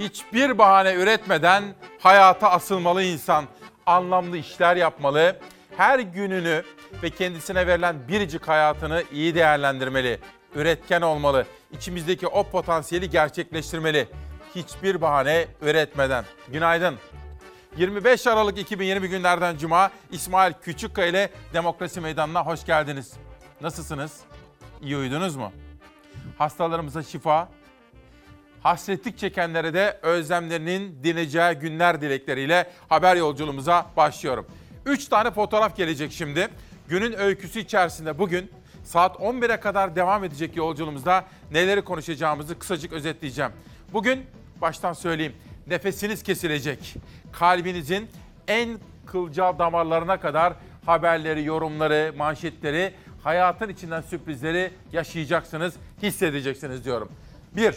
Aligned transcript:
hiçbir 0.00 0.58
bahane 0.58 0.94
üretmeden 0.94 1.64
hayata 1.98 2.50
asılmalı 2.50 3.02
insan. 3.02 3.44
Anlamlı 3.86 4.36
işler 4.36 4.76
yapmalı. 4.76 5.36
Her 5.76 5.98
gününü 5.98 6.62
ve 7.02 7.10
kendisine 7.10 7.66
verilen 7.66 8.08
biricik 8.08 8.48
hayatını 8.48 9.04
iyi 9.12 9.34
değerlendirmeli. 9.34 10.20
Üretken 10.54 11.02
olmalı. 11.02 11.46
İçimizdeki 11.72 12.26
o 12.26 12.50
potansiyeli 12.50 13.10
gerçekleştirmeli. 13.10 14.08
Hiçbir 14.54 15.00
bahane 15.00 15.46
üretmeden. 15.62 16.24
Günaydın. 16.48 16.98
25 17.76 18.26
Aralık 18.26 18.58
2020 18.58 19.08
günlerden 19.08 19.58
Cuma 19.58 19.90
İsmail 20.10 20.52
Küçükkaya 20.62 21.08
ile 21.08 21.30
Demokrasi 21.52 22.00
Meydanı'na 22.00 22.46
hoş 22.46 22.64
geldiniz. 22.66 23.12
Nasılsınız? 23.60 24.20
İyi 24.82 24.96
uyudunuz 24.96 25.36
mu? 25.36 25.52
Hastalarımıza 26.38 27.02
şifa, 27.02 27.48
hasretlik 28.62 29.18
çekenlere 29.18 29.74
de 29.74 29.98
özlemlerinin 30.02 31.04
dineceği 31.04 31.54
günler 31.54 32.00
dilekleriyle 32.00 32.70
haber 32.88 33.16
yolculuğumuza 33.16 33.86
başlıyorum. 33.96 34.46
3 34.86 35.08
tane 35.08 35.30
fotoğraf 35.30 35.76
gelecek 35.76 36.12
şimdi. 36.12 36.48
Günün 36.88 37.12
öyküsü 37.12 37.60
içerisinde 37.60 38.18
bugün 38.18 38.50
saat 38.84 39.16
11'e 39.16 39.60
kadar 39.60 39.96
devam 39.96 40.24
edecek 40.24 40.56
yolculuğumuzda 40.56 41.24
neleri 41.50 41.82
konuşacağımızı 41.82 42.58
kısacık 42.58 42.92
özetleyeceğim. 42.92 43.52
Bugün 43.92 44.26
baştan 44.60 44.92
söyleyeyim 44.92 45.32
nefesiniz 45.66 46.22
kesilecek. 46.22 46.96
Kalbinizin 47.32 48.08
en 48.48 48.78
kılcal 49.06 49.58
damarlarına 49.58 50.20
kadar 50.20 50.54
haberleri, 50.86 51.44
yorumları, 51.44 52.12
manşetleri, 52.16 52.94
hayatın 53.22 53.68
içinden 53.68 54.00
sürprizleri 54.00 54.70
yaşayacaksınız, 54.92 55.74
hissedeceksiniz 56.02 56.84
diyorum. 56.84 57.08
Bir, 57.56 57.74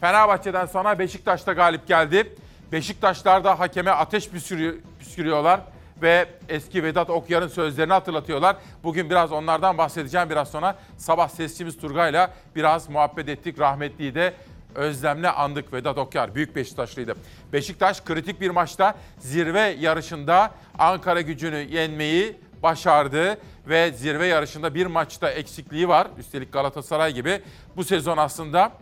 Fenerbahçe'den 0.00 0.66
sonra 0.66 0.98
Beşiktaş'ta 0.98 1.52
galip 1.52 1.86
geldi. 1.86 2.34
Beşiktaşlar 2.72 3.44
da 3.44 3.60
hakeme 3.60 3.90
ateş 3.90 4.28
püskürüyor- 4.28 4.74
püskürüyorlar 4.98 5.60
ve 6.02 6.28
eski 6.48 6.84
Vedat 6.84 7.10
Okyar'ın 7.10 7.48
sözlerini 7.48 7.92
hatırlatıyorlar. 7.92 8.56
Bugün 8.84 9.10
biraz 9.10 9.32
onlardan 9.32 9.78
bahsedeceğim 9.78 10.30
biraz 10.30 10.50
sonra. 10.50 10.78
Sabah 10.96 11.28
sesçimiz 11.28 11.78
Turgay'la 11.78 12.34
biraz 12.56 12.88
muhabbet 12.88 13.28
ettik. 13.28 13.58
Rahmetliyi 13.58 14.14
de 14.14 14.34
özlemle 14.74 15.30
andık 15.30 15.72
Vedat 15.72 15.98
Okyar. 15.98 16.34
Büyük 16.34 16.56
Beşiktaşlıydı. 16.56 17.14
Beşiktaş 17.52 18.00
kritik 18.00 18.40
bir 18.40 18.50
maçta 18.50 18.94
zirve 19.18 19.60
yarışında 19.60 20.50
Ankara 20.78 21.20
gücünü 21.20 21.56
yenmeyi 21.56 22.36
başardı 22.62 23.38
ve 23.68 23.92
zirve 23.92 24.26
yarışında 24.26 24.74
bir 24.74 24.86
maçta 24.86 25.30
eksikliği 25.30 25.88
var. 25.88 26.06
Üstelik 26.18 26.52
Galatasaray 26.52 27.12
gibi. 27.12 27.42
Bu 27.76 27.84
sezon 27.84 28.16
aslında 28.16 28.72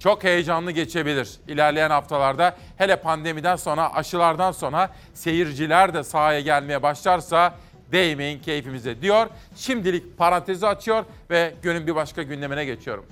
çok 0.00 0.24
heyecanlı 0.24 0.70
geçebilir 0.70 1.30
ilerleyen 1.48 1.90
haftalarda. 1.90 2.56
Hele 2.76 2.96
pandemiden 2.96 3.56
sonra, 3.56 3.94
aşılardan 3.94 4.52
sonra 4.52 4.90
seyirciler 5.14 5.94
de 5.94 6.04
sahaya 6.04 6.40
gelmeye 6.40 6.82
başlarsa 6.82 7.54
değmeyin 7.92 8.38
keyfimize 8.38 9.02
diyor. 9.02 9.26
Şimdilik 9.56 10.18
parantezi 10.18 10.66
açıyor 10.66 11.04
ve 11.30 11.54
günün 11.62 11.86
bir 11.86 11.94
başka 11.94 12.22
gündemine 12.22 12.64
geçiyorum. 12.64 13.06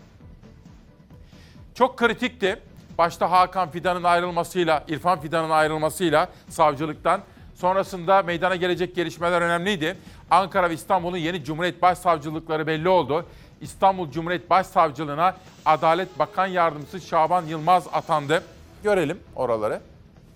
Çok 1.75 1.97
kritikti. 1.97 2.59
Başta 2.99 3.31
Hakan 3.31 3.71
Fidan'ın 3.71 4.05
ayrılmasıyla, 4.05 4.85
İrfan 4.89 5.21
Fidan'ın 5.21 5.51
ayrılmasıyla 5.51 6.29
savcılıktan 6.49 7.21
sonrasında 7.55 8.23
meydana 8.23 8.57
gelecek 8.57 8.95
gelişmeler 8.97 9.43
önemliydi. 9.43 9.97
Ankara 10.31 10.71
ve 10.71 10.75
İstanbul'un 10.75 11.17
yeni 11.17 11.45
Cumhuriyet 11.45 11.83
Başsavcılıkları 11.83 12.67
belli 12.67 12.89
oldu. 12.89 13.27
İstanbul 13.61 14.11
Cumhuriyet 14.11 14.51
Başsavcılığına 14.51 15.37
Adalet 15.65 16.19
Bakan 16.19 16.47
Yardımcısı 16.47 17.01
Şaban 17.01 17.45
Yılmaz 17.45 17.89
atandı. 17.93 18.43
Görelim 18.83 19.21
oraları. 19.37 19.81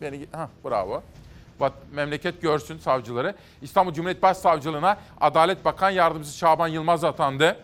Beni 0.00 0.27
ha 0.33 0.49
bravo. 0.65 1.03
Bak, 1.60 1.72
memleket 1.93 2.43
görsün 2.43 2.78
savcıları. 2.78 3.34
İstanbul 3.62 3.93
Cumhuriyet 3.93 4.22
Başsavcılığına 4.22 4.97
Adalet 5.21 5.65
Bakan 5.65 5.91
Yardımcısı 5.91 6.38
Şaban 6.38 6.69
Yılmaz 6.69 7.05
atandı. 7.05 7.56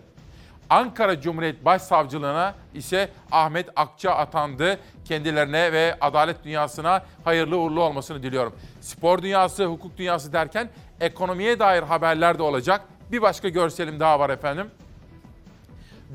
Ankara 0.71 1.21
Cumhuriyet 1.21 1.65
Başsavcılığına 1.65 2.55
ise 2.75 3.09
Ahmet 3.33 3.69
Akça 3.77 4.11
atandı. 4.11 4.79
Kendilerine 5.05 5.73
ve 5.73 5.97
adalet 6.01 6.45
dünyasına 6.45 7.03
hayırlı 7.25 7.59
uğurlu 7.59 7.83
olmasını 7.83 8.23
diliyorum. 8.23 8.55
Spor 8.81 9.23
dünyası, 9.23 9.65
hukuk 9.65 9.97
dünyası 9.99 10.33
derken 10.33 10.69
ekonomiye 11.01 11.59
dair 11.59 11.83
haberler 11.83 12.39
de 12.39 12.43
olacak. 12.43 12.81
Bir 13.13 13.23
başka 13.23 13.49
görselim 13.49 14.01
daha 14.01 14.21
var 14.21 14.31
efendim. 14.31 14.71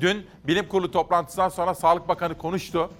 Dün 0.00 0.26
bilim 0.44 0.68
kurulu 0.68 0.90
toplantısından 0.90 1.48
sonra 1.48 1.74
Sağlık 1.74 2.08
Bakanı 2.08 2.38
konuştu. 2.38 2.90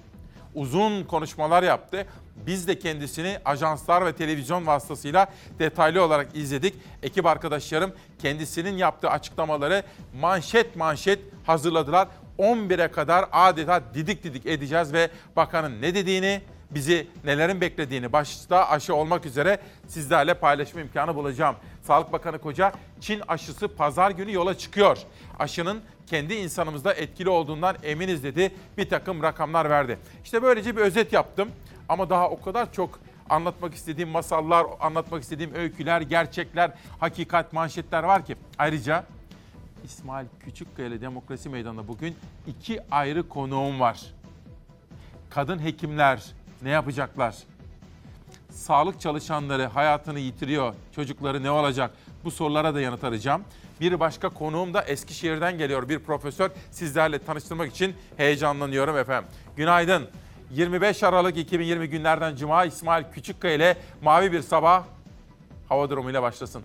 Uzun 0.54 1.04
konuşmalar 1.04 1.62
yaptı. 1.62 2.06
Biz 2.46 2.68
de 2.68 2.78
kendisini 2.78 3.38
ajanslar 3.44 4.06
ve 4.06 4.12
televizyon 4.12 4.66
vasıtasıyla 4.66 5.26
detaylı 5.58 6.02
olarak 6.02 6.36
izledik. 6.36 6.74
Ekip 7.02 7.26
arkadaşlarım 7.26 7.92
kendisinin 8.18 8.76
yaptığı 8.76 9.10
açıklamaları 9.10 9.82
manşet 10.20 10.76
manşet 10.76 11.18
hazırladılar. 11.46 12.08
11'e 12.38 12.88
kadar 12.88 13.24
adeta 13.32 13.82
didik 13.94 14.24
didik 14.24 14.46
edeceğiz 14.46 14.92
ve 14.92 15.10
bakanın 15.36 15.82
ne 15.82 15.94
dediğini, 15.94 16.40
bizi 16.70 17.06
nelerin 17.24 17.60
beklediğini 17.60 18.12
başta 18.12 18.68
aşı 18.68 18.94
olmak 18.94 19.26
üzere 19.26 19.58
sizlerle 19.86 20.34
paylaşma 20.34 20.80
imkanı 20.80 21.14
bulacağım. 21.14 21.56
Sağlık 21.86 22.12
Bakanı 22.12 22.38
Koca, 22.38 22.72
Çin 23.00 23.22
aşısı 23.28 23.68
pazar 23.68 24.10
günü 24.10 24.32
yola 24.32 24.58
çıkıyor. 24.58 24.98
Aşının 25.38 25.80
kendi 26.06 26.34
insanımızda 26.34 26.94
etkili 26.94 27.28
olduğundan 27.28 27.76
eminiz 27.82 28.24
dedi. 28.24 28.54
Bir 28.78 28.88
takım 28.88 29.22
rakamlar 29.22 29.70
verdi. 29.70 29.98
İşte 30.24 30.42
böylece 30.42 30.76
bir 30.76 30.80
özet 30.80 31.12
yaptım. 31.12 31.48
Ama 31.88 32.10
daha 32.10 32.30
o 32.30 32.40
kadar 32.40 32.72
çok 32.72 33.00
anlatmak 33.30 33.74
istediğim 33.74 34.08
masallar, 34.08 34.66
anlatmak 34.80 35.22
istediğim 35.22 35.54
öyküler, 35.54 36.00
gerçekler, 36.00 36.72
hakikat, 37.00 37.52
manşetler 37.52 38.02
var 38.02 38.24
ki. 38.24 38.36
Ayrıca 38.58 39.04
İsmail 39.84 40.26
Küçükkaya 40.40 41.00
Demokrasi 41.00 41.48
Meydanı'nda 41.48 41.88
bugün 41.88 42.16
iki 42.46 42.80
ayrı 42.90 43.28
konuğum 43.28 43.80
var. 43.80 44.00
Kadın 45.30 45.58
hekimler 45.58 46.24
ne 46.62 46.70
yapacaklar? 46.70 47.34
Sağlık 48.54 49.00
çalışanları 49.00 49.66
hayatını 49.66 50.18
yitiriyor. 50.18 50.74
Çocukları 50.94 51.42
ne 51.42 51.50
olacak? 51.50 51.90
Bu 52.24 52.30
sorulara 52.30 52.74
da 52.74 52.80
yanıt 52.80 53.04
arayacağım. 53.04 53.44
Bir 53.80 54.00
başka 54.00 54.28
konuğum 54.28 54.74
da 54.74 54.82
Eskişehir'den 54.82 55.58
geliyor. 55.58 55.88
Bir 55.88 55.98
profesör 55.98 56.50
sizlerle 56.70 57.18
tanıştırmak 57.18 57.72
için 57.72 57.94
heyecanlanıyorum 58.16 58.98
efendim. 58.98 59.30
Günaydın. 59.56 60.08
25 60.50 61.02
Aralık 61.02 61.36
2020 61.36 61.88
günlerden 61.88 62.36
Cuma 62.36 62.64
İsmail 62.64 63.04
Küçükkaya 63.12 63.54
ile 63.54 63.76
Mavi 64.02 64.32
Bir 64.32 64.42
Sabah 64.42 64.84
hava 65.68 65.90
durumuyla 65.90 66.22
başlasın. 66.22 66.62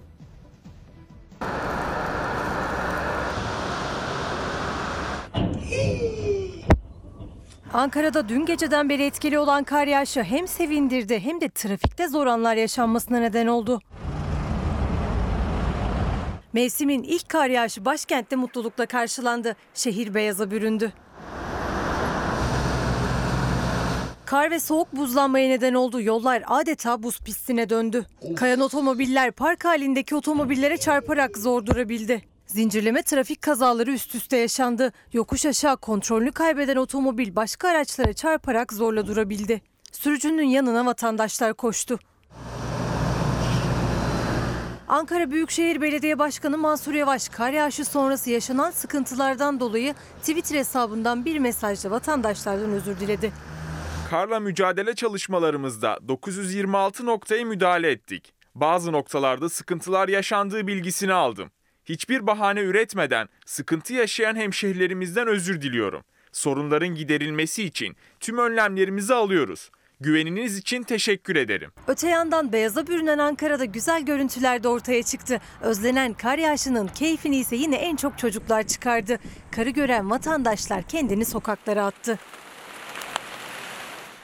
Ankara'da 7.74 8.30
dün 8.30 8.46
geceden 8.46 8.90
beri 8.90 9.04
etkili 9.04 9.40
olan 9.40 9.64
kar 9.64 9.88
yağışı 9.88 10.24
hem 10.24 10.48
sevindirdi 10.48 11.20
hem 11.20 11.42
de 11.42 11.50
trafikte 11.50 12.08
zor 12.08 12.28
anlar 12.28 12.56
yaşanmasına 12.56 13.20
neden 13.20 13.48
oldu. 13.48 13.82
Mevsimin 16.54 17.04
ilk 17.04 17.30
kar 17.30 17.50
yağışı 17.50 17.86
başkentte 17.86 18.36
mutlulukla 18.36 18.86
karşılandı. 18.86 19.56
Şehir 19.74 20.14
beyaza 20.14 20.52
büründü. 20.52 20.94
Kar 24.26 24.52
ve 24.52 24.60
soğuk 24.60 24.94
buzlanmaya 24.94 25.48
neden 25.48 25.74
oldu. 25.74 26.02
Yollar 26.02 26.44
adeta 26.48 27.04
buz 27.04 27.20
pistine 27.20 27.70
döndü. 27.70 28.06
Kayan 28.36 28.60
otomobiller 28.60 29.32
park 29.32 29.66
halindeki 29.66 30.16
otomobillere 30.16 30.78
çarparak 30.78 31.38
zor 31.38 31.66
durabildi. 31.66 32.29
Zincirleme 32.50 33.04
trafik 33.04 33.42
kazaları 33.42 33.92
üst 33.92 34.16
üste 34.16 34.38
yaşandı. 34.38 34.94
Yokuş 35.14 35.46
aşağı 35.46 35.78
kontrolünü 35.78 36.32
kaybeden 36.32 36.76
otomobil 36.76 37.36
başka 37.36 37.70
araçlara 37.70 38.14
çarparak 38.14 38.74
zorla 38.74 39.08
durabildi. 39.08 39.62
Sürücünün 39.92 40.44
yanına 40.44 40.86
vatandaşlar 40.86 41.54
koştu. 41.54 42.00
Ankara 44.88 45.32
Büyükşehir 45.32 45.82
Belediye 45.82 46.20
Başkanı 46.20 46.58
Mansur 46.58 46.94
Yavaş 46.94 47.30
kar 47.30 47.52
yağışı 47.52 47.86
sonrası 47.86 48.30
yaşanan 48.30 48.72
sıkıntılardan 48.72 49.60
dolayı 49.60 49.96
Twitter 50.20 50.58
hesabından 50.58 51.26
bir 51.26 51.40
mesajla 51.40 51.92
vatandaşlardan 51.92 52.72
özür 52.72 53.00
diledi. 53.00 53.32
Karla 54.10 54.40
mücadele 54.40 54.96
çalışmalarımızda 54.96 55.98
926 56.08 57.06
noktaya 57.06 57.46
müdahale 57.46 57.92
ettik. 57.92 58.34
Bazı 58.56 58.92
noktalarda 58.92 59.50
sıkıntılar 59.50 60.08
yaşandığı 60.08 60.68
bilgisini 60.68 61.14
aldım. 61.14 61.52
Hiçbir 61.90 62.28
bahane 62.28 62.62
üretmeden 62.62 63.30
sıkıntı 63.46 63.94
yaşayan 63.94 64.36
hemşehrilerimizden 64.36 65.28
özür 65.28 65.62
diliyorum. 65.62 66.04
Sorunların 66.32 66.96
giderilmesi 66.96 67.64
için 67.64 67.96
tüm 68.20 68.38
önlemlerimizi 68.38 69.14
alıyoruz. 69.14 69.72
Güveniniz 70.00 70.58
için 70.58 70.84
teşekkür 70.84 71.36
ederim. 71.36 71.72
Öte 71.88 72.10
yandan 72.10 72.52
beyaza 72.52 72.88
bürünen 72.88 73.18
Ankara'da 73.18 73.66
güzel 73.66 74.06
görüntüler 74.06 74.64
de 74.64 74.68
ortaya 74.68 75.04
çıktı. 75.04 75.42
Özlenen 75.62 76.14
kar 76.14 76.38
yağışının 76.38 76.88
keyfini 76.88 77.38
ise 77.38 77.56
yine 77.56 77.76
en 77.76 77.96
çok 77.96 78.18
çocuklar 78.18 78.64
çıkardı. 78.64 79.20
Karı 79.52 79.70
gören 79.70 80.10
vatandaşlar 80.10 80.84
kendini 80.84 81.26
sokaklara 81.26 81.86
attı. 81.86 82.20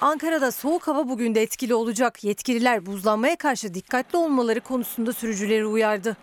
Ankara'da 0.01 0.51
soğuk 0.51 0.87
hava 0.87 1.09
bugün 1.09 1.35
de 1.35 1.41
etkili 1.41 1.73
olacak. 1.73 2.23
Yetkililer 2.23 2.85
buzlanmaya 2.85 3.35
karşı 3.35 3.73
dikkatli 3.73 4.17
olmaları 4.17 4.59
konusunda 4.59 5.13
sürücüleri 5.13 5.65
uyardı. 5.65 6.17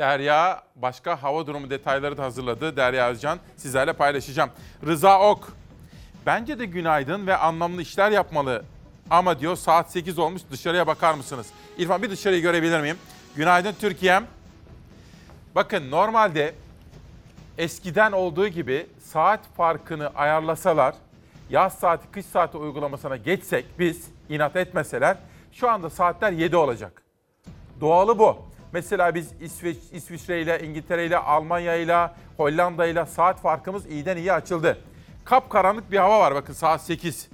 Derya 0.00 0.62
başka 0.76 1.22
hava 1.22 1.46
durumu 1.46 1.70
detayları 1.70 2.16
da 2.16 2.22
hazırladı. 2.24 2.76
Derya 2.76 3.08
Özcan 3.08 3.38
sizlerle 3.56 3.92
paylaşacağım. 3.92 4.50
Rıza 4.86 5.20
Ok, 5.30 5.48
bence 6.26 6.58
de 6.58 6.64
günaydın 6.64 7.26
ve 7.26 7.36
anlamlı 7.36 7.82
işler 7.82 8.10
yapmalı. 8.10 8.64
Ama 9.10 9.40
diyor 9.40 9.56
saat 9.56 9.92
8 9.92 10.18
olmuş 10.18 10.42
dışarıya 10.50 10.86
bakar 10.86 11.14
mısınız? 11.14 11.46
İrfan 11.78 12.02
bir 12.02 12.10
dışarıyı 12.10 12.42
görebilir 12.42 12.80
miyim? 12.80 12.96
Günaydın 13.36 13.74
Türkiye'm. 13.80 14.26
Bakın 15.54 15.90
normalde 15.90 16.54
eskiden 17.58 18.12
olduğu 18.12 18.48
gibi 18.48 18.86
saat 19.02 19.40
farkını 19.56 20.08
ayarlasalar, 20.14 20.94
yaz 21.50 21.74
saati 21.74 22.10
kış 22.12 22.26
saati 22.26 22.56
uygulamasına 22.56 23.16
geçsek 23.16 23.64
biz 23.78 24.08
inat 24.28 24.56
etmeseler 24.56 25.16
şu 25.52 25.70
anda 25.70 25.90
saatler 25.90 26.32
7 26.32 26.56
olacak. 26.56 27.02
Doğalı 27.80 28.18
bu. 28.18 28.49
Mesela 28.72 29.14
biz 29.14 29.32
İsveç, 29.40 29.76
İsviçre 29.92 30.42
ile, 30.42 30.60
İngiltere 30.60 31.06
ile, 31.06 31.18
Almanya 31.18 31.76
ile, 31.76 32.10
Hollanda 32.36 32.86
ile 32.86 33.06
saat 33.06 33.40
farkımız 33.40 33.86
iyiden 33.86 34.16
iyi 34.16 34.32
açıldı. 34.32 34.78
Kapkaranlık 35.24 35.92
bir 35.92 35.98
hava 35.98 36.20
var 36.20 36.34
bakın 36.34 36.52
saat 36.52 36.82
8. 36.82 37.28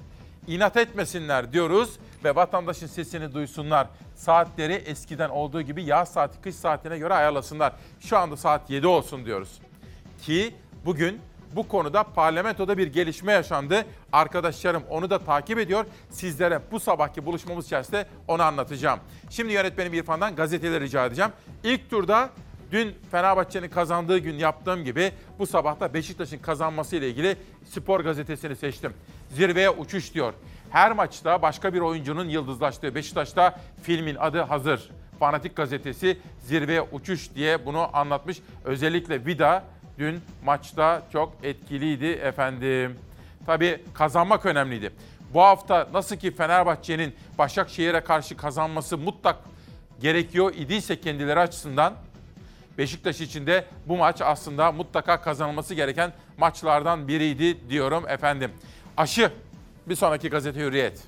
İnat 0.47 0.77
etmesinler 0.77 1.53
diyoruz 1.53 1.99
ve 2.25 2.35
vatandaşın 2.35 2.87
sesini 2.87 3.35
duysunlar. 3.35 3.87
Saatleri 4.15 4.73
eskiden 4.73 5.29
olduğu 5.29 5.63
gibi 5.63 5.85
yaz 5.85 6.13
saati 6.13 6.41
kış 6.41 6.55
saatine 6.55 6.99
göre 6.99 7.15
ayarlasınlar. 7.15 7.73
Şu 8.01 8.19
anda 8.19 8.37
saat 8.37 8.71
7 8.71 8.87
olsun 8.87 9.25
diyoruz. 9.25 9.61
Ki 10.23 10.55
bugün 10.85 11.21
bu 11.57 11.69
konuda 11.69 12.03
parlamentoda 12.03 12.79
bir 12.79 12.87
gelişme 12.87 13.33
yaşandı. 13.33 13.85
Arkadaşlarım 14.13 14.83
onu 14.91 15.11
da 15.11 15.19
takip 15.19 15.59
ediyor. 15.59 15.87
Sizlere 16.11 16.61
bu 16.71 16.81
sabahki 16.81 17.27
buluşmamız 17.27 17.67
içerisinde 17.67 18.07
onu 18.29 18.43
anlatacağım. 18.43 19.01
Şimdi 19.31 19.53
yönetmenim 19.53 19.95
İrfan'dan 19.95 20.37
gazeteleri 20.37 20.85
rica 20.85 21.07
edeceğim. 21.07 21.31
İlk 21.65 21.91
turda 21.91 22.31
dün 22.73 22.95
Fenerbahçe'nin 23.11 23.69
kazandığı 23.69 24.19
gün 24.19 24.35
yaptığım 24.35 24.85
gibi 24.85 25.13
bu 25.39 25.47
sabah 25.47 25.81
da 25.81 25.95
Beşiktaş'ın 25.95 26.39
kazanması 26.39 26.97
ile 26.97 27.09
ilgili 27.09 27.37
spor 27.65 28.01
gazetesini 28.01 28.57
seçtim. 28.57 28.93
Zirveye 29.31 29.71
uçuş 29.71 30.15
diyor. 30.15 30.35
Her 30.71 30.93
maçta 30.93 31.43
başka 31.43 31.75
bir 31.75 31.81
oyuncunun 31.81 32.29
yıldızlaştığı 32.29 32.95
Beşiktaş'ta 32.95 33.61
filmin 33.83 34.15
adı 34.15 34.41
hazır. 34.41 34.91
Fanatik 35.19 35.57
gazetesi 35.57 36.19
zirveye 36.41 36.83
uçuş 36.83 37.35
diye 37.35 37.67
bunu 37.67 37.97
anlatmış. 37.97 38.39
Özellikle 38.65 39.27
Vida 39.27 39.65
dün 39.99 40.21
maçta 40.45 41.03
çok 41.13 41.33
etkiliydi 41.43 42.07
efendim. 42.07 42.99
Tabii 43.47 43.85
kazanmak 43.95 44.47
önemliydi. 44.47 44.93
Bu 45.35 45.43
hafta 45.43 45.89
nasıl 45.93 46.17
ki 46.17 46.31
Fenerbahçe'nin 46.31 47.15
Başakşehir'e 47.39 48.01
karşı 48.01 48.37
kazanması 48.37 48.99
mutlak 48.99 49.37
gerekiyor 50.01 50.55
idiyse 50.57 51.01
kendileri 51.01 51.41
açısından 51.41 51.95
Beşiktaş 52.79 53.21
için 53.21 53.47
de 53.47 53.65
bu 53.87 53.97
maç 53.97 54.21
aslında 54.21 54.73
mutlaka 54.73 55.21
kazanılması 55.21 55.75
gereken 55.75 56.13
maçlardan 56.39 57.09
biriydi 57.09 57.71
diyorum 57.71 58.09
efendim. 58.09 58.51
Aşı 58.97 59.33
bir 59.87 59.95
sonraki 59.97 60.31
gazete 60.31 60.61
Hürriyet. 60.61 61.03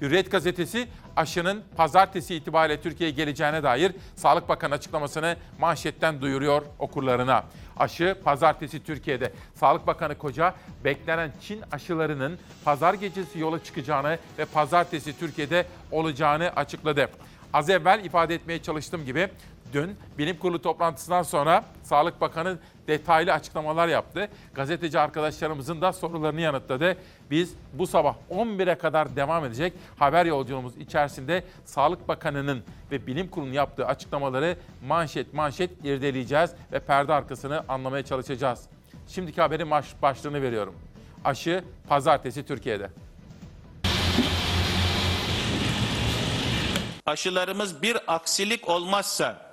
Hürriyet 0.00 0.30
gazetesi 0.30 0.88
aşının 1.16 1.62
pazartesi 1.76 2.34
itibariyle 2.34 2.80
Türkiye'ye 2.80 3.14
geleceğine 3.14 3.62
dair 3.62 3.92
Sağlık 4.16 4.48
Bakanı 4.48 4.74
açıklamasını 4.74 5.36
manşetten 5.58 6.20
duyuruyor 6.20 6.62
okurlarına. 6.78 7.44
Aşı 7.76 8.16
pazartesi 8.24 8.84
Türkiye'de. 8.84 9.32
Sağlık 9.54 9.86
Bakanı 9.86 10.18
Koca 10.18 10.54
beklenen 10.84 11.32
Çin 11.40 11.62
aşılarının 11.72 12.38
pazar 12.64 12.94
gecesi 12.94 13.38
yola 13.38 13.64
çıkacağını 13.64 14.18
ve 14.38 14.44
pazartesi 14.44 15.18
Türkiye'de 15.18 15.66
olacağını 15.90 16.50
açıkladı. 16.56 17.08
Az 17.52 17.70
evvel 17.70 18.04
ifade 18.04 18.34
etmeye 18.34 18.62
çalıştığım 18.62 19.04
gibi 19.04 19.28
dün 19.72 19.96
bilim 20.18 20.38
kurulu 20.38 20.62
toplantısından 20.62 21.22
sonra 21.22 21.64
Sağlık 21.82 22.20
Bakanı 22.20 22.58
detaylı 22.88 23.32
açıklamalar 23.32 23.88
yaptı. 23.88 24.28
Gazeteci 24.54 24.98
arkadaşlarımızın 24.98 25.80
da 25.80 25.92
sorularını 25.92 26.40
yanıtladı. 26.40 26.96
Biz 27.30 27.54
bu 27.72 27.86
sabah 27.86 28.14
11'e 28.30 28.74
kadar 28.74 29.16
devam 29.16 29.44
edecek 29.44 29.72
haber 29.98 30.26
yolculuğumuz 30.26 30.76
içerisinde 30.76 31.44
Sağlık 31.64 32.08
Bakanı'nın 32.08 32.62
ve 32.90 33.06
bilim 33.06 33.28
kurulunun 33.28 33.52
yaptığı 33.52 33.86
açıklamaları 33.86 34.56
manşet 34.86 35.34
manşet 35.34 35.84
irdeleyeceğiz 35.84 36.50
ve 36.72 36.80
perde 36.80 37.12
arkasını 37.12 37.64
anlamaya 37.68 38.04
çalışacağız. 38.04 38.66
Şimdiki 39.08 39.40
haberin 39.40 39.70
baş- 39.70 40.02
başlığını 40.02 40.42
veriyorum. 40.42 40.74
Aşı 41.24 41.64
pazartesi 41.88 42.46
Türkiye'de. 42.46 42.90
aşılarımız 47.06 47.82
bir 47.82 47.98
aksilik 48.06 48.68
olmazsa 48.68 49.51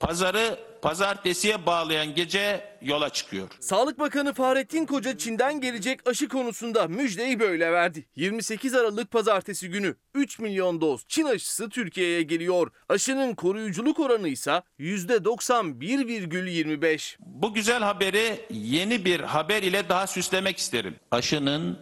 pazarı 0.00 0.58
pazartesiye 0.82 1.66
bağlayan 1.66 2.14
gece 2.14 2.64
yola 2.82 3.10
çıkıyor. 3.10 3.48
Sağlık 3.60 3.98
Bakanı 3.98 4.34
Fahrettin 4.34 4.86
Koca 4.86 5.18
Çin'den 5.18 5.60
gelecek 5.60 6.08
aşı 6.08 6.28
konusunda 6.28 6.88
müjdeyi 6.88 7.40
böyle 7.40 7.72
verdi. 7.72 8.06
28 8.16 8.74
Aralık 8.74 9.10
pazartesi 9.10 9.70
günü 9.70 9.94
3 10.14 10.38
milyon 10.38 10.80
doz 10.80 11.04
Çin 11.08 11.24
aşısı 11.24 11.68
Türkiye'ye 11.68 12.22
geliyor. 12.22 12.70
Aşının 12.88 13.34
koruyuculuk 13.34 14.00
oranı 14.00 14.28
ise 14.28 14.62
%91,25. 14.78 17.16
Bu 17.20 17.54
güzel 17.54 17.82
haberi 17.82 18.40
yeni 18.50 19.04
bir 19.04 19.20
haber 19.20 19.62
ile 19.62 19.88
daha 19.88 20.06
süslemek 20.06 20.58
isterim. 20.58 20.96
Aşının 21.10 21.78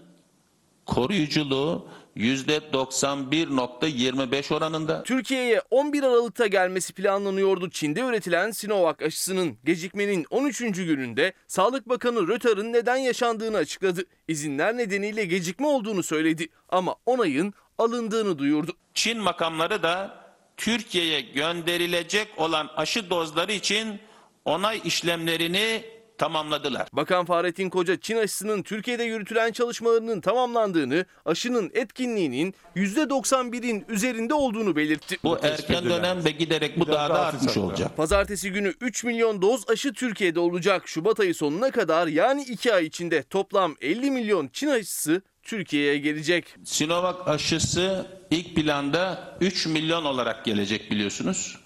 koruyuculuğu 0.87 1.89
%91.25 2.19 4.55
oranında. 4.55 5.03
Türkiye'ye 5.03 5.63
11 5.71 6.03
Aralık'ta 6.03 6.47
gelmesi 6.47 6.93
planlanıyordu. 6.93 7.71
Çin'de 7.71 8.01
üretilen 8.01 8.51
Sinovac 8.51 9.03
aşısının 9.03 9.59
gecikmenin 9.65 10.27
13. 10.31 10.59
gününde 10.59 11.33
Sağlık 11.47 11.89
Bakanı 11.89 12.29
Rötar'ın 12.29 12.73
neden 12.73 12.97
yaşandığını 12.97 13.57
açıkladı. 13.57 14.05
İzinler 14.29 14.77
nedeniyle 14.77 15.25
gecikme 15.25 15.67
olduğunu 15.67 16.03
söyledi 16.03 16.49
ama 16.69 16.95
onayın 17.07 17.55
alındığını 17.79 18.39
duyurdu. 18.39 18.73
Çin 18.95 19.21
makamları 19.21 19.83
da 19.83 20.25
Türkiye'ye 20.57 21.21
gönderilecek 21.21 22.29
olan 22.37 22.71
aşı 22.77 23.11
dozları 23.11 23.53
için 23.53 24.01
onay 24.45 24.81
işlemlerini 24.85 25.98
tamamladılar. 26.19 26.89
Bakan 26.93 27.25
Fahrettin 27.25 27.71
Koca 27.71 28.01
Çin 28.01 28.17
aşısının 28.17 28.63
Türkiye'de 28.63 29.03
yürütülen 29.05 29.53
çalışmalarının 29.53 30.21
tamamlandığını, 30.21 31.05
aşının 31.25 31.71
etkinliğinin 31.75 32.55
%91'in 32.77 33.85
üzerinde 33.89 34.35
olduğunu 34.35 34.77
belirtti. 34.77 35.17
Bu 35.25 35.39
erken 35.43 35.85
dönem 35.85 36.25
ve 36.25 36.31
giderek 36.31 36.81
bu 36.81 36.87
daha 36.87 37.09
da 37.09 37.21
artmış 37.21 37.57
olacak. 37.57 37.97
Pazartesi 37.97 38.53
günü 38.53 38.75
3 38.81 39.05
milyon 39.05 39.43
doz 39.43 39.71
aşı 39.71 39.93
Türkiye'de 39.93 40.41
olacak. 40.41 40.89
Şubat 40.89 41.21
ayı 41.21 41.35
sonuna 41.35 41.71
kadar 41.71 42.07
yani 42.07 42.43
2 42.43 42.75
ay 42.75 42.87
içinde 42.87 43.23
toplam 43.23 43.75
50 43.81 44.11
milyon 44.11 44.49
Çin 44.53 44.69
aşısı 44.69 45.23
Türkiye'ye 45.43 45.99
gelecek. 45.99 46.45
Sinovac 46.65 47.17
aşısı 47.27 48.07
ilk 48.31 48.57
planda 48.57 49.37
3 49.41 49.67
milyon 49.67 50.05
olarak 50.05 50.45
gelecek 50.45 50.91
biliyorsunuz. 50.91 51.59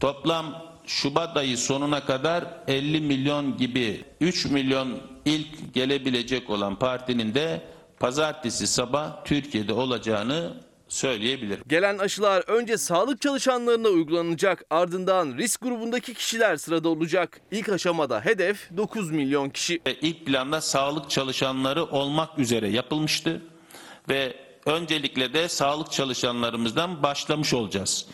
Toplam 0.00 0.71
Şubat 0.86 1.36
ayı 1.36 1.58
sonuna 1.58 2.04
kadar 2.04 2.44
50 2.68 3.00
milyon 3.00 3.56
gibi 3.56 4.04
3 4.20 4.46
milyon 4.46 4.98
ilk 5.24 5.74
gelebilecek 5.74 6.50
olan 6.50 6.78
partinin 6.78 7.34
de 7.34 7.60
pazartesi 8.00 8.66
sabah 8.66 9.24
Türkiye'de 9.24 9.72
olacağını 9.72 10.54
söyleyebilirim. 10.88 11.64
Gelen 11.68 11.98
aşılar 11.98 12.44
önce 12.46 12.78
sağlık 12.78 13.20
çalışanlarına 13.20 13.88
uygulanacak. 13.88 14.64
Ardından 14.70 15.36
risk 15.36 15.60
grubundaki 15.60 16.14
kişiler 16.14 16.56
sırada 16.56 16.88
olacak. 16.88 17.40
İlk 17.50 17.68
aşamada 17.68 18.24
hedef 18.24 18.76
9 18.76 19.10
milyon 19.10 19.50
kişi. 19.50 19.80
Ve 19.86 19.94
ilk 19.94 20.26
planda 20.26 20.60
sağlık 20.60 21.10
çalışanları 21.10 21.84
olmak 21.84 22.38
üzere 22.38 22.68
yapılmıştı 22.68 23.42
ve 24.08 24.36
öncelikle 24.66 25.34
de 25.34 25.48
sağlık 25.48 25.92
çalışanlarımızdan 25.92 27.02
başlamış 27.02 27.54
olacağız. 27.54 28.06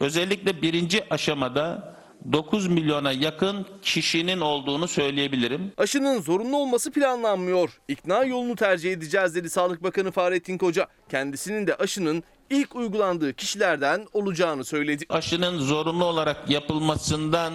Özellikle 0.00 0.62
birinci 0.62 1.04
aşamada 1.10 1.94
9 2.32 2.66
milyona 2.66 3.12
yakın 3.12 3.66
kişinin 3.82 4.40
olduğunu 4.40 4.88
söyleyebilirim. 4.88 5.72
Aşının 5.78 6.20
zorunlu 6.20 6.56
olması 6.56 6.90
planlanmıyor. 6.92 7.80
İkna 7.88 8.24
yolunu 8.24 8.56
tercih 8.56 8.92
edeceğiz 8.92 9.34
dedi 9.34 9.50
Sağlık 9.50 9.82
Bakanı 9.82 10.10
Fahrettin 10.10 10.58
Koca. 10.58 10.86
Kendisinin 11.10 11.66
de 11.66 11.74
aşının 11.74 12.22
ilk 12.50 12.76
uygulandığı 12.76 13.34
kişilerden 13.34 14.06
olacağını 14.12 14.64
söyledi. 14.64 15.04
Aşının 15.08 15.58
zorunlu 15.58 16.04
olarak 16.04 16.50
yapılmasından 16.50 17.52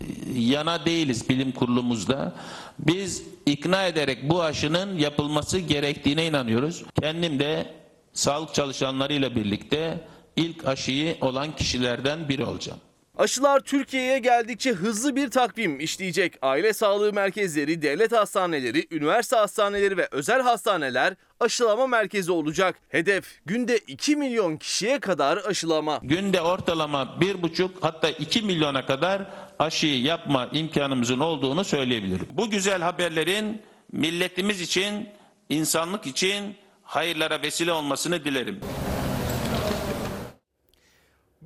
e, 0.00 0.04
yana 0.40 0.84
değiliz 0.84 1.28
bilim 1.28 1.52
kurulumuzda. 1.52 2.32
Biz 2.78 3.22
ikna 3.46 3.86
ederek 3.86 4.18
bu 4.30 4.42
aşının 4.42 4.98
yapılması 4.98 5.58
gerektiğine 5.58 6.26
inanıyoruz. 6.26 6.84
Kendim 7.00 7.38
de 7.38 7.66
sağlık 8.12 8.54
çalışanlarıyla 8.54 9.34
birlikte 9.34 10.00
ilk 10.36 10.66
aşıyı 10.66 11.16
olan 11.20 11.56
kişilerden 11.56 12.28
biri 12.28 12.44
olacağım. 12.44 12.80
Aşılar 13.18 13.60
Türkiye'ye 13.60 14.18
geldikçe 14.18 14.72
hızlı 14.72 15.16
bir 15.16 15.30
takvim 15.30 15.80
işleyecek. 15.80 16.34
Aile 16.42 16.72
sağlığı 16.72 17.12
merkezleri, 17.12 17.82
devlet 17.82 18.12
hastaneleri, 18.12 18.86
üniversite 18.90 19.36
hastaneleri 19.36 19.96
ve 19.96 20.08
özel 20.10 20.42
hastaneler 20.42 21.14
aşılama 21.40 21.86
merkezi 21.86 22.32
olacak. 22.32 22.76
Hedef 22.88 23.40
günde 23.46 23.78
2 23.78 24.16
milyon 24.16 24.56
kişiye 24.56 24.98
kadar 25.00 25.36
aşılama. 25.36 26.00
Günde 26.02 26.40
ortalama 26.40 27.02
1,5 27.20 27.68
hatta 27.80 28.08
2 28.08 28.42
milyona 28.42 28.86
kadar 28.86 29.22
aşıyı 29.58 30.02
yapma 30.02 30.48
imkanımızın 30.52 31.20
olduğunu 31.20 31.64
söyleyebilirim. 31.64 32.28
Bu 32.32 32.50
güzel 32.50 32.82
haberlerin 32.82 33.62
milletimiz 33.92 34.60
için, 34.60 35.08
insanlık 35.48 36.06
için 36.06 36.54
hayırlara 36.82 37.42
vesile 37.42 37.72
olmasını 37.72 38.24
dilerim. 38.24 38.60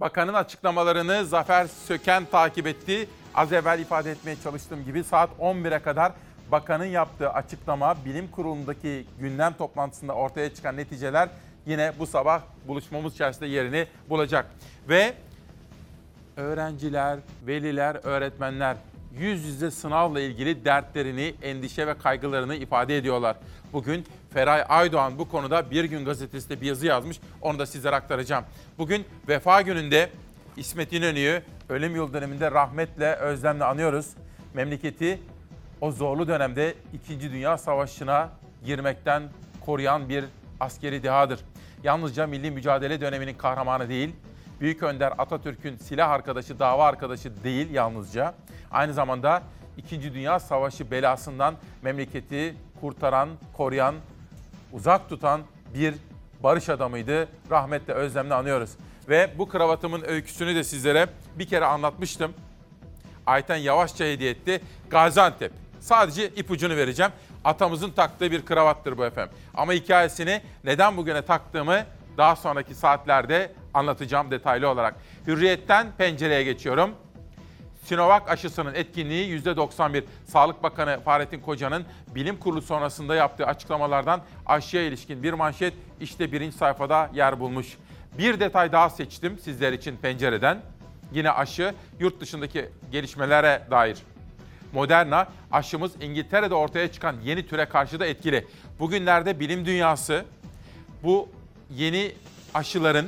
Bakanın 0.01 0.35
açıklamalarını 0.35 1.25
Zafer 1.25 1.67
Söken 1.67 2.25
takip 2.25 2.67
etti. 2.67 3.09
Az 3.35 3.53
evvel 3.53 3.79
ifade 3.79 4.11
etmeye 4.11 4.37
çalıştığım 4.45 4.85
gibi 4.85 5.05
saat 5.05 5.31
11'e 5.41 5.79
kadar 5.79 6.13
bakanın 6.53 6.85
yaptığı 6.85 7.31
açıklama 7.31 7.97
bilim 8.05 8.29
kurulundaki 8.29 9.07
gündem 9.21 9.53
toplantısında 9.53 10.13
ortaya 10.13 10.55
çıkan 10.55 10.77
neticeler 10.77 11.29
yine 11.67 11.93
bu 11.99 12.07
sabah 12.07 12.43
buluşmamız 12.69 13.15
içerisinde 13.15 13.47
yerini 13.47 13.87
bulacak. 14.09 14.47
Ve 14.89 15.15
öğrenciler, 16.37 17.19
veliler, 17.47 17.97
öğretmenler 18.03 18.77
yüz 19.19 19.45
yüze 19.45 19.71
sınavla 19.71 20.21
ilgili 20.21 20.65
dertlerini, 20.65 21.35
endişe 21.43 21.87
ve 21.87 21.99
kaygılarını 21.99 22.55
ifade 22.55 22.97
ediyorlar. 22.97 23.37
Bugün 23.73 24.07
Feray 24.31 24.65
Aydoğan 24.69 25.19
bu 25.19 25.29
konuda 25.29 25.71
Bir 25.71 25.85
Gün 25.85 26.05
Gazetesi'nde 26.05 26.61
bir 26.61 26.67
yazı 26.67 26.87
yazmış. 26.87 27.21
Onu 27.43 27.59
da 27.59 27.67
sizlere 27.67 27.97
aktaracağım. 27.97 28.45
Bugün 28.79 29.05
vefa 29.29 29.63
gününde 29.63 30.11
İsmet 30.57 30.93
İnönü'yü 30.93 31.43
ölüm 31.69 31.97
yıl 31.97 32.13
döneminde 32.13 32.51
rahmetle, 32.51 33.15
özlemle 33.15 33.65
anıyoruz. 33.65 34.07
Memleketi 34.55 35.21
o 35.81 35.93
zorlu 35.93 36.29
dönemde 36.29 36.75
2. 36.93 37.21
Dünya 37.21 37.59
Savaşı'na 37.59 38.31
girmekten 38.65 39.23
koruyan 39.61 40.09
bir 40.09 40.25
askeri 40.61 41.03
dehadır. 41.03 41.41
Yalnızca 41.85 42.27
milli 42.27 42.51
mücadele 42.51 43.01
döneminin 43.01 43.35
kahramanı 43.35 43.89
değil, 43.89 44.15
Büyük 44.61 44.83
Önder 44.83 45.13
Atatürk'ün 45.19 45.77
silah 45.77 46.11
arkadaşı, 46.11 46.59
dava 46.59 46.87
arkadaşı 46.87 47.45
değil 47.45 47.71
yalnızca. 47.71 48.35
Aynı 48.71 48.95
zamanda 48.95 49.43
2. 49.77 50.15
Dünya 50.15 50.39
Savaşı 50.39 50.91
belasından 50.91 51.55
memleketi 51.83 52.55
kurtaran, 52.81 53.29
koruyan, 53.53 53.95
uzak 54.73 55.09
tutan 55.09 55.41
bir 55.75 55.95
barış 56.43 56.69
adamıydı. 56.69 57.29
Rahmetle, 57.51 57.93
özlemle 57.93 58.35
anıyoruz. 58.35 58.71
Ve 59.09 59.31
bu 59.39 59.49
kravatımın 59.49 60.03
öyküsünü 60.03 60.55
de 60.55 60.65
sizlere 60.65 61.07
bir 61.39 61.47
kere 61.47 61.65
anlatmıştım. 61.65 62.35
Ayten 63.27 63.57
Yavaşça 63.57 64.05
hediye 64.05 64.31
etti. 64.31 64.61
Gaziantep. 64.91 65.53
Sadece 65.81 66.29
ipucunu 66.29 66.77
vereceğim. 66.77 67.13
Atamızın 67.45 67.91
taktığı 67.91 68.31
bir 68.31 68.45
kravattır 68.45 68.99
bu 68.99 69.05
efendim. 69.05 69.35
Ama 69.55 69.73
hikayesini 69.73 70.43
neden 70.65 70.97
bugüne 70.97 71.23
taktığımı 71.23 71.85
daha 72.17 72.37
sonraki 72.37 72.75
saatlerde 72.75 73.53
anlatacağım 73.75 74.31
detaylı 74.31 74.69
olarak. 74.69 74.95
Hürriyetten 75.27 75.87
pencereye 75.99 76.43
geçiyorum. 76.43 76.91
Sinovac 77.89 78.23
aşısının 78.29 78.75
etkinliği 78.75 79.41
%91. 79.41 80.05
Sağlık 80.25 80.63
Bakanı 80.63 81.01
Fahrettin 81.05 81.41
Koca'nın 81.41 81.85
bilim 82.15 82.37
kurulu 82.37 82.63
sonrasında 82.63 83.15
yaptığı 83.15 83.47
açıklamalardan 83.47 84.21
aşıya 84.47 84.83
ilişkin 84.83 85.23
bir 85.23 85.33
manşet 85.33 85.75
işte 86.01 86.33
birinci 86.33 86.57
sayfada 86.57 87.11
yer 87.15 87.41
bulmuş. 87.41 87.67
Bir 88.19 88.41
detay 88.41 88.73
daha 88.73 88.91
seçtim 88.91 89.39
sizler 89.39 89.73
için 89.73 89.97
pencereden. 89.97 90.61
Yine 91.13 91.31
aşı 91.31 91.75
yurt 92.01 92.21
dışındaki 92.21 92.69
gelişmelere 92.93 93.63
dair. 93.71 93.99
Moderna 94.73 95.29
aşımız 95.53 95.93
İngiltere'de 96.01 96.55
ortaya 96.55 96.93
çıkan 96.93 97.17
yeni 97.25 97.47
türe 97.47 97.65
karşı 97.65 98.01
da 98.01 98.07
etkili. 98.07 98.47
Bugünlerde 98.79 99.41
bilim 99.41 99.67
dünyası 99.67 100.25
bu 101.03 101.29
yeni 101.71 102.13
aşıların 102.55 103.07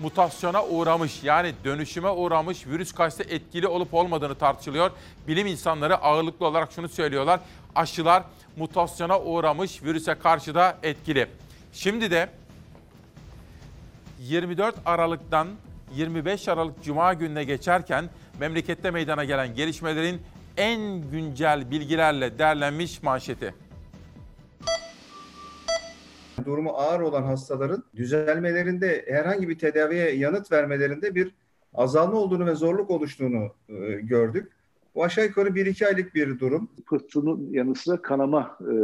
mutasyona 0.00 0.64
uğramış 0.64 1.22
yani 1.22 1.52
dönüşüme 1.64 2.10
uğramış 2.10 2.66
virüs 2.66 2.92
karşısında 2.92 3.28
etkili 3.28 3.66
olup 3.66 3.94
olmadığını 3.94 4.34
tartışılıyor. 4.34 4.90
Bilim 5.28 5.46
insanları 5.46 5.96
ağırlıklı 5.96 6.46
olarak 6.46 6.72
şunu 6.72 6.88
söylüyorlar. 6.88 7.40
Aşılar 7.74 8.22
mutasyona 8.56 9.20
uğramış 9.20 9.82
virüse 9.82 10.14
karşı 10.14 10.54
da 10.54 10.78
etkili. 10.82 11.26
Şimdi 11.72 12.10
de 12.10 12.28
24 14.20 14.74
Aralık'tan 14.86 15.48
25 15.94 16.48
Aralık 16.48 16.84
Cuma 16.84 17.14
gününe 17.14 17.44
geçerken 17.44 18.10
memlekette 18.40 18.90
meydana 18.90 19.24
gelen 19.24 19.54
gelişmelerin 19.54 20.22
en 20.56 21.10
güncel 21.10 21.70
bilgilerle 21.70 22.38
derlenmiş 22.38 23.02
manşeti. 23.02 23.65
Durumu 26.44 26.70
ağır 26.70 27.00
olan 27.00 27.22
hastaların 27.22 27.84
düzelmelerinde 27.96 29.04
herhangi 29.08 29.48
bir 29.48 29.58
tedaviye 29.58 30.10
yanıt 30.16 30.52
vermelerinde 30.52 31.14
bir 31.14 31.34
azalma 31.74 32.18
olduğunu 32.18 32.46
ve 32.46 32.54
zorluk 32.54 32.90
oluştuğunu 32.90 33.54
e, 33.68 33.74
gördük. 34.00 34.52
Bu 34.94 35.04
aşağı 35.04 35.24
yukarı 35.24 35.48
1-2 35.48 35.86
aylık 35.86 36.14
bir 36.14 36.38
durum. 36.38 36.68
pıhtının 36.86 37.52
yanı 37.52 37.74
sıra 37.74 38.02
kanama 38.02 38.58
e, 38.60 38.74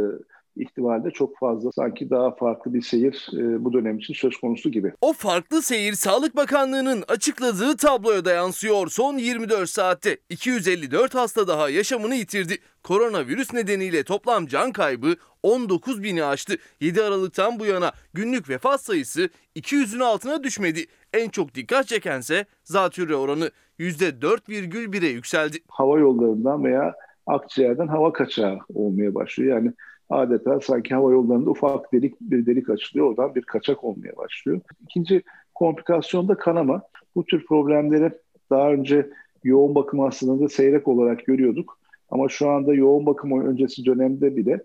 ihtimali 0.55 1.03
de 1.03 1.11
çok 1.11 1.37
fazla. 1.37 1.71
Sanki 1.71 2.09
daha 2.09 2.31
farklı 2.35 2.73
bir 2.73 2.81
seyir 2.81 3.29
e, 3.33 3.63
bu 3.63 3.73
dönem 3.73 3.97
için 3.97 4.13
söz 4.13 4.37
konusu 4.37 4.71
gibi. 4.71 4.93
O 5.01 5.13
farklı 5.13 5.61
seyir 5.61 5.93
Sağlık 5.93 6.35
Bakanlığı'nın 6.35 7.03
açıkladığı 7.07 7.77
tabloya 7.77 8.25
da 8.25 8.31
yansıyor. 8.31 8.87
Son 8.87 9.17
24 9.17 9.69
saatte 9.69 10.17
254 10.29 11.15
hasta 11.15 11.47
daha 11.47 11.69
yaşamını 11.69 12.15
yitirdi. 12.15 12.57
Koronavirüs 12.83 13.53
nedeniyle 13.53 14.03
toplam 14.03 14.45
can 14.45 14.71
kaybı 14.71 15.15
19 15.43 16.03
bini 16.03 16.23
aştı. 16.23 16.53
7 16.81 17.03
Aralık'tan 17.03 17.59
bu 17.59 17.65
yana 17.65 17.91
günlük 18.13 18.49
vefat 18.49 18.81
sayısı 18.81 19.29
200'ün 19.55 19.99
altına 19.99 20.43
düşmedi. 20.43 20.85
En 21.13 21.29
çok 21.29 21.55
dikkat 21.55 21.87
çekense 21.87 22.45
zatürre 22.63 23.15
oranı 23.15 23.51
%4,1'e 23.79 25.09
yükseldi. 25.09 25.57
Hava 25.67 25.99
yollarından 25.99 26.63
veya 26.63 26.93
akciğerden 27.27 27.87
hava 27.87 28.13
kaçağı 28.13 28.59
olmaya 28.73 29.15
başlıyor. 29.15 29.57
Yani 29.57 29.73
adeta 30.13 30.61
sanki 30.61 30.95
hava 30.95 31.11
yollarında 31.11 31.49
ufak 31.49 31.93
delik 31.93 32.21
bir 32.21 32.45
delik 32.45 32.69
açılıyor. 32.69 33.07
Oradan 33.07 33.35
bir 33.35 33.41
kaçak 33.41 33.83
olmaya 33.83 34.17
başlıyor. 34.17 34.61
İkinci 34.83 35.23
komplikasyon 35.55 36.27
da 36.27 36.35
kanama. 36.35 36.81
Bu 37.15 37.25
tür 37.25 37.45
problemleri 37.45 38.11
daha 38.49 38.71
önce 38.71 39.09
yoğun 39.43 39.75
bakım 39.75 39.99
hastalığında 39.99 40.49
seyrek 40.49 40.87
olarak 40.87 41.25
görüyorduk. 41.25 41.79
Ama 42.09 42.29
şu 42.29 42.49
anda 42.49 42.73
yoğun 42.73 43.05
bakım 43.05 43.47
öncesi 43.47 43.85
dönemde 43.85 44.35
bile 44.35 44.63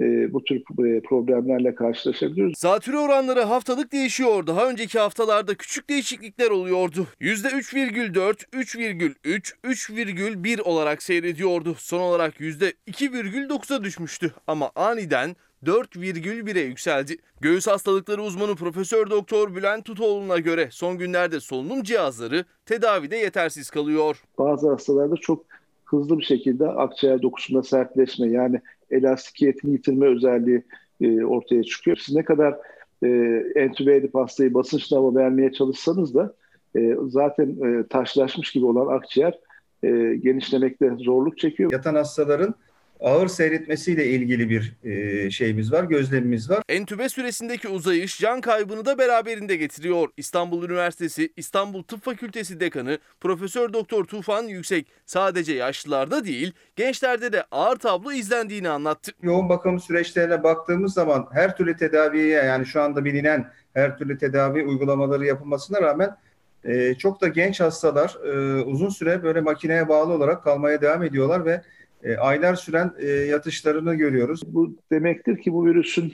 e, 0.00 0.32
bu 0.32 0.44
tür 0.44 0.56
e, 0.56 1.00
problemlerle 1.00 1.74
karşılaşabiliyoruz. 1.74 2.58
Zatürre 2.58 2.98
oranları 2.98 3.40
haftalık 3.40 3.92
değişiyor. 3.92 4.46
Daha 4.46 4.70
önceki 4.70 4.98
haftalarda 4.98 5.54
küçük 5.54 5.90
değişiklikler 5.90 6.50
oluyordu. 6.50 7.06
%3,4, 7.20 8.46
3,3, 8.52 9.52
3,1 9.64 10.62
olarak 10.62 11.02
seyrediyordu. 11.02 11.74
Son 11.78 12.00
olarak 12.00 12.40
%2,9'a 12.40 13.84
düşmüştü. 13.84 14.32
Ama 14.46 14.70
aniden 14.74 15.36
4,1'e 15.64 16.60
yükseldi. 16.60 17.16
Göğüs 17.40 17.66
hastalıkları 17.66 18.22
uzmanı 18.22 18.54
Profesör 18.56 19.10
Doktor 19.10 19.54
Bülent 19.54 19.84
Tutoğlu'na 19.84 20.38
göre 20.38 20.68
son 20.70 20.98
günlerde 20.98 21.40
solunum 21.40 21.82
cihazları 21.82 22.44
tedavide 22.66 23.16
yetersiz 23.16 23.70
kalıyor. 23.70 24.22
Bazı 24.38 24.70
hastalarda 24.70 25.16
çok 25.16 25.44
hızlı 25.84 26.18
bir 26.18 26.24
şekilde 26.24 26.68
akciğer 26.68 27.22
dokusunda 27.22 27.62
sertleşme 27.62 28.28
yani 28.28 28.60
elastikiyetini 28.90 29.72
yitirme 29.72 30.06
özelliği 30.06 30.62
e, 31.00 31.24
ortaya 31.24 31.62
çıkıyor. 31.62 31.96
Siz 31.96 32.14
ne 32.14 32.24
kadar 32.24 32.56
e, 33.04 33.08
entübe 33.56 33.96
edip 33.96 34.14
hastayı 34.14 34.54
basınçlı 34.54 34.96
hava 34.96 35.14
vermeye 35.14 35.52
çalışsanız 35.52 36.14
da 36.14 36.34
e, 36.76 36.96
zaten 37.08 37.56
e, 37.64 37.86
taşlaşmış 37.86 38.52
gibi 38.52 38.66
olan 38.66 38.96
akciğer 38.96 39.38
e, 39.82 40.16
genişlemekte 40.16 40.90
zorluk 40.98 41.38
çekiyor. 41.38 41.72
Yatan 41.72 41.94
hastaların 41.94 42.54
ağır 43.00 43.28
seyretmesiyle 43.28 44.06
ilgili 44.06 44.50
bir 44.50 44.76
e, 44.84 45.30
şeyimiz 45.30 45.72
var, 45.72 45.84
gözlemimiz 45.84 46.50
var. 46.50 46.62
Entübe 46.68 47.08
süresindeki 47.08 47.68
uzayış 47.68 48.20
can 48.20 48.40
kaybını 48.40 48.84
da 48.84 48.98
beraberinde 48.98 49.56
getiriyor. 49.56 50.08
İstanbul 50.16 50.64
Üniversitesi 50.64 51.32
İstanbul 51.36 51.82
Tıp 51.82 52.04
Fakültesi 52.04 52.60
Dekanı 52.60 52.98
Profesör 53.20 53.72
Doktor 53.72 54.04
Tufan 54.04 54.42
Yüksek 54.42 54.86
sadece 55.06 55.52
yaşlılarda 55.52 56.24
değil 56.24 56.52
gençlerde 56.76 57.32
de 57.32 57.44
ağır 57.50 57.76
tablo 57.76 58.12
izlendiğini 58.12 58.68
anlattı. 58.68 59.12
Yoğun 59.22 59.48
bakım 59.48 59.80
süreçlerine 59.80 60.42
baktığımız 60.42 60.94
zaman 60.94 61.26
her 61.32 61.56
türlü 61.56 61.76
tedaviye 61.76 62.28
yani 62.28 62.66
şu 62.66 62.82
anda 62.82 63.04
bilinen 63.04 63.50
her 63.74 63.98
türlü 63.98 64.18
tedavi 64.18 64.62
uygulamaları 64.62 65.26
yapılmasına 65.26 65.82
rağmen 65.82 66.16
e, 66.64 66.94
çok 66.94 67.20
da 67.20 67.28
genç 67.28 67.60
hastalar 67.60 68.16
e, 68.24 68.62
uzun 68.62 68.88
süre 68.88 69.22
böyle 69.22 69.40
makineye 69.40 69.88
bağlı 69.88 70.12
olarak 70.12 70.44
kalmaya 70.44 70.80
devam 70.80 71.02
ediyorlar 71.02 71.44
ve 71.44 71.62
e, 72.06 72.16
aylar 72.16 72.54
süren 72.54 72.92
e, 72.98 73.06
yatışlarını 73.06 73.94
görüyoruz. 73.94 74.40
Bu 74.46 74.76
demektir 74.92 75.38
ki 75.38 75.52
bu 75.52 75.66
virüsün 75.66 76.12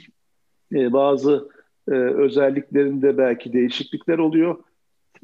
e, 0.72 0.92
bazı 0.92 1.48
e, 1.88 1.94
özelliklerinde 1.94 3.18
belki 3.18 3.52
değişiklikler 3.52 4.18
oluyor. 4.18 4.58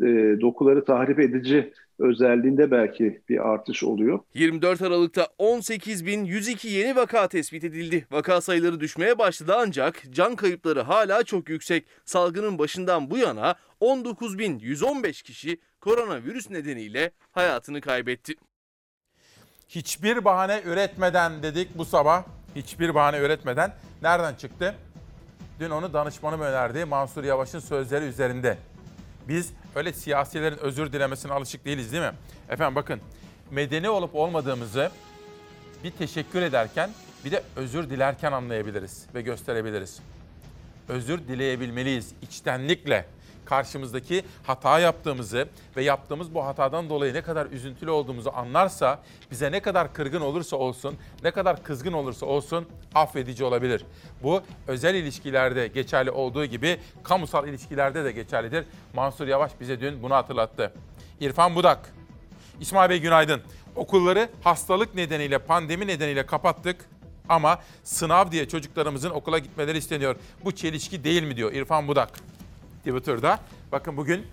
E, 0.03 0.07
dokuları 0.41 0.85
tahrip 0.85 1.21
edici 1.21 1.73
özelliğinde 1.99 2.71
belki 2.71 3.21
bir 3.29 3.49
artış 3.49 3.85
oluyor. 3.85 4.19
24 4.35 4.83
Aralık'ta 4.83 5.29
18.102 5.39 6.69
yeni 6.69 6.97
vaka 6.97 7.29
tespit 7.29 7.65
edildi. 7.65 8.07
Vaka 8.11 8.41
sayıları 8.41 8.81
düşmeye 8.81 9.19
başladı 9.19 9.53
ancak 9.57 10.03
can 10.11 10.37
kayıpları 10.37 10.81
hala 10.81 11.23
çok 11.23 11.49
yüksek. 11.49 11.87
Salgının 12.05 12.59
başından 12.59 13.11
bu 13.11 13.19
yana 13.19 13.55
19.115 13.81 15.23
kişi 15.25 15.59
koronavirüs 15.81 16.51
nedeniyle 16.51 17.11
hayatını 17.33 17.81
kaybetti. 17.81 18.35
Hiçbir 19.69 20.25
bahane 20.25 20.63
üretmeden 20.65 21.43
dedik 21.43 21.79
bu 21.79 21.85
sabah. 21.85 22.25
Hiçbir 22.57 22.95
bahane 22.95 23.19
üretmeden. 23.19 23.75
Nereden 24.03 24.35
çıktı? 24.35 24.75
Dün 25.61 25.71
onu 25.71 25.93
danışmanım 25.93 26.41
önerdi. 26.41 26.85
Mansur 26.85 27.25
Yavaş'ın 27.25 27.59
sözleri 27.59 28.05
üzerinde. 28.05 28.59
Biz 29.29 29.53
öyle 29.75 29.93
siyasilerin 29.93 30.59
özür 30.59 30.93
dilemesine 30.93 31.33
alışık 31.33 31.65
değiliz 31.65 31.93
değil 31.93 32.03
mi? 32.03 32.13
Efendim 32.49 32.77
bakın 32.77 33.01
medeni 33.51 33.89
olup 33.89 34.15
olmadığımızı 34.15 34.91
bir 35.85 35.91
teşekkür 35.91 36.43
ederken 36.43 36.91
bir 37.25 37.31
de 37.31 37.43
özür 37.57 37.91
dilerken 37.91 38.33
anlayabiliriz 38.33 39.07
ve 39.15 39.23
gösterebiliriz. 39.23 40.01
Özür 40.89 41.19
dileyebilmeliyiz 41.19 42.13
içtenlikle. 42.23 43.07
Karşımızdaki 43.49 44.25
hata 44.47 44.79
yaptığımızı 44.79 45.49
ve 45.77 45.83
yaptığımız 45.83 46.35
bu 46.35 46.45
hatadan 46.45 46.91
dolayı 46.91 47.15
ne 47.15 47.23
kadar 47.23 47.47
üzüntülü 47.47 47.91
olduğumuzu 47.91 48.31
anlarsa, 48.35 49.03
bize 49.31 49.53
ne 49.53 49.61
kadar 49.61 49.93
kırgın 49.93 50.21
olursa 50.21 50.57
olsun, 50.57 50.97
ne 51.25 51.31
kadar 51.31 51.63
kızgın 51.63 51.93
olursa 51.93 52.27
olsun 52.27 52.69
affedici 52.95 53.45
olabilir. 53.45 53.85
Bu 54.23 54.43
özel 54.67 54.95
ilişkilerde 54.95 55.67
geçerli 55.67 56.11
olduğu 56.11 56.45
gibi 56.45 56.81
kamusal 57.03 57.49
ilişkilerde 57.49 58.05
de 58.05 58.13
geçerlidir. 58.13 58.65
Mansur 58.95 59.27
Yavaş 59.27 59.53
bize 59.61 59.81
dün 59.81 60.03
bunu 60.03 60.15
hatırlattı. 60.15 60.73
İrfan 61.21 61.55
Budak, 61.55 61.93
İsmail 62.61 62.91
Bey 62.91 63.01
günaydın. 63.01 63.41
Okulları 63.77 64.29
hastalık 64.45 64.95
nedeniyle, 64.95 65.39
pandemi 65.39 65.87
nedeniyle 65.87 66.27
kapattık. 66.27 66.89
Ama 67.29 67.59
sınav 67.85 68.31
diye 68.31 68.49
çocuklarımızın 68.49 69.11
okula 69.11 69.39
gitmeleri 69.39 69.79
isteniyor. 69.79 70.17
Bu 70.45 70.53
çelişki 70.53 71.05
değil 71.05 71.23
mi 71.23 71.37
diyor 71.37 71.53
İrfan 71.53 71.89
Budak 71.89 72.38
Twitter'da. 72.79 73.41
Bakın 73.73 73.97
bugün 73.97 74.27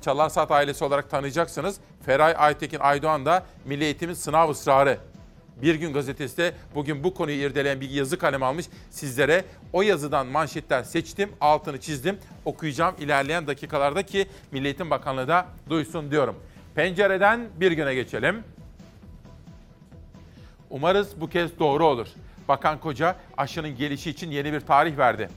Çalar 0.00 0.28
Saat 0.28 0.50
ailesi 0.50 0.84
olarak 0.84 1.10
tanıyacaksınız. 1.10 1.76
Feray 2.06 2.34
Aytekin 2.38 2.78
Aydoğan 2.78 3.26
da 3.26 3.46
Milli 3.64 3.84
Eğitim'in 3.84 4.14
sınav 4.14 4.50
ısrarı. 4.50 4.98
Bir 5.62 5.74
gün 5.74 5.92
gazetesi 5.92 6.36
de 6.36 6.54
bugün 6.74 7.04
bu 7.04 7.14
konuyu 7.14 7.36
irdeleyen 7.36 7.80
bir 7.80 7.90
yazı 7.90 8.18
kalem 8.18 8.42
almış. 8.42 8.66
Sizlere 8.90 9.44
o 9.72 9.82
yazıdan 9.82 10.26
manşetler 10.26 10.82
seçtim, 10.82 11.30
altını 11.40 11.80
çizdim. 11.80 12.18
Okuyacağım 12.44 12.94
ilerleyen 12.98 13.46
dakikalarda 13.46 14.02
ki 14.02 14.26
Milli 14.52 14.64
Eğitim 14.64 14.90
Bakanlığı 14.90 15.28
da 15.28 15.46
duysun 15.70 16.10
diyorum. 16.10 16.36
Pencereden 16.74 17.48
bir 17.60 17.72
güne 17.72 17.94
geçelim. 17.94 18.44
Umarız 20.70 21.20
bu 21.20 21.28
kez 21.28 21.58
doğru 21.58 21.86
olur. 21.86 22.06
Bakan 22.48 22.80
Koca 22.80 23.16
aşının 23.36 23.76
gelişi 23.76 24.10
için 24.10 24.30
yeni 24.30 24.52
bir 24.52 24.60
tarih 24.60 24.98
verdi. 24.98 25.28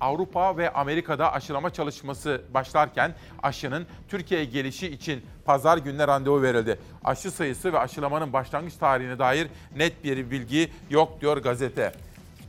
Avrupa 0.00 0.56
ve 0.56 0.72
Amerika'da 0.72 1.32
aşılama 1.32 1.70
çalışması 1.70 2.42
başlarken 2.54 3.14
aşının 3.42 3.86
Türkiye'ye 4.08 4.46
gelişi 4.46 4.88
için 4.88 5.26
pazar 5.44 5.78
gününe 5.78 6.08
randevu 6.08 6.42
verildi. 6.42 6.78
Aşı 7.04 7.30
sayısı 7.30 7.72
ve 7.72 7.78
aşılamanın 7.78 8.32
başlangıç 8.32 8.74
tarihine 8.74 9.18
dair 9.18 9.48
net 9.76 10.04
bir 10.04 10.30
bilgi 10.30 10.72
yok 10.90 11.20
diyor 11.20 11.36
gazete. 11.36 11.92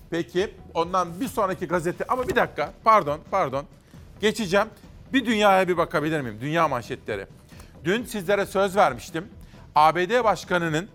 Peki 0.10 0.54
ondan 0.74 1.20
bir 1.20 1.28
sonraki 1.28 1.68
gazete 1.68 2.06
ama 2.08 2.28
bir 2.28 2.36
dakika 2.36 2.74
pardon 2.84 3.20
pardon 3.32 3.66
geçeceğim. 4.22 4.68
Bir 5.14 5.26
dünyaya 5.26 5.68
bir 5.68 5.78
bakabilir 5.78 6.22
miyim? 6.22 6.38
Dünya 6.42 6.68
manşetleri. 6.68 7.26
Dün 7.84 8.04
sizlere 8.04 8.46
söz 8.46 8.76
vermiştim. 8.76 9.28
ABD 9.76 10.24
Başkanı'nın 10.24 10.90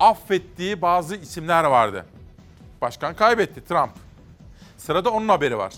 affettiği 0.00 0.82
bazı 0.82 1.16
isimler 1.16 1.64
vardı. 1.64 2.06
Başkan 2.80 3.14
kaybetti 3.14 3.64
Trump. 3.64 3.90
Sırada 4.86 5.10
onun 5.10 5.28
haberi 5.28 5.58
var. 5.58 5.72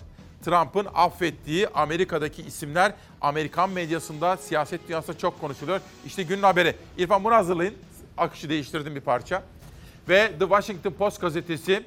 Trump'ın 0.45 0.87
affettiği 0.95 1.69
Amerika'daki 1.69 2.43
isimler 2.43 2.93
Amerikan 3.21 3.71
medyasında, 3.71 4.37
siyaset 4.37 4.88
dünyasında 4.88 5.19
çok 5.19 5.40
konuşuluyor. 5.40 5.81
İşte 6.07 6.23
günün 6.23 6.43
haberi. 6.43 6.77
İrfan 6.99 7.25
bunu 7.25 7.35
hazırlayın. 7.35 7.75
Akışı 8.17 8.49
değiştirdim 8.49 8.95
bir 8.95 9.01
parça. 9.01 9.43
Ve 10.09 10.33
The 10.38 10.38
Washington 10.38 10.90
Post 10.90 11.21
gazetesi 11.21 11.85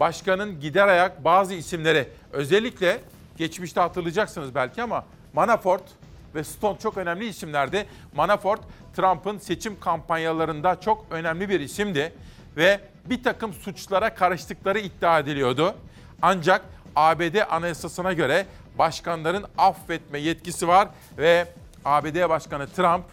başkanın 0.00 0.60
gider 0.60 0.88
ayak 0.88 1.24
bazı 1.24 1.54
isimleri 1.54 2.08
özellikle 2.32 3.00
geçmişte 3.36 3.80
hatırlayacaksınız 3.80 4.54
belki 4.54 4.82
ama 4.82 5.04
Manafort 5.32 5.82
ve 6.34 6.44
Stone 6.44 6.78
çok 6.78 6.96
önemli 6.96 7.28
isimlerdi. 7.28 7.86
Manafort 8.14 8.60
Trump'ın 8.96 9.38
seçim 9.38 9.80
kampanyalarında 9.80 10.80
çok 10.80 11.06
önemli 11.10 11.48
bir 11.48 11.60
isimdi 11.60 12.12
ve 12.56 12.80
bir 13.04 13.22
takım 13.22 13.52
suçlara 13.52 14.14
karıştıkları 14.14 14.78
iddia 14.78 15.18
ediliyordu. 15.18 15.74
Ancak 16.22 16.64
ABD 16.96 17.36
Anayasası'na 17.50 18.12
göre 18.12 18.46
başkanların 18.78 19.44
affetme 19.58 20.18
yetkisi 20.18 20.68
var 20.68 20.88
ve 21.18 21.46
ABD 21.84 22.28
Başkanı 22.28 22.66
Trump 22.66 23.04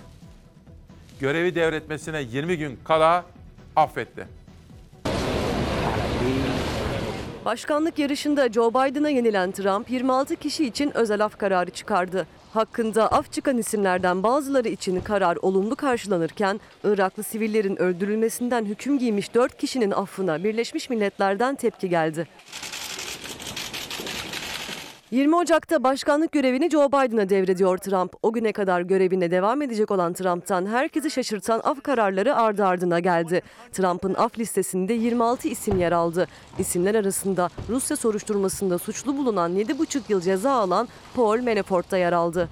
görevi 1.20 1.56
devretmesine 1.56 2.22
20 2.22 2.58
gün 2.58 2.80
kala 2.84 3.26
affetti. 3.76 4.28
Başkanlık 7.46 8.00
yarışında 8.00 8.50
Joe 8.50 8.70
Biden'a 8.70 9.10
yenilen 9.10 9.52
Trump 9.52 9.90
26 9.90 10.36
kişi 10.36 10.66
için 10.66 10.98
özel 10.98 11.26
af 11.26 11.38
kararı 11.38 11.72
çıkardı. 11.72 12.28
Hakkında 12.54 13.08
af 13.08 13.32
çıkan 13.32 13.58
isimlerden 13.58 14.24
bazıları 14.24 14.70
için 14.70 15.02
karar 15.02 15.38
olumlu 15.42 15.76
karşılanırken 15.76 16.60
Iraklı 16.84 17.24
sivillerin 17.24 17.82
öldürülmesinden 17.82 18.66
hüküm 18.66 19.00
giymiş 19.00 19.34
4 19.34 19.58
kişinin 19.58 19.92
affına 19.92 20.44
Birleşmiş 20.44 20.90
Milletler'den 20.90 21.56
tepki 21.56 21.90
geldi. 21.90 22.28
20 25.14 25.36
Ocak'ta 25.36 25.84
başkanlık 25.84 26.32
görevini 26.32 26.70
Joe 26.70 26.88
Biden'a 26.88 27.30
devrediyor 27.30 27.78
Trump. 27.78 28.14
O 28.24 28.34
güne 28.34 28.54
kadar 28.54 28.82
görevine 28.82 29.32
devam 29.32 29.62
edecek 29.62 29.92
olan 29.92 30.14
Trump'tan 30.14 30.66
herkesi 30.66 31.12
şaşırtan 31.12 31.62
af 31.64 31.84
kararları 31.84 32.36
ardı 32.36 32.66
ardına 32.66 33.00
geldi. 33.00 33.42
Trump'ın 33.72 34.14
af 34.14 34.40
listesinde 34.40 34.94
26 34.94 35.48
isim 35.48 35.80
yer 35.80 35.92
aldı. 35.92 36.28
İsimler 36.60 36.96
arasında 36.96 37.50
Rusya 37.70 37.98
soruşturmasında 37.98 38.78
suçlu 38.78 39.18
bulunan 39.18 39.56
7,5 39.56 40.02
yıl 40.10 40.22
ceza 40.22 40.52
alan 40.52 40.88
Paul 41.16 41.42
Manafort 41.42 41.92
da 41.92 41.98
yer 41.98 42.14
aldı. 42.14 42.50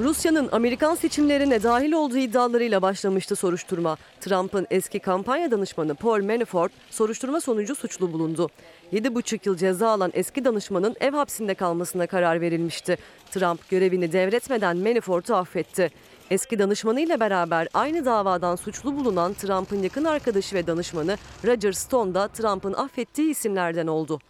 Rusya'nın 0.00 0.48
Amerikan 0.52 0.94
seçimlerine 0.94 1.62
dahil 1.62 1.92
olduğu 1.92 2.16
iddialarıyla 2.16 2.82
başlamıştı 2.82 3.36
soruşturma. 3.36 3.96
Trump'ın 4.20 4.66
eski 4.70 4.98
kampanya 4.98 5.50
danışmanı 5.50 5.94
Paul 5.94 6.24
Manafort 6.24 6.72
soruşturma 6.90 7.40
sonucu 7.40 7.74
suçlu 7.74 8.12
bulundu. 8.12 8.48
7,5 8.92 9.48
yıl 9.48 9.56
ceza 9.56 9.88
alan 9.88 10.10
eski 10.14 10.44
danışmanın 10.44 10.96
ev 11.00 11.12
hapsinde 11.12 11.54
kalmasına 11.54 12.06
karar 12.06 12.40
verilmişti. 12.40 12.98
Trump 13.30 13.68
görevini 13.70 14.12
devretmeden 14.12 14.76
Manafort'u 14.76 15.34
affetti. 15.34 15.90
Eski 16.30 16.58
danışmanıyla 16.58 17.20
beraber 17.20 17.68
aynı 17.74 18.04
davadan 18.04 18.56
suçlu 18.56 18.96
bulunan 18.96 19.34
Trump'ın 19.34 19.82
yakın 19.82 20.04
arkadaşı 20.04 20.56
ve 20.56 20.66
danışmanı 20.66 21.16
Roger 21.46 21.72
Stone 21.72 22.14
da 22.14 22.28
Trump'ın 22.28 22.72
affettiği 22.72 23.30
isimlerden 23.30 23.86
oldu. 23.86 24.20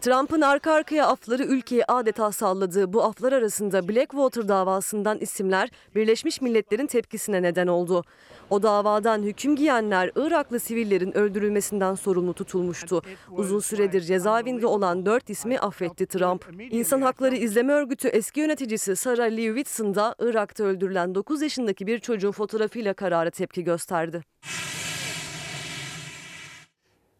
Trump'ın 0.00 0.40
arka 0.40 0.72
arkaya 0.72 1.06
afları 1.06 1.44
ülkeyi 1.44 1.84
adeta 1.84 2.32
salladığı 2.32 2.92
bu 2.92 3.04
aflar 3.04 3.32
arasında 3.32 3.88
Blackwater 3.88 4.48
davasından 4.48 5.18
isimler 5.18 5.70
Birleşmiş 5.94 6.40
Milletler'in 6.40 6.86
tepkisine 6.86 7.42
neden 7.42 7.66
oldu. 7.66 8.04
O 8.50 8.62
davadan 8.62 9.22
hüküm 9.22 9.56
giyenler 9.56 10.10
Iraklı 10.16 10.60
sivillerin 10.60 11.16
öldürülmesinden 11.16 11.94
sorumlu 11.94 12.34
tutulmuştu. 12.34 13.02
Uzun 13.30 13.60
süredir 13.60 14.00
cezaevinde 14.00 14.66
olan 14.66 15.06
dört 15.06 15.30
ismi 15.30 15.58
affetti 15.58 16.06
Trump. 16.06 16.46
İnsan 16.70 17.02
Hakları 17.02 17.36
İzleme 17.36 17.72
Örgütü 17.72 18.08
eski 18.08 18.40
yöneticisi 18.40 18.96
Sarah 18.96 19.30
Lee 19.30 19.46
Whitson 19.46 19.94
da 19.94 20.14
Irak'ta 20.18 20.64
öldürülen 20.64 21.14
9 21.14 21.42
yaşındaki 21.42 21.86
bir 21.86 21.98
çocuğun 21.98 22.32
fotoğrafıyla 22.32 22.94
karara 22.94 23.30
tepki 23.30 23.64
gösterdi. 23.64 24.22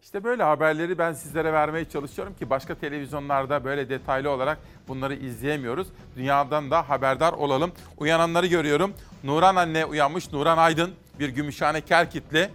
İşte 0.02 0.24
böyle 0.24 0.42
haberleri 0.42 0.98
ben 0.98 1.12
sizlere 1.12 1.52
vermeye 1.52 1.84
çalışıyorum 1.84 2.34
ki 2.34 2.50
başka 2.50 2.74
televizyonlarda 2.74 3.64
böyle 3.64 3.88
detaylı 3.88 4.30
olarak 4.30 4.58
bunları 4.88 5.14
izleyemiyoruz. 5.14 5.88
Dünyadan 6.16 6.70
da 6.70 6.88
haberdar 6.88 7.32
olalım. 7.32 7.72
Uyananları 7.98 8.46
görüyorum. 8.46 8.94
Nuran 9.24 9.56
anne 9.56 9.84
uyanmış. 9.84 10.32
Nuran 10.32 10.58
Aydın 10.58 10.90
bir 11.18 11.28
Gümüşhane 11.28 11.80
Kerkitli. 11.80 12.50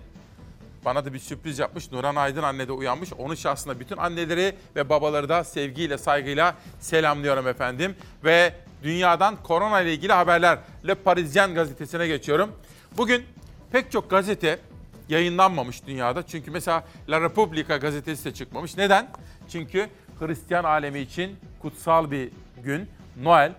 Bana 0.85 1.05
da 1.05 1.13
bir 1.13 1.19
sürpriz 1.19 1.59
yapmış. 1.59 1.91
Nuran 1.91 2.15
Aydın 2.15 2.43
anne 2.43 2.67
de 2.67 2.71
uyanmış. 2.71 3.13
Onun 3.13 3.35
şahsına 3.35 3.79
bütün 3.79 3.97
anneleri 3.97 4.55
ve 4.75 4.89
babaları 4.89 5.29
da 5.29 5.43
sevgiyle, 5.43 5.97
saygıyla 5.97 6.55
selamlıyorum 6.79 7.47
efendim. 7.47 7.95
Ve 8.23 8.53
dünyadan 8.83 9.35
korona 9.43 9.81
ile 9.81 9.93
ilgili 9.93 10.13
haberler. 10.13 10.59
Le 10.87 10.95
Parisien 10.95 11.53
gazetesine 11.53 12.07
geçiyorum. 12.07 12.51
Bugün 12.97 13.25
pek 13.71 13.91
çok 13.91 14.09
gazete 14.09 14.59
yayınlanmamış 15.09 15.85
dünyada. 15.87 16.23
Çünkü 16.27 16.51
mesela 16.51 16.83
La 17.09 17.21
Repubblica 17.21 17.77
gazetesi 17.77 18.25
de 18.25 18.33
çıkmamış. 18.33 18.77
Neden? 18.77 19.09
Çünkü 19.49 19.89
Hristiyan 20.19 20.63
alemi 20.63 20.99
için 20.99 21.35
kutsal 21.61 22.11
bir 22.11 22.29
gün 22.63 22.89
Noel. 23.21 23.53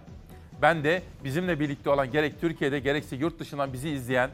Ben 0.62 0.84
de 0.84 1.02
bizimle 1.24 1.60
birlikte 1.60 1.90
olan 1.90 2.10
gerek 2.10 2.40
Türkiye'de 2.40 2.78
gerekse 2.78 3.16
yurt 3.16 3.38
dışından 3.38 3.72
bizi 3.72 3.88
izleyen, 3.88 4.30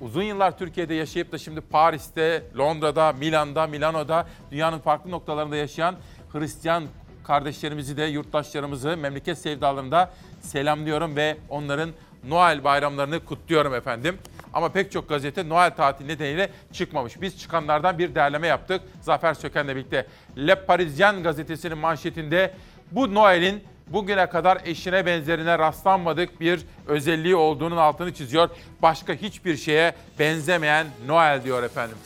uzun 0.00 0.22
yıllar 0.22 0.58
Türkiye'de 0.58 0.94
yaşayıp 0.94 1.32
da 1.32 1.38
şimdi 1.38 1.60
Paris'te, 1.60 2.42
Londra'da, 2.58 3.12
Milan'da, 3.12 3.66
Milano'da, 3.66 4.26
dünyanın 4.50 4.78
farklı 4.78 5.10
noktalarında 5.10 5.56
yaşayan 5.56 5.94
Hristiyan 6.32 6.84
kardeşlerimizi 7.24 7.96
de, 7.96 8.02
yurttaşlarımızı 8.02 8.96
memleket 8.96 9.38
sevdalarında 9.38 10.10
selamlıyorum 10.40 11.16
ve 11.16 11.36
onların 11.48 11.90
Noel 12.28 12.64
bayramlarını 12.64 13.24
kutluyorum 13.24 13.74
efendim. 13.74 14.18
Ama 14.52 14.68
pek 14.68 14.92
çok 14.92 15.08
gazete 15.08 15.48
Noel 15.48 15.70
tatili 15.70 16.08
nedeniyle 16.08 16.50
çıkmamış. 16.72 17.20
Biz 17.20 17.38
çıkanlardan 17.40 17.98
bir 17.98 18.14
derleme 18.14 18.46
yaptık 18.46 18.80
Zafer 19.00 19.34
Söken'le 19.34 19.68
birlikte. 19.68 20.06
Le 20.36 20.54
Parisien 20.54 21.22
gazetesinin 21.22 21.78
manşetinde 21.78 22.54
bu 22.92 23.14
Noel'in 23.14 23.64
bugüne 23.86 24.26
kadar 24.26 24.58
eşine 24.64 25.06
benzerine 25.06 25.58
rastlanmadık 25.58 26.40
bir 26.40 26.60
özelliği 26.86 27.36
olduğunun 27.36 27.76
altını 27.76 28.14
çiziyor. 28.14 28.50
Başka 28.82 29.12
hiçbir 29.12 29.56
şeye 29.56 29.94
benzemeyen 30.18 30.86
Noel 31.06 31.44
diyor 31.44 31.62
efendim. 31.62 31.96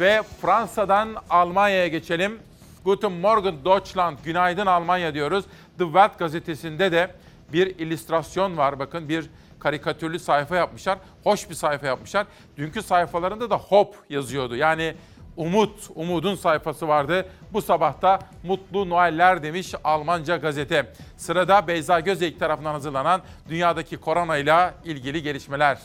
Ve 0.00 0.22
Fransa'dan 0.40 1.08
Almanya'ya 1.30 1.88
geçelim. 1.88 2.38
Guten 2.84 3.12
Morgen 3.12 3.64
Deutschland, 3.64 4.18
günaydın 4.24 4.66
Almanya 4.66 5.14
diyoruz. 5.14 5.44
The 5.78 5.84
Welt 5.84 6.18
gazetesinde 6.18 6.92
de 6.92 7.10
bir 7.52 7.66
illüstrasyon 7.78 8.56
var. 8.56 8.78
Bakın 8.78 9.08
bir 9.08 9.30
karikatürlü 9.60 10.18
sayfa 10.18 10.56
yapmışlar. 10.56 10.98
Hoş 11.24 11.50
bir 11.50 11.54
sayfa 11.54 11.86
yapmışlar. 11.86 12.26
Dünkü 12.56 12.82
sayfalarında 12.82 13.50
da 13.50 13.56
hop 13.56 13.96
yazıyordu. 14.10 14.56
Yani 14.56 14.94
umut, 15.36 15.90
umudun 15.94 16.34
sayfası 16.34 16.88
vardı. 16.88 17.26
Bu 17.52 17.62
sabahta 17.62 18.18
mutlu 18.42 18.90
Noeller 18.90 19.42
demiş 19.42 19.74
Almanca 19.84 20.36
gazete. 20.36 20.92
Sırada 21.16 21.66
Beyza 21.68 22.00
Gözeyik 22.00 22.38
tarafından 22.40 22.72
hazırlanan 22.72 23.22
dünyadaki 23.48 23.96
korona 23.96 24.36
ile 24.36 24.74
ilgili 24.84 25.22
gelişmeler. 25.22 25.78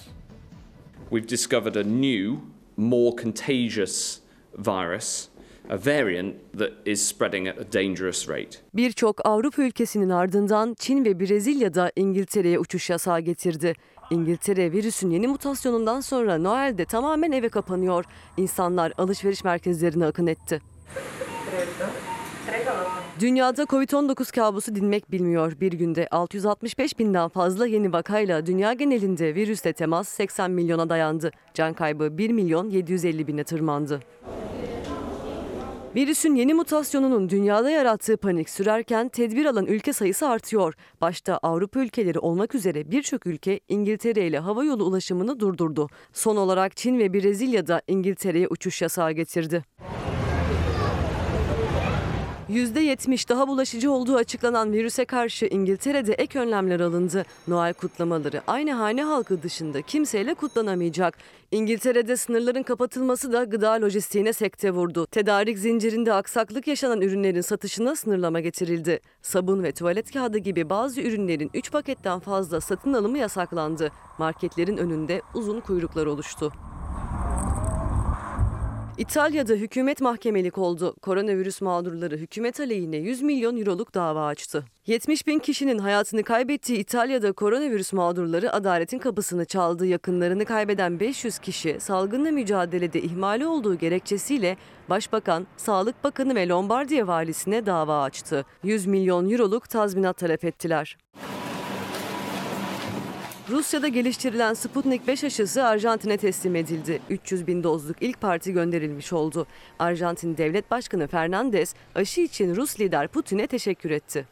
We've 1.10 1.30
discovered 1.30 1.76
a 1.76 1.84
new, 1.84 2.32
more 2.78 3.16
contagious 3.24 4.20
virus, 4.58 5.28
a 5.70 5.78
variant 5.78 6.36
that 6.60 6.72
is 6.86 7.08
spreading 7.08 7.48
at 7.48 7.58
a 7.58 7.74
dangerous 7.74 8.30
rate. 8.30 8.58
Birçok 8.74 9.26
Avrupa 9.26 9.62
ülkesinin 9.62 10.10
ardından 10.10 10.76
Çin 10.80 11.06
ve 11.06 11.20
Brezilya'da 11.20 11.92
İngiltere'ye 11.96 12.60
uçuş 12.60 12.90
yasağı 12.90 13.20
getirdi. 13.20 13.74
İngiltere 14.12 14.72
virüsün 14.72 15.10
yeni 15.10 15.28
mutasyonundan 15.28 16.02
sonra 16.02 16.38
Noel'de 16.38 16.86
tamamen 16.86 17.32
eve 17.32 17.50
kapanıyor. 17.50 18.06
İnsanlar 18.38 18.94
alışveriş 18.98 19.44
merkezlerine 19.44 20.06
akın 20.06 20.28
etti. 20.28 20.62
Dünyada 23.20 23.64
Covid-19 23.64 24.36
kabusu 24.36 24.76
dinmek 24.76 25.12
bilmiyor. 25.12 25.54
Bir 25.62 25.72
günde 25.74 26.08
665 26.12 27.00
binden 27.00 27.30
fazla 27.30 27.68
yeni 27.68 27.94
vakayla 27.94 28.46
dünya 28.46 28.74
genelinde 28.74 29.36
virüsle 29.36 29.74
temas 29.74 30.08
80 30.08 30.52
milyona 30.52 30.90
dayandı. 30.90 31.32
Can 31.54 31.74
kaybı 31.74 32.18
1 32.18 32.30
milyon 32.30 32.70
750 32.70 33.28
bine 33.28 33.44
tırmandı. 33.44 34.00
Virüsün 35.96 36.36
yeni 36.36 36.54
mutasyonunun 36.54 37.30
dünyada 37.30 37.70
yarattığı 37.72 38.18
panik 38.18 38.50
sürerken 38.50 39.10
tedbir 39.10 39.46
alan 39.46 39.66
ülke 39.66 39.94
sayısı 39.94 40.28
artıyor. 40.30 40.74
Başta 41.02 41.38
Avrupa 41.38 41.80
ülkeleri 41.80 42.20
olmak 42.20 42.56
üzere 42.56 42.92
birçok 42.92 43.28
ülke 43.28 43.60
İngiltere 43.70 44.28
ile 44.28 44.40
hava 44.40 44.64
yolu 44.64 44.84
ulaşımını 44.84 45.40
durdurdu. 45.40 45.90
Son 46.14 46.36
olarak 46.36 46.78
Çin 46.78 47.00
ve 47.00 47.14
Brezilya'da 47.14 47.82
İngiltere'ye 47.88 48.48
uçuş 48.48 48.82
yasağı 48.82 49.12
getirdi. 49.12 49.64
%70 52.52 53.30
daha 53.30 53.48
bulaşıcı 53.48 53.92
olduğu 53.92 54.16
açıklanan 54.16 54.72
virüse 54.72 55.06
karşı 55.06 55.46
İngiltere'de 55.46 56.14
ek 56.14 56.40
önlemler 56.40 56.80
alındı. 56.80 57.26
Noel 57.48 57.74
kutlamaları 57.74 58.42
aynı 58.48 58.72
hane 58.72 59.04
halkı 59.04 59.44
dışında 59.44 59.82
kimseyle 59.82 60.34
kutlanamayacak. 60.34 61.18
İngiltere'de 61.52 62.18
sınırların 62.18 62.64
kapatılması 62.64 63.34
da 63.34 63.44
gıda 63.44 63.72
lojistiğine 63.72 64.34
sekte 64.34 64.72
vurdu. 64.72 65.06
Tedarik 65.06 65.58
zincirinde 65.58 66.14
aksaklık 66.14 66.68
yaşanan 66.68 67.02
ürünlerin 67.02 67.42
satışına 67.42 67.96
sınırlama 67.96 68.40
getirildi. 68.40 69.00
Sabun 69.22 69.64
ve 69.64 69.72
tuvalet 69.72 70.14
kağıdı 70.14 70.38
gibi 70.38 70.70
bazı 70.70 71.02
ürünlerin 71.02 71.52
3 71.54 71.72
paketten 71.72 72.20
fazla 72.20 72.62
satın 72.62 72.94
alımı 72.94 73.18
yasaklandı. 73.18 73.92
Marketlerin 74.18 74.78
önünde 74.78 75.22
uzun 75.34 75.60
kuyruklar 75.60 76.06
oluştu. 76.06 76.52
İtalya'da 79.02 79.54
hükümet 79.54 80.02
mahkemelik 80.02 80.58
oldu. 80.58 80.96
Koronavirüs 81.02 81.62
mağdurları 81.62 82.18
hükümet 82.18 82.60
aleyhine 82.60 82.98
100 82.98 83.22
milyon 83.22 83.58
euroluk 83.58 83.94
dava 83.94 84.26
açtı. 84.26 84.66
70 84.88 85.28
bin 85.28 85.40
kişinin 85.40 85.78
hayatını 85.78 86.24
kaybettiği 86.24 86.80
İtalya'da 86.80 87.32
koronavirüs 87.32 87.94
mağdurları 87.94 88.54
adaletin 88.54 89.00
kapısını 89.00 89.46
çaldı. 89.46 89.86
Yakınlarını 89.86 90.46
kaybeden 90.46 91.00
500 91.00 91.40
kişi 91.40 91.78
salgınla 91.80 92.32
mücadelede 92.32 93.02
ihmali 93.02 93.48
olduğu 93.48 93.76
gerekçesiyle 93.76 94.58
Başbakan, 94.90 95.48
Sağlık 95.58 96.04
Bakanı 96.04 96.36
ve 96.36 96.48
Lombardiya 96.48 97.08
valisine 97.08 97.66
dava 97.66 98.04
açtı. 98.04 98.46
100 98.64 98.86
milyon 98.86 99.30
euroluk 99.30 99.70
tazminat 99.70 100.18
talep 100.18 100.46
ettiler. 100.46 100.98
Rusya'da 103.52 103.88
geliştirilen 103.88 104.54
Sputnik 104.54 105.08
5 105.08 105.24
aşısı 105.24 105.64
Arjantin'e 105.64 106.18
teslim 106.18 106.56
edildi. 106.56 107.02
300 107.10 107.48
bin 107.48 107.64
dozluk 107.64 107.98
ilk 108.02 108.22
parti 108.22 108.54
gönderilmiş 108.54 109.14
oldu. 109.14 109.48
Arjantin 109.80 110.38
Devlet 110.38 110.72
Başkanı 110.72 111.08
Fernandez 111.08 111.76
aşı 111.96 112.22
için 112.22 112.56
Rus 112.56 112.80
lider 112.80 113.08
Putin'e 113.08 113.48
teşekkür 113.48 113.92
etti. 113.92 114.26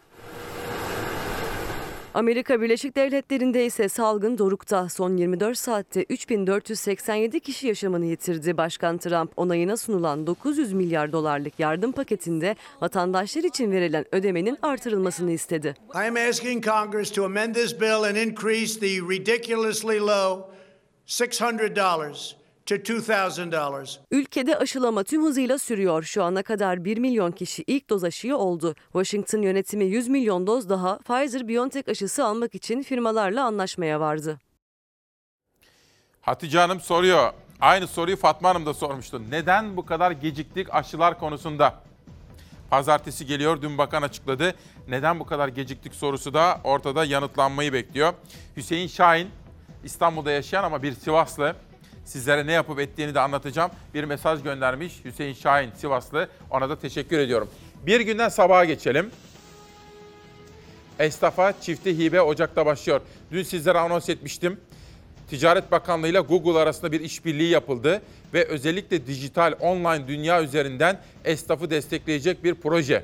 Amerika 2.13 2.61
Birleşik 2.61 2.95
Devletleri'nde 2.95 3.65
ise 3.65 3.89
salgın 3.89 4.37
dorukta. 4.37 4.89
Son 4.89 5.17
24 5.17 5.57
saatte 5.57 6.05
3487 6.09 7.39
kişi 7.39 7.67
yaşamını 7.67 8.05
yitirdi. 8.05 8.57
Başkan 8.57 8.97
Trump 8.97 9.31
onayına 9.37 9.77
sunulan 9.77 10.27
900 10.27 10.73
milyar 10.73 11.11
dolarlık 11.11 11.59
yardım 11.59 11.91
paketinde 11.91 12.55
vatandaşlar 12.81 13.43
için 13.43 13.71
verilen 13.71 14.05
ödemenin 14.11 14.57
artırılmasını 14.61 15.31
istedi. 15.31 15.75
I 15.95 16.07
am 16.07 16.15
asking 16.29 16.65
Congress 16.65 17.11
to 17.11 17.25
amend 17.25 17.55
this 17.55 17.81
bill 17.81 18.03
and 18.03 18.15
increase 18.15 18.79
the 18.79 18.87
ridiculously 18.87 19.99
low 19.99 20.55
$600 21.07 21.57
to 21.57 21.81
$2,000. 21.81 22.38
Ülkede 24.11 24.57
aşılama 24.57 25.03
tüm 25.03 25.23
hızıyla 25.23 25.57
sürüyor. 25.57 26.03
Şu 26.03 26.23
ana 26.23 26.43
kadar 26.43 26.85
1 26.85 26.97
milyon 26.97 27.31
kişi 27.31 27.63
ilk 27.67 27.89
doz 27.89 28.03
aşıyı 28.03 28.35
oldu. 28.35 28.75
Washington 28.83 29.41
yönetimi 29.41 29.85
100 29.85 30.07
milyon 30.07 30.47
doz 30.47 30.69
daha 30.69 30.95
Pfizer-BioNTech 30.95 31.91
aşısı 31.91 32.25
almak 32.25 32.55
için 32.55 32.83
firmalarla 32.83 33.45
anlaşmaya 33.45 33.99
vardı. 33.99 34.39
Hatice 36.21 36.59
Hanım 36.59 36.79
soruyor. 36.79 37.33
Aynı 37.61 37.87
soruyu 37.87 38.17
Fatma 38.17 38.49
Hanım 38.49 38.65
da 38.65 38.73
sormuştu. 38.73 39.21
Neden 39.29 39.77
bu 39.77 39.85
kadar 39.85 40.11
geciktik 40.11 40.73
aşılar 40.73 41.19
konusunda? 41.19 41.83
Pazartesi 42.69 43.25
geliyor, 43.25 43.61
dün 43.61 43.77
bakan 43.77 44.01
açıkladı. 44.01 44.55
Neden 44.87 45.19
bu 45.19 45.25
kadar 45.25 45.47
geciktik 45.47 45.95
sorusu 45.95 46.33
da 46.33 46.61
ortada 46.63 47.05
yanıtlanmayı 47.05 47.73
bekliyor. 47.73 48.13
Hüseyin 48.57 48.87
Şahin, 48.87 49.29
İstanbul'da 49.83 50.31
yaşayan 50.31 50.63
ama 50.63 50.83
bir 50.83 50.93
Sivaslı. 50.93 51.55
Sizlere 52.09 52.47
ne 52.47 52.51
yapıp 52.51 52.79
ettiğini 52.79 53.15
de 53.15 53.19
anlatacağım. 53.19 53.71
Bir 53.93 54.03
mesaj 54.03 54.43
göndermiş 54.43 54.93
Hüseyin 55.05 55.33
Şahin 55.33 55.71
Sivaslı. 55.71 56.29
Ona 56.51 56.69
da 56.69 56.79
teşekkür 56.79 57.19
ediyorum. 57.19 57.49
Bir 57.85 57.99
günden 57.99 58.29
sabaha 58.29 58.65
geçelim. 58.65 59.11
Esnafa 60.99 61.53
çifte 61.61 61.97
hibe 61.97 62.21
Ocak'ta 62.21 62.65
başlıyor. 62.65 63.01
Dün 63.31 63.43
sizlere 63.43 63.79
anons 63.79 64.09
etmiştim. 64.09 64.59
Ticaret 65.29 65.71
Bakanlığı 65.71 66.07
ile 66.07 66.19
Google 66.19 66.59
arasında 66.59 66.91
bir 66.91 66.99
işbirliği 66.99 67.49
yapıldı 67.49 68.01
ve 68.33 68.45
özellikle 68.45 69.07
dijital 69.07 69.53
online 69.59 70.07
dünya 70.07 70.43
üzerinden 70.43 71.01
esnafı 71.25 71.69
destekleyecek 71.69 72.43
bir 72.43 72.55
proje. 72.55 73.03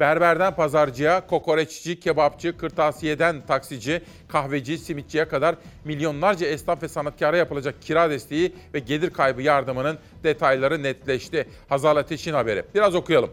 Berberden 0.00 0.54
pazarcıya, 0.54 1.26
kokoreççi, 1.26 2.00
kebapçı, 2.00 2.56
kırtasiyeden 2.56 3.46
taksici, 3.46 4.02
kahveci, 4.28 4.78
simitçiye 4.78 5.28
kadar 5.28 5.56
milyonlarca 5.84 6.46
esnaf 6.46 6.82
ve 6.82 6.88
sanatkara 6.88 7.36
yapılacak 7.36 7.82
kira 7.82 8.10
desteği 8.10 8.52
ve 8.74 8.78
gelir 8.78 9.10
kaybı 9.10 9.42
yardımının 9.42 9.98
detayları 10.24 10.82
netleşti. 10.82 11.48
Hazal 11.68 11.96
Ateş'in 11.96 12.34
haberi. 12.34 12.64
Biraz 12.74 12.94
okuyalım. 12.94 13.30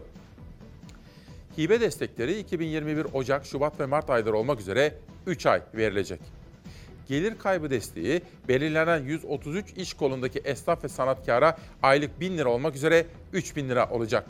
Hibe 1.58 1.80
destekleri 1.80 2.38
2021 2.38 3.06
Ocak, 3.12 3.46
Şubat 3.46 3.80
ve 3.80 3.86
Mart 3.86 4.10
ayları 4.10 4.36
olmak 4.36 4.60
üzere 4.60 4.94
3 5.26 5.46
ay 5.46 5.62
verilecek. 5.74 6.20
Gelir 7.08 7.38
kaybı 7.38 7.70
desteği 7.70 8.22
belirlenen 8.48 9.02
133 9.02 9.72
iş 9.76 9.94
kolundaki 9.94 10.38
esnaf 10.38 10.84
ve 10.84 10.88
sanatkara 10.88 11.56
aylık 11.82 12.20
1000 12.20 12.38
lira 12.38 12.48
olmak 12.48 12.76
üzere 12.76 13.06
3000 13.32 13.68
lira 13.68 13.90
olacak. 13.90 14.26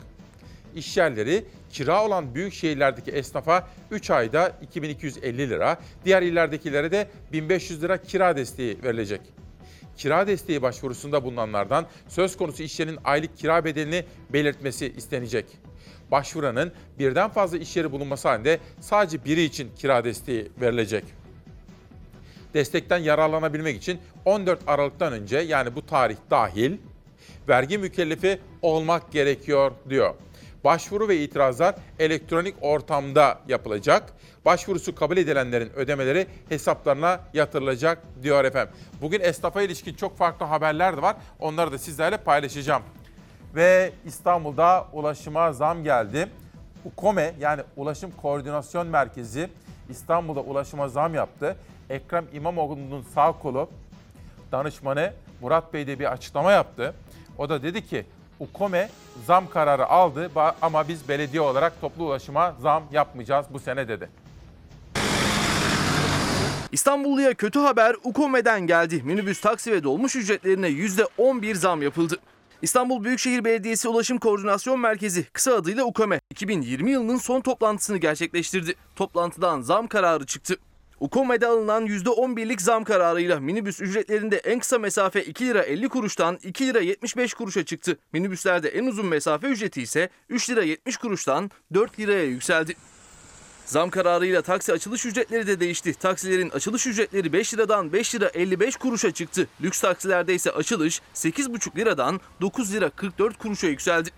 İş 0.75 0.97
yerleri 0.97 1.45
kira 1.69 2.05
olan 2.05 2.35
büyük 2.35 2.53
şehirlerdeki 2.53 3.11
esnafa 3.11 3.67
3 3.91 4.09
ayda 4.09 4.57
2250 4.61 5.49
lira, 5.49 5.77
diğer 6.05 6.21
illerdekilere 6.21 6.91
de 6.91 7.07
1500 7.31 7.83
lira 7.83 7.97
kira 8.01 8.35
desteği 8.35 8.83
verilecek. 8.83 9.21
Kira 9.97 10.27
desteği 10.27 10.61
başvurusunda 10.61 11.23
bulunanlardan 11.23 11.85
söz 12.07 12.37
konusu 12.37 12.63
iş 12.63 12.79
yerinin 12.79 12.99
aylık 13.03 13.37
kira 13.37 13.65
bedelini 13.65 14.05
belirtmesi 14.29 14.93
istenecek. 14.97 15.45
Başvuranın 16.11 16.71
birden 16.99 17.29
fazla 17.29 17.57
iş 17.57 17.77
yeri 17.77 17.91
bulunması 17.91 18.27
halinde 18.27 18.59
sadece 18.79 19.25
biri 19.25 19.43
için 19.43 19.71
kira 19.75 20.03
desteği 20.03 20.51
verilecek. 20.61 21.03
Destekten 22.53 22.97
yararlanabilmek 22.97 23.77
için 23.77 23.99
14 24.25 24.59
Aralık'tan 24.67 25.13
önce 25.13 25.37
yani 25.37 25.75
bu 25.75 25.85
tarih 25.85 26.17
dahil 26.29 26.77
vergi 27.49 27.77
mükellefi 27.77 28.39
olmak 28.61 29.11
gerekiyor 29.11 29.71
diyor. 29.89 30.15
Başvuru 30.63 31.07
ve 31.07 31.17
itirazlar 31.17 31.75
elektronik 31.99 32.55
ortamda 32.61 33.39
yapılacak. 33.47 34.13
Başvurusu 34.45 34.95
kabul 34.95 35.17
edilenlerin 35.17 35.69
ödemeleri 35.75 36.27
hesaplarına 36.49 37.19
yatırılacak 37.33 37.97
diyor 38.23 38.45
efendim. 38.45 38.75
Bugün 39.01 39.19
esnafa 39.19 39.61
ilişkin 39.61 39.93
çok 39.93 40.17
farklı 40.17 40.45
haberler 40.45 40.97
de 40.97 41.01
var. 41.01 41.15
Onları 41.39 41.71
da 41.71 41.77
sizlerle 41.77 42.17
paylaşacağım. 42.17 42.83
Ve 43.55 43.91
İstanbul'da 44.05 44.87
ulaşıma 44.93 45.53
zam 45.53 45.83
geldi. 45.83 46.27
UKOME 46.85 47.33
yani 47.39 47.61
Ulaşım 47.77 48.11
Koordinasyon 48.11 48.87
Merkezi 48.87 49.49
İstanbul'da 49.89 50.39
ulaşıma 50.39 50.87
zam 50.87 51.15
yaptı. 51.15 51.57
Ekrem 51.89 52.25
İmamoğlu'nun 52.33 53.05
sağ 53.15 53.31
kolu 53.31 53.69
danışmanı 54.51 55.13
Murat 55.41 55.73
Bey 55.73 55.87
de 55.87 55.99
bir 55.99 56.11
açıklama 56.11 56.51
yaptı. 56.51 56.93
O 57.37 57.49
da 57.49 57.63
dedi 57.63 57.85
ki 57.85 58.05
UKOME 58.43 58.89
zam 59.27 59.49
kararı 59.49 59.85
aldı 59.85 60.31
ama 60.61 60.87
biz 60.87 61.09
belediye 61.09 61.41
olarak 61.41 61.81
toplu 61.81 62.05
ulaşıma 62.05 62.55
zam 62.61 62.83
yapmayacağız 62.91 63.45
bu 63.49 63.59
sene 63.59 63.87
dedi. 63.87 64.09
İstanbulluya 66.71 67.33
kötü 67.33 67.59
haber 67.59 67.95
UKOME'den 68.03 68.67
geldi. 68.67 69.01
Minibüs, 69.03 69.41
taksi 69.41 69.71
ve 69.71 69.83
dolmuş 69.83 70.15
ücretlerine 70.15 70.67
%11 70.67 71.55
zam 71.55 71.81
yapıldı. 71.81 72.19
İstanbul 72.61 73.03
Büyükşehir 73.03 73.45
Belediyesi 73.45 73.87
Ulaşım 73.87 74.17
Koordinasyon 74.17 74.79
Merkezi 74.79 75.23
kısa 75.23 75.55
adıyla 75.55 75.83
UKOME 75.83 76.19
2020 76.29 76.91
yılının 76.91 77.17
son 77.17 77.41
toplantısını 77.41 77.97
gerçekleştirdi. 77.97 78.75
Toplantıdan 78.95 79.61
zam 79.61 79.87
kararı 79.87 80.25
çıktı. 80.25 80.57
UKOME'de 81.03 81.47
alınan 81.47 81.87
%11'lik 81.87 82.61
zam 82.61 82.83
kararıyla 82.83 83.39
minibüs 83.39 83.81
ücretlerinde 83.81 84.37
en 84.37 84.59
kısa 84.59 84.79
mesafe 84.79 85.23
2 85.23 85.45
lira 85.45 85.61
50 85.61 85.89
kuruştan 85.89 86.39
2 86.43 86.67
lira 86.67 86.79
75 86.79 87.33
kuruşa 87.33 87.65
çıktı. 87.65 87.97
Minibüslerde 88.13 88.69
en 88.69 88.85
uzun 88.85 89.05
mesafe 89.05 89.47
ücreti 89.47 89.81
ise 89.81 90.09
3 90.29 90.49
lira 90.49 90.63
70 90.63 90.97
kuruştan 90.97 91.51
4 91.73 91.99
liraya 91.99 92.23
yükseldi. 92.23 92.75
Zam 93.65 93.89
kararıyla 93.89 94.41
taksi 94.41 94.73
açılış 94.73 95.05
ücretleri 95.05 95.47
de 95.47 95.59
değişti. 95.59 95.93
Taksilerin 95.93 96.49
açılış 96.49 96.87
ücretleri 96.87 97.33
5 97.33 97.53
liradan 97.53 97.93
5 97.93 98.15
lira 98.15 98.27
55 98.33 98.75
kuruşa 98.75 99.11
çıktı. 99.11 99.47
Lüks 99.61 99.81
taksilerde 99.81 100.35
ise 100.35 100.51
açılış 100.51 101.01
8,5 101.15 101.77
liradan 101.77 102.19
9 102.41 102.73
lira 102.73 102.89
44 102.89 103.37
kuruşa 103.37 103.67
yükseldi. 103.67 104.09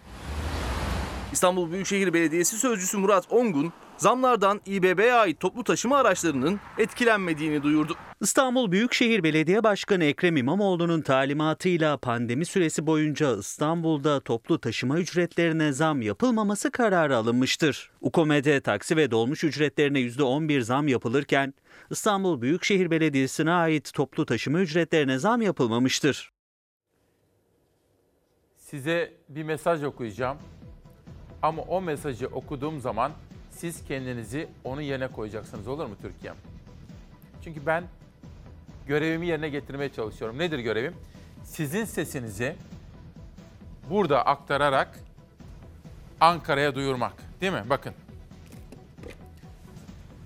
İstanbul 1.34 1.72
Büyükşehir 1.72 2.14
Belediyesi 2.14 2.58
Sözcüsü 2.58 2.98
Murat 2.98 3.26
Ongun, 3.30 3.74
zamlardan 3.98 4.62
İBB'ye 4.66 5.14
ait 5.14 5.40
toplu 5.40 5.64
taşıma 5.64 5.98
araçlarının 5.98 6.60
etkilenmediğini 6.78 7.64
duyurdu. 7.64 7.96
İstanbul 8.22 8.72
Büyükşehir 8.72 9.24
Belediye 9.24 9.64
Başkanı 9.64 10.04
Ekrem 10.04 10.38
İmamoğlu'nun 10.38 11.02
talimatıyla 11.02 11.98
pandemi 11.98 12.46
süresi 12.46 12.88
boyunca 12.88 13.38
İstanbul'da 13.38 14.20
toplu 14.20 14.60
taşıma 14.60 15.00
ücretlerine 15.00 15.72
zam 15.72 16.02
yapılmaması 16.02 16.72
kararı 16.72 17.18
alınmıştır. 17.18 17.92
UKOME'de 18.02 18.62
taksi 18.62 18.98
ve 18.98 19.12
dolmuş 19.12 19.44
ücretlerine 19.44 20.00
%11 20.00 20.62
zam 20.62 20.88
yapılırken 20.88 21.54
İstanbul 21.90 22.42
Büyükşehir 22.42 22.92
Belediyesi'ne 22.92 23.52
ait 23.52 23.94
toplu 23.94 24.26
taşıma 24.26 24.60
ücretlerine 24.60 25.18
zam 25.18 25.42
yapılmamıştır. 25.42 26.32
Size 28.58 29.14
bir 29.30 29.44
mesaj 29.44 29.84
okuyacağım. 29.84 30.38
Ama 31.42 31.62
o 31.62 31.82
mesajı 31.82 32.28
okuduğum 32.28 32.80
zaman 32.80 33.12
siz 33.58 33.86
kendinizi 33.86 34.48
onun 34.64 34.82
yerine 34.82 35.08
koyacaksınız 35.08 35.68
olur 35.68 35.86
mu 35.86 35.96
Türkiye'm? 36.02 36.38
Çünkü 37.44 37.66
ben 37.66 37.84
görevimi 38.88 39.28
yerine 39.28 39.50
getirmeye 39.50 39.90
çalışıyorum. 39.94 40.40
Nedir 40.40 40.60
görevim? 40.60 40.94
Sizin 41.44 41.86
sesinizi 41.86 42.56
burada 43.90 44.26
aktararak 44.26 45.00
Ankara'ya 46.22 46.76
duyurmak. 46.76 47.14
Değil 47.42 47.54
mi? 47.54 47.64
Bakın. 47.70 47.94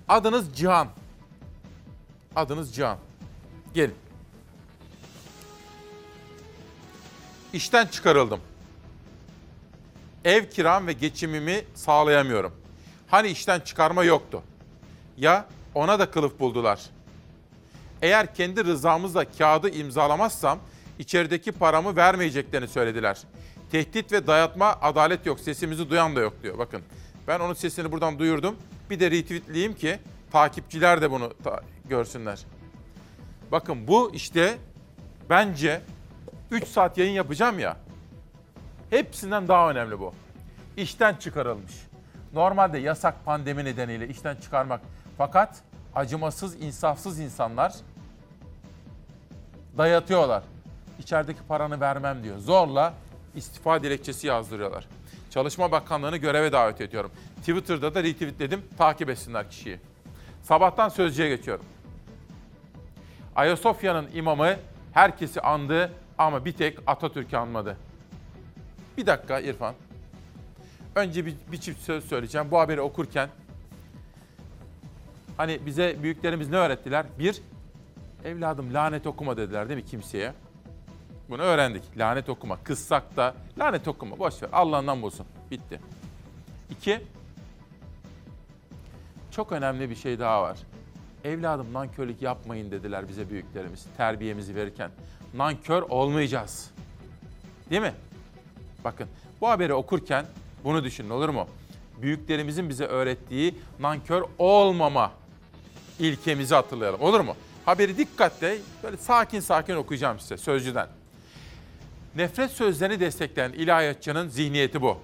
Adınız 0.08 0.56
Cihan. 0.56 0.88
Adınız 2.36 2.74
Cihan. 2.74 2.98
Gelin. 3.74 3.94
İşten 7.52 7.86
çıkarıldım. 7.86 8.40
Ev 10.24 10.50
kiram 10.50 10.86
ve 10.86 10.92
geçimimi 10.92 11.64
sağlayamıyorum. 11.74 12.59
Hani 13.10 13.28
işten 13.28 13.60
çıkarma 13.60 14.04
yoktu. 14.04 14.42
Ya 15.16 15.46
ona 15.74 15.98
da 15.98 16.10
kılıf 16.10 16.40
buldular. 16.40 16.80
Eğer 18.02 18.34
kendi 18.34 18.64
rızamızla 18.64 19.24
kağıdı 19.24 19.70
imzalamazsam 19.70 20.58
içerideki 20.98 21.52
paramı 21.52 21.96
vermeyeceklerini 21.96 22.68
söylediler. 22.68 23.18
Tehdit 23.72 24.12
ve 24.12 24.26
dayatma 24.26 24.78
adalet 24.82 25.26
yok. 25.26 25.40
Sesimizi 25.40 25.90
duyan 25.90 26.16
da 26.16 26.20
yok 26.20 26.42
diyor. 26.42 26.58
Bakın 26.58 26.82
ben 27.28 27.40
onun 27.40 27.54
sesini 27.54 27.92
buradan 27.92 28.18
duyurdum. 28.18 28.56
Bir 28.90 29.00
de 29.00 29.10
retweetleyeyim 29.10 29.74
ki 29.74 29.98
takipçiler 30.32 31.02
de 31.02 31.10
bunu 31.10 31.32
ta- 31.44 31.60
görsünler. 31.88 32.40
Bakın 33.52 33.86
bu 33.88 34.10
işte 34.14 34.58
bence 35.30 35.80
3 36.50 36.68
saat 36.68 36.98
yayın 36.98 37.12
yapacağım 37.12 37.58
ya. 37.58 37.76
Hepsinden 38.90 39.48
daha 39.48 39.70
önemli 39.70 39.98
bu. 40.00 40.14
İşten 40.76 41.14
çıkarılmış. 41.14 41.72
Normalde 42.32 42.78
yasak 42.78 43.24
pandemi 43.24 43.64
nedeniyle 43.64 44.08
işten 44.08 44.36
çıkarmak. 44.36 44.80
Fakat 45.18 45.62
acımasız, 45.94 46.62
insafsız 46.62 47.18
insanlar 47.18 47.74
dayatıyorlar. 49.78 50.42
İçerideki 50.98 51.40
paranı 51.48 51.80
vermem 51.80 52.22
diyor. 52.22 52.38
Zorla 52.38 52.94
istifa 53.34 53.82
dilekçesi 53.82 54.26
yazdırıyorlar. 54.26 54.86
Çalışma 55.30 55.72
Bakanlığı'nı 55.72 56.16
göreve 56.16 56.52
davet 56.52 56.80
ediyorum. 56.80 57.10
Twitter'da 57.36 57.94
da 57.94 58.02
retweetledim. 58.02 58.62
Takip 58.78 59.10
etsinler 59.10 59.50
kişiyi. 59.50 59.78
Sabahtan 60.42 60.88
sözcüye 60.88 61.28
geçiyorum. 61.28 61.64
Ayasofya'nın 63.36 64.08
imamı 64.14 64.56
herkesi 64.92 65.40
andı 65.40 65.92
ama 66.18 66.44
bir 66.44 66.52
tek 66.52 66.78
Atatürk'ü 66.86 67.36
anmadı. 67.36 67.76
Bir 68.98 69.06
dakika 69.06 69.40
İrfan. 69.40 69.74
Önce 70.94 71.26
bir, 71.26 71.34
bir 71.52 71.60
çift 71.60 71.80
söz 71.80 72.04
söyleyeceğim. 72.04 72.50
Bu 72.50 72.60
haberi 72.60 72.80
okurken 72.80 73.28
hani 75.36 75.66
bize 75.66 75.96
büyüklerimiz 76.02 76.48
ne 76.50 76.56
öğrettiler? 76.56 77.06
Bir, 77.18 77.42
evladım 78.24 78.74
lanet 78.74 79.06
okuma 79.06 79.36
dediler 79.36 79.68
değil 79.68 79.80
mi 79.80 79.86
kimseye? 79.86 80.32
Bunu 81.28 81.42
öğrendik. 81.42 81.82
Lanet 81.96 82.28
okuma. 82.28 82.58
Kızsak 82.64 83.16
da 83.16 83.34
lanet 83.58 83.88
okuma. 83.88 84.18
Boş 84.18 84.42
ver. 84.42 84.48
Allah'ından 84.52 85.02
bulsun. 85.02 85.26
Bitti. 85.50 85.80
İki, 86.70 87.00
çok 89.30 89.52
önemli 89.52 89.90
bir 89.90 89.94
şey 89.94 90.18
daha 90.18 90.42
var. 90.42 90.58
Evladım 91.24 91.72
nankörlük 91.72 92.22
yapmayın 92.22 92.70
dediler 92.70 93.08
bize 93.08 93.30
büyüklerimiz 93.30 93.86
terbiyemizi 93.96 94.54
verirken. 94.54 94.90
Nankör 95.34 95.82
olmayacağız. 95.82 96.70
Değil 97.70 97.82
mi? 97.82 97.94
Bakın 98.84 99.08
bu 99.40 99.48
haberi 99.48 99.74
okurken 99.74 100.26
bunu 100.64 100.84
düşünün 100.84 101.10
olur 101.10 101.28
mu? 101.28 101.46
Büyüklerimizin 102.02 102.68
bize 102.68 102.84
öğrettiği 102.84 103.54
nankör 103.80 104.22
olmama 104.38 105.12
ilkemizi 105.98 106.54
hatırlayalım 106.54 107.00
olur 107.00 107.20
mu? 107.20 107.36
Haberi 107.64 107.98
dikkatle 107.98 108.58
böyle 108.82 108.96
sakin 108.96 109.40
sakin 109.40 109.76
okuyacağım 109.76 110.20
size 110.20 110.36
sözcüden. 110.36 110.88
Nefret 112.16 112.50
sözlerini 112.50 113.00
destekleyen 113.00 113.52
ilahiyatçının 113.52 114.28
zihniyeti 114.28 114.82
bu. 114.82 114.98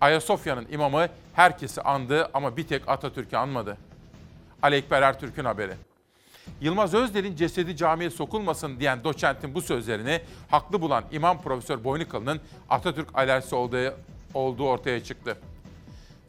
Ayasofya'nın 0.00 0.66
imamı 0.70 1.06
herkesi 1.34 1.82
andı 1.82 2.30
ama 2.34 2.56
bir 2.56 2.66
tek 2.66 2.88
Atatürk'ü 2.88 3.36
anmadı. 3.36 3.76
Ali 4.62 4.76
Ekber 4.76 5.02
Ertürk'ün 5.02 5.44
haberi. 5.44 5.72
Yılmaz 6.60 6.94
Özdel'in 6.94 7.36
cesedi 7.36 7.76
camiye 7.76 8.10
sokulmasın 8.10 8.80
diyen 8.80 9.04
doçentin 9.04 9.54
bu 9.54 9.60
sözlerini 9.62 10.20
haklı 10.50 10.80
bulan 10.80 11.04
İmam 11.12 11.42
Profesör 11.42 11.84
Boynikalı'nın 11.84 12.40
Atatürk 12.70 13.18
alerjisi 13.18 13.54
olduğu, 13.54 13.94
olduğu 14.34 14.68
ortaya 14.68 15.04
çıktı. 15.04 15.36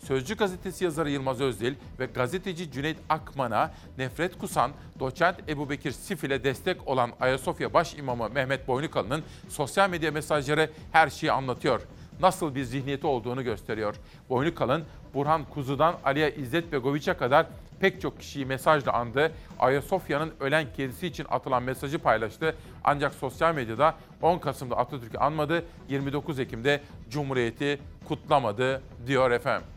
Sözcü 0.08 0.36
gazetesi 0.36 0.84
yazarı 0.84 1.10
Yılmaz 1.10 1.42
Özdil 1.42 1.76
ve 2.00 2.06
gazeteci 2.06 2.72
Cüneyt 2.72 2.98
Akman'a 3.10 3.72
nefret 3.98 4.38
kusan 4.38 4.72
doçent 5.00 5.50
Ebubekir 5.50 5.92
Sifil'e 5.92 6.44
destek 6.44 6.88
olan 6.88 7.12
Ayasofya 7.20 7.74
Baş 7.74 7.94
İmamı 7.94 8.30
Mehmet 8.30 8.68
Boynukalı'nın 8.68 9.24
sosyal 9.50 9.90
medya 9.90 10.12
mesajları 10.12 10.70
her 10.92 11.10
şeyi 11.10 11.32
anlatıyor. 11.32 11.82
Nasıl 12.20 12.56
bir 12.56 12.64
zihniyeti 12.64 13.08
olduğunu 13.08 13.44
gösteriyor. 13.44 13.96
Boynukalın 14.30 14.84
Burhan 15.14 15.46
Kuzu'dan 15.46 15.96
Aliye 16.04 16.36
İzzet 16.36 16.72
Begoviç'e 16.72 17.14
kadar 17.14 17.46
pek 17.80 18.02
çok 18.02 18.20
kişiyi 18.20 18.46
mesajla 18.46 18.94
andı. 18.94 19.32
Ayasofya'nın 19.60 20.34
ölen 20.40 20.66
kedisi 20.74 21.08
için 21.08 21.26
atılan 21.30 21.64
mesajı 21.64 22.00
paylaştı. 22.00 22.56
Ancak 22.84 23.14
sosyal 23.14 23.56
medyada 23.56 23.96
10 24.22 24.40
Kasım'da 24.40 24.78
Atatürk'ü 24.78 25.18
anmadı, 25.18 25.66
29 25.90 26.40
Ekim'de 26.40 26.82
Cumhuriyeti 27.10 27.80
kutlamadı 28.08 28.82
diyor 29.08 29.32
efendim. 29.32 29.68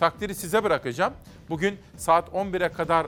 Takdiri 0.00 0.34
size 0.34 0.64
bırakacağım. 0.64 1.12
Bugün 1.48 1.78
saat 1.96 2.28
11'e 2.28 2.68
kadar 2.68 3.06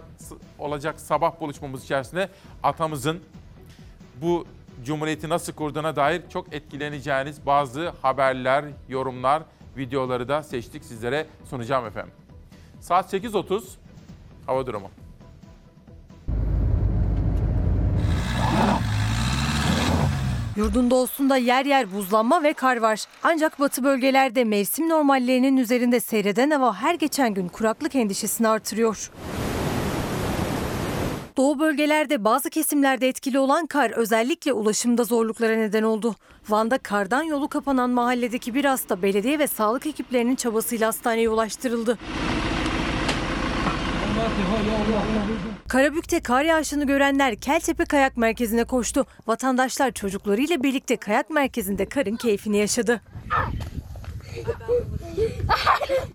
olacak 0.58 1.00
sabah 1.00 1.40
buluşmamız 1.40 1.84
içerisinde 1.84 2.28
atamızın 2.62 3.20
bu 4.22 4.46
cumhuriyeti 4.84 5.28
nasıl 5.28 5.52
kurduğuna 5.52 5.96
dair 5.96 6.22
çok 6.32 6.54
etkileneceğiniz 6.54 7.46
bazı 7.46 7.88
haberler, 8.02 8.64
yorumlar, 8.88 9.42
videoları 9.76 10.28
da 10.28 10.42
seçtik 10.42 10.84
sizlere 10.84 11.26
sunacağım 11.50 11.86
efendim. 11.86 12.12
Saat 12.80 13.14
8.30 13.14 13.62
hava 14.46 14.66
durumu. 14.66 14.90
Yurdun 20.56 20.90
doğusunda 20.90 21.36
yer 21.36 21.64
yer 21.64 21.92
buzlanma 21.92 22.42
ve 22.42 22.52
kar 22.52 22.76
var. 22.76 23.04
Ancak 23.22 23.60
batı 23.60 23.84
bölgelerde 23.84 24.44
mevsim 24.44 24.88
normallerinin 24.88 25.56
üzerinde 25.56 26.00
seyreden 26.00 26.50
hava 26.50 26.74
her 26.74 26.94
geçen 26.94 27.34
gün 27.34 27.48
kuraklık 27.48 27.94
endişesini 27.94 28.48
artırıyor. 28.48 29.10
Doğu 31.36 31.58
bölgelerde 31.58 32.24
bazı 32.24 32.50
kesimlerde 32.50 33.08
etkili 33.08 33.38
olan 33.38 33.66
kar 33.66 33.90
özellikle 33.90 34.52
ulaşımda 34.52 35.04
zorluklara 35.04 35.56
neden 35.56 35.82
oldu. 35.82 36.14
Van'da 36.48 36.78
kardan 36.78 37.22
yolu 37.22 37.48
kapanan 37.48 37.90
mahalledeki 37.90 38.54
bir 38.54 38.64
hasta 38.64 39.02
belediye 39.02 39.38
ve 39.38 39.46
sağlık 39.46 39.86
ekiplerinin 39.86 40.36
çabasıyla 40.36 40.88
hastaneye 40.88 41.28
ulaştırıldı. 41.28 41.98
Karabük'te 45.68 46.20
kar 46.20 46.44
yağışını 46.44 46.86
görenler 46.86 47.36
Keltepe 47.36 47.84
Kayak 47.84 48.16
Merkezi'ne 48.16 48.64
koştu. 48.64 49.06
Vatandaşlar 49.26 49.90
çocuklarıyla 49.92 50.62
birlikte 50.62 50.96
kayak 50.96 51.30
merkezinde 51.30 51.86
karın 51.86 52.16
keyfini 52.16 52.56
yaşadı. 52.56 53.00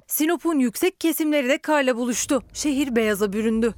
Sinop'un 0.08 0.60
yüksek 0.60 1.00
kesimleri 1.00 1.50
de 1.50 1.58
karla 1.58 1.98
buluştu. 1.98 2.44
Şehir 2.54 2.96
beyaza 2.96 3.34
büründü. 3.34 3.74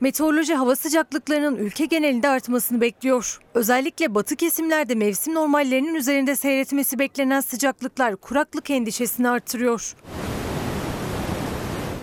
Meteoroloji 0.00 0.54
hava 0.54 0.76
sıcaklıklarının 0.76 1.56
ülke 1.56 1.84
genelinde 1.84 2.28
artmasını 2.28 2.80
bekliyor. 2.80 3.40
Özellikle 3.54 4.14
batı 4.14 4.36
kesimlerde 4.36 4.94
mevsim 4.94 5.34
normallerinin 5.34 5.94
üzerinde 5.94 6.36
seyretmesi 6.36 6.98
beklenen 6.98 7.40
sıcaklıklar 7.40 8.16
kuraklık 8.16 8.70
endişesini 8.70 9.28
artırıyor. 9.28 9.94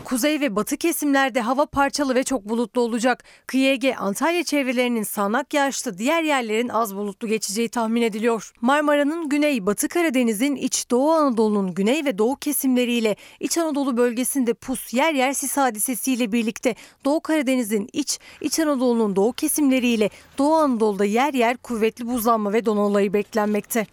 Kuzey 0.05 0.41
ve 0.41 0.55
batı 0.55 0.77
kesimlerde 0.77 1.41
hava 1.41 1.65
parçalı 1.65 2.15
ve 2.15 2.23
çok 2.23 2.49
bulutlu 2.49 2.81
olacak. 2.81 3.23
Kıyı 3.47 3.71
Ege, 3.71 3.95
Antalya 3.95 4.43
çevrelerinin 4.43 5.03
sağanak 5.03 5.53
yağışlı, 5.53 5.97
diğer 5.97 6.23
yerlerin 6.23 6.69
az 6.69 6.95
bulutlu 6.95 7.27
geçeceği 7.27 7.69
tahmin 7.69 8.01
ediliyor. 8.01 8.51
Marmara'nın 8.61 9.29
güney, 9.29 9.65
Batı 9.65 9.87
Karadeniz'in 9.87 10.55
iç 10.55 10.91
Doğu 10.91 11.11
Anadolu'nun 11.11 11.73
güney 11.73 12.05
ve 12.05 12.17
doğu 12.17 12.35
kesimleriyle 12.35 13.15
İç 13.39 13.57
Anadolu 13.57 13.97
bölgesinde 13.97 14.53
pus, 14.53 14.93
yer 14.93 15.13
yer 15.13 15.33
sis 15.33 15.57
hadisesiyle 15.57 16.31
birlikte 16.31 16.75
Doğu 17.05 17.21
Karadeniz'in 17.21 17.89
iç, 17.93 18.19
İç 18.41 18.59
Anadolu'nun 18.59 19.15
doğu 19.15 19.33
kesimleriyle 19.33 20.09
Doğu 20.37 20.55
Anadolu'da 20.55 21.05
yer 21.05 21.33
yer 21.33 21.57
kuvvetli 21.57 22.07
buzlanma 22.07 22.53
ve 22.53 22.65
don 22.65 22.77
olayı 22.77 23.13
beklenmekte. 23.13 23.87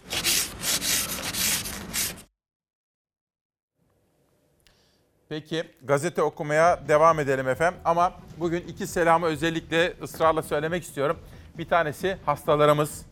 Peki 5.32 5.64
gazete 5.82 6.22
okumaya 6.22 6.88
devam 6.88 7.20
edelim 7.20 7.48
efendim. 7.48 7.80
Ama 7.84 8.12
bugün 8.36 8.60
iki 8.60 8.86
selamı 8.86 9.26
özellikle 9.26 9.92
ısrarla 10.02 10.42
söylemek 10.42 10.82
istiyorum. 10.82 11.18
Bir 11.58 11.68
tanesi 11.68 12.16
hastalarımız. 12.26 13.06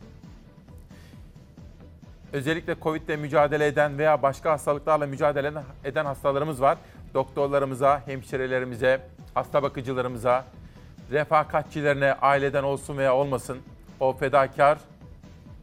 Özellikle 2.33 2.75
Covid 2.81 3.01
ile 3.01 3.15
mücadele 3.15 3.67
eden 3.67 3.97
veya 3.97 4.21
başka 4.21 4.51
hastalıklarla 4.51 5.07
mücadele 5.07 5.51
eden 5.83 6.05
hastalarımız 6.05 6.61
var. 6.61 6.77
Doktorlarımıza, 7.13 8.01
hemşirelerimize, 8.05 9.01
hasta 9.33 9.63
bakıcılarımıza, 9.63 10.45
refakatçilerine 11.11 12.13
aileden 12.13 12.63
olsun 12.63 12.97
veya 12.97 13.15
olmasın 13.15 13.57
o 13.99 14.13
fedakar, 14.13 14.77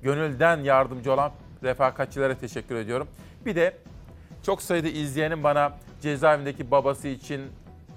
gönülden 0.02 0.56
yardımcı 0.56 1.12
olan 1.12 1.32
refakatçilere 1.62 2.38
teşekkür 2.38 2.76
ediyorum. 2.76 3.08
Bir 3.46 3.56
de 3.56 3.76
çok 4.46 4.62
sayıda 4.62 4.88
izleyenin 4.88 5.44
bana 5.44 5.72
cezaevindeki 6.02 6.70
babası 6.70 7.08
için, 7.08 7.40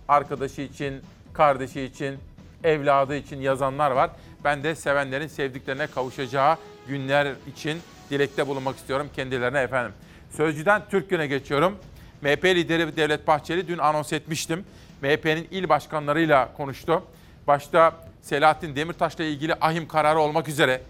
arkadaşı 0.07 0.61
için, 0.61 1.01
kardeşi 1.33 1.81
için, 1.81 2.19
evladı 2.63 3.15
için 3.15 3.41
yazanlar 3.41 3.91
var. 3.91 4.09
Ben 4.43 4.63
de 4.63 4.75
sevenlerin 4.75 5.27
sevdiklerine 5.27 5.87
kavuşacağı 5.87 6.57
günler 6.87 7.33
için 7.53 7.81
dilekte 8.09 8.47
bulunmak 8.47 8.75
istiyorum 8.77 9.09
kendilerine 9.15 9.59
efendim. 9.59 9.93
Sözcüden 10.29 10.81
Türk 10.89 11.09
Günü'ne 11.09 11.27
geçiyorum. 11.27 11.77
MHP 12.21 12.45
lideri 12.45 12.97
Devlet 12.97 13.27
Bahçeli 13.27 13.67
dün 13.67 13.77
anons 13.77 14.13
etmiştim. 14.13 14.65
MHP'nin 15.01 15.47
il 15.51 15.69
başkanlarıyla 15.69 16.53
konuştu. 16.53 17.03
Başta 17.47 17.93
Selahattin 18.21 18.75
Demirtaş'la 18.75 19.23
ilgili 19.23 19.55
ahim 19.61 19.87
kararı 19.87 20.19
olmak 20.19 20.47
üzere 20.47 20.81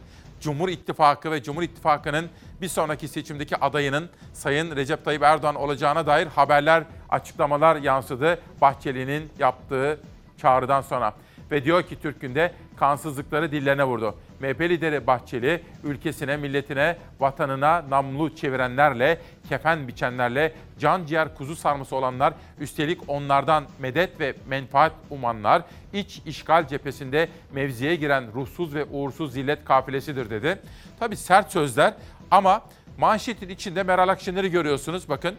Cumhur 0.42 0.70
İttifakı 0.70 1.32
ve 1.32 1.44
Cumhur 1.44 1.64
İttifakı'nın 1.64 2.30
bir 2.62 2.68
sonraki 2.68 3.08
seçimdeki 3.08 3.58
adayının 3.58 4.10
Sayın 4.34 4.76
Recep 4.76 5.06
Tayyip 5.06 5.24
Erdoğan 5.24 5.56
olacağına 5.56 6.06
dair 6.06 6.28
haberler, 6.28 6.84
açıklamalar 7.10 7.76
yansıdı 7.76 8.40
Bahçeli'nin 8.62 9.30
yaptığı 9.40 10.00
çağrıdan 10.38 10.82
sonra. 10.82 11.14
Ve 11.52 11.64
diyor 11.64 11.84
ki 11.84 12.02
Türk 12.02 12.22
Gün'de 12.22 12.54
kansızlıkları 12.78 13.52
dillerine 13.52 13.84
vurdu. 13.84 14.16
MHP 14.40 14.62
lideri 14.62 15.08
Bahçeli 15.08 15.64
ülkesine, 15.84 16.38
milletine, 16.38 16.98
vatanına 17.20 17.86
namlu 17.90 18.36
çevirenlerle, 18.36 19.22
kefen 19.50 19.88
biçenlerle, 19.88 20.54
can 20.80 21.06
ciğer 21.06 21.36
kuzu 21.36 21.56
sarması 21.56 21.96
olanlar, 21.96 22.34
üstelik 22.60 23.02
onlardan 23.08 23.64
medet 23.80 24.20
ve 24.20 24.36
menfaat 24.48 24.92
umanlar, 25.10 25.64
iç 25.94 26.22
işgal 26.26 26.68
cephesinde 26.68 27.30
mevziye 27.54 27.96
giren 27.96 28.34
ruhsuz 28.34 28.76
ve 28.76 28.86
uğursuz 28.86 29.34
zillet 29.34 29.66
kafilesidir 29.66 30.30
dedi. 30.30 30.60
Tabi 31.00 31.18
sert 31.18 31.52
sözler 31.52 31.94
ama 32.32 32.62
manşetin 32.98 33.50
içinde 33.50 33.84
Meral 33.84 34.10
Akşener'i 34.10 34.52
görüyorsunuz 34.52 35.10
bakın. 35.10 35.36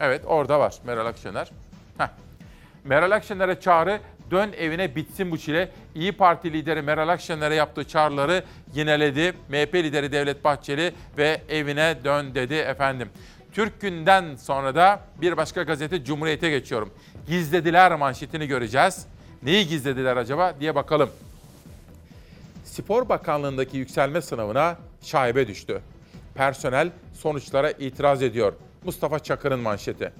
Evet 0.00 0.22
orada 0.26 0.60
var 0.60 0.74
Meral 0.86 1.06
Akşener. 1.06 1.50
Heh. 1.98 2.08
Meral 2.84 3.10
Akşener'e 3.10 3.60
çağrı 3.60 4.00
dön 4.30 4.52
evine 4.58 4.96
bitsin 4.96 5.30
bu 5.30 5.38
çile. 5.38 5.70
İyi 5.94 6.12
Parti 6.12 6.52
lideri 6.52 6.82
Meral 6.82 7.08
Akşener'e 7.08 7.54
yaptığı 7.54 7.88
çağrıları 7.88 8.44
yineledi. 8.74 9.32
MHP 9.48 9.74
lideri 9.74 10.12
Devlet 10.12 10.44
Bahçeli 10.44 10.94
ve 11.18 11.42
evine 11.48 11.96
dön 12.04 12.34
dedi 12.34 12.54
efendim. 12.54 13.08
Türk 13.52 13.80
Gün'den 13.80 14.36
sonra 14.36 14.74
da 14.74 15.00
bir 15.20 15.36
başka 15.36 15.62
gazete 15.62 16.04
Cumhuriyet'e 16.04 16.50
geçiyorum. 16.50 16.90
Gizlediler 17.26 17.94
manşetini 17.94 18.46
göreceğiz. 18.46 19.06
Neyi 19.42 19.68
gizlediler 19.68 20.16
acaba 20.16 20.54
diye 20.60 20.74
bakalım. 20.74 21.10
Spor 22.64 23.08
Bakanlığı'ndaki 23.08 23.76
yükselme 23.76 24.22
sınavına 24.22 24.76
şaibe 25.02 25.48
düştü. 25.48 25.80
Personel 26.34 26.90
sonuçlara 27.12 27.70
itiraz 27.70 28.22
ediyor. 28.22 28.52
Mustafa 28.84 29.18
Çakır'ın 29.18 29.60
manşeti. 29.60 30.12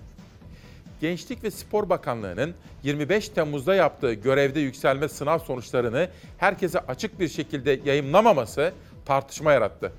Gençlik 1.00 1.44
ve 1.44 1.50
Spor 1.50 1.88
Bakanlığı'nın 1.88 2.54
25 2.82 3.28
Temmuz'da 3.28 3.74
yaptığı 3.74 4.12
görevde 4.12 4.60
yükselme 4.60 5.08
sınav 5.08 5.38
sonuçlarını 5.38 6.08
herkese 6.38 6.78
açık 6.78 7.20
bir 7.20 7.28
şekilde 7.28 7.80
yayımlamaması 7.84 8.72
tartışma 9.04 9.52
yarattı. 9.52 9.92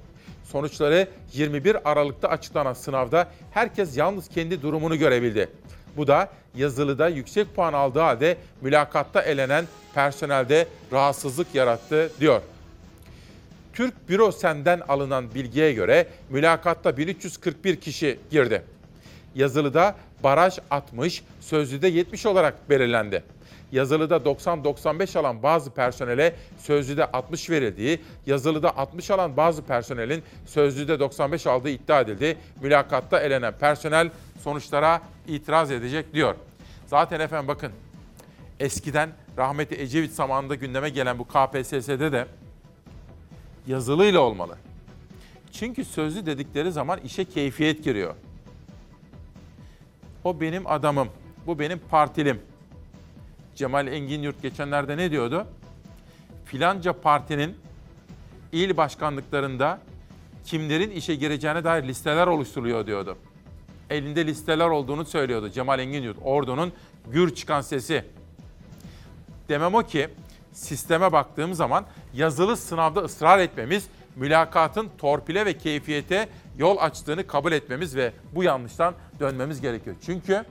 Sonuçları 0.43 1.07
21 1.33 1.91
Aralık'ta 1.91 2.27
açıklanan 2.27 2.73
sınavda 2.73 3.27
herkes 3.51 3.97
yalnız 3.97 4.27
kendi 4.29 4.61
durumunu 4.61 4.95
görebildi. 4.95 5.49
Bu 5.97 6.07
da 6.07 6.29
yazılıda 6.55 7.07
yüksek 7.07 7.55
puan 7.55 7.73
aldığı 7.73 7.99
halde 7.99 8.37
mülakatta 8.61 9.21
elenen 9.21 9.65
personelde 9.93 10.67
rahatsızlık 10.91 11.55
yarattı 11.55 12.11
diyor. 12.19 12.41
Türk 13.73 14.09
Büro 14.09 14.31
Sen'den 14.31 14.79
alınan 14.79 15.35
bilgiye 15.35 15.73
göre 15.73 16.07
mülakatta 16.29 16.97
1341 16.97 17.75
kişi 17.75 18.19
girdi. 18.31 18.63
Yazılıda 19.35 19.95
baraj 20.23 20.59
60, 20.71 21.23
sözlüde 21.41 21.87
70 21.87 22.25
olarak 22.25 22.69
belirlendi. 22.69 23.23
Yazılıda 23.71 24.15
90-95 24.15 25.19
alan 25.19 25.43
bazı 25.43 25.71
personele 25.71 26.35
sözlüde 26.57 27.05
60 27.05 27.49
verildiği, 27.49 28.01
yazılıda 28.25 28.77
60 28.77 29.11
alan 29.11 29.37
bazı 29.37 29.61
personelin 29.61 30.23
sözlüde 30.45 30.99
95 30.99 31.47
aldığı 31.47 31.69
iddia 31.69 32.01
edildi. 32.01 32.37
Mülakatta 32.61 33.19
elenen 33.19 33.53
personel 33.53 34.09
sonuçlara 34.43 35.01
itiraz 35.27 35.71
edecek 35.71 36.13
diyor. 36.13 36.35
Zaten 36.87 37.19
efendim 37.19 37.47
bakın 37.47 37.71
eskiden 38.59 39.09
rahmetli 39.37 39.81
Ecevit 39.81 40.11
zamanında 40.13 40.55
gündeme 40.55 40.89
gelen 40.89 41.19
bu 41.19 41.25
KPSS'de 41.27 42.11
de 42.11 42.25
yazılıyla 43.67 44.19
olmalı. 44.19 44.57
Çünkü 45.51 45.85
sözlü 45.85 46.25
dedikleri 46.25 46.71
zaman 46.71 46.99
işe 46.99 47.25
keyfiyet 47.25 47.83
giriyor. 47.83 48.15
O 50.23 50.41
benim 50.41 50.67
adamım, 50.67 51.07
bu 51.47 51.59
benim 51.59 51.79
partilim. 51.79 52.41
Cemal 53.55 53.87
Engin 53.87 54.21
Yurt 54.21 54.41
geçenlerde 54.41 54.97
ne 54.97 55.11
diyordu? 55.11 55.47
Filanca 56.45 56.93
partinin 56.93 57.55
il 58.51 58.77
başkanlıklarında 58.77 59.79
kimlerin 60.45 60.91
işe 60.91 61.15
gireceğine 61.15 61.63
dair 61.63 61.83
listeler 61.83 62.27
oluşturuluyor 62.27 62.87
diyordu. 62.87 63.17
Elinde 63.89 64.27
listeler 64.27 64.67
olduğunu 64.67 65.05
söylüyordu 65.05 65.49
Cemal 65.49 65.79
Engin 65.79 66.03
Yurt, 66.03 66.17
Ordu'nun 66.23 66.73
gür 67.11 67.35
çıkan 67.35 67.61
sesi. 67.61 68.05
Demem 69.49 69.75
o 69.75 69.83
ki 69.83 70.09
sisteme 70.53 71.11
baktığım 71.11 71.53
zaman 71.53 71.85
yazılı 72.13 72.57
sınavda 72.57 72.99
ısrar 72.99 73.39
etmemiz, 73.39 73.87
mülakatın 74.15 74.89
torpile 74.97 75.45
ve 75.45 75.57
keyfiyete 75.57 76.29
yol 76.57 76.77
açtığını 76.77 77.27
kabul 77.27 77.51
etmemiz 77.51 77.95
ve 77.95 78.11
bu 78.35 78.43
yanlıştan 78.43 78.93
dönmemiz 79.19 79.61
gerekiyor. 79.61 79.95
Çünkü 80.05 80.45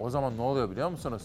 o 0.00 0.10
zaman 0.10 0.36
ne 0.36 0.42
oluyor 0.42 0.70
biliyor 0.70 0.90
musunuz? 0.90 1.22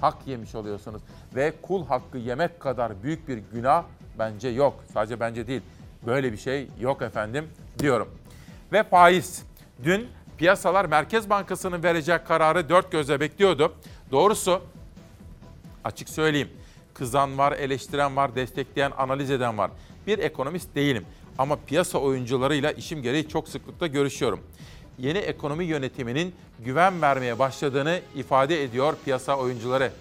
Hak 0.00 0.26
yemiş 0.26 0.54
oluyorsunuz 0.54 1.02
ve 1.34 1.52
kul 1.62 1.86
hakkı 1.86 2.18
yemek 2.18 2.60
kadar 2.60 3.02
büyük 3.02 3.28
bir 3.28 3.42
günah 3.52 3.84
bence 4.18 4.48
yok. 4.48 4.84
Sadece 4.94 5.20
bence 5.20 5.46
değil. 5.46 5.62
Böyle 6.06 6.32
bir 6.32 6.36
şey 6.36 6.68
yok 6.80 7.02
efendim 7.02 7.48
diyorum. 7.78 8.08
Ve 8.72 8.82
faiz. 8.82 9.42
Dün 9.84 10.08
piyasalar 10.38 10.84
Merkez 10.84 11.30
Bankası'nın 11.30 11.82
vereceği 11.82 12.18
kararı 12.18 12.68
dört 12.68 12.92
gözle 12.92 13.20
bekliyordu. 13.20 13.72
Doğrusu 14.10 14.62
açık 15.84 16.08
söyleyeyim. 16.08 16.48
Kızan 16.94 17.38
var, 17.38 17.52
eleştiren 17.52 18.16
var, 18.16 18.34
destekleyen, 18.34 18.92
analiz 18.98 19.30
eden 19.30 19.58
var. 19.58 19.70
Bir 20.06 20.18
ekonomist 20.18 20.74
değilim 20.74 21.06
ama 21.38 21.58
piyasa 21.66 21.98
oyuncularıyla 21.98 22.72
işim 22.72 23.02
gereği 23.02 23.28
çok 23.28 23.48
sıklıkla 23.48 23.86
görüşüyorum. 23.86 24.40
Yeni 24.98 25.18
ekonomi 25.18 25.64
yönetiminin 25.64 26.34
güven 26.58 27.02
vermeye 27.02 27.38
başladığını 27.38 28.00
ifade 28.14 28.62
ediyor 28.62 28.96
piyasa 29.04 29.36
oyuncuları. 29.36 29.92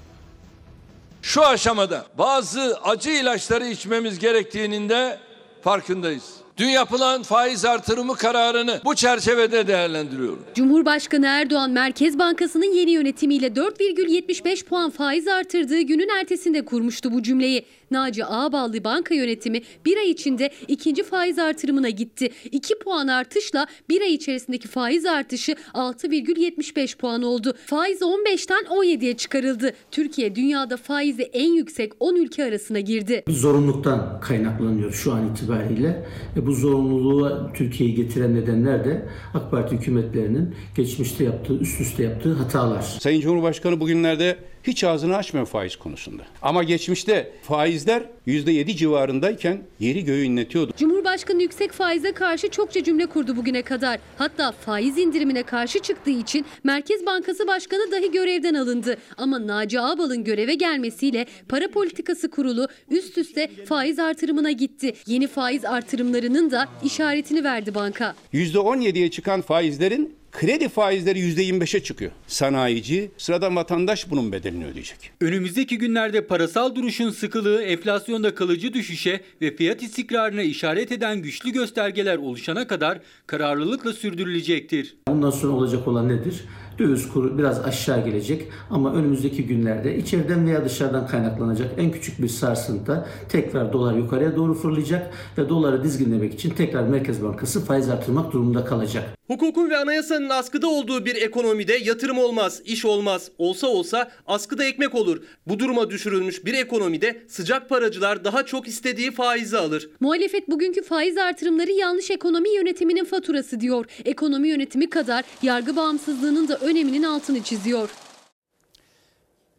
Şu 1.21 1.45
aşamada 1.45 2.05
bazı 2.17 2.79
acı 2.83 3.09
ilaçları 3.09 3.65
içmemiz 3.65 4.19
gerektiğinin 4.19 4.89
de 4.89 5.19
farkındayız. 5.61 6.42
Dün 6.57 6.67
yapılan 6.67 7.23
faiz 7.23 7.65
artırımı 7.65 8.15
kararını 8.15 8.81
bu 8.85 8.95
çerçevede 8.95 9.67
değerlendiriyorum. 9.67 10.45
Cumhurbaşkanı 10.55 11.25
Erdoğan 11.25 11.71
Merkez 11.71 12.19
Bankası'nın 12.19 12.73
yeni 12.73 12.91
yönetimiyle 12.91 13.47
4,75 13.47 14.65
puan 14.65 14.89
faiz 14.89 15.27
artırdığı 15.27 15.81
günün 15.81 16.09
ertesinde 16.19 16.65
kurmuştu 16.65 17.11
bu 17.13 17.23
cümleyi. 17.23 17.65
Naci 17.93 18.25
Ağballı 18.25 18.83
banka 18.83 19.15
yönetimi 19.15 19.61
bir 19.85 19.97
ay 19.97 20.09
içinde 20.09 20.49
ikinci 20.67 21.03
faiz 21.03 21.39
artırımına 21.39 21.89
gitti. 21.89 22.29
2 22.51 22.79
puan 22.79 23.07
artışla 23.07 23.67
bir 23.89 24.01
ay 24.01 24.13
içerisindeki 24.13 24.67
faiz 24.67 25.05
artışı 25.05 25.55
6,75 25.73 26.97
puan 26.97 27.23
oldu. 27.23 27.53
Faiz 27.65 28.01
15'ten 28.01 28.63
17'ye 28.63 29.17
çıkarıldı. 29.17 29.73
Türkiye 29.91 30.35
dünyada 30.35 30.77
faizi 30.77 31.23
en 31.23 31.53
yüksek 31.53 31.91
10 31.99 32.15
ülke 32.15 32.43
arasına 32.43 32.79
girdi. 32.79 33.23
Zorunluluktan 33.27 34.21
kaynaklanıyor 34.21 34.91
şu 34.91 35.13
an 35.13 35.29
itibariyle. 35.31 36.05
E 36.37 36.45
bu 36.45 36.53
zorunluluğu 36.53 37.49
Türkiye'yi 37.53 37.95
getiren 37.95 38.35
nedenler 38.35 38.85
de 38.85 39.05
AK 39.33 39.51
Parti 39.51 39.75
hükümetlerinin 39.75 40.55
geçmişte 40.75 41.23
yaptığı, 41.23 41.59
üst 41.59 41.81
üste 41.81 42.03
yaptığı 42.03 42.33
hatalar. 42.33 42.81
Sayın 42.81 43.21
Cumhurbaşkanı 43.21 43.79
bugünlerde 43.79 44.37
hiç 44.63 44.83
ağzını 44.83 45.15
açmıyor 45.17 45.45
faiz 45.45 45.75
konusunda. 45.75 46.23
Ama 46.41 46.63
geçmişte 46.63 47.31
faizler 47.43 48.03
%7 48.27 48.75
civarındayken 48.75 49.61
yeri 49.79 50.03
göğü 50.05 50.23
inletiyordu. 50.23 50.73
Cumhurbaşkanı 50.77 51.41
yüksek 51.41 51.71
faize 51.71 52.11
karşı 52.11 52.49
çokça 52.49 52.83
cümle 52.83 53.05
kurdu 53.05 53.35
bugüne 53.35 53.61
kadar. 53.61 53.99
Hatta 54.17 54.51
faiz 54.51 54.97
indirimine 54.97 55.43
karşı 55.43 55.79
çıktığı 55.79 56.09
için 56.09 56.45
Merkez 56.63 57.05
Bankası 57.05 57.47
Başkanı 57.47 57.91
dahi 57.91 58.11
görevden 58.11 58.53
alındı. 58.53 58.97
Ama 59.17 59.47
Naci 59.47 59.79
Ağbal'ın 59.79 60.23
göreve 60.23 60.53
gelmesiyle 60.55 61.25
Para 61.49 61.67
Politikası 61.71 62.29
Kurulu 62.29 62.67
üst 62.89 63.17
üste 63.17 63.49
faiz 63.65 63.99
artırımına 63.99 64.51
gitti. 64.51 64.93
Yeni 65.07 65.27
faiz 65.27 65.65
artırımlarının 65.65 66.51
da 66.51 66.67
işaretini 66.83 67.43
verdi 67.43 67.75
banka. 67.75 68.15
%17'ye 68.33 69.11
çıkan 69.11 69.41
faizlerin 69.41 70.15
kredi 70.33 70.69
faizleri 70.69 71.19
%25'e 71.19 71.83
çıkıyor. 71.83 72.11
Sanayici, 72.27 73.11
sıradan 73.17 73.55
vatandaş 73.55 74.11
bunun 74.11 74.31
bedelini 74.31 74.65
ödeyecek. 74.65 75.11
Önümüzdeki 75.21 75.77
günlerde 75.77 76.27
parasal 76.27 76.75
duruşun 76.75 77.09
sıkılığı 77.09 77.61
enflasyonda 77.61 78.35
kalıcı 78.35 78.73
düşüşe 78.73 79.21
ve 79.41 79.55
fiyat 79.55 79.83
istikrarına 79.83 80.41
işaret 80.41 80.91
eden 80.91 81.21
güçlü 81.21 81.51
göstergeler 81.51 82.17
oluşana 82.17 82.67
kadar 82.67 82.99
kararlılıkla 83.27 83.93
sürdürülecektir. 83.93 84.95
Bundan 85.07 85.29
sonra 85.31 85.53
olacak 85.53 85.87
olan 85.87 86.09
nedir? 86.09 86.43
Döviz 86.79 87.09
kuru 87.09 87.37
biraz 87.37 87.65
aşağı 87.65 88.05
gelecek 88.05 88.47
ama 88.69 88.93
önümüzdeki 88.93 89.45
günlerde 89.45 89.97
içeriden 89.97 90.47
veya 90.47 90.65
dışarıdan 90.65 91.07
kaynaklanacak 91.07 91.71
en 91.77 91.91
küçük 91.91 92.21
bir 92.21 92.27
sarsıntı 92.27 93.05
tekrar 93.29 93.73
dolar 93.73 93.93
yukarıya 93.93 94.35
doğru 94.35 94.53
fırlayacak 94.53 95.13
ve 95.37 95.49
doları 95.49 95.83
dizginlemek 95.83 96.33
için 96.33 96.49
tekrar 96.49 96.83
Merkez 96.83 97.23
Bankası 97.23 97.65
faiz 97.65 97.89
artırmak 97.89 98.33
durumunda 98.33 98.65
kalacak. 98.65 99.09
Hukukun 99.33 99.69
ve 99.69 99.77
anayasanın 99.77 100.29
askıda 100.29 100.67
olduğu 100.67 101.05
bir 101.05 101.15
ekonomide 101.15 101.73
yatırım 101.73 102.17
olmaz, 102.17 102.61
iş 102.65 102.85
olmaz. 102.85 103.31
Olsa 103.37 103.67
olsa 103.67 104.11
askıda 104.27 104.65
ekmek 104.65 104.95
olur. 104.95 105.23
Bu 105.47 105.59
duruma 105.59 105.89
düşürülmüş 105.89 106.45
bir 106.45 106.53
ekonomide 106.53 107.23
sıcak 107.27 107.69
paracılar 107.69 108.25
daha 108.25 108.45
çok 108.45 108.67
istediği 108.67 109.11
faizi 109.11 109.57
alır. 109.57 109.89
Muhalefet 109.99 110.49
bugünkü 110.49 110.83
faiz 110.83 111.17
artırımları 111.17 111.71
yanlış 111.71 112.11
ekonomi 112.11 112.49
yönetiminin 112.49 113.05
faturası 113.05 113.59
diyor. 113.59 113.85
Ekonomi 114.05 114.49
yönetimi 114.49 114.89
kadar 114.89 115.23
yargı 115.41 115.75
bağımsızlığının 115.75 116.47
da 116.47 116.57
öneminin 116.57 117.03
altını 117.03 117.43
çiziyor. 117.43 117.89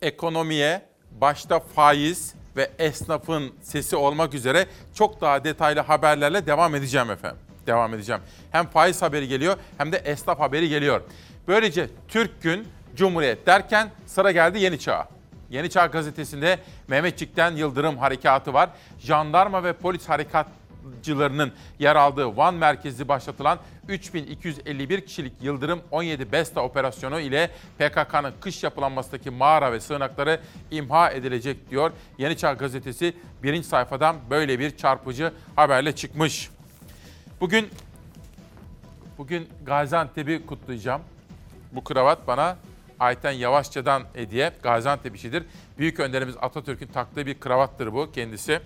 Ekonomiye 0.02 0.82
başta 1.20 1.60
faiz 1.60 2.34
ve 2.56 2.70
esnafın 2.78 3.52
sesi 3.62 3.96
olmak 3.96 4.34
üzere 4.34 4.66
çok 4.94 5.20
daha 5.20 5.44
detaylı 5.44 5.80
haberlerle 5.80 6.46
devam 6.46 6.74
edeceğim 6.74 7.10
efendim. 7.10 7.53
Devam 7.66 7.94
edeceğim. 7.94 8.20
Hem 8.52 8.66
faiz 8.66 9.02
haberi 9.02 9.28
geliyor 9.28 9.56
hem 9.78 9.92
de 9.92 9.96
esnaf 9.96 10.40
haberi 10.40 10.68
geliyor. 10.68 11.00
Böylece 11.48 11.88
Türk 12.08 12.42
Gün, 12.42 12.68
Cumhuriyet 12.96 13.46
derken 13.46 13.90
sıra 14.06 14.30
geldi 14.30 14.58
Yeni 14.58 14.78
Çağ'a. 14.78 15.08
Yeni 15.50 15.70
Çağ 15.70 15.86
gazetesinde 15.86 16.58
Mehmetçik'ten 16.88 17.56
Yıldırım 17.56 17.98
Harekatı 17.98 18.52
var. 18.54 18.70
Jandarma 18.98 19.64
ve 19.64 19.72
polis 19.72 20.08
harekatçılarının 20.08 21.52
yer 21.78 21.96
aldığı 21.96 22.36
Van 22.36 22.54
merkezi 22.54 23.08
başlatılan 23.08 23.58
3251 23.88 25.00
kişilik 25.00 25.32
Yıldırım 25.42 25.80
17 25.90 26.32
Besta 26.32 26.60
operasyonu 26.60 27.20
ile 27.20 27.50
PKK'nın 27.78 28.32
kış 28.40 28.62
yapılanmasındaki 28.62 29.30
mağara 29.30 29.72
ve 29.72 29.80
sığınakları 29.80 30.40
imha 30.70 31.10
edilecek 31.10 31.70
diyor. 31.70 31.90
Yeni 32.18 32.36
Çağ 32.36 32.52
gazetesi 32.52 33.14
birinci 33.42 33.68
sayfadan 33.68 34.16
böyle 34.30 34.58
bir 34.58 34.76
çarpıcı 34.76 35.32
haberle 35.56 35.94
çıkmış. 35.96 36.50
Bugün 37.40 37.70
bugün 39.18 39.48
Gaziantep'i 39.66 40.46
kutlayacağım. 40.46 41.02
Bu 41.72 41.84
kravat 41.84 42.26
bana 42.26 42.56
Ayten 43.00 43.30
Yavaşça'dan 43.30 44.02
hediye. 44.14 44.52
Gaziantep 44.62 45.16
işidir. 45.16 45.44
Büyük 45.78 46.00
önderimiz 46.00 46.36
Atatürk'ün 46.40 46.86
taktığı 46.86 47.26
bir 47.26 47.40
kravattır 47.40 47.92
bu 47.92 48.12
kendisi. 48.12 48.60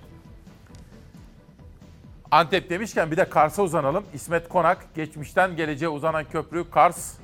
Antep 2.31 2.71
demişken 2.71 3.11
bir 3.11 3.17
de 3.17 3.29
Kars'a 3.29 3.63
uzanalım. 3.63 4.05
İsmet 4.15 4.49
Konak, 4.49 4.95
geçmişten 4.95 5.57
geleceğe 5.57 5.89
uzanan 5.89 6.25
köprü 6.25 6.71
Kars 6.71 7.15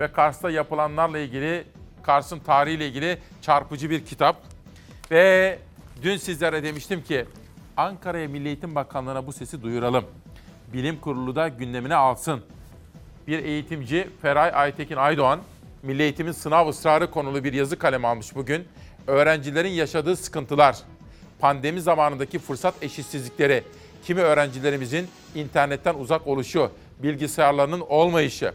ve 0.00 0.12
Kars'ta 0.12 0.50
yapılanlarla 0.50 1.18
ilgili, 1.18 1.64
Kars'ın 2.02 2.38
tarihiyle 2.38 2.88
ilgili 2.88 3.18
çarpıcı 3.42 3.90
bir 3.90 4.06
kitap. 4.06 4.36
Ve 5.10 5.58
dün 6.02 6.16
sizlere 6.16 6.62
demiştim 6.62 7.02
ki 7.02 7.26
Ankara'ya 7.76 8.28
Milli 8.28 8.46
Eğitim 8.46 8.74
Bakanlığı'na 8.74 9.26
bu 9.26 9.32
sesi 9.32 9.62
duyuralım. 9.62 10.04
Bilim 10.72 11.00
Kurulu 11.00 11.36
da 11.36 11.48
gündemine 11.48 11.94
alsın. 11.94 12.40
Bir 13.26 13.44
eğitimci 13.44 14.08
Feray 14.22 14.50
Aytekin 14.54 14.96
Aydoğan, 14.96 15.40
Milli 15.82 16.02
Eğitimin 16.02 16.32
sınav 16.32 16.68
ısrarı 16.68 17.10
konulu 17.10 17.44
bir 17.44 17.52
yazı 17.52 17.78
kalemi 17.78 18.06
almış 18.06 18.34
bugün. 18.34 18.68
Öğrencilerin 19.06 19.70
yaşadığı 19.70 20.16
sıkıntılar, 20.16 20.76
pandemi 21.38 21.80
zamanındaki 21.80 22.38
fırsat 22.38 22.74
eşitsizlikleri, 22.82 23.64
kimi 24.04 24.20
öğrencilerimizin 24.20 25.08
internetten 25.34 25.94
uzak 25.94 26.26
oluşu, 26.26 26.70
bilgisayarlarının 27.02 27.80
olmayışı, 27.80 28.52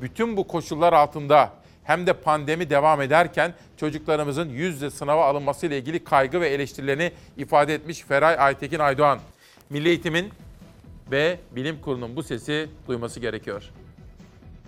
bütün 0.00 0.36
bu 0.36 0.46
koşullar 0.46 0.92
altında 0.92 1.52
hem 1.84 2.06
de 2.06 2.12
pandemi 2.12 2.70
devam 2.70 3.02
ederken 3.02 3.54
çocuklarımızın 3.76 4.48
yüzde 4.48 4.90
sınava 4.90 5.26
alınması 5.26 5.66
ile 5.66 5.78
ilgili 5.78 6.04
kaygı 6.04 6.40
ve 6.40 6.48
eleştirilerini 6.48 7.12
ifade 7.36 7.74
etmiş 7.74 8.00
Feray 8.00 8.36
Aytekin 8.38 8.78
Aydoğan. 8.78 9.18
Milli 9.70 9.88
Eğitim'in 9.88 10.32
ve 11.10 11.38
Bilim 11.52 11.80
Kurulu'nun 11.80 12.16
bu 12.16 12.22
sesi 12.22 12.68
duyması 12.88 13.20
gerekiyor. 13.20 13.70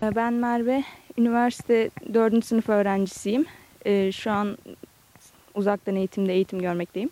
Ben 0.03 0.33
Merve, 0.33 0.85
üniversite 1.19 1.91
4. 2.15 2.45
sınıf 2.45 2.69
öğrencisiyim. 2.69 3.47
Ee, 3.87 4.13
Şu 4.13 4.31
an 4.31 4.59
uzaktan 5.55 5.97
eğitimde 5.97 6.33
eğitim 6.35 6.59
görmekteyim. 6.63 7.11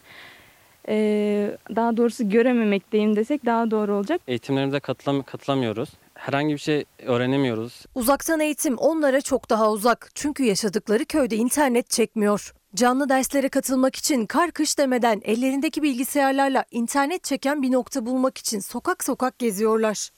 Ee, 0.88 1.56
Daha 1.76 1.96
doğrusu 1.96 2.28
görememekteyim 2.28 3.16
desek 3.16 3.44
daha 3.46 3.70
doğru 3.70 3.94
olacak. 3.94 4.20
Eğitimlerimize 4.28 4.80
katılam 4.80 5.22
katılamıyoruz. 5.22 5.88
Herhangi 6.14 6.54
bir 6.54 6.58
şey 6.58 6.84
öğrenemiyoruz. 7.02 7.84
Uzaktan 7.94 8.40
eğitim 8.40 8.76
onlara 8.76 9.20
çok 9.20 9.50
daha 9.50 9.70
uzak. 9.70 10.10
Çünkü 10.14 10.44
yaşadıkları 10.44 11.04
köyde 11.04 11.36
internet 11.36 11.90
çekmiyor. 11.90 12.54
Canlı 12.76 13.08
derslere 13.08 13.48
katılmak 13.48 13.96
için 13.96 14.26
kar 14.26 14.50
kış 14.50 14.78
demeden 14.78 15.20
ellerindeki 15.24 15.82
bilgisayarlarla 15.82 16.64
internet 16.70 17.24
çeken 17.24 17.62
bir 17.62 17.72
nokta 17.72 18.06
bulmak 18.06 18.38
için 18.38 18.60
sokak 18.60 19.04
sokak 19.04 19.38
geziyorlar. 19.38 20.10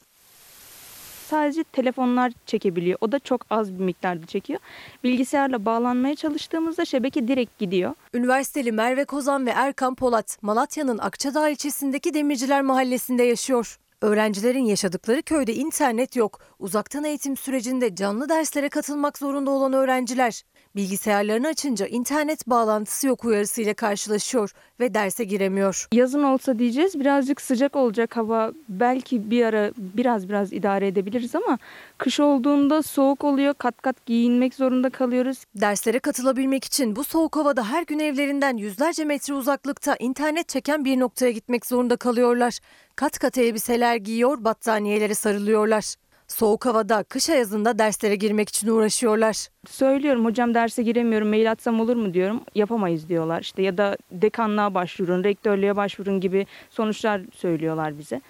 sadece 1.31 1.65
telefonlar 1.65 2.33
çekebiliyor. 2.47 2.99
O 3.01 3.13
da 3.13 3.19
çok 3.19 3.47
az 3.51 3.75
bir 3.79 3.85
miktarda 3.85 4.27
çekiyor. 4.27 4.61
Bilgisayarla 5.05 5.65
bağlanmaya 5.65 6.15
çalıştığımızda 6.15 6.85
şebeke 6.85 7.29
direkt 7.29 7.59
gidiyor. 7.59 7.95
Üniversiteli 8.15 8.73
Merve 8.73 9.05
Kozan 9.05 9.47
ve 9.47 9.51
Erkan 9.51 9.95
Polat, 9.95 10.39
Malatya'nın 10.43 10.99
Akçadağ 10.99 11.49
ilçesindeki 11.49 12.15
Demirciler 12.15 12.63
Mahallesi'nde 12.63 13.23
yaşıyor. 13.23 13.79
Öğrencilerin 14.01 14.65
yaşadıkları 14.65 15.23
köyde 15.23 15.55
internet 15.55 16.17
yok. 16.17 16.41
Uzaktan 16.59 17.05
eğitim 17.05 17.37
sürecinde 17.37 17.95
canlı 17.95 18.29
derslere 18.29 18.69
katılmak 18.69 19.19
zorunda 19.19 19.51
olan 19.51 19.73
öğrenciler 19.73 20.43
bilgisayarlarını 20.79 21.49
açınca 21.49 21.87
internet 21.87 22.47
bağlantısı 22.47 23.07
yok 23.07 23.25
uyarısıyla 23.25 23.75
karşılaşıyor 23.75 24.53
ve 24.81 24.95
derse 24.95 25.25
giremiyor. 25.25 25.89
Yazın 25.93 26.23
olsa 26.23 26.59
diyeceğiz 26.59 27.01
birazcık 27.01 27.41
sıcak 27.41 27.77
olacak 27.77 28.17
hava. 28.17 28.53
Belki 28.69 29.31
bir 29.31 29.45
ara 29.45 29.71
biraz 29.79 30.29
biraz 30.29 30.53
idare 30.53 30.87
edebiliriz 30.87 31.35
ama 31.35 31.59
kış 31.99 32.21
olduğunda 32.21 32.83
soğuk 32.83 33.25
oluyor. 33.25 33.55
Kat 33.55 33.83
kat 33.83 34.07
giyinmek 34.07 34.55
zorunda 34.55 34.91
kalıyoruz. 34.91 35.45
Derslere 35.55 35.99
katılabilmek 35.99 36.65
için 36.65 36.97
bu 36.97 37.05
soğuk 37.05 37.37
havada 37.37 37.71
her 37.71 37.83
gün 37.83 37.99
evlerinden 37.99 38.57
yüzlerce 38.57 39.05
metre 39.05 39.35
uzaklıkta 39.35 39.97
internet 39.99 40.49
çeken 40.49 40.85
bir 40.85 41.01
noktaya 41.01 41.31
gitmek 41.31 41.67
zorunda 41.67 41.97
kalıyorlar. 41.97 42.59
Kat 42.97 43.19
kat 43.19 43.39
elbiseler 43.39 43.97
giyiyor, 43.97 44.45
battaniyelere 44.45 45.15
sarılıyorlar. 45.15 45.95
Soğuk 46.29 46.67
havada, 46.67 47.03
kış 47.03 47.31
ayazında 47.31 47.79
derslere 47.79 48.17
girmek 48.17 48.49
için 48.49 48.69
uğraşıyorlar. 48.69 49.49
Söylüyorum 49.69 50.25
hocam 50.25 50.55
derse 50.55 50.83
giremiyorum 50.83 51.29
mail 51.29 51.51
atsam 51.51 51.81
olur 51.81 51.97
mu 51.97 52.15
diyorum. 52.15 52.41
Yapamayız 52.55 53.09
diyorlar 53.09 53.41
işte 53.41 53.63
ya 53.63 53.79
da 53.79 53.97
dekanlığa 54.13 54.75
başvurun, 54.75 55.25
rektörlüğe 55.25 55.77
başvurun 55.77 56.21
gibi 56.21 56.47
sonuçlar 56.71 57.21
söylüyorlar 57.35 57.99
bize. 57.99 58.21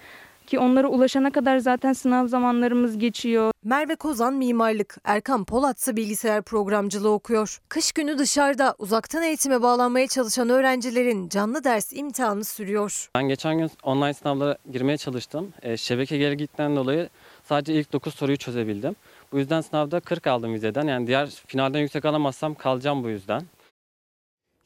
Ki 0.47 0.59
onlara 0.59 0.87
ulaşana 0.87 1.31
kadar 1.31 1.57
zaten 1.57 1.93
sınav 1.93 2.27
zamanlarımız 2.27 2.97
geçiyor. 2.97 3.51
Merve 3.63 3.95
Kozan 3.95 4.33
mimarlık, 4.33 4.97
Erkan 5.03 5.45
Polat 5.45 5.77
ise 5.77 5.95
bilgisayar 5.95 6.41
programcılığı 6.41 7.11
okuyor. 7.11 7.59
Kış 7.69 7.91
günü 7.91 8.17
dışarıda 8.17 8.75
uzaktan 8.79 9.23
eğitime 9.23 9.61
bağlanmaya 9.61 10.07
çalışan 10.07 10.49
öğrencilerin 10.49 11.29
canlı 11.29 11.63
ders 11.63 11.93
imtihanı 11.93 12.43
sürüyor. 12.43 13.09
Ben 13.15 13.27
geçen 13.27 13.57
gün 13.57 13.71
online 13.83 14.13
sınavlara 14.13 14.57
girmeye 14.71 14.97
çalıştım. 14.97 15.53
E, 15.61 15.77
şebeke 15.77 16.17
geri 16.17 16.37
gittiğinden 16.37 16.75
dolayı 16.75 17.09
sadece 17.49 17.73
ilk 17.73 17.93
9 17.93 18.15
soruyu 18.15 18.37
çözebildim. 18.37 18.95
Bu 19.31 19.39
yüzden 19.39 19.61
sınavda 19.61 19.99
40 19.99 20.27
aldım 20.27 20.53
vizeden. 20.53 20.87
Yani 20.87 21.07
diğer 21.07 21.29
finalden 21.29 21.79
yüksek 21.79 22.05
alamazsam 22.05 22.55
kalacağım 22.55 23.03
bu 23.03 23.09
yüzden. 23.09 23.41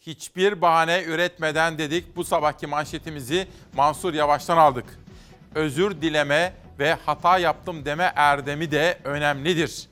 Hiçbir 0.02 0.62
bahane 0.62 1.04
üretmeden 1.04 1.78
dedik. 1.78 2.16
Bu 2.16 2.24
sabahki 2.24 2.68
manşetimizi 2.68 3.48
Mansur 3.74 4.14
Yavaş'tan 4.14 4.58
aldık. 4.58 4.86
Özür 5.56 6.02
dileme 6.02 6.54
ve 6.80 6.94
hata 6.94 7.38
yaptım 7.38 7.86
deme 7.86 8.14
erdemi 8.16 8.72
de 8.72 8.98
önemlidir. 9.04 9.88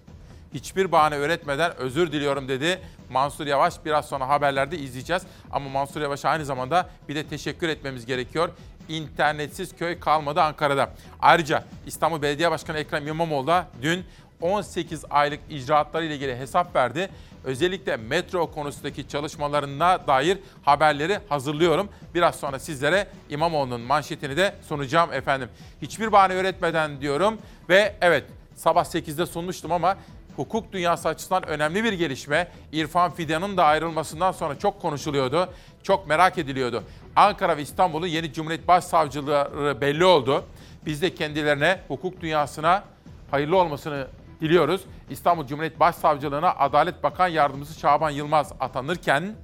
Hiçbir 0.53 0.91
bahane 0.91 1.17
üretmeden 1.17 1.77
özür 1.77 2.11
diliyorum 2.11 2.47
dedi 2.47 2.81
Mansur 3.09 3.47
Yavaş. 3.47 3.85
Biraz 3.85 4.09
sonra 4.09 4.29
haberlerde 4.29 4.77
izleyeceğiz. 4.77 5.23
Ama 5.51 5.69
Mansur 5.69 6.01
Yavaş'a 6.01 6.29
aynı 6.29 6.45
zamanda 6.45 6.89
bir 7.09 7.15
de 7.15 7.27
teşekkür 7.27 7.69
etmemiz 7.69 8.05
gerekiyor. 8.05 8.49
İnternetsiz 8.89 9.75
köy 9.75 9.99
kalmadı 9.99 10.41
Ankara'da. 10.41 10.89
Ayrıca 11.21 11.63
İstanbul 11.85 12.21
Belediye 12.21 12.51
Başkanı 12.51 12.77
Ekrem 12.77 13.07
İmamoğlu 13.07 13.47
da 13.47 13.67
dün 13.81 14.05
18 14.41 15.05
aylık 15.09 15.39
icraatları 15.49 16.05
ile 16.05 16.15
ilgili 16.15 16.35
hesap 16.35 16.75
verdi. 16.75 17.09
Özellikle 17.43 17.97
metro 17.97 18.51
konusundaki 18.51 19.07
çalışmalarına 19.07 20.07
dair 20.07 20.37
haberleri 20.63 21.19
hazırlıyorum. 21.29 21.89
Biraz 22.13 22.35
sonra 22.35 22.59
sizlere 22.59 23.07
İmamoğlu'nun 23.29 23.81
manşetini 23.81 24.37
de 24.37 24.55
sunacağım 24.67 25.13
efendim. 25.13 25.49
Hiçbir 25.81 26.11
bahane 26.11 26.35
üretmeden 26.35 27.01
diyorum 27.01 27.37
ve 27.69 27.95
evet 28.01 28.23
sabah 28.55 28.85
8'de 28.85 29.25
sunmuştum 29.25 29.71
ama 29.71 29.97
hukuk 30.35 30.73
dünyası 30.73 31.09
açısından 31.09 31.47
önemli 31.47 31.83
bir 31.83 31.93
gelişme. 31.93 32.47
İrfan 32.71 33.11
Fidan'ın 33.11 33.57
da 33.57 33.65
ayrılmasından 33.65 34.31
sonra 34.31 34.59
çok 34.59 34.81
konuşuluyordu. 34.81 35.49
Çok 35.83 36.07
merak 36.07 36.37
ediliyordu. 36.37 36.83
Ankara 37.15 37.57
ve 37.57 37.61
İstanbul'un 37.61 38.07
yeni 38.07 38.33
Cumhuriyet 38.33 38.67
Başsavcıları 38.67 39.81
belli 39.81 40.05
oldu. 40.05 40.45
Biz 40.85 41.01
de 41.01 41.15
kendilerine 41.15 41.79
hukuk 41.87 42.21
dünyasına 42.21 42.83
hayırlı 43.31 43.57
olmasını 43.57 44.07
diliyoruz. 44.41 44.81
İstanbul 45.09 45.47
Cumhuriyet 45.47 45.79
Başsavcılığına 45.79 46.51
Adalet 46.51 47.03
Bakan 47.03 47.27
Yardımcısı 47.27 47.79
Şaban 47.79 48.09
Yılmaz 48.09 48.53
atanırken 48.59 49.35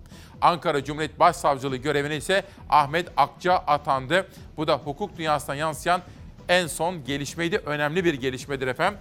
Ankara 0.41 0.83
Cumhuriyet 0.83 1.19
Başsavcılığı 1.19 1.77
görevine 1.77 2.17
ise 2.17 2.43
Ahmet 2.69 3.09
Akça 3.17 3.53
atandı. 3.53 4.27
Bu 4.57 4.67
da 4.67 4.77
hukuk 4.77 5.17
dünyasına 5.17 5.55
yansıyan 5.55 6.01
en 6.49 6.67
son 6.67 7.03
gelişmeydi. 7.03 7.57
Önemli 7.57 8.05
bir 8.05 8.13
gelişmedir 8.13 8.67
efendim. 8.67 8.99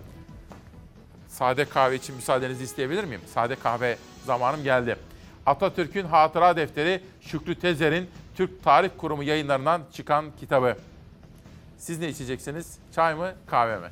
Sade 1.28 1.64
kahve 1.64 1.96
için 1.96 2.16
müsaadenizi 2.16 2.64
isteyebilir 2.64 3.04
miyim? 3.04 3.20
Sade 3.34 3.56
kahve 3.56 3.96
zamanım 4.24 4.64
geldi. 4.64 4.96
Atatürk'ün 5.46 6.06
Hatıra 6.06 6.56
Defteri 6.56 7.00
Şükrü 7.20 7.54
Tezer'in 7.54 8.10
Türk 8.36 8.64
Tarih 8.64 8.90
Kurumu 8.98 9.22
yayınlarından 9.22 9.82
çıkan 9.92 10.24
kitabı. 10.40 10.76
Siz 11.78 11.98
ne 11.98 12.08
içeceksiniz? 12.08 12.78
Çay 12.94 13.14
mı, 13.14 13.32
kahve 13.46 13.78
mi? 13.78 13.88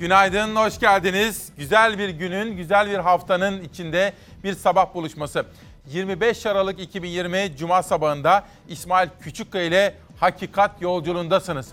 Günaydın, 0.00 0.56
hoş 0.56 0.78
geldiniz. 0.78 1.52
Güzel 1.56 1.98
bir 1.98 2.08
günün, 2.08 2.56
güzel 2.56 2.90
bir 2.90 2.98
haftanın 2.98 3.64
içinde 3.64 4.12
bir 4.44 4.54
sabah 4.54 4.94
buluşması. 4.94 5.46
25 5.86 6.46
Aralık 6.46 6.80
2020 6.80 7.56
Cuma 7.56 7.82
sabahında 7.82 8.44
İsmail 8.68 9.08
Küçükkaya 9.20 9.64
ile 9.64 9.94
Hakikat 10.20 10.82
Yolculuğundasınız. 10.82 11.72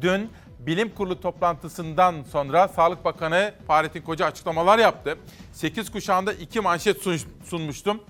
Dün 0.00 0.30
Bilim 0.58 0.94
Kurulu 0.94 1.20
toplantısından 1.20 2.14
sonra 2.32 2.68
Sağlık 2.68 3.04
Bakanı 3.04 3.54
Fahrettin 3.66 4.02
Koca 4.02 4.26
açıklamalar 4.26 4.78
yaptı. 4.78 5.16
8 5.52 5.90
kuşağında 5.90 6.32
iki 6.32 6.60
manşet 6.60 7.02
sunmuştum. 7.44 8.00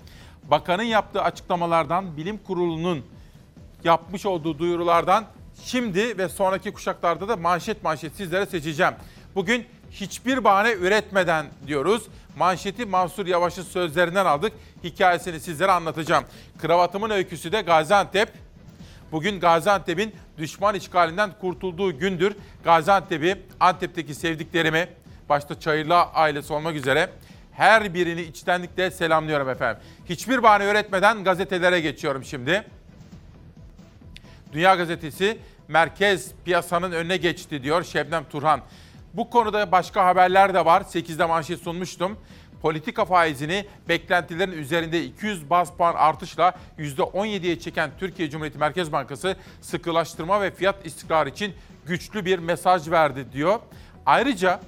Bakanın 0.51 0.83
yaptığı 0.83 1.21
açıklamalardan, 1.21 2.17
Bilim 2.17 2.37
Kurulu'nun 2.37 3.05
yapmış 3.83 4.25
olduğu 4.25 4.59
duyurulardan 4.59 5.25
şimdi 5.63 6.17
ve 6.17 6.29
sonraki 6.29 6.73
kuşaklarda 6.73 7.27
da 7.27 7.35
manşet 7.35 7.83
manşet 7.83 8.15
sizlere 8.15 8.45
seçeceğim. 8.45 8.93
Bugün 9.35 9.65
hiçbir 9.91 10.43
bahane 10.43 10.71
üretmeden 10.71 11.45
diyoruz. 11.67 12.03
Manşeti 12.37 12.85
Mansur 12.85 13.27
Yavaş'ın 13.27 13.63
sözlerinden 13.63 14.25
aldık. 14.25 14.53
Hikayesini 14.83 15.39
sizlere 15.39 15.71
anlatacağım. 15.71 16.23
Kravatımın 16.61 17.09
öyküsü 17.09 17.51
de 17.51 17.61
Gaziantep. 17.61 18.29
Bugün 19.11 19.39
Gaziantep'in 19.39 20.15
düşman 20.37 20.75
işgalinden 20.75 21.31
kurtulduğu 21.41 21.99
gündür. 21.99 22.35
Gaziantep'i, 22.63 23.41
Antep'teki 23.59 24.15
sevdiklerimi, 24.15 24.87
başta 25.29 25.59
Çayırlı 25.59 25.95
ailesi 25.95 26.53
olmak 26.53 26.75
üzere 26.75 27.09
her 27.57 27.93
birini 27.93 28.21
içtenlikle 28.21 28.91
selamlıyorum 28.91 29.49
efendim. 29.49 29.83
Hiçbir 30.09 30.43
bahane 30.43 30.63
öğretmeden 30.63 31.23
gazetelere 31.23 31.79
geçiyorum 31.79 32.23
şimdi. 32.23 32.63
Dünya 34.53 34.75
Gazetesi 34.75 35.37
merkez 35.67 36.31
piyasanın 36.45 36.91
önüne 36.91 37.17
geçti 37.17 37.63
diyor 37.63 37.83
Şebnem 37.83 38.23
Turhan. 38.23 38.61
Bu 39.13 39.29
konuda 39.29 39.71
başka 39.71 40.05
haberler 40.05 40.53
de 40.53 40.65
var. 40.65 40.81
8'de 40.81 41.25
manşet 41.25 41.59
sunmuştum. 41.59 42.17
Politika 42.61 43.05
faizini 43.05 43.65
beklentilerin 43.89 44.51
üzerinde 44.51 45.03
200 45.03 45.49
baz 45.49 45.71
puan 45.77 45.95
artışla 45.95 46.53
%17'ye 46.79 47.59
çeken 47.59 47.91
Türkiye 47.99 48.29
Cumhuriyeti 48.29 48.57
Merkez 48.57 48.91
Bankası 48.91 49.35
sıkılaştırma 49.61 50.41
ve 50.41 50.51
fiyat 50.51 50.85
istikrarı 50.85 51.29
için 51.29 51.53
güçlü 51.85 52.25
bir 52.25 52.39
mesaj 52.39 52.89
verdi 52.89 53.25
diyor. 53.33 53.59
Ayrıca 54.05 54.59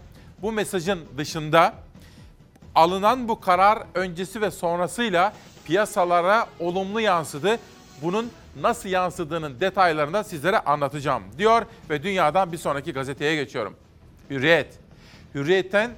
bu 0.41 0.51
mesajın 0.51 0.99
dışında 1.17 1.73
alınan 2.77 3.27
bu 3.27 3.39
karar 3.39 3.83
öncesi 3.95 4.41
ve 4.41 4.51
sonrasıyla 4.51 5.33
piyasalara 5.65 6.47
olumlu 6.59 7.01
yansıdı. 7.01 7.59
Bunun 8.01 8.31
nasıl 8.61 8.89
yansıdığının 8.89 9.59
detaylarını 9.59 10.13
da 10.13 10.23
sizlere 10.23 10.59
anlatacağım 10.59 11.23
diyor 11.37 11.65
ve 11.89 12.03
dünyadan 12.03 12.51
bir 12.51 12.57
sonraki 12.57 12.93
gazeteye 12.93 13.35
geçiyorum. 13.35 13.75
Hürriyet. 14.29 14.79
Hürriyet'ten 15.35 15.91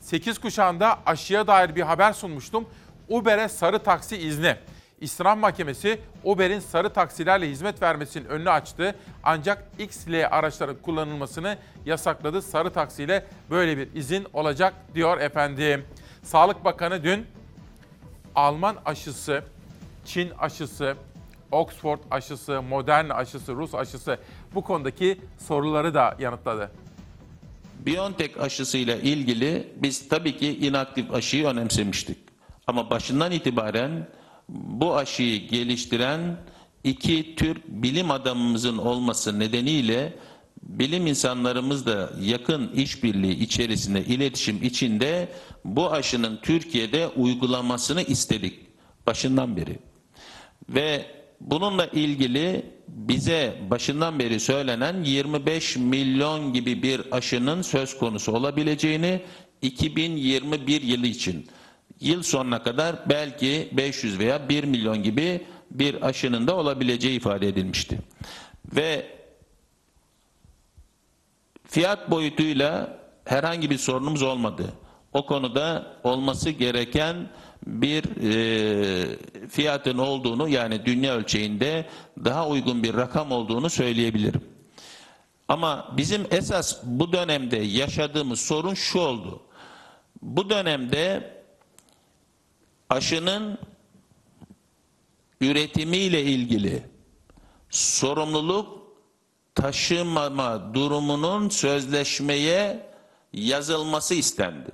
8 0.00 0.38
kuşağında 0.38 0.98
aşıya 1.06 1.46
dair 1.46 1.74
bir 1.74 1.82
haber 1.82 2.12
sunmuştum. 2.12 2.68
Uber'e 3.08 3.48
sarı 3.48 3.78
taksi 3.78 4.16
izni. 4.16 4.56
İslam 5.00 5.38
Mahkemesi 5.38 6.00
Uber'in 6.24 6.60
sarı 6.60 6.92
taksilerle 6.92 7.50
hizmet 7.50 7.82
vermesinin 7.82 8.24
önünü 8.24 8.50
açtı. 8.50 8.94
Ancak 9.22 9.64
XL 9.78 10.26
araçların 10.30 10.76
kullanılmasını 10.76 11.56
yasakladı. 11.86 12.42
Sarı 12.42 12.72
taksiyle 12.72 13.26
böyle 13.50 13.78
bir 13.78 13.94
izin 13.94 14.26
olacak 14.32 14.74
diyor 14.94 15.20
efendim. 15.20 15.84
Sağlık 16.28 16.64
Bakanı 16.64 17.04
dün 17.04 17.26
Alman 18.34 18.76
aşısı, 18.84 19.44
Çin 20.04 20.30
aşısı, 20.38 20.96
Oxford 21.52 21.98
aşısı, 22.10 22.62
Modern 22.62 23.08
aşısı, 23.08 23.54
Rus 23.54 23.74
aşısı 23.74 24.18
bu 24.54 24.62
konudaki 24.62 25.20
soruları 25.38 25.94
da 25.94 26.16
yanıtladı. 26.18 26.70
BioNTech 27.86 28.40
aşısıyla 28.40 28.96
ilgili 28.96 29.72
biz 29.76 30.08
tabii 30.08 30.36
ki 30.36 30.66
inaktif 30.66 31.14
aşıyı 31.14 31.46
önemsemiştik. 31.46 32.18
Ama 32.66 32.90
başından 32.90 33.32
itibaren 33.32 34.08
bu 34.48 34.96
aşıyı 34.96 35.48
geliştiren 35.48 36.36
iki 36.84 37.36
Türk 37.36 37.68
bilim 37.68 38.10
adamımızın 38.10 38.78
olması 38.78 39.38
nedeniyle 39.38 40.18
bilim 40.62 41.06
insanlarımız 41.06 41.86
da 41.86 42.10
yakın 42.20 42.72
işbirliği 42.72 43.38
içerisinde, 43.38 44.04
iletişim 44.04 44.62
içinde 44.62 45.28
bu 45.64 45.92
aşının 45.92 46.38
Türkiye'de 46.42 47.08
uygulamasını 47.08 48.02
istedik 48.02 48.60
başından 49.06 49.56
beri. 49.56 49.78
Ve 50.68 51.06
bununla 51.40 51.86
ilgili 51.86 52.66
bize 52.88 53.58
başından 53.70 54.18
beri 54.18 54.40
söylenen 54.40 55.02
25 55.02 55.76
milyon 55.76 56.52
gibi 56.52 56.82
bir 56.82 57.02
aşının 57.10 57.62
söz 57.62 57.98
konusu 57.98 58.32
olabileceğini 58.32 59.20
2021 59.62 60.82
yılı 60.82 61.06
için 61.06 61.46
yıl 62.00 62.22
sonuna 62.22 62.62
kadar 62.62 62.96
belki 63.08 63.68
500 63.72 64.18
veya 64.18 64.48
1 64.48 64.64
milyon 64.64 65.02
gibi 65.02 65.40
bir 65.70 66.06
aşının 66.06 66.46
da 66.46 66.56
olabileceği 66.56 67.16
ifade 67.16 67.48
edilmişti. 67.48 67.98
Ve 68.76 69.17
fiyat 71.68 72.10
boyutuyla 72.10 72.98
herhangi 73.24 73.70
bir 73.70 73.78
sorunumuz 73.78 74.22
olmadı. 74.22 74.72
O 75.12 75.26
konuda 75.26 75.96
olması 76.04 76.50
gereken 76.50 77.16
bir 77.66 78.04
e, 78.04 79.48
fiyatın 79.48 79.98
olduğunu 79.98 80.48
yani 80.48 80.86
dünya 80.86 81.14
ölçeğinde 81.14 81.86
daha 82.24 82.48
uygun 82.48 82.82
bir 82.82 82.94
rakam 82.94 83.32
olduğunu 83.32 83.70
söyleyebilirim. 83.70 84.44
Ama 85.48 85.94
bizim 85.96 86.26
esas 86.30 86.78
bu 86.82 87.12
dönemde 87.12 87.56
yaşadığımız 87.56 88.40
sorun 88.40 88.74
şu 88.74 88.98
oldu. 88.98 89.42
Bu 90.22 90.50
dönemde 90.50 91.34
aşının 92.90 93.58
üretimiyle 95.40 96.22
ilgili 96.22 96.82
sorumluluk 97.70 98.77
taşımama 99.58 100.74
durumunun 100.74 101.48
sözleşmeye 101.48 102.86
yazılması 103.32 104.14
istendi. 104.14 104.70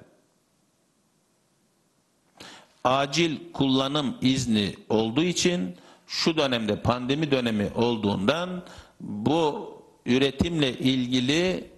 Acil 2.85 3.53
kullanım 3.53 4.15
izni 4.21 4.77
olduğu 4.89 5.23
için 5.23 5.77
şu 6.07 6.37
dönemde 6.37 6.83
pandemi 6.83 7.31
dönemi 7.31 7.71
olduğundan 7.75 8.63
bu 9.01 9.75
üretimle 10.07 10.79
ilgili 10.79 11.71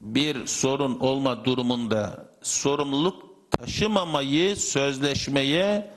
bir 0.00 0.46
sorun 0.46 0.98
olma 0.98 1.44
durumunda 1.44 2.28
sorumluluk 2.42 3.22
taşımamayı 3.50 4.56
sözleşmeye 4.56 5.90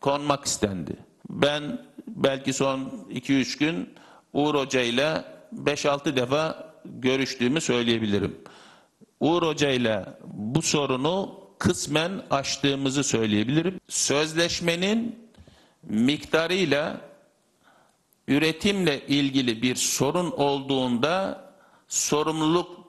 konmak 0.00 0.44
istendi. 0.44 0.96
Ben 1.30 1.86
belki 2.08 2.52
son 2.52 2.80
2-3 3.10 3.58
gün 3.58 3.94
Uğur 4.36 4.54
Hoca 4.54 4.80
ile 4.80 5.24
5-6 5.64 6.16
defa 6.16 6.72
görüştüğümü 6.84 7.60
söyleyebilirim. 7.60 8.38
Uğur 9.20 9.42
Hoca 9.42 9.70
ile 9.70 10.04
bu 10.24 10.62
sorunu 10.62 11.40
kısmen 11.58 12.22
aştığımızı 12.30 13.04
söyleyebilirim. 13.04 13.80
Sözleşmenin 13.88 15.18
miktarıyla 15.82 17.00
üretimle 18.28 19.06
ilgili 19.06 19.62
bir 19.62 19.74
sorun 19.74 20.30
olduğunda 20.30 21.44
sorumluluk 21.88 22.86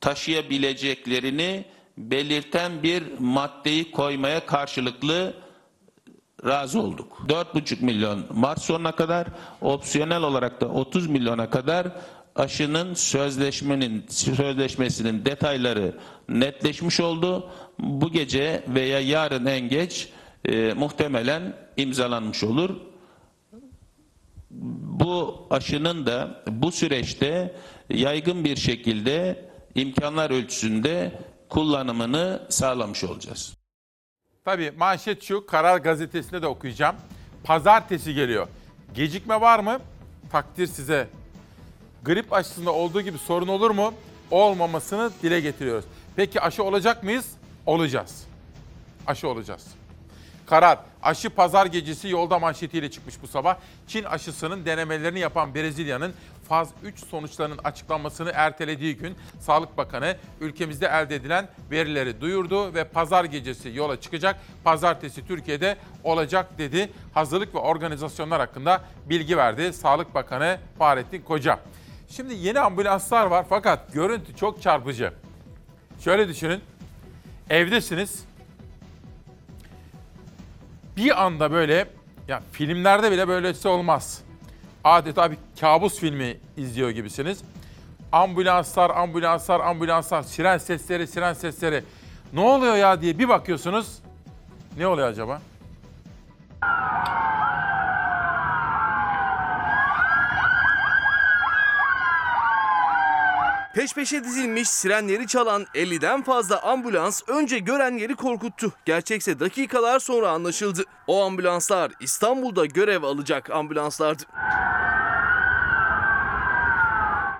taşıyabileceklerini 0.00 1.64
belirten 1.98 2.82
bir 2.82 3.02
maddeyi 3.18 3.90
koymaya 3.90 4.46
karşılıklı 4.46 5.34
razı 6.44 6.82
olduk. 6.82 7.22
4,5 7.28 7.84
milyon 7.84 8.24
Mart 8.30 8.60
sonuna 8.60 8.92
kadar, 8.92 9.26
opsiyonel 9.60 10.22
olarak 10.22 10.60
da 10.60 10.68
30 10.68 11.06
milyona 11.06 11.50
kadar 11.50 11.86
aşının 12.36 12.94
sözleşmenin 12.94 14.04
sözleşmesinin 14.08 15.24
detayları 15.24 15.96
netleşmiş 16.28 17.00
oldu. 17.00 17.50
Bu 17.78 18.12
gece 18.12 18.64
veya 18.68 19.00
yarın 19.00 19.46
en 19.46 19.68
geç 19.68 20.08
e, 20.44 20.72
muhtemelen 20.72 21.56
imzalanmış 21.76 22.44
olur. 22.44 22.70
Bu 24.50 25.46
aşının 25.50 26.06
da 26.06 26.42
bu 26.48 26.72
süreçte 26.72 27.56
yaygın 27.90 28.44
bir 28.44 28.56
şekilde 28.56 29.44
imkanlar 29.74 30.30
ölçüsünde 30.30 31.20
kullanımını 31.48 32.42
sağlamış 32.48 33.04
olacağız. 33.04 33.56
Tabii 34.46 34.72
manşet 34.76 35.22
şu, 35.22 35.46
Karar 35.46 35.78
Gazetesi'nde 35.78 36.42
de 36.42 36.46
okuyacağım. 36.46 36.96
Pazartesi 37.44 38.14
geliyor. 38.14 38.48
Gecikme 38.94 39.40
var 39.40 39.58
mı? 39.58 39.78
Takdir 40.32 40.66
size. 40.66 41.08
Grip 42.02 42.32
aşısında 42.32 42.72
olduğu 42.72 43.00
gibi 43.00 43.18
sorun 43.18 43.48
olur 43.48 43.70
mu? 43.70 43.94
Olmamasını 44.30 45.10
dile 45.22 45.40
getiriyoruz. 45.40 45.84
Peki 46.16 46.40
aşı 46.40 46.64
olacak 46.64 47.02
mıyız? 47.02 47.26
Olacağız. 47.66 48.26
Aşı 49.06 49.28
olacağız. 49.28 49.66
Karar. 50.46 50.78
Aşı 51.02 51.30
pazar 51.30 51.66
gecesi 51.66 52.08
yolda 52.08 52.38
manşetiyle 52.38 52.90
çıkmış 52.90 53.22
bu 53.22 53.26
sabah. 53.26 53.56
Çin 53.86 54.04
aşısının 54.04 54.64
denemelerini 54.64 55.18
yapan 55.18 55.54
Brezilya'nın 55.54 56.14
faz 56.48 56.68
3 56.82 57.06
sonuçlarının 57.06 57.58
açıklanmasını 57.64 58.30
ertelediği 58.34 58.96
gün 58.96 59.16
Sağlık 59.40 59.76
Bakanı 59.76 60.16
ülkemizde 60.40 60.86
elde 60.86 61.14
edilen 61.14 61.48
verileri 61.70 62.20
duyurdu 62.20 62.74
ve 62.74 62.84
pazar 62.84 63.24
gecesi 63.24 63.72
yola 63.74 64.00
çıkacak. 64.00 64.36
Pazartesi 64.64 65.26
Türkiye'de 65.26 65.76
olacak 66.04 66.58
dedi. 66.58 66.90
Hazırlık 67.14 67.54
ve 67.54 67.58
organizasyonlar 67.58 68.40
hakkında 68.40 68.84
bilgi 69.06 69.36
verdi 69.36 69.72
Sağlık 69.72 70.14
Bakanı 70.14 70.58
Fahrettin 70.78 71.22
Koca. 71.22 71.58
Şimdi 72.08 72.34
yeni 72.34 72.60
ambulanslar 72.60 73.26
var 73.26 73.46
fakat 73.48 73.92
görüntü 73.92 74.36
çok 74.36 74.62
çarpıcı. 74.62 75.12
Şöyle 76.00 76.28
düşünün. 76.28 76.60
Evdesiniz 77.50 78.24
bir 80.96 81.24
anda 81.24 81.52
böyle 81.52 81.88
ya 82.28 82.42
filmlerde 82.52 83.12
bile 83.12 83.28
böylesi 83.28 83.68
olmaz. 83.68 84.25
Adeta 84.86 85.30
bir 85.30 85.38
kabus 85.60 85.98
filmi 86.00 86.36
izliyor 86.56 86.90
gibisiniz. 86.90 87.42
Ambulanslar, 88.12 88.90
ambulanslar, 88.90 89.60
ambulanslar, 89.60 90.22
siren 90.22 90.58
sesleri, 90.58 91.06
siren 91.06 91.32
sesleri. 91.32 91.84
Ne 92.32 92.40
oluyor 92.40 92.76
ya 92.76 93.00
diye 93.00 93.18
bir 93.18 93.28
bakıyorsunuz. 93.28 93.98
Ne 94.78 94.86
oluyor 94.86 95.08
acaba? 95.08 95.40
Peş 103.76 103.94
peşe 103.94 104.24
dizilmiş 104.24 104.68
sirenleri 104.68 105.26
çalan 105.26 105.66
50'den 105.74 106.22
fazla 106.22 106.62
ambulans 106.62 107.22
önce 107.26 107.58
gören 107.58 107.98
yeri 107.98 108.14
korkuttu. 108.14 108.72
Gerçekse 108.84 109.40
dakikalar 109.40 109.98
sonra 109.98 110.30
anlaşıldı. 110.30 110.84
O 111.06 111.24
ambulanslar 111.24 111.92
İstanbul'da 112.00 112.66
görev 112.66 113.02
alacak 113.02 113.50
ambulanslardı. 113.50 114.22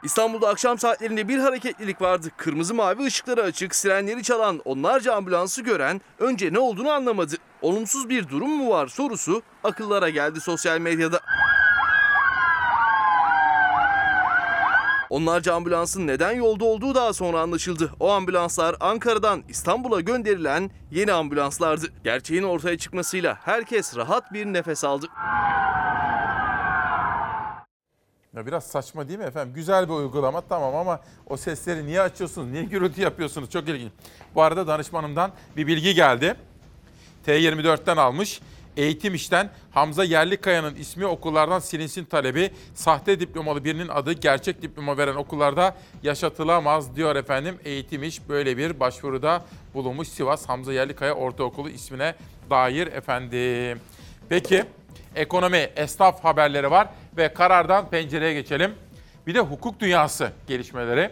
İstanbul'da 0.03 0.49
akşam 0.49 0.79
saatlerinde 0.79 1.29
bir 1.29 1.39
hareketlilik 1.39 2.01
vardı. 2.01 2.29
Kırmızı 2.37 2.75
mavi 2.75 3.05
ışıkları 3.05 3.43
açık, 3.43 3.75
sirenleri 3.75 4.23
çalan 4.23 4.61
onlarca 4.65 5.15
ambulansı 5.15 5.63
gören 5.63 6.01
önce 6.19 6.53
ne 6.53 6.59
olduğunu 6.59 6.91
anlamadı. 6.91 7.37
Olumsuz 7.63 8.09
bir 8.09 8.29
durum 8.29 8.51
mu 8.51 8.71
var 8.71 8.87
sorusu 8.87 9.43
akıllara 9.65 10.09
geldi 10.09 10.41
sosyal 10.41 10.79
medyada. 10.79 11.21
Onlarca 15.17 15.55
ambulansın 15.55 16.07
neden 16.07 16.33
yolda 16.33 16.65
olduğu 16.65 16.95
daha 16.95 17.13
sonra 17.13 17.41
anlaşıldı. 17.41 17.93
O 18.01 18.11
ambulanslar 18.11 18.77
Ankara'dan 18.81 19.43
İstanbul'a 19.49 20.01
gönderilen 20.01 20.71
yeni 20.91 21.13
ambulanslardı. 21.13 21.87
Gerçeğin 22.05 22.43
ortaya 22.43 22.79
çıkmasıyla 22.79 23.39
herkes 23.45 23.97
rahat 23.97 24.33
bir 24.33 24.47
nefes 24.47 24.85
aldı. 24.85 25.07
Ya 28.35 28.47
biraz 28.47 28.65
saçma 28.67 29.09
değil 29.09 29.19
mi 29.19 29.25
efendim? 29.25 29.55
Güzel 29.55 29.89
bir 29.89 29.93
uygulama 29.93 30.41
tamam 30.41 30.75
ama 30.75 31.01
o 31.27 31.37
sesleri 31.37 31.87
niye 31.87 32.01
açıyorsunuz? 32.01 32.51
Niye 32.51 32.65
gürültü 32.65 33.01
yapıyorsunuz? 33.01 33.51
Çok 33.51 33.69
ilginç. 33.69 33.93
Bu 34.35 34.43
arada 34.43 34.67
danışmanımdan 34.67 35.33
bir 35.57 35.67
bilgi 35.67 35.95
geldi. 35.95 36.35
T24'ten 37.27 37.97
almış. 37.97 38.41
Eğitim 38.77 39.15
işten 39.15 39.51
Hamza 39.71 40.05
Yerlikaya'nın 40.05 40.75
ismi 40.75 41.07
okullardan 41.07 41.59
silinsin 41.59 42.05
talebi. 42.05 42.51
Sahte 42.75 43.21
diplomalı 43.21 43.65
birinin 43.65 43.89
adı 43.89 44.13
gerçek 44.13 44.63
diploma 44.63 44.99
veren 44.99 45.15
okullarda 45.15 45.77
yaşatılamaz 46.03 46.97
diyor 46.97 47.17
efendim. 47.17 47.59
Eğitim 47.65 48.03
iş 48.03 48.29
böyle 48.29 48.57
bir 48.57 48.81
başvuruda 48.81 49.45
bulunmuş 49.75 50.09
Sivas 50.09 50.49
Hamza 50.49 50.73
Yerlikaya 50.73 51.15
Ortaokulu 51.15 51.71
ismine 51.71 52.15
dair 52.51 52.87
efendim. 52.87 53.81
Peki 54.29 54.65
ekonomi, 55.15 55.71
esnaf 55.77 56.25
haberleri 56.25 56.71
var 56.71 56.89
ve 57.17 57.35
karardan 57.35 57.91
pencereye 57.91 58.35
geçelim. 58.35 58.75
Bir 59.27 59.35
de 59.35 59.41
hukuk 59.41 59.81
dünyası 59.81 60.33
gelişmeleri. 60.47 61.11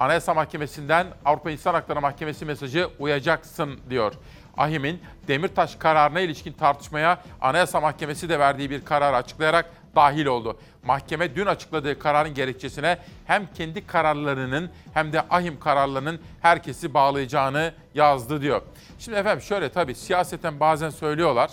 Anayasa 0.00 0.34
Mahkemesi'nden 0.34 1.06
Avrupa 1.24 1.50
İnsan 1.50 1.74
Hakları 1.74 2.00
Mahkemesi 2.00 2.44
mesajı 2.44 2.88
uyacaksın 2.98 3.80
diyor. 3.90 4.12
Ahim'in 4.56 5.00
Demirtaş 5.28 5.76
kararına 5.76 6.20
ilişkin 6.20 6.52
tartışmaya 6.52 7.22
Anayasa 7.40 7.80
Mahkemesi 7.80 8.28
de 8.28 8.38
verdiği 8.38 8.70
bir 8.70 8.84
karar 8.84 9.14
açıklayarak 9.14 9.70
dahil 9.96 10.26
oldu. 10.26 10.58
Mahkeme 10.84 11.34
dün 11.34 11.46
açıkladığı 11.46 11.98
kararın 11.98 12.34
gerekçesine 12.34 12.98
hem 13.26 13.48
kendi 13.54 13.86
kararlarının 13.86 14.70
hem 14.94 15.12
de 15.12 15.20
ahim 15.30 15.60
kararlarının 15.60 16.20
herkesi 16.40 16.94
bağlayacağını 16.94 17.74
yazdı 17.94 18.42
diyor. 18.42 18.62
Şimdi 18.98 19.18
efendim 19.18 19.42
şöyle 19.42 19.68
tabii 19.68 19.94
siyaseten 19.94 20.60
bazen 20.60 20.90
söylüyorlar. 20.90 21.50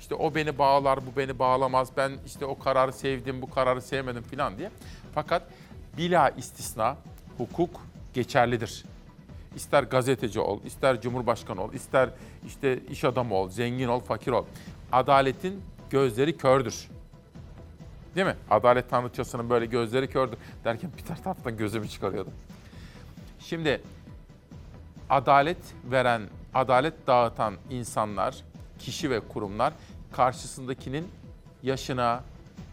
İşte 0.00 0.14
o 0.14 0.34
beni 0.34 0.58
bağlar, 0.58 0.98
bu 1.06 1.16
beni 1.16 1.38
bağlamaz. 1.38 1.88
Ben 1.96 2.12
işte 2.26 2.46
o 2.46 2.58
kararı 2.58 2.92
sevdim, 2.92 3.42
bu 3.42 3.50
kararı 3.50 3.82
sevmedim 3.82 4.22
falan 4.22 4.58
diye. 4.58 4.70
Fakat 5.14 5.42
bila 5.98 6.30
istisna 6.30 6.96
hukuk 7.38 7.80
geçerlidir. 8.14 8.84
İster 9.56 9.82
gazeteci 9.82 10.40
ol, 10.40 10.60
ister 10.64 11.00
cumhurbaşkanı 11.00 11.62
ol, 11.62 11.72
ister 11.72 12.10
işte 12.46 12.78
iş 12.90 13.04
adamı 13.04 13.34
ol, 13.34 13.48
zengin 13.48 13.88
ol, 13.88 14.00
fakir 14.00 14.32
ol. 14.32 14.44
Adaletin 14.92 15.62
gözleri 15.90 16.36
kördür. 16.36 16.88
Değil 18.16 18.26
mi? 18.26 18.36
Adalet 18.50 18.90
tanrıçasının 18.90 19.50
böyle 19.50 19.66
gözleri 19.66 20.08
kördür 20.08 20.38
derken 20.64 20.90
bir 20.98 21.02
taraftan 21.02 21.56
gözümü 21.56 21.88
çıkarıyordum. 21.88 22.32
Şimdi 23.40 23.80
adalet 25.10 25.58
veren, 25.90 26.22
adalet 26.54 27.06
dağıtan 27.06 27.54
insanlar, 27.70 28.36
kişi 28.78 29.10
ve 29.10 29.20
kurumlar 29.20 29.72
karşısındakinin 30.12 31.08
yaşına, 31.62 32.24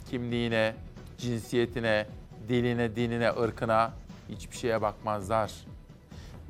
kimliğine, 0.10 0.76
cinsiyetine, 1.18 2.08
diline, 2.50 2.96
dinine, 2.96 3.30
ırkına 3.30 3.94
hiçbir 4.30 4.58
şeye 4.58 4.82
bakmazlar. 4.82 5.52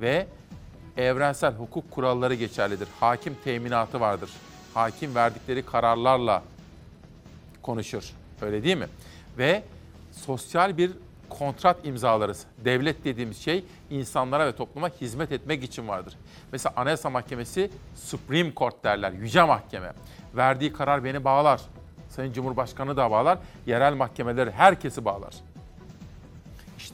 Ve 0.01 0.27
evrensel 0.97 1.53
hukuk 1.53 1.91
kuralları 1.91 2.33
geçerlidir. 2.33 2.87
Hakim 2.99 3.35
teminatı 3.43 3.99
vardır. 3.99 4.29
Hakim 4.73 5.15
verdikleri 5.15 5.65
kararlarla 5.65 6.43
konuşur. 7.61 8.13
Öyle 8.41 8.63
değil 8.63 8.77
mi? 8.77 8.87
Ve 9.37 9.63
sosyal 10.11 10.77
bir 10.77 10.91
kontrat 11.29 11.85
imzalarız. 11.85 12.45
Devlet 12.65 13.03
dediğimiz 13.03 13.37
şey 13.37 13.65
insanlara 13.89 14.47
ve 14.47 14.55
topluma 14.55 14.89
hizmet 14.89 15.31
etmek 15.31 15.63
için 15.63 15.87
vardır. 15.87 16.17
Mesela 16.51 16.73
Anayasa 16.75 17.09
Mahkemesi 17.09 17.71
Supreme 17.95 18.53
Court 18.55 18.83
derler, 18.83 19.11
yüce 19.11 19.43
mahkeme. 19.43 19.93
Verdiği 20.35 20.73
karar 20.73 21.03
beni 21.03 21.23
bağlar. 21.23 21.61
Sayın 22.09 22.33
Cumhurbaşkanı 22.33 22.97
da 22.97 23.11
bağlar, 23.11 23.37
yerel 23.65 23.93
mahkemeleri 23.93 24.51
herkesi 24.51 25.05
bağlar. 25.05 25.33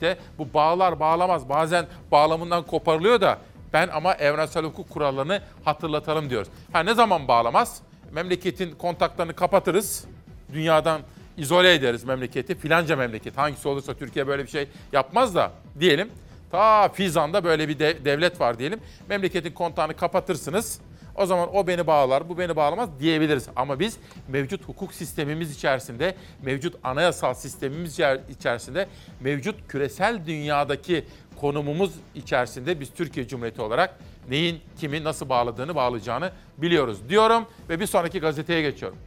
İşte 0.00 0.18
bu 0.38 0.54
bağlar 0.54 1.00
bağlamaz. 1.00 1.48
Bazen 1.48 1.86
bağlamından 2.12 2.62
koparılıyor 2.66 3.20
da 3.20 3.38
ben 3.72 3.88
ama 3.88 4.14
evrensel 4.14 4.64
hukuk 4.64 4.90
kurallarını 4.90 5.42
hatırlatalım 5.64 6.30
diyoruz. 6.30 6.48
Ha 6.72 6.80
ne 6.80 6.94
zaman 6.94 7.28
bağlamaz? 7.28 7.82
Memleketin 8.12 8.70
kontaklarını 8.74 9.32
kapatırız. 9.34 10.04
Dünyadan 10.52 11.00
izole 11.36 11.74
ederiz 11.74 12.04
memleketi. 12.04 12.54
Filanca 12.58 12.96
memleket 12.96 13.38
hangisi 13.38 13.68
olursa 13.68 13.94
Türkiye 13.94 14.26
böyle 14.26 14.42
bir 14.42 14.48
şey 14.50 14.68
yapmaz 14.92 15.34
da 15.34 15.50
diyelim. 15.80 16.08
Ta 16.50 16.88
Fizan'da 16.88 17.44
böyle 17.44 17.68
bir 17.68 17.78
de- 17.78 18.04
devlet 18.04 18.40
var 18.40 18.58
diyelim. 18.58 18.80
Memleketin 19.08 19.52
kontağını 19.52 19.94
kapatırsınız. 19.96 20.80
O 21.16 21.26
zaman 21.26 21.56
o 21.56 21.66
beni 21.66 21.86
bağlar, 21.86 22.28
bu 22.28 22.38
beni 22.38 22.56
bağlamaz 22.56 22.88
diyebiliriz. 23.00 23.48
Ama 23.56 23.80
biz 23.80 23.96
mevcut 24.28 24.68
hukuk 24.68 24.94
sistemimiz 24.94 25.56
içerisinde, 25.56 26.14
mevcut 26.42 26.74
anayasal 26.84 27.34
sistemimiz 27.34 27.92
içer- 27.98 28.20
içerisinde, 28.30 28.88
mevcut 29.20 29.68
küresel 29.68 30.26
dünyadaki 30.26 31.04
konumumuz 31.40 31.92
içerisinde 32.14 32.80
biz 32.80 32.90
Türkiye 32.94 33.28
Cumhuriyeti 33.28 33.62
olarak 33.62 33.98
neyin, 34.28 34.60
kimi, 34.80 35.04
nasıl 35.04 35.28
bağladığını, 35.28 35.74
bağlayacağını 35.74 36.32
biliyoruz 36.58 37.08
diyorum 37.08 37.46
ve 37.68 37.80
bir 37.80 37.86
sonraki 37.86 38.20
gazeteye 38.20 38.62
geçiyorum. 38.62 38.98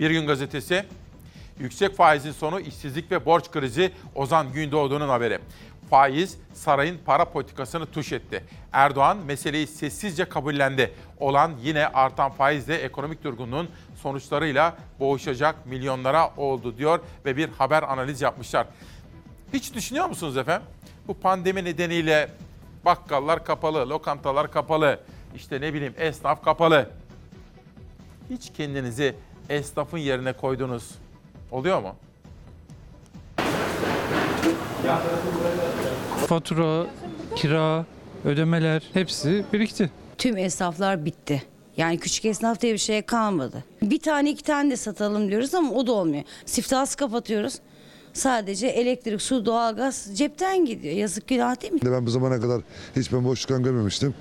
Bir 0.00 0.10
Gün 0.10 0.26
Gazetesi, 0.26 0.84
yüksek 1.58 1.96
faizin 1.96 2.32
sonu 2.32 2.60
işsizlik 2.60 3.10
ve 3.10 3.26
borç 3.26 3.50
krizi 3.50 3.92
Ozan 4.14 4.52
Gündoğdu'nun 4.52 5.08
haberi. 5.08 5.38
Faiz 5.94 6.38
sarayın 6.54 6.98
para 7.06 7.24
politikasını 7.24 7.86
tuş 7.86 8.12
etti. 8.12 8.44
Erdoğan 8.72 9.16
meseleyi 9.16 9.66
sessizce 9.66 10.24
kabullendi. 10.24 10.92
Olan 11.20 11.52
yine 11.62 11.86
artan 11.86 12.30
faizle 12.30 12.74
ekonomik 12.76 13.24
durgunluğun 13.24 13.68
sonuçlarıyla 13.96 14.76
boğuşacak 15.00 15.66
milyonlara 15.66 16.30
oldu 16.36 16.78
diyor 16.78 17.00
ve 17.24 17.36
bir 17.36 17.48
haber 17.48 17.82
analiz 17.82 18.22
yapmışlar. 18.22 18.66
Hiç 19.52 19.74
düşünüyor 19.74 20.06
musunuz 20.06 20.36
efendim? 20.36 20.66
Bu 21.08 21.14
pandemi 21.14 21.64
nedeniyle 21.64 22.30
bakkallar 22.84 23.44
kapalı, 23.44 23.90
lokantalar 23.90 24.50
kapalı, 24.50 25.00
işte 25.36 25.60
ne 25.60 25.74
bileyim 25.74 25.94
esnaf 25.98 26.44
kapalı. 26.44 26.90
Hiç 28.30 28.52
kendinizi 28.52 29.16
esnafın 29.48 29.98
yerine 29.98 30.32
koydunuz. 30.32 30.90
Oluyor 31.50 31.82
mu? 31.82 31.96
Fatura, 36.26 36.86
kira, 37.36 37.86
ödemeler 38.24 38.82
hepsi 38.92 39.44
birikti. 39.52 39.90
Tüm 40.18 40.36
esnaflar 40.36 41.04
bitti. 41.04 41.42
Yani 41.76 41.98
küçük 41.98 42.24
esnaf 42.24 42.60
diye 42.60 42.72
bir 42.72 42.78
şey 42.78 43.02
kalmadı. 43.02 43.64
Bir 43.82 43.98
tane 43.98 44.30
iki 44.30 44.42
tane 44.42 44.70
de 44.70 44.76
satalım 44.76 45.28
diyoruz 45.28 45.54
ama 45.54 45.70
o 45.72 45.86
da 45.86 45.92
olmuyor. 45.92 46.24
Siftahsı 46.46 46.96
kapatıyoruz. 46.96 47.54
Sadece 48.12 48.66
elektrik, 48.66 49.22
su, 49.22 49.46
doğalgaz 49.46 50.08
cepten 50.14 50.64
gidiyor. 50.64 50.94
Yazık 50.94 51.28
günah 51.28 51.62
değil 51.62 51.72
mi? 51.72 51.80
Ben 51.84 52.06
bu 52.06 52.10
zamana 52.10 52.40
kadar 52.40 52.60
hiç 52.96 53.12
ben 53.12 53.24
boşluktan 53.24 53.62
görmemiştim. 53.62 54.14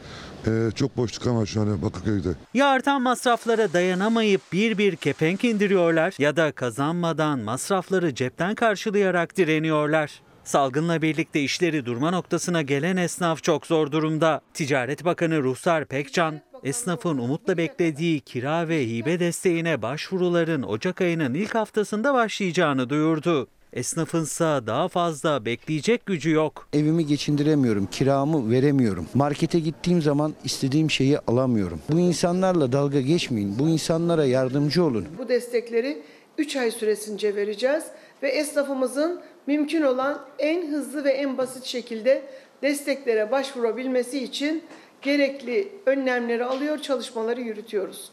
Ee, 0.47 0.69
çok 0.75 0.97
boşluk 0.97 1.27
var 1.35 1.45
şu 1.45 1.61
an 1.61 1.81
Bakırköy'de. 1.81 2.29
Ya 2.53 2.67
artan 2.67 3.01
masraflara 3.01 3.73
dayanamayıp 3.73 4.41
bir 4.53 4.77
bir 4.77 4.95
kepenk 4.95 5.43
indiriyorlar 5.43 6.13
ya 6.17 6.35
da 6.35 6.51
kazanmadan 6.51 7.39
masrafları 7.39 8.15
cepten 8.15 8.55
karşılayarak 8.55 9.37
direniyorlar. 9.37 10.21
Salgınla 10.43 11.01
birlikte 11.01 11.41
işleri 11.41 11.85
durma 11.85 12.11
noktasına 12.11 12.61
gelen 12.61 12.97
esnaf 12.97 13.43
çok 13.43 13.65
zor 13.65 13.91
durumda. 13.91 14.41
Ticaret 14.53 15.05
Bakanı 15.05 15.43
Ruhsar 15.43 15.85
Pekcan, 15.85 16.41
esnafın 16.63 17.17
umutla 17.17 17.57
beklediği 17.57 18.19
kira 18.19 18.67
ve 18.67 18.87
hibe 18.87 19.19
desteğine 19.19 19.81
başvuruların 19.81 20.63
Ocak 20.63 21.01
ayının 21.01 21.33
ilk 21.33 21.55
haftasında 21.55 22.13
başlayacağını 22.13 22.89
duyurdu. 22.89 23.47
Esnafınsa 23.73 24.67
daha 24.67 24.87
fazla 24.87 25.45
bekleyecek 25.45 26.05
gücü 26.05 26.31
yok. 26.31 26.67
Evimi 26.73 27.05
geçindiremiyorum, 27.05 27.85
kiramı 27.91 28.51
veremiyorum. 28.51 29.07
Markete 29.13 29.59
gittiğim 29.59 30.01
zaman 30.01 30.33
istediğim 30.43 30.91
şeyi 30.91 31.19
alamıyorum. 31.19 31.79
Bu 31.89 31.99
insanlarla 31.99 32.71
dalga 32.71 33.01
geçmeyin, 33.01 33.59
bu 33.59 33.69
insanlara 33.69 34.25
yardımcı 34.25 34.83
olun. 34.83 35.05
Bu 35.17 35.29
destekleri 35.29 36.01
3 36.37 36.55
ay 36.55 36.71
süresince 36.71 37.35
vereceğiz 37.35 37.83
ve 38.23 38.29
esnafımızın 38.29 39.21
mümkün 39.47 39.81
olan 39.81 40.21
en 40.39 40.71
hızlı 40.71 41.03
ve 41.03 41.11
en 41.11 41.37
basit 41.37 41.65
şekilde 41.65 42.23
desteklere 42.61 43.31
başvurabilmesi 43.31 44.23
için 44.23 44.63
gerekli 45.01 45.67
önlemleri 45.85 46.45
alıyor, 46.45 46.79
çalışmaları 46.79 47.41
yürütüyoruz. 47.41 48.11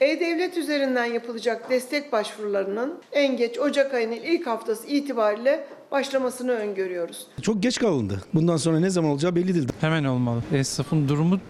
E-Devlet 0.00 0.56
üzerinden 0.56 1.04
yapılacak 1.04 1.70
destek 1.70 2.12
başvurularının 2.12 2.94
en 3.12 3.36
geç 3.36 3.58
Ocak 3.58 3.94
ayının 3.94 4.14
ilk 4.14 4.46
haftası 4.46 4.86
itibariyle 4.86 5.64
başlamasını 5.92 6.52
öngörüyoruz. 6.52 7.26
Çok 7.42 7.62
geç 7.62 7.78
kalındı. 7.78 8.22
Bundan 8.34 8.56
sonra 8.56 8.80
ne 8.80 8.90
zaman 8.90 9.10
olacağı 9.10 9.36
belli 9.36 9.54
değil. 9.54 9.68
Hemen 9.80 10.04
olmalı. 10.04 10.42
Esnafın 10.52 11.08
durumu 11.08 11.40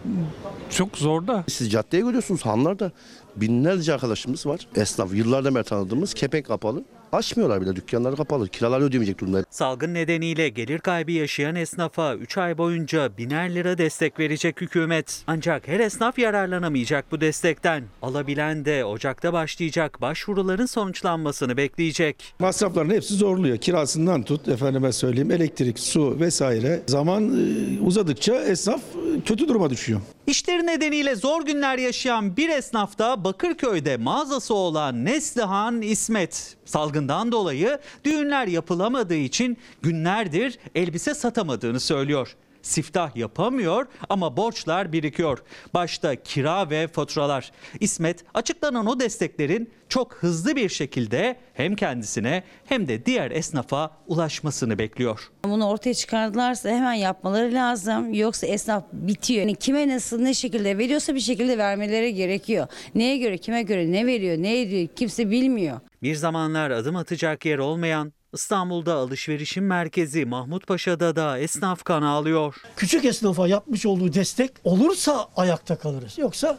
çok 0.71 0.97
zor 0.97 1.27
da. 1.27 1.45
Siz 1.49 1.71
caddeye 1.71 2.03
görüyorsunuz 2.03 2.47
hanlarda 2.47 2.93
binlerce 3.37 3.95
arkadaşımız 3.95 4.47
var. 4.47 4.69
Esnaf 4.77 5.15
yıllardan 5.15 5.55
beri 5.55 5.65
tanıdığımız 5.65 6.15
kepenk 6.15 6.47
kapalı. 6.47 6.85
Açmıyorlar 7.13 7.61
bile 7.61 7.77
dükkanları 7.77 8.17
kapalı. 8.17 8.49
Kiraları 8.49 8.85
ödeyemeyecek 8.85 9.21
durumda. 9.21 9.45
Salgın 9.51 9.95
nedeniyle 9.95 10.49
gelir 10.49 10.79
kaybı 10.79 11.13
yaşayan 11.13 11.55
esnafa 11.57 12.15
3 12.15 12.39
ay 12.39 12.59
boyunca 12.59 13.17
biner 13.19 13.55
lira 13.55 13.79
destek 13.79 14.19
verecek 14.19 14.61
hükümet. 14.61 15.23
Ancak 15.27 15.69
her 15.69 15.81
esnaf 15.81 16.19
yararlanamayacak 16.19 17.13
bu 17.13 17.21
destekten. 17.21 17.85
Alabilen 18.03 18.65
de 18.65 18.85
Ocak'ta 18.85 19.33
başlayacak 19.33 20.01
başvuruların 20.01 20.67
sonuçlanmasını 20.67 21.57
bekleyecek. 21.57 22.35
Masrafların 22.39 22.91
hepsi 22.91 23.15
zorluyor. 23.15 23.57
Kirasından 23.57 24.23
tut 24.23 24.49
efendime 24.49 24.93
söyleyeyim 24.93 25.31
elektrik, 25.31 25.79
su 25.79 26.21
vesaire. 26.21 26.83
Zaman 26.87 27.25
e, 27.25 27.81
uzadıkça 27.81 28.35
esnaf 28.35 28.81
kötü 29.25 29.49
duruma 29.49 29.71
düşüyor. 29.71 30.01
İşleri 30.29 30.67
nedeniyle 30.67 31.17
zor 31.17 31.47
günler 31.47 31.79
yaşayan 31.79 32.37
bir 32.37 32.49
esnaf 32.49 32.99
da 32.99 33.25
Bakırköy'de 33.25 33.97
mağazası 33.97 34.55
olan 34.55 35.05
Neslihan 35.05 35.83
İsmet. 35.83 36.57
Salgından 36.65 37.33
dolayı 37.33 37.79
düğünler 38.05 38.47
yapılamadığı 38.47 39.15
için 39.15 39.59
günlerdir 39.83 40.59
elbise 40.75 41.15
satamadığını 41.15 41.81
söylüyor. 41.81 42.37
Siftah 42.73 43.17
yapamıyor 43.17 43.87
ama 44.09 44.37
borçlar 44.37 44.93
birikiyor. 44.93 45.39
Başta 45.75 46.17
kira 46.23 46.71
ve 46.71 46.89
faturalar. 46.89 47.53
İsmet 47.81 48.25
açıklanan 48.35 48.87
o 48.87 49.01
desteklerin 49.01 49.71
çok 49.89 50.15
hızlı 50.15 50.57
bir 50.57 50.69
şekilde 50.69 51.37
hem 51.55 51.77
kendisine 51.77 52.43
hem 52.65 52.89
de 52.89 53.07
diğer 53.07 53.31
esnafa 53.31 53.91
ulaşmasını 54.07 54.79
bekliyor. 54.79 55.31
Bunu 55.45 55.69
ortaya 55.69 55.95
çıkardılarsa 55.95 56.69
hemen 56.69 56.93
yapmaları 56.93 57.55
lazım. 57.55 58.15
Yoksa 58.15 58.47
esnaf 58.47 58.85
bitiyor. 58.93 59.41
Yani 59.41 59.55
kime 59.55 59.89
nasıl 59.89 60.21
ne 60.21 60.35
şekilde 60.35 60.79
veriyorsa 60.79 61.15
bir 61.15 61.21
şekilde 61.21 61.59
vermeleri 61.59 62.15
gerekiyor. 62.15 62.67
Neye 62.95 63.19
göre 63.19 63.39
kime 63.39 63.63
göre 63.63 63.93
ne 63.93 64.07
veriyor 64.07 64.37
ne 64.39 64.61
ediyor 64.61 64.89
kimse 64.97 65.31
bilmiyor. 65.31 65.81
Bir 66.03 66.15
zamanlar 66.15 66.71
adım 66.71 66.97
atacak 66.97 67.45
yer 67.45 67.59
olmayan 67.59 68.13
İstanbul'da 68.39 68.95
alışverişin 68.95 69.65
merkezi 69.65 70.25
Mahmutpaşa'da 70.25 71.17
da 71.17 71.39
esnaf 71.39 71.85
kan 71.85 72.03
ağlıyor. 72.03 72.55
Küçük 72.77 73.05
esnafa 73.05 73.49
yapmış 73.49 73.87
olduğu 73.87 74.13
destek 74.13 74.51
olursa 74.65 75.29
ayakta 75.37 75.79
kalırız. 75.79 76.19
Yoksa 76.19 76.59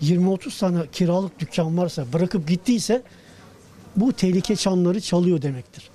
20-30 0.00 0.60
tane 0.60 0.86
kiralık 0.92 1.38
dükkan 1.38 1.78
varsa 1.78 2.12
bırakıp 2.12 2.48
gittiyse 2.48 3.02
bu 3.96 4.12
tehlike 4.12 4.56
çanları 4.56 5.00
çalıyor 5.00 5.42
demektir. 5.42 5.90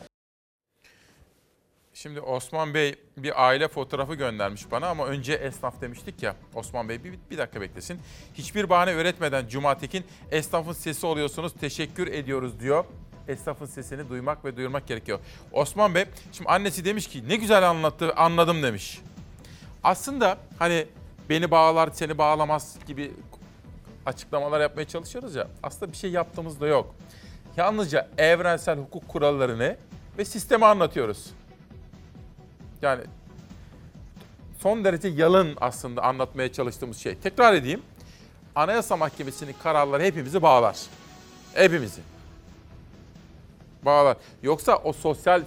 Şimdi 1.93 2.21
Osman 2.21 2.73
Bey 2.73 2.95
bir 3.17 3.47
aile 3.47 3.67
fotoğrafı 3.67 4.15
göndermiş 4.15 4.71
bana 4.71 4.87
ama 4.87 5.05
önce 5.05 5.33
esnaf 5.33 5.81
demiştik 5.81 6.23
ya. 6.23 6.35
Osman 6.55 6.89
Bey 6.89 7.03
bir, 7.03 7.13
bir 7.31 7.37
dakika 7.37 7.61
beklesin. 7.61 7.99
Hiçbir 8.33 8.69
bahane 8.69 8.93
üretmeden 8.93 9.47
Cuma 9.47 9.77
Tekin 9.77 10.03
esnafın 10.31 10.73
sesi 10.73 11.05
oluyorsunuz 11.05 11.53
teşekkür 11.61 12.07
ediyoruz 12.07 12.59
diyor. 12.59 12.85
Esnafın 13.27 13.65
sesini 13.65 14.09
duymak 14.09 14.45
ve 14.45 14.57
duyurmak 14.57 14.87
gerekiyor. 14.87 15.19
Osman 15.51 15.95
Bey 15.95 16.05
şimdi 16.31 16.49
annesi 16.49 16.85
demiş 16.85 17.07
ki 17.07 17.29
ne 17.29 17.35
güzel 17.35 17.69
anlattı 17.69 18.13
anladım 18.13 18.63
demiş. 18.63 19.01
Aslında 19.83 20.37
hani 20.59 20.87
beni 21.29 21.51
bağlar 21.51 21.89
seni 21.93 22.17
bağlamaz 22.17 22.77
gibi 22.87 23.11
açıklamalar 24.05 24.61
yapmaya 24.61 24.87
çalışıyoruz 24.87 25.35
ya. 25.35 25.47
Aslında 25.63 25.91
bir 25.91 25.97
şey 25.97 26.11
yaptığımız 26.11 26.61
da 26.61 26.67
yok. 26.67 26.95
Yalnızca 27.57 28.07
evrensel 28.17 28.77
hukuk 28.79 29.07
kurallarını 29.07 29.77
ve 30.17 30.25
sistemi 30.25 30.65
anlatıyoruz. 30.65 31.29
Yani 32.81 33.03
son 34.59 34.83
derece 34.83 35.07
yalın 35.07 35.57
aslında 35.61 36.03
anlatmaya 36.03 36.53
çalıştığımız 36.53 36.97
şey. 36.97 37.15
Tekrar 37.15 37.53
edeyim. 37.53 37.81
Anayasa 38.55 38.97
Mahkemesi'nin 38.97 39.55
kararları 39.63 40.03
hepimizi 40.03 40.41
bağlar. 40.41 40.77
Hepimizi. 41.53 42.01
Bağlar. 43.85 44.17
Yoksa 44.43 44.75
o 44.83 44.93
sosyal 44.93 45.41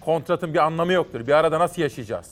kontratın 0.00 0.54
bir 0.54 0.58
anlamı 0.58 0.92
yoktur. 0.92 1.26
Bir 1.26 1.32
arada 1.32 1.58
nasıl 1.60 1.82
yaşayacağız? 1.82 2.30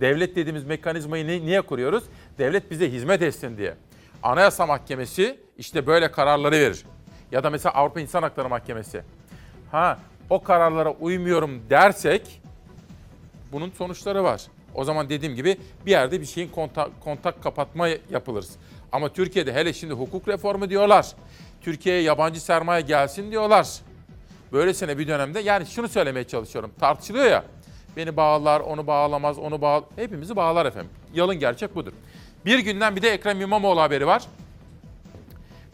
Devlet 0.00 0.36
dediğimiz 0.36 0.64
mekanizmayı 0.64 1.26
ni- 1.26 1.46
niye 1.46 1.60
kuruyoruz? 1.62 2.04
Devlet 2.38 2.70
bize 2.70 2.92
hizmet 2.92 3.22
etsin 3.22 3.56
diye. 3.56 3.74
Anayasa 4.22 4.66
Mahkemesi 4.66 5.40
işte 5.58 5.86
böyle 5.86 6.10
kararları 6.10 6.54
verir. 6.54 6.84
Ya 7.32 7.44
da 7.44 7.50
mesela 7.50 7.74
Avrupa 7.74 8.00
İnsan 8.00 8.22
Hakları 8.22 8.48
Mahkemesi. 8.48 9.02
Ha 9.70 9.98
o 10.30 10.42
kararlara 10.42 10.90
uymuyorum 10.90 11.62
dersek 11.70 12.40
bunun 13.52 13.70
sonuçları 13.70 14.24
var. 14.24 14.42
O 14.74 14.84
zaman 14.84 15.08
dediğim 15.08 15.34
gibi 15.34 15.56
bir 15.86 15.90
yerde 15.90 16.20
bir 16.20 16.26
şeyin 16.26 16.48
kontak, 16.48 17.00
kontak 17.00 17.42
kapatma 17.42 17.88
yapılırız. 17.88 18.50
Ama 18.92 19.08
Türkiye'de 19.12 19.54
hele 19.54 19.72
şimdi 19.72 19.94
hukuk 19.94 20.28
reformu 20.28 20.70
diyorlar. 20.70 21.06
Türkiye'ye 21.60 22.02
yabancı 22.02 22.40
sermaye 22.40 22.80
gelsin 22.80 23.30
diyorlar. 23.30 23.68
Böylesine 24.52 24.98
bir 24.98 25.08
dönemde 25.08 25.40
yani 25.40 25.66
şunu 25.66 25.88
söylemeye 25.88 26.24
çalışıyorum. 26.24 26.70
Tartışılıyor 26.80 27.24
ya. 27.26 27.44
Beni 27.96 28.16
bağlar, 28.16 28.60
onu 28.60 28.86
bağlamaz, 28.86 29.38
onu 29.38 29.60
bağ... 29.60 29.84
Hepimizi 29.96 30.36
bağlar 30.36 30.66
efendim. 30.66 30.90
Yalın 31.14 31.38
gerçek 31.38 31.74
budur. 31.74 31.92
Bir 32.44 32.58
günden 32.58 32.96
bir 32.96 33.02
de 33.02 33.10
Ekrem 33.10 33.40
İmamoğlu 33.40 33.80
haberi 33.80 34.06
var. 34.06 34.22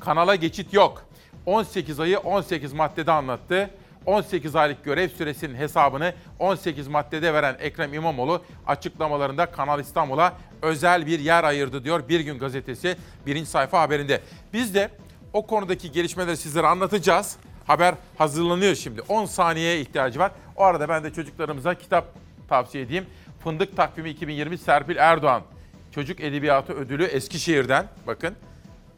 Kanala 0.01 0.35
geçit 0.35 0.73
yok. 0.75 1.05
18 1.47 2.01
ayı 2.01 2.19
18 2.19 2.73
maddede 2.73 3.13
anlattı. 3.13 3.71
18 4.07 4.57
aylık 4.57 4.85
görev 4.85 5.09
süresinin 5.09 5.55
hesabını 5.55 6.15
18 6.39 6.89
maddede 6.89 7.35
veren 7.35 7.57
Ekrem 7.61 7.95
İmamoğlu 7.95 8.43
açıklamalarında 8.67 9.47
Kanal 9.47 9.81
İstanbul'a 9.81 10.33
özel 10.63 11.07
bir 11.07 11.19
yer 11.19 11.45
ayırdı 11.45 11.85
diyor 11.85 12.09
Bir 12.09 12.21
Gün 12.21 12.39
Gazetesi 12.39 12.97
birinci 13.27 13.51
sayfa 13.51 13.81
haberinde. 13.81 14.21
Biz 14.53 14.75
de 14.75 14.91
o 15.33 15.47
konudaki 15.47 15.93
gelişmeleri 15.93 16.37
sizlere 16.37 16.67
anlatacağız. 16.67 17.37
Haber 17.67 17.95
hazırlanıyor 18.19 18.75
şimdi. 18.75 19.01
10 19.01 19.25
saniyeye 19.25 19.81
ihtiyacı 19.81 20.19
var. 20.19 20.33
O 20.57 20.65
arada 20.65 20.89
ben 20.89 21.05
de 21.05 21.13
çocuklarımıza 21.13 21.75
kitap 21.75 22.05
tavsiye 22.49 22.85
edeyim. 22.85 23.07
Fındık 23.45 23.77
Takvimi 23.77 24.11
2020 24.11 24.59
Serpil 24.59 24.97
Erdoğan. 24.97 25.43
Çocuk 25.91 26.21
Edebiyatı 26.21 26.73
Ödülü 26.73 27.05
Eskişehir'den. 27.05 27.87
Bakın 28.07 28.35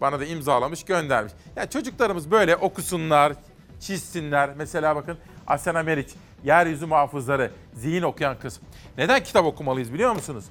bana 0.01 0.21
da 0.21 0.25
imzalamış 0.25 0.85
göndermiş. 0.85 1.33
Ya 1.57 1.71
çocuklarımız 1.71 2.31
böyle 2.31 2.57
okusunlar, 2.57 3.33
çizsinler. 3.81 4.51
Mesela 4.57 4.97
bakın 4.97 5.19
Asena 5.47 5.83
Meriç, 5.83 6.11
Yeryüzü 6.45 6.87
Muhafızları, 6.87 7.51
Zihin 7.75 8.03
Okuyan 8.03 8.39
Kız. 8.39 8.61
Neden 8.99 9.25
kitap 9.25 9.45
okumalıyız 9.45 9.93
biliyor 9.93 10.13
musunuz? 10.13 10.45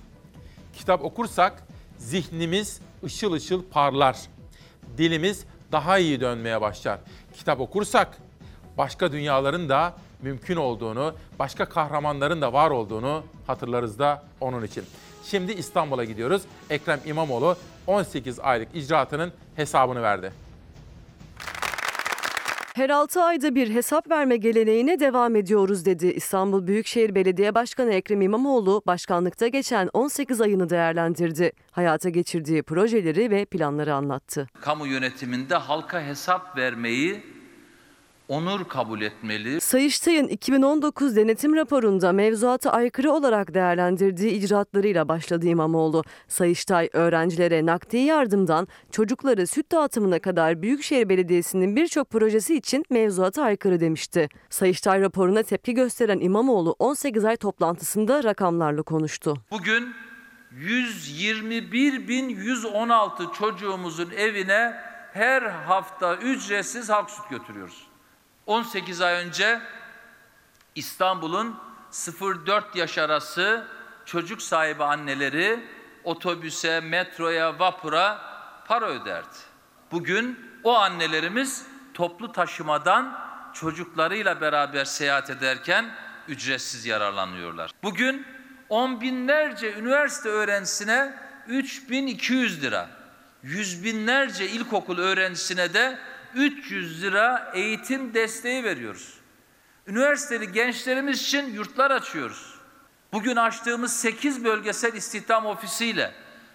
Kitap 0.74 1.04
okursak 1.04 1.64
zihnimiz 1.98 2.82
ışıl 3.04 3.34
ışıl 3.34 3.64
parlar. 3.72 4.18
Dilimiz 4.98 5.46
daha 5.72 5.98
iyi 5.98 6.22
dönmeye 6.22 6.62
başlar. 6.62 7.00
Kitap 7.38 7.60
okursak 7.60 8.18
başka 8.78 9.12
dünyaların 9.12 9.70
da 9.70 9.94
mümkün 10.22 10.56
olduğunu, 10.56 11.16
başka 11.40 11.70
kahramanların 11.70 12.42
da 12.42 12.54
var 12.54 12.72
olduğunu 12.72 13.24
hatırlarız 13.48 14.00
da 14.00 14.24
onun 14.42 14.64
için. 14.64 14.84
Şimdi 15.24 15.52
İstanbul'a 15.52 16.04
gidiyoruz. 16.04 16.42
Ekrem 16.70 17.00
İmamoğlu 17.06 17.58
18 17.88 18.40
aylık 18.40 18.76
icraatının 18.76 19.32
hesabını 19.56 20.02
verdi. 20.02 20.45
Her 22.76 22.90
6 22.90 23.24
ayda 23.24 23.56
bir 23.56 23.70
hesap 23.70 24.12
verme 24.12 24.38
geleneğine 24.38 25.00
devam 25.00 25.36
ediyoruz 25.36 25.86
dedi. 25.86 26.08
İstanbul 26.08 26.68
Büyükşehir 26.68 27.16
Belediye 27.16 27.56
Başkanı 27.56 27.94
Ekrem 27.94 28.22
İmamoğlu 28.22 28.82
başkanlıkta 28.88 29.48
geçen 29.48 29.90
18 29.94 30.42
ayını 30.42 30.70
değerlendirdi. 30.70 31.52
Hayata 31.72 32.10
geçirdiği 32.10 32.64
projeleri 32.64 33.32
ve 33.32 33.46
planları 33.46 33.94
anlattı. 33.94 34.48
kamu 34.62 34.88
yönetiminde 34.88 35.56
halka 35.56 36.02
hesap 36.02 36.58
vermeyi 36.58 37.24
onur 38.30 38.64
kabul 38.64 39.02
etmeli. 39.02 39.62
Sayıştay'ın 39.62 40.28
2019 40.28 41.16
denetim 41.16 41.56
raporunda 41.56 42.12
mevzuata 42.12 42.72
aykırı 42.72 43.12
olarak 43.12 43.54
değerlendirdiği 43.54 44.32
icraatlarıyla 44.32 45.08
başladı 45.08 45.48
İmamoğlu. 45.48 46.04
Sayıştay 46.28 46.90
öğrencilere 46.94 47.66
nakdi 47.66 47.98
yardımdan 47.98 48.68
çocukları 48.92 49.48
süt 49.48 49.72
dağıtımına 49.72 50.20
kadar 50.20 50.62
Büyükşehir 50.62 51.10
Belediyesi'nin 51.10 51.76
birçok 51.76 52.10
projesi 52.10 52.56
için 52.56 52.86
mevzuata 52.90 53.44
aykırı 53.44 53.80
demişti. 53.80 54.30
Sayıştay 54.50 55.02
raporuna 55.02 55.44
tepki 55.44 55.74
gösteren 55.74 56.20
İmamoğlu 56.20 56.76
18 56.80 57.26
ay 57.26 57.38
toplantısında 57.38 58.24
rakamlarla 58.24 58.82
konuştu. 58.82 59.34
Bugün 59.52 59.94
121.116 60.60 63.34
çocuğumuzun 63.34 64.10
evine 64.18 64.74
her 65.14 65.42
hafta 65.42 66.16
ücretsiz 66.16 66.90
halk 66.90 67.10
süt 67.10 67.30
götürüyoruz. 67.30 67.95
18 68.46 69.02
ay 69.02 69.14
önce 69.14 69.62
İstanbul'un 70.76 71.60
0-4 71.92 72.78
yaş 72.78 72.98
arası 72.98 73.68
çocuk 74.06 74.42
sahibi 74.42 74.84
anneleri 74.84 75.66
otobüse, 76.04 76.80
metroya, 76.80 77.60
vapura 77.60 78.22
para 78.68 78.86
öderdi. 78.86 79.36
Bugün 79.92 80.40
o 80.64 80.76
annelerimiz 80.76 81.66
toplu 81.94 82.32
taşımadan 82.32 83.20
çocuklarıyla 83.54 84.42
beraber 84.42 84.86
seyahat 84.86 85.30
ederken 85.30 85.96
ücretsiz 86.28 86.86
yararlanıyorlar. 86.86 87.72
Bugün 87.84 88.28
on 88.70 89.02
binlerce 89.02 89.74
üniversite 89.74 90.30
öğrencisine 90.30 91.14
3200 91.48 92.64
lira, 92.64 92.90
yüz 93.44 93.84
binlerce 93.84 94.48
ilkokul 94.48 94.98
öğrencisine 94.98 95.74
de 95.74 96.00
300 96.36 97.04
lira 97.04 97.52
eğitim 97.54 98.14
desteği 98.14 98.64
veriyoruz. 98.64 99.14
Üniversiteli 99.88 100.52
gençlerimiz 100.52 101.22
için 101.22 101.54
yurtlar 101.54 101.92
açıyoruz. 101.92 102.56
Bugün 103.14 103.36
açtığımız 103.36 103.94
8 103.94 104.44
bölgesel 104.44 104.94
istihdam 104.94 105.46
ofisiyle 105.46 106.12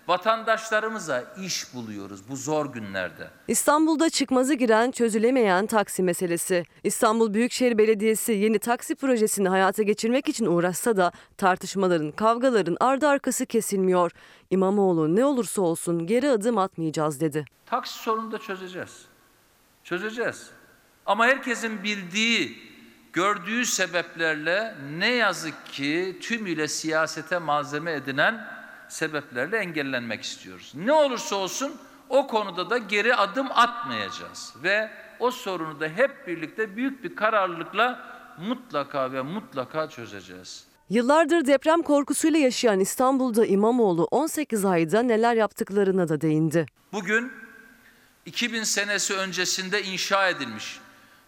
vatandaşlarımıza 0.09 1.24
iş 1.43 1.74
buluyoruz 1.74 2.28
bu 2.28 2.37
zor 2.37 2.72
günlerde. 2.72 3.31
İstanbul'da 3.49 4.11
çıkmazı 4.11 4.55
giren 4.55 4.91
çözülemeyen 4.91 5.66
taksi 5.66 6.03
meselesi. 6.03 6.64
İstanbul 6.85 7.35
Büyükşehir 7.35 7.78
Belediyesi 7.78 8.33
yeni 8.33 8.59
taksi 8.59 8.95
projesini 8.95 9.49
hayata 9.49 9.83
geçirmek 9.83 10.28
için 10.28 10.47
uğraşsa 10.47 10.97
da 10.97 11.12
tartışmaların, 11.37 12.12
kavgaların 12.12 12.76
ardı 12.81 13.09
arkası 13.09 13.47
kesilmiyor. 13.47 14.12
İmamoğlu 14.51 15.16
ne 15.16 15.24
olursa 15.24 15.62
olsun 15.62 16.07
geri 16.07 16.31
adım 16.31 16.59
atmayacağız 16.59 17.20
dedi. 17.20 17.45
Taksi 17.66 17.99
sorununu 17.99 18.33
da 18.33 18.39
çözeceğiz. 18.39 19.09
Çözeceğiz. 19.91 20.51
Ama 21.07 21.26
herkesin 21.26 21.82
bildiği 21.82 22.59
gördüğü 23.12 23.66
sebeplerle 23.66 24.74
ne 24.99 25.09
yazık 25.09 25.66
ki 25.66 26.18
tümüyle 26.20 26.68
siyasete 26.68 27.38
malzeme 27.38 27.93
edinen 27.93 28.47
sebeplerle 28.88 29.57
engellenmek 29.57 30.22
istiyoruz. 30.22 30.72
Ne 30.74 30.93
olursa 30.93 31.36
olsun 31.36 31.72
o 32.09 32.26
konuda 32.26 32.70
da 32.70 32.78
geri 32.78 33.14
adım 33.14 33.47
atmayacağız 33.51 34.55
ve 34.62 34.91
o 35.18 35.30
sorunu 35.30 35.80
da 35.80 35.88
hep 35.88 36.26
birlikte 36.26 36.76
büyük 36.76 37.05
bir 37.05 37.16
kararlılıkla 37.16 38.01
mutlaka 38.38 39.12
ve 39.12 39.22
mutlaka 39.22 39.88
çözeceğiz. 39.88 40.66
Yıllardır 40.91 41.47
deprem 41.47 41.82
korkusuyla 41.82 42.38
yaşayan 42.38 42.80
İstanbul'da 42.80 43.47
İmamoğlu 43.47 44.05
18 44.05 44.64
ayda 44.64 45.03
neler 45.03 45.34
yaptıklarına 45.34 46.09
da 46.09 46.20
değindi. 46.20 46.66
Bugün 46.93 47.32
2000 48.26 48.62
senesi 48.62 49.16
öncesinde 49.16 49.82
inşa 49.82 50.28
edilmiş 50.28 50.80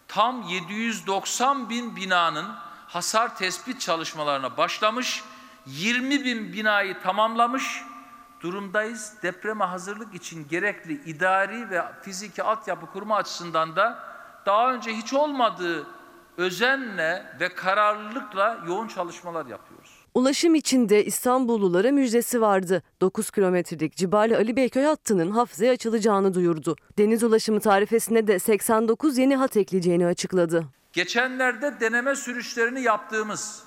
tam 0.07 0.41
790 0.41 1.69
bin 1.69 1.95
binanın 1.95 2.55
hasar 2.87 3.37
tespit 3.37 3.81
çalışmalarına 3.81 4.57
başlamış, 4.57 5.23
20 5.65 6.25
bin 6.25 6.53
binayı 6.53 7.01
tamamlamış 7.01 7.83
durumdayız. 8.41 9.13
Depreme 9.23 9.65
hazırlık 9.65 10.15
için 10.15 10.47
gerekli 10.47 10.93
idari 10.93 11.69
ve 11.69 11.83
fiziki 12.01 12.43
altyapı 12.43 12.85
kurma 12.85 13.15
açısından 13.15 13.75
da 13.75 14.03
daha 14.45 14.73
önce 14.73 14.93
hiç 14.93 15.13
olmadığı 15.13 15.87
özenle 16.37 17.35
ve 17.39 17.55
kararlılıkla 17.55 18.59
yoğun 18.67 18.87
çalışmalar 18.87 19.45
yapıyoruz. 19.45 19.72
Ulaşım 20.13 20.55
içinde 20.55 21.05
İstanbullulara 21.05 21.91
müjdesi 21.91 22.41
vardı. 22.41 22.83
9 23.01 23.31
kilometrelik 23.31 23.95
Cibali 23.95 24.37
Ali 24.37 24.55
Beyköy 24.55 24.83
hattının 24.83 25.31
haftaya 25.31 25.73
açılacağını 25.73 26.33
duyurdu. 26.33 26.75
Deniz 26.97 27.23
ulaşımı 27.23 27.59
tarifesine 27.59 28.27
de 28.27 28.39
89 28.39 29.17
yeni 29.17 29.35
hat 29.35 29.57
ekleyeceğini 29.57 30.05
açıkladı. 30.05 30.67
Geçenlerde 30.93 31.79
deneme 31.79 32.15
sürüşlerini 32.15 32.81
yaptığımız 32.81 33.63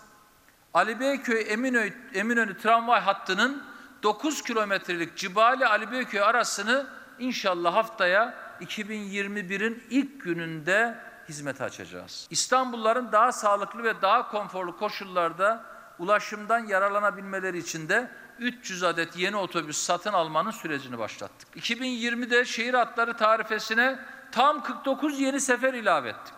Ali 0.75 1.01
Beyköy 1.01 1.45
Eminönü, 1.49 1.93
Eminönü 2.15 2.59
tramvay 2.59 3.01
hattının 3.01 3.63
9 4.03 4.43
kilometrelik 4.43 5.17
Cibali 5.17 5.67
Ali 5.67 5.93
Beyköy 5.93 6.21
arasını 6.21 6.87
inşallah 7.19 7.75
haftaya 7.75 8.35
2021'in 8.61 9.83
ilk 9.91 10.23
gününde 10.25 10.99
hizmete 11.29 11.65
açacağız. 11.65 12.27
İstanbulluların 12.31 13.13
daha 13.13 13.33
sağlıklı 13.33 13.83
ve 13.83 14.03
daha 14.03 14.31
konforlu 14.31 14.77
koşullarda 14.77 15.76
ulaşımdan 15.99 16.67
yararlanabilmeleri 16.67 17.59
için 17.59 17.89
de 17.89 18.11
300 18.39 18.83
adet 18.83 19.17
yeni 19.17 19.37
otobüs 19.37 19.79
satın 19.79 20.13
almanın 20.13 20.51
sürecini 20.51 20.99
başlattık. 20.99 21.57
2020'de 21.57 22.45
şehir 22.45 22.75
hatları 22.75 23.17
tarifesine 23.17 23.99
tam 24.33 24.63
49 24.63 25.21
yeni 25.21 25.41
sefer 25.41 25.75
ilave 25.75 26.09
ettik. 26.09 26.35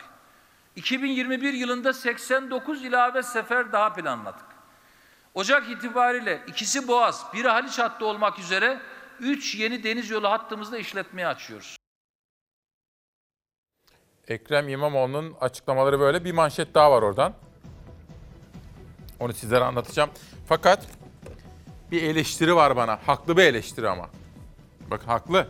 2021 0.76 1.52
yılında 1.52 1.92
89 1.92 2.84
ilave 2.84 3.22
sefer 3.22 3.72
daha 3.72 3.92
planladık. 3.92 4.46
Ocak 5.34 5.70
itibariyle 5.70 6.42
ikisi 6.46 6.88
Boğaz, 6.88 7.26
biri 7.34 7.48
Haliç 7.48 7.78
hattı 7.78 8.06
olmak 8.06 8.38
üzere 8.38 8.80
3 9.20 9.54
yeni 9.54 9.84
deniz 9.84 10.10
yolu 10.10 10.30
hattımızda 10.30 10.78
işletmeye 10.78 11.26
açıyoruz. 11.26 11.76
Ekrem 14.28 14.68
İmamoğlu'nun 14.68 15.36
açıklamaları 15.40 16.00
böyle. 16.00 16.24
Bir 16.24 16.32
manşet 16.32 16.74
daha 16.74 16.92
var 16.92 17.02
oradan. 17.02 17.34
Onu 19.20 19.32
sizlere 19.32 19.64
anlatacağım. 19.64 20.10
Fakat 20.46 20.86
bir 21.90 22.02
eleştiri 22.02 22.56
var 22.56 22.76
bana. 22.76 22.98
Haklı 23.06 23.36
bir 23.36 23.42
eleştiri 23.42 23.88
ama. 23.88 24.08
Bakın 24.90 25.06
haklı. 25.06 25.48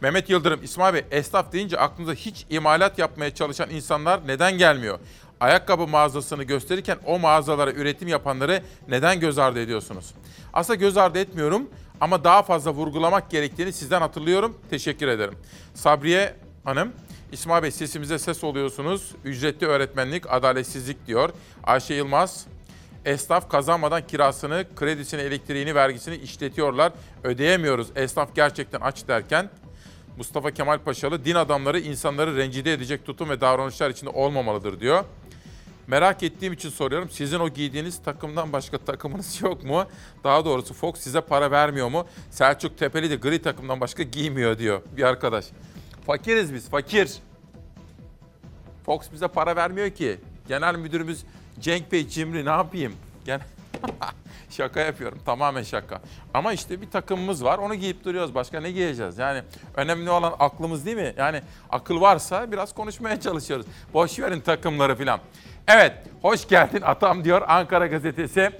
Mehmet 0.00 0.30
Yıldırım, 0.30 0.60
İsmail 0.62 0.94
Bey, 0.94 1.04
esnaf 1.10 1.52
deyince 1.52 1.78
aklınıza 1.78 2.14
hiç 2.14 2.46
imalat 2.50 2.98
yapmaya 2.98 3.34
çalışan 3.34 3.70
insanlar 3.70 4.20
neden 4.26 4.58
gelmiyor? 4.58 4.98
Ayakkabı 5.40 5.86
mağazasını 5.86 6.42
gösterirken 6.42 6.98
o 7.06 7.18
mağazalara 7.18 7.72
üretim 7.72 8.08
yapanları 8.08 8.62
neden 8.88 9.20
göz 9.20 9.38
ardı 9.38 9.60
ediyorsunuz? 9.60 10.14
Aslında 10.52 10.74
göz 10.74 10.96
ardı 10.96 11.18
etmiyorum 11.18 11.70
ama 12.00 12.24
daha 12.24 12.42
fazla 12.42 12.70
vurgulamak 12.70 13.30
gerektiğini 13.30 13.72
sizden 13.72 14.00
hatırlıyorum. 14.00 14.58
Teşekkür 14.70 15.08
ederim. 15.08 15.34
Sabriye 15.74 16.34
Hanım, 16.64 16.92
İsmail 17.32 17.62
Bey 17.62 17.70
sesimize 17.70 18.18
ses 18.18 18.44
oluyorsunuz. 18.44 19.12
Ücretli 19.24 19.66
öğretmenlik, 19.66 20.32
adaletsizlik 20.32 21.06
diyor. 21.06 21.30
Ayşe 21.64 21.94
Yılmaz, 21.94 22.46
esnaf 23.06 23.50
kazanmadan 23.50 24.06
kirasını, 24.06 24.64
kredisini, 24.76 25.20
elektriğini, 25.20 25.74
vergisini 25.74 26.16
işletiyorlar. 26.16 26.92
Ödeyemiyoruz. 27.24 27.88
Esnaf 27.96 28.34
gerçekten 28.34 28.80
aç 28.80 29.08
derken 29.08 29.50
Mustafa 30.16 30.50
Kemal 30.50 30.78
Paşalı 30.78 31.24
din 31.24 31.34
adamları 31.34 31.80
insanları 31.80 32.36
rencide 32.36 32.72
edecek 32.72 33.06
tutum 33.06 33.30
ve 33.30 33.40
davranışlar 33.40 33.90
içinde 33.90 34.10
olmamalıdır 34.10 34.80
diyor. 34.80 35.04
Merak 35.86 36.22
ettiğim 36.22 36.52
için 36.52 36.68
soruyorum. 36.68 37.10
Sizin 37.10 37.40
o 37.40 37.48
giydiğiniz 37.48 38.02
takımdan 38.02 38.52
başka 38.52 38.78
takımınız 38.78 39.40
yok 39.42 39.64
mu? 39.64 39.84
Daha 40.24 40.44
doğrusu 40.44 40.74
Fox 40.74 40.98
size 40.98 41.20
para 41.20 41.50
vermiyor 41.50 41.88
mu? 41.88 42.06
Selçuk 42.30 42.78
Tepeli 42.78 43.10
de 43.10 43.16
gri 43.16 43.42
takımdan 43.42 43.80
başka 43.80 44.02
giymiyor 44.02 44.58
diyor 44.58 44.82
bir 44.96 45.02
arkadaş. 45.02 45.46
Fakiriz 46.06 46.54
biz, 46.54 46.68
fakir. 46.68 47.10
Fox 48.86 49.12
bize 49.12 49.28
para 49.28 49.56
vermiyor 49.56 49.90
ki. 49.90 50.20
Genel 50.48 50.74
müdürümüz 50.74 51.24
Cenk 51.60 51.92
Bey 51.92 52.08
Cimri 52.08 52.44
ne 52.44 52.50
yapayım? 52.50 52.92
Gene 53.24 53.40
şaka 54.50 54.80
yapıyorum. 54.80 55.18
Tamamen 55.26 55.62
şaka. 55.62 56.00
Ama 56.34 56.52
işte 56.52 56.80
bir 56.80 56.90
takımımız 56.90 57.44
var. 57.44 57.58
Onu 57.58 57.74
giyip 57.74 58.04
duruyoruz. 58.04 58.34
Başka 58.34 58.60
ne 58.60 58.70
giyeceğiz? 58.70 59.18
Yani 59.18 59.42
önemli 59.74 60.10
olan 60.10 60.34
aklımız 60.38 60.86
değil 60.86 60.96
mi? 60.96 61.14
Yani 61.16 61.42
akıl 61.70 62.00
varsa 62.00 62.52
biraz 62.52 62.74
konuşmaya 62.74 63.20
çalışıyoruz. 63.20 63.66
Boş 63.94 64.18
verin 64.18 64.40
takımları 64.40 64.96
falan. 64.96 65.20
Evet, 65.68 65.92
hoş 66.22 66.48
geldin 66.48 66.82
atam 66.84 67.24
diyor 67.24 67.42
Ankara 67.48 67.86
Gazetesi. 67.86 68.50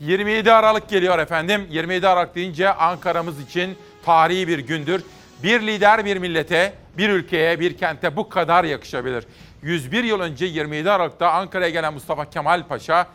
27 0.00 0.52
Aralık 0.52 0.88
geliyor 0.88 1.18
efendim. 1.18 1.66
27 1.70 2.08
Aralık 2.08 2.34
deyince 2.34 2.72
Ankara'mız 2.72 3.40
için 3.40 3.76
tarihi 4.04 4.48
bir 4.48 4.58
gündür. 4.58 5.02
Bir 5.42 5.60
lider 5.66 6.04
bir 6.04 6.16
millete, 6.16 6.74
bir 6.98 7.08
ülkeye, 7.08 7.60
bir 7.60 7.76
kente 7.76 8.16
bu 8.16 8.28
kadar 8.28 8.64
yakışabilir. 8.64 9.24
101 9.62 10.04
yıl 10.04 10.20
önce 10.20 10.46
27 10.46 10.90
Aralık'ta 10.90 11.32
Ankara'ya 11.32 11.70
gelen 11.70 11.94
Mustafa 11.94 12.30
Kemal 12.30 12.68
Paşa, 12.68 13.06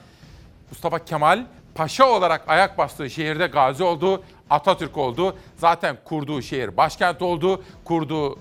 Mustafa 0.70 1.06
Kemal 1.06 1.46
Paşa 1.76 2.10
olarak 2.10 2.44
ayak 2.48 2.78
bastığı 2.78 3.10
şehirde 3.10 3.48
gazi 3.48 3.84
oldu, 3.84 4.24
Atatürk 4.50 4.98
oldu. 4.98 5.38
Zaten 5.58 5.98
kurduğu 6.04 6.42
şehir 6.42 6.78
başkent 6.78 7.22
oldu, 7.22 7.64
kurduğu 7.84 8.40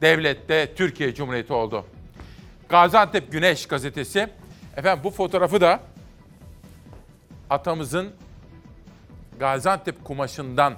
devlette 0.00 0.74
Türkiye 0.74 1.14
Cumhuriyeti 1.14 1.52
oldu. 1.52 1.84
Gaziantep 2.68 3.32
Güneş 3.32 3.66
gazetesi. 3.66 4.28
Efendim 4.76 5.04
bu 5.04 5.10
fotoğrafı 5.10 5.60
da 5.60 5.80
atamızın 7.50 8.12
Gaziantep 9.38 10.04
kumaşından 10.04 10.74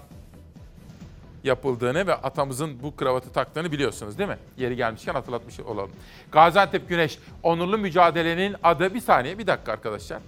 yapıldığını 1.45 2.07
ve 2.07 2.15
atamızın 2.15 2.83
bu 2.83 2.97
kravatı 2.97 3.33
taktığını 3.33 3.73
biliyorsunuz 3.73 4.19
değil 4.19 4.29
mi? 4.29 4.39
Yeri 4.57 4.77
gelmişken 4.77 5.15
hatırlatmış 5.15 5.61
olalım. 5.61 5.91
Gaziantep 6.33 6.89
Güneş 6.89 7.19
onurlu 7.43 7.79
mücadelenin 7.79 8.57
adı 8.63 8.95
bir 8.95 9.01
saniye 9.01 9.39
bir 9.39 9.47
dakika 9.47 9.73
arkadaşlar. 9.73 10.19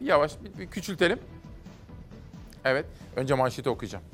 Bir 0.00 0.06
yavaş 0.06 0.32
bir, 0.44 0.58
bir 0.58 0.66
küçültelim. 0.70 1.18
Evet 2.64 2.86
önce 3.16 3.34
manşeti 3.34 3.70
okuyacağım. 3.70 4.04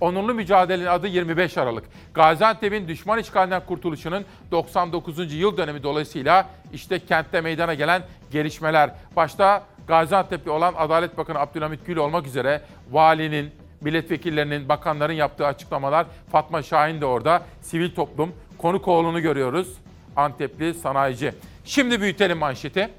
Onurlu 0.00 0.34
mücadelenin 0.34 0.86
adı 0.86 1.06
25 1.06 1.58
Aralık. 1.58 1.84
Gaziantep'in 2.14 2.88
düşman 2.88 3.18
işgalinden 3.18 3.66
kurtuluşunun 3.66 4.24
99. 4.50 5.34
yıl 5.34 5.56
dönemi 5.56 5.82
dolayısıyla 5.82 6.48
işte 6.72 6.98
kentte 6.98 7.40
meydana 7.40 7.74
gelen 7.74 8.02
gelişmeler. 8.30 8.90
Başta 9.16 9.64
Gaziantep'li 9.88 10.50
olan 10.50 10.74
Adalet 10.76 11.18
Bakanı 11.18 11.38
Abdülhamit 11.38 11.86
Gül 11.86 11.96
olmak 11.96 12.26
üzere 12.26 12.62
valinin, 12.90 13.50
milletvekillerinin, 13.80 14.68
bakanların 14.68 15.12
yaptığı 15.12 15.46
açıklamalar. 15.46 16.06
Fatma 16.32 16.62
Şahin 16.62 17.00
de 17.00 17.06
orada. 17.06 17.42
Sivil 17.60 17.94
toplum, 17.94 18.32
konuk 18.58 18.88
oğlunu 18.88 19.20
görüyoruz. 19.20 19.68
Antepli 20.16 20.74
sanayici. 20.74 21.32
Şimdi 21.64 22.00
büyütelim 22.00 22.38
manşeti. 22.38 22.90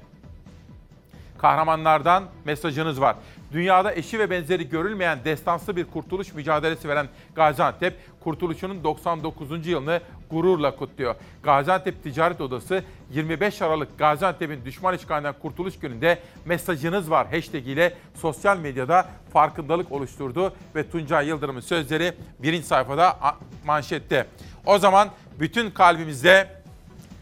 Kahramanlardan 1.38 2.24
mesajınız 2.44 3.00
var. 3.00 3.16
Dünyada 3.52 3.94
eşi 3.94 4.18
ve 4.18 4.30
benzeri 4.30 4.68
görülmeyen 4.68 5.18
destansı 5.24 5.76
bir 5.76 5.84
kurtuluş 5.84 6.34
mücadelesi 6.34 6.88
veren 6.88 7.08
Gaziantep, 7.34 7.94
kurtuluşunun 8.20 8.84
99. 8.84 9.66
yılını 9.66 10.00
gururla 10.30 10.76
kutluyor. 10.76 11.14
Gaziantep 11.42 12.02
Ticaret 12.02 12.40
Odası 12.40 12.84
25 13.10 13.62
Aralık 13.62 13.98
Gaziantep'in 13.98 14.64
düşman 14.64 14.94
işgalinden 14.94 15.34
kurtuluş 15.42 15.78
gününde 15.78 16.18
mesajınız 16.44 17.10
var 17.10 17.26
hashtag 17.30 17.66
ile 17.68 17.94
sosyal 18.14 18.58
medyada 18.58 19.08
farkındalık 19.32 19.92
oluşturdu 19.92 20.54
ve 20.74 20.90
Tuncay 20.90 21.28
Yıldırım'ın 21.28 21.60
sözleri 21.60 22.12
birinci 22.38 22.66
sayfada 22.66 23.18
manşette. 23.64 24.26
O 24.66 24.78
zaman 24.78 25.08
bütün 25.40 25.70
kalbimizde 25.70 26.48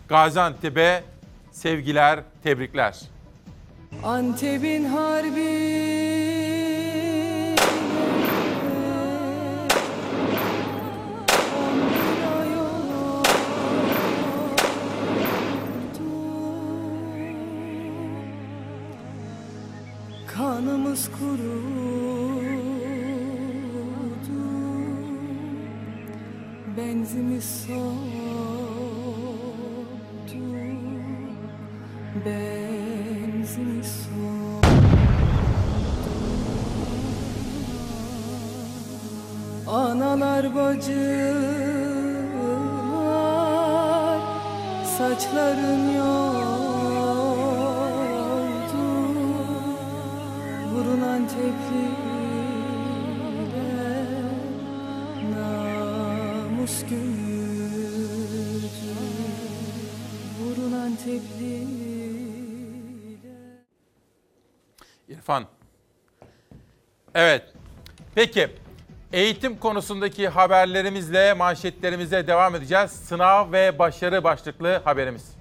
Gaziantep'e 0.09 1.05
sevgiler, 1.53 2.21
tebrikler. 2.43 3.01
Antep'in 4.03 4.85
harbi. 4.85 5.81
Kanımız 20.27 21.11
kurudu. 21.19 21.61
Benzimiz 26.77 27.45
soğudu 27.45 27.91
Ben 32.25 32.80
Analar 39.67 40.55
bacılar 40.55 41.01
Saçların 44.99 45.95
yoldu 45.97 46.31
Burun 50.75 51.01
Antepliler 51.01 51.91
Namus 55.31 56.83
gümürdü 56.91 58.69
Burun 60.41 60.73
Antepliler 60.73 61.80
İrfan. 65.21 65.45
Evet. 67.15 67.43
Peki. 68.15 68.49
Eğitim 69.13 69.59
konusundaki 69.59 70.29
haberlerimizle, 70.29 71.35
manşetlerimize 71.35 72.27
devam 72.27 72.55
edeceğiz. 72.55 72.91
Sınav 72.91 73.53
ve 73.53 73.79
başarı 73.79 74.25
başlıklı 74.25 74.81
haberimiz. 74.85 75.37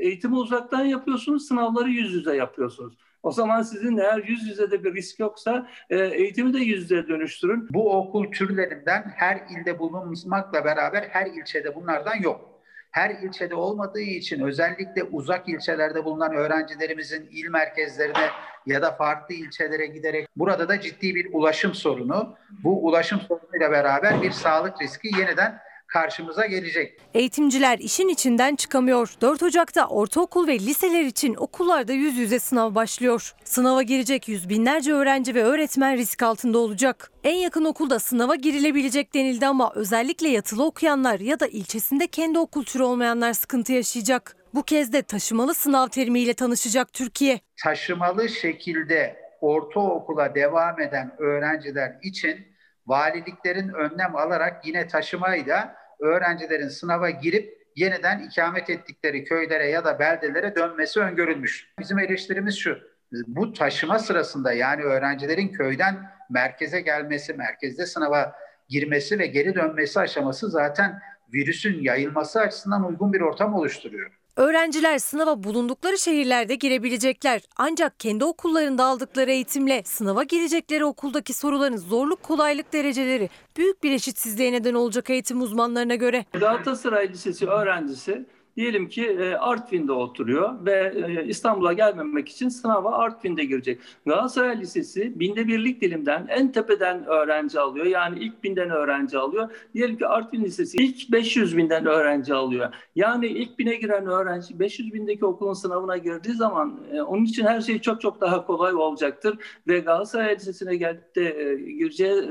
Eğitimi 0.00 0.36
uzaktan 0.36 0.84
yapıyorsunuz, 0.84 1.48
sınavları 1.48 1.88
yüz 1.88 2.12
yüze 2.12 2.36
yapıyorsunuz. 2.36 2.94
O 3.22 3.32
zaman 3.32 3.62
sizin 3.62 3.96
eğer 3.96 4.24
yüz 4.24 4.48
yüze 4.48 4.70
de 4.70 4.84
bir 4.84 4.94
risk 4.94 5.18
yoksa 5.18 5.68
e, 5.90 5.96
eğitimi 5.96 6.54
de 6.54 6.58
yüz 6.58 6.82
yüze 6.82 7.08
dönüştürün. 7.08 7.68
Bu 7.70 7.96
okul 7.98 8.32
türlerinden 8.32 9.12
her 9.16 9.40
ilde 9.50 9.78
bulunmakla 9.78 10.64
beraber 10.64 11.02
her 11.02 11.26
ilçede 11.26 11.74
bunlardan 11.74 12.16
yok. 12.22 12.55
Her 12.90 13.10
ilçede 13.10 13.54
olmadığı 13.54 14.00
için 14.00 14.40
özellikle 14.40 15.04
uzak 15.04 15.48
ilçelerde 15.48 16.04
bulunan 16.04 16.34
öğrencilerimizin 16.34 17.28
il 17.30 17.48
merkezlerine 17.48 18.30
ya 18.66 18.82
da 18.82 18.92
farklı 18.92 19.34
ilçelere 19.34 19.86
giderek 19.86 20.28
burada 20.36 20.68
da 20.68 20.80
ciddi 20.80 21.14
bir 21.14 21.28
ulaşım 21.32 21.74
sorunu. 21.74 22.36
Bu 22.64 22.86
ulaşım 22.86 23.20
sorunuyla 23.20 23.70
beraber 23.70 24.22
bir 24.22 24.30
sağlık 24.30 24.82
riski 24.82 25.08
yeniden 25.18 25.58
karşımıza 25.86 26.46
gelecek. 26.46 27.00
Eğitimciler 27.14 27.78
işin 27.78 28.08
içinden 28.08 28.56
çıkamıyor. 28.56 29.14
4 29.20 29.42
Ocak'ta 29.42 29.86
ortaokul 29.86 30.46
ve 30.48 30.58
liseler 30.58 31.04
için 31.04 31.34
okullarda 31.34 31.92
yüz 31.92 32.16
yüze 32.16 32.38
sınav 32.38 32.74
başlıyor. 32.74 33.34
Sınava 33.44 33.82
girecek 33.82 34.28
yüz 34.28 34.48
binlerce 34.48 34.92
öğrenci 34.92 35.34
ve 35.34 35.44
öğretmen 35.44 35.96
risk 35.96 36.22
altında 36.22 36.58
olacak. 36.58 37.10
En 37.24 37.36
yakın 37.36 37.64
okulda 37.64 37.98
sınava 37.98 38.34
girilebilecek 38.34 39.14
denildi 39.14 39.46
ama 39.46 39.72
özellikle 39.74 40.28
yatılı 40.28 40.64
okuyanlar 40.64 41.20
ya 41.20 41.40
da 41.40 41.46
ilçesinde 41.46 42.06
kendi 42.06 42.38
okul 42.38 42.64
türü 42.64 42.82
olmayanlar 42.82 43.32
sıkıntı 43.32 43.72
yaşayacak. 43.72 44.36
Bu 44.54 44.62
kez 44.62 44.92
de 44.92 45.02
taşımalı 45.02 45.54
sınav 45.54 45.88
terimiyle 45.88 46.34
tanışacak 46.34 46.92
Türkiye. 46.92 47.40
Taşımalı 47.64 48.28
şekilde 48.28 49.16
ortaokula 49.40 50.34
devam 50.34 50.80
eden 50.80 51.14
öğrenciler 51.18 51.96
için 52.02 52.55
valiliklerin 52.86 53.68
önlem 53.68 54.16
alarak 54.16 54.66
yine 54.66 54.86
taşımayla 54.86 55.76
öğrencilerin 56.00 56.68
sınava 56.68 57.10
girip 57.10 57.66
yeniden 57.76 58.18
ikamet 58.18 58.70
ettikleri 58.70 59.24
köylere 59.24 59.70
ya 59.70 59.84
da 59.84 59.98
beldelere 59.98 60.56
dönmesi 60.56 61.00
öngörülmüş. 61.00 61.68
Bizim 61.78 61.98
eleştirimiz 61.98 62.58
şu. 62.58 62.78
Bu 63.26 63.52
taşıma 63.52 63.98
sırasında 63.98 64.52
yani 64.52 64.82
öğrencilerin 64.82 65.48
köyden 65.48 66.10
merkeze 66.30 66.80
gelmesi, 66.80 67.34
merkezde 67.34 67.86
sınava 67.86 68.32
girmesi 68.68 69.18
ve 69.18 69.26
geri 69.26 69.54
dönmesi 69.54 70.00
aşaması 70.00 70.50
zaten 70.50 71.00
virüsün 71.34 71.82
yayılması 71.82 72.40
açısından 72.40 72.84
uygun 72.84 73.12
bir 73.12 73.20
ortam 73.20 73.54
oluşturuyor. 73.54 74.10
Öğrenciler 74.36 74.98
sınava 74.98 75.44
bulundukları 75.44 75.98
şehirlerde 75.98 76.54
girebilecekler. 76.54 77.42
Ancak 77.56 78.00
kendi 78.00 78.24
okullarında 78.24 78.84
aldıkları 78.84 79.30
eğitimle 79.30 79.82
sınava 79.84 80.22
girecekleri 80.22 80.84
okuldaki 80.84 81.34
soruların 81.34 81.76
zorluk 81.76 82.22
kolaylık 82.22 82.72
dereceleri 82.72 83.30
büyük 83.56 83.82
bir 83.82 83.92
eşitsizliğe 83.92 84.52
neden 84.52 84.74
olacak 84.74 85.10
eğitim 85.10 85.42
uzmanlarına 85.42 85.94
göre. 85.94 86.24
Galatasaray 86.32 87.08
Lisesi 87.08 87.46
öğrencisi 87.46 88.26
diyelim 88.56 88.88
ki 88.88 89.06
e, 89.06 89.34
Artvin'de 89.34 89.92
oturuyor 89.92 90.64
ve 90.64 90.92
e, 90.96 91.24
İstanbul'a 91.24 91.72
gelmemek 91.72 92.28
için 92.28 92.48
sınava 92.48 92.92
Artvin'de 92.92 93.44
girecek. 93.44 93.80
Galatasaray 94.06 94.60
Lisesi 94.60 95.20
binde 95.20 95.48
birlik 95.48 95.80
dilimden 95.80 96.26
en 96.28 96.52
tepeden 96.52 97.04
öğrenci 97.06 97.60
alıyor. 97.60 97.86
Yani 97.86 98.18
ilk 98.18 98.44
binden 98.44 98.70
öğrenci 98.70 99.18
alıyor. 99.18 99.50
Diyelim 99.74 99.98
ki 99.98 100.06
Artvin 100.06 100.44
Lisesi 100.44 100.76
ilk 100.76 101.12
500 101.12 101.56
binden 101.56 101.86
öğrenci 101.86 102.34
alıyor. 102.34 102.74
Yani 102.94 103.26
ilk 103.26 103.58
bine 103.58 103.74
giren 103.74 104.06
öğrenci 104.06 104.58
500 104.58 104.94
bindeki 104.94 105.24
okulun 105.24 105.52
sınavına 105.52 105.96
girdiği 105.96 106.34
zaman 106.34 106.80
e, 106.92 107.02
onun 107.02 107.24
için 107.24 107.46
her 107.46 107.60
şey 107.60 107.78
çok 107.78 108.00
çok 108.00 108.20
daha 108.20 108.46
kolay 108.46 108.74
olacaktır. 108.74 109.38
Ve 109.68 109.78
Galatasaray 109.78 110.34
Lisesi'ne 110.34 110.76
gelip 110.76 111.16
de 111.16 111.54
gireceği 111.78 112.22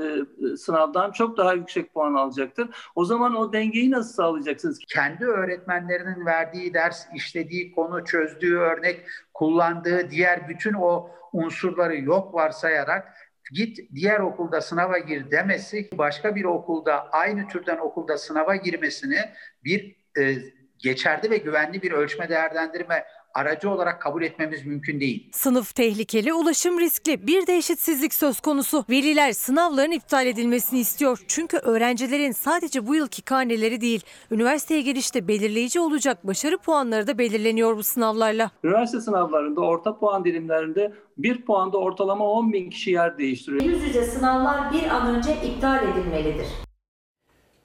sınavdan 0.56 1.10
çok 1.10 1.36
daha 1.36 1.54
yüksek 1.54 1.94
puan 1.94 2.14
alacaktır. 2.14 2.68
O 2.94 3.04
zaman 3.04 3.34
o 3.34 3.52
dengeyi 3.52 3.90
nasıl 3.90 4.12
sağlayacaksınız? 4.14 4.78
Kendi 4.78 5.24
öğretmenlerinin 5.24 6.15
verdiği 6.24 6.74
ders, 6.74 7.06
işlediği 7.14 7.72
konu, 7.74 8.04
çözdüğü 8.04 8.56
örnek, 8.56 9.06
kullandığı 9.34 10.10
diğer 10.10 10.48
bütün 10.48 10.74
o 10.74 11.10
unsurları 11.32 11.96
yok 12.00 12.34
varsayarak 12.34 13.16
git 13.52 13.78
diğer 13.94 14.20
okulda 14.20 14.60
sınava 14.60 14.98
gir 14.98 15.30
demesi 15.30 15.88
başka 15.92 16.36
bir 16.36 16.44
okulda 16.44 17.10
aynı 17.10 17.48
türden 17.48 17.78
okulda 17.78 18.18
sınava 18.18 18.56
girmesini 18.56 19.18
bir 19.64 19.96
e, 20.18 20.36
geçerli 20.78 21.30
ve 21.30 21.36
güvenli 21.36 21.82
bir 21.82 21.92
ölçme 21.92 22.28
değerlendirme 22.28 23.04
aracı 23.36 23.70
olarak 23.70 24.02
kabul 24.02 24.22
etmemiz 24.22 24.66
mümkün 24.66 25.00
değil. 25.00 25.28
Sınıf 25.32 25.74
tehlikeli, 25.74 26.32
ulaşım 26.32 26.80
riskli. 26.80 27.26
Bir 27.26 27.46
de 27.46 27.56
eşitsizlik 27.56 28.14
söz 28.14 28.40
konusu. 28.40 28.84
Veliler 28.90 29.32
sınavların 29.32 29.90
iptal 29.90 30.26
edilmesini 30.26 30.80
istiyor. 30.80 31.24
Çünkü 31.28 31.56
öğrencilerin 31.56 32.32
sadece 32.32 32.86
bu 32.86 32.94
yılki 32.94 33.22
karneleri 33.22 33.80
değil, 33.80 34.04
üniversiteye 34.30 34.82
girişte 34.82 35.28
belirleyici 35.28 35.80
olacak 35.80 36.26
başarı 36.26 36.58
puanları 36.58 37.06
da 37.06 37.18
belirleniyor 37.18 37.76
bu 37.76 37.82
sınavlarla. 37.82 38.50
Üniversite 38.64 39.00
sınavlarında 39.00 39.60
orta 39.60 39.98
puan 39.98 40.24
dilimlerinde 40.24 40.92
bir 41.18 41.42
puanda 41.42 41.78
ortalama 41.78 42.24
10 42.30 42.52
bin 42.52 42.70
kişi 42.70 42.90
yer 42.90 43.18
değiştiriyor. 43.18 43.62
Yüz 43.62 43.82
yüze 43.82 44.04
sınavlar 44.04 44.72
bir 44.72 44.90
an 44.90 45.14
önce 45.16 45.36
iptal 45.44 45.88
edilmelidir. 45.88 46.46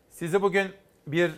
Sizi 0.09 0.41
bugün 0.41 0.67
bir 1.07 1.31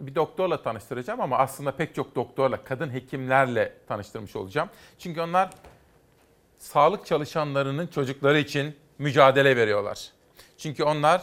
bir 0.00 0.14
doktorla 0.14 0.62
tanıştıracağım 0.62 1.20
ama 1.20 1.38
aslında 1.38 1.76
pek 1.76 1.94
çok 1.94 2.16
doktorla, 2.16 2.64
kadın 2.64 2.92
hekimlerle 2.92 3.72
tanıştırmış 3.88 4.36
olacağım. 4.36 4.68
Çünkü 4.98 5.20
onlar 5.20 5.50
sağlık 6.58 7.06
çalışanlarının 7.06 7.86
çocukları 7.86 8.38
için 8.38 8.76
mücadele 8.98 9.56
veriyorlar. 9.56 10.10
Çünkü 10.58 10.84
onlar 10.84 11.22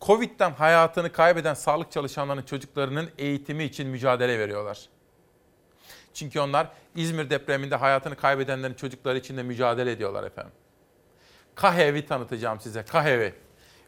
Covid'den 0.00 0.50
hayatını 0.50 1.12
kaybeden 1.12 1.54
sağlık 1.54 1.92
çalışanlarının 1.92 2.42
çocuklarının 2.42 3.10
eğitimi 3.18 3.64
için 3.64 3.88
mücadele 3.88 4.38
veriyorlar. 4.38 4.88
Çünkü 6.14 6.40
onlar 6.40 6.68
İzmir 6.96 7.30
depreminde 7.30 7.76
hayatını 7.76 8.16
kaybedenlerin 8.16 8.74
çocukları 8.74 9.18
için 9.18 9.36
de 9.36 9.42
mücadele 9.42 9.92
ediyorlar 9.92 10.24
efendim. 10.24 10.52
KAHEV'i 11.54 12.06
tanıtacağım 12.06 12.60
size. 12.60 12.82
KAHEV'i. 12.82 13.34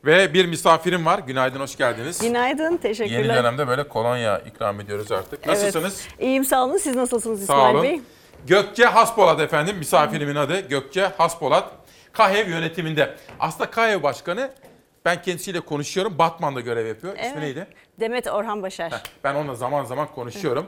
Ve 0.05 0.35
bir 0.35 0.47
misafirim 0.47 1.07
var. 1.07 1.19
Günaydın, 1.19 1.61
hoş 1.61 1.77
geldiniz. 1.77 2.21
Günaydın, 2.21 2.77
teşekkürler. 2.77 3.19
Yeni 3.19 3.35
dönemde 3.35 3.69
böyle 3.69 3.89
kolonya 3.89 4.39
ikram 4.39 4.81
ediyoruz 4.81 5.13
artık. 5.13 5.47
Nasılsınız? 5.47 6.07
Evet, 6.11 6.23
iyiyim 6.23 6.45
sağ 6.45 6.65
olun. 6.65 6.77
Siz 6.77 6.97
nasılsınız 6.97 7.39
Sağ 7.47 7.55
İsmail 7.55 7.75
olun. 7.75 7.83
Bey? 7.83 8.01
Gökçe 8.47 8.85
Haspolat 8.85 9.41
efendim. 9.41 9.77
Misafirimin 9.77 10.35
adı 10.37 10.61
Gökçe 10.61 11.03
Haspolat. 11.07 11.71
KAHEV 12.13 12.49
yönetiminde. 12.49 13.15
Aslında 13.41 13.71
KAHEV 13.71 14.03
başkanı 14.03 14.51
ben 15.05 15.23
kendisiyle 15.23 15.61
konuşuyorum. 15.61 16.19
Batman'da 16.19 16.61
görev 16.61 16.87
yapıyor. 16.87 17.15
İsmi 17.15 17.27
Evet. 17.27 17.39
neydi? 17.39 17.67
Demet 18.01 18.27
Orhan 18.27 18.63
Başar. 18.63 18.93
Heh, 18.93 18.97
Ben 19.25 19.35
onunla 19.35 19.55
zaman 19.55 19.85
zaman 19.85 20.09
konuşuyorum. 20.15 20.67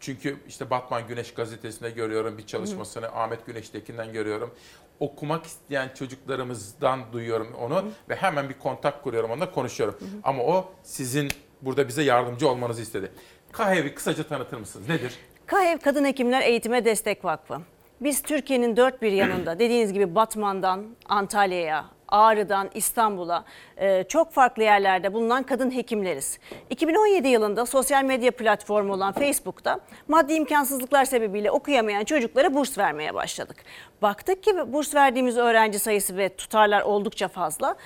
Çünkü 0.00 0.36
işte 0.48 0.70
Batman 0.70 1.08
Güneş 1.08 1.34
gazetesinde 1.34 1.90
görüyorum 1.90 2.38
bir 2.38 2.46
çalışmasını. 2.46 3.06
Ahmet 3.08 3.46
Güneş'tekinden 3.46 4.12
görüyorum. 4.12 4.54
Okumak 5.00 5.46
isteyen 5.46 5.90
çocuklarımızdan 5.94 7.00
duyuyorum 7.12 7.54
onu 7.60 7.84
ve 8.08 8.16
hemen 8.16 8.48
bir 8.48 8.54
kontak 8.54 9.02
kuruyorum 9.02 9.30
onunla 9.30 9.50
konuşuyorum. 9.50 9.98
Ama 10.22 10.42
o 10.42 10.72
sizin 10.82 11.28
burada 11.62 11.88
bize 11.88 12.02
yardımcı 12.02 12.48
olmanızı 12.48 12.82
istedi. 12.82 13.12
KAHEV'i 13.52 13.94
kısaca 13.94 14.24
tanıtır 14.24 14.56
mısınız? 14.56 14.88
Nedir? 14.88 15.14
KAHEV 15.46 15.78
Kadın 15.78 16.04
Hekimler 16.04 16.42
Eğitime 16.42 16.84
Destek 16.84 17.24
Vakfı. 17.24 17.60
Biz 18.00 18.22
Türkiye'nin 18.22 18.76
dört 18.76 19.02
bir 19.02 19.12
yanında 19.12 19.58
dediğiniz 19.58 19.92
gibi 19.92 20.14
Batman'dan 20.14 20.96
Antalya'ya, 21.08 21.84
Ağrı'dan 22.08 22.70
İstanbul'a 22.74 23.44
e, 23.76 24.04
çok 24.04 24.32
farklı 24.32 24.62
yerlerde 24.62 25.12
bulunan 25.12 25.42
kadın 25.42 25.70
hekimleriz. 25.70 26.38
2017 26.70 27.28
yılında 27.28 27.66
sosyal 27.66 28.04
medya 28.04 28.30
platformu 28.30 28.92
olan 28.92 29.12
Facebook'ta 29.12 29.80
maddi 30.08 30.34
imkansızlıklar 30.34 31.04
sebebiyle 31.04 31.50
okuyamayan 31.50 32.04
çocuklara 32.04 32.54
burs 32.54 32.78
vermeye 32.78 33.14
başladık. 33.14 33.56
Baktık 34.02 34.42
ki 34.42 34.72
burs 34.72 34.94
verdiğimiz 34.94 35.36
öğrenci 35.36 35.78
sayısı 35.78 36.16
ve 36.16 36.28
tutarlar 36.28 36.82
oldukça 36.82 37.28
fazla. 37.28 37.76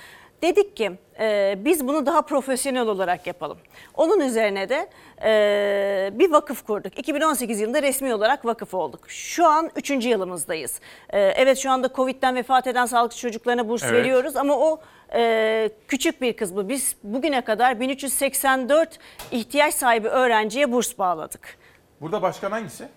Dedik 0.41 0.77
ki 0.77 0.91
e, 1.19 1.55
biz 1.65 1.87
bunu 1.87 2.05
daha 2.05 2.21
profesyonel 2.21 2.87
olarak 2.87 3.27
yapalım. 3.27 3.57
Onun 3.95 4.19
üzerine 4.19 4.69
de 4.69 4.89
e, 5.23 6.09
bir 6.19 6.31
vakıf 6.31 6.65
kurduk. 6.65 6.99
2018 6.99 7.59
yılında 7.59 7.81
resmi 7.81 8.13
olarak 8.13 8.45
vakıf 8.45 8.73
olduk. 8.73 9.09
Şu 9.09 9.47
an 9.47 9.69
3. 9.75 9.89
yılımızdayız. 9.91 10.79
E, 11.09 11.19
evet 11.19 11.57
şu 11.57 11.71
anda 11.71 11.89
Covid'den 11.95 12.35
vefat 12.35 12.67
eden 12.67 12.85
sağlıkçı 12.85 13.17
çocuklarına 13.17 13.69
burs 13.69 13.83
Evet. 13.83 13.93
veriyoruz 13.93 14.35
ama 14.35 14.57
o 14.57 14.81
e, 15.13 15.69
küçük 15.87 16.21
bir 16.21 16.33
kısmı. 16.37 16.69
Biz 16.69 16.95
bugüne 17.03 17.41
kadar 17.41 17.79
1384 17.79 18.99
ihtiyaç 19.31 19.73
sahibi 19.73 20.07
öğrenciye 20.07 20.71
burs 20.71 20.97
bağladık. 20.97 21.57
Burada 22.01 22.21
başkan 22.21 22.51
hangisi? 22.51 22.87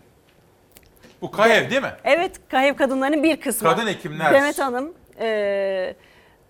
Bu 1.23 1.31
KAYEV 1.31 1.71
değil 1.71 1.83
mi? 1.83 1.93
Evet, 2.05 2.33
KAYEV 2.49 2.75
kadınlarının 2.77 3.23
bir 3.23 3.41
kısmı. 3.41 3.69
Kadın 3.69 3.87
hekimler. 3.87 4.35
Demet 4.35 4.59
Hanım, 4.59 4.95
e, 5.21 5.95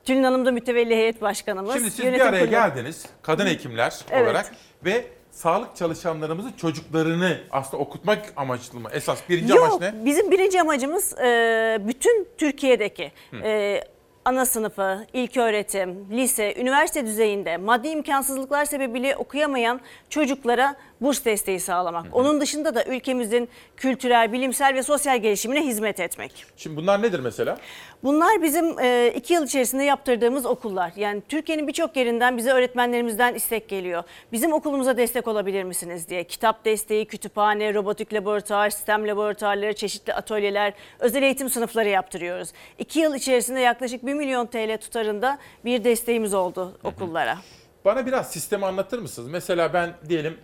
Tülin 0.04 0.22
Hanım 0.22 0.46
da 0.46 0.50
mütevelli 0.52 0.94
heyet 0.96 1.22
başkanımız. 1.22 1.74
Şimdi 1.74 1.90
siz 1.90 1.98
bir 1.98 2.04
Yönetim 2.04 2.26
araya 2.26 2.40
kurulu- 2.44 2.50
geldiniz 2.50 3.06
kadın 3.22 3.46
hekimler 3.46 3.94
Evet. 4.10 4.22
olarak 4.26 4.52
ve 4.84 5.04
sağlık 5.30 5.76
çalışanlarımızın 5.76 6.52
çocuklarını 6.52 7.38
aslında 7.50 7.82
okutmak 7.82 8.32
amaçlı 8.36 8.80
mı? 8.80 8.88
Esas 8.92 9.18
birinci 9.28 9.52
Yok, 9.56 9.66
amaç 9.68 9.80
ne? 9.80 10.04
bizim 10.04 10.30
birinci 10.30 10.60
amacımız 10.60 11.18
e, 11.18 11.78
bütün 11.86 12.28
Türkiye'deki 12.38 13.12
e, 13.42 13.80
ana 14.24 14.46
sınıfı, 14.46 15.06
ilköğretim, 15.12 16.06
lise, 16.10 16.54
üniversite 16.60 17.06
düzeyinde 17.06 17.56
maddi 17.56 17.88
imkansızlıklar 17.88 18.64
sebebiyle 18.64 19.16
okuyamayan 19.16 19.80
çocuklara 20.10 20.76
burs 21.02 21.24
desteği 21.24 21.60
sağlamak. 21.60 22.06
Onun 22.12 22.40
dışında 22.40 22.74
da 22.74 22.84
ülkemizin 22.84 23.48
kültürel, 23.76 24.32
bilimsel 24.32 24.74
ve 24.74 24.82
sosyal 24.82 25.18
gelişimine 25.18 25.66
hizmet 25.66 26.00
etmek. 26.00 26.44
Şimdi 26.56 26.76
bunlar 26.76 27.02
nedir 27.02 27.20
mesela? 27.20 27.58
Bunlar 28.02 28.42
bizim 28.42 28.78
e, 28.78 29.12
iki 29.16 29.34
yıl 29.34 29.46
içerisinde 29.46 29.84
yaptırdığımız 29.84 30.46
okullar. 30.46 30.92
Yani 30.96 31.22
Türkiye'nin 31.28 31.68
birçok 31.68 31.96
yerinden 31.96 32.36
bize 32.36 32.50
öğretmenlerimizden 32.52 33.34
istek 33.34 33.68
geliyor. 33.68 34.02
Bizim 34.32 34.52
okulumuza 34.52 34.96
destek 34.96 35.28
olabilir 35.28 35.64
misiniz 35.64 36.08
diye. 36.08 36.24
Kitap 36.24 36.64
desteği, 36.64 37.06
kütüphane, 37.06 37.74
robotik 37.74 38.14
laboratuvar, 38.14 38.70
sistem 38.70 39.08
laboratuvarları, 39.08 39.72
çeşitli 39.72 40.14
atölyeler, 40.14 40.72
özel 41.00 41.22
eğitim 41.22 41.50
sınıfları 41.50 41.88
yaptırıyoruz. 41.88 42.52
İki 42.78 43.00
yıl 43.00 43.14
içerisinde 43.14 43.60
yaklaşık 43.60 44.06
1 44.06 44.14
milyon 44.14 44.46
TL 44.46 44.78
tutarında 44.80 45.38
bir 45.64 45.84
desteğimiz 45.84 46.34
oldu 46.34 46.78
okullara. 46.84 47.38
Bana 47.84 48.06
biraz 48.06 48.32
sistemi 48.32 48.66
anlatır 48.66 48.98
mısınız? 48.98 49.28
Mesela 49.28 49.74
ben 49.74 49.94
diyelim 50.08 50.38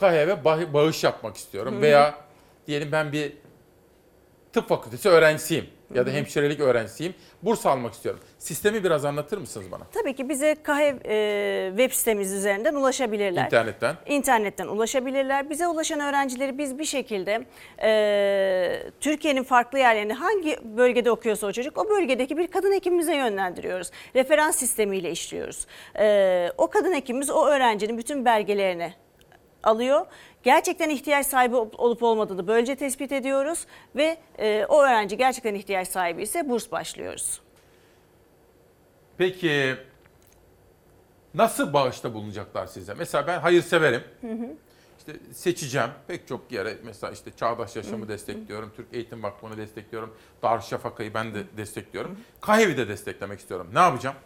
Bah- 0.00 0.72
bağış 0.72 1.04
yapmak 1.04 1.36
istiyorum 1.36 1.74
Hı 1.74 1.78
hı. 1.78 1.82
veya 1.82 2.14
diyelim 2.66 2.92
ben 2.92 3.12
bir 3.12 3.32
tıp 4.52 4.68
fakültesi 4.68 5.08
öğrencisiyim 5.08 5.66
ya 5.94 6.06
da 6.06 6.10
hemşirelik 6.10 6.60
öğrencisiyim. 6.60 7.14
Burs 7.42 7.66
almak 7.66 7.94
istiyorum. 7.94 8.20
Sistemi 8.38 8.84
biraz 8.84 9.04
anlatır 9.04 9.38
mısınız 9.38 9.66
bana? 9.70 9.82
Tabii 9.92 10.14
ki 10.14 10.28
bize 10.28 10.56
KAHEV 10.62 10.96
e, 11.04 11.68
web 11.76 11.92
sitemiz 11.92 12.32
üzerinden 12.32 12.74
ulaşabilirler. 12.74 13.44
İnternetten. 13.44 13.96
İnternetten 14.06 14.66
ulaşabilirler. 14.66 15.50
Bize 15.50 15.66
ulaşan 15.68 16.00
öğrencileri 16.00 16.58
biz 16.58 16.78
bir 16.78 16.84
şekilde 16.84 17.46
e, 17.82 18.82
Türkiye'nin 19.00 19.42
farklı 19.42 19.78
yerlerinde 19.78 20.14
hangi 20.14 20.58
bölgede 20.76 21.10
okuyorsa 21.10 21.46
o 21.46 21.52
çocuk 21.52 21.78
o 21.78 21.90
bölgedeki 21.90 22.36
bir 22.38 22.46
kadın 22.46 22.72
hekimimize 22.72 23.16
yönlendiriyoruz. 23.16 23.90
Referans 24.16 24.56
sistemiyle 24.56 25.10
işliyoruz. 25.10 25.66
E, 25.98 26.48
o 26.58 26.70
kadın 26.70 26.94
hekimimiz 26.94 27.30
o 27.30 27.46
öğrencinin 27.46 27.98
bütün 27.98 28.24
belgelerini 28.24 28.94
alıyor. 29.66 30.06
Gerçekten 30.42 30.90
ihtiyaç 30.90 31.26
sahibi 31.26 31.56
olup- 31.56 32.02
olmadığını 32.04 32.46
böylece 32.46 32.76
tespit 32.76 33.12
ediyoruz 33.12 33.66
ve 33.96 34.16
e, 34.38 34.66
o 34.68 34.82
öğrenci 34.82 35.16
gerçekten 35.16 35.54
ihtiyaç 35.54 35.88
sahibi 35.88 36.22
ise 36.22 36.48
burs 36.48 36.70
başlıyoruz. 36.72 37.40
Peki 39.18 39.76
nasıl 41.34 41.72
bağışta 41.72 42.14
bulunacaklar 42.14 42.66
size? 42.66 42.94
Mesela 42.94 43.26
ben 43.26 43.38
hayırseverim. 43.40 44.02
Hı 44.20 44.32
hı. 44.32 44.48
İşte 44.98 45.12
seçeceğim 45.34 45.90
pek 46.06 46.28
çok 46.28 46.52
yere 46.52 46.76
mesela 46.84 47.12
işte 47.12 47.30
Çağdaş 47.36 47.76
Yaşamı 47.76 48.04
Hı. 48.04 48.08
destekliyorum, 48.08 48.72
Türk 48.76 48.86
Eğitim 48.92 49.22
Vakfı'nı 49.22 49.56
destekliyorum, 49.56 50.14
Darüşşafaka'yı 50.42 51.14
ben 51.14 51.34
de 51.34 51.42
destekliyorum. 51.56 52.18
KAYEV'i 52.40 52.76
de 52.76 52.88
desteklemek 52.88 53.40
istiyorum. 53.40 53.70
Ne 53.74 53.78
yapacağım? 53.78 54.16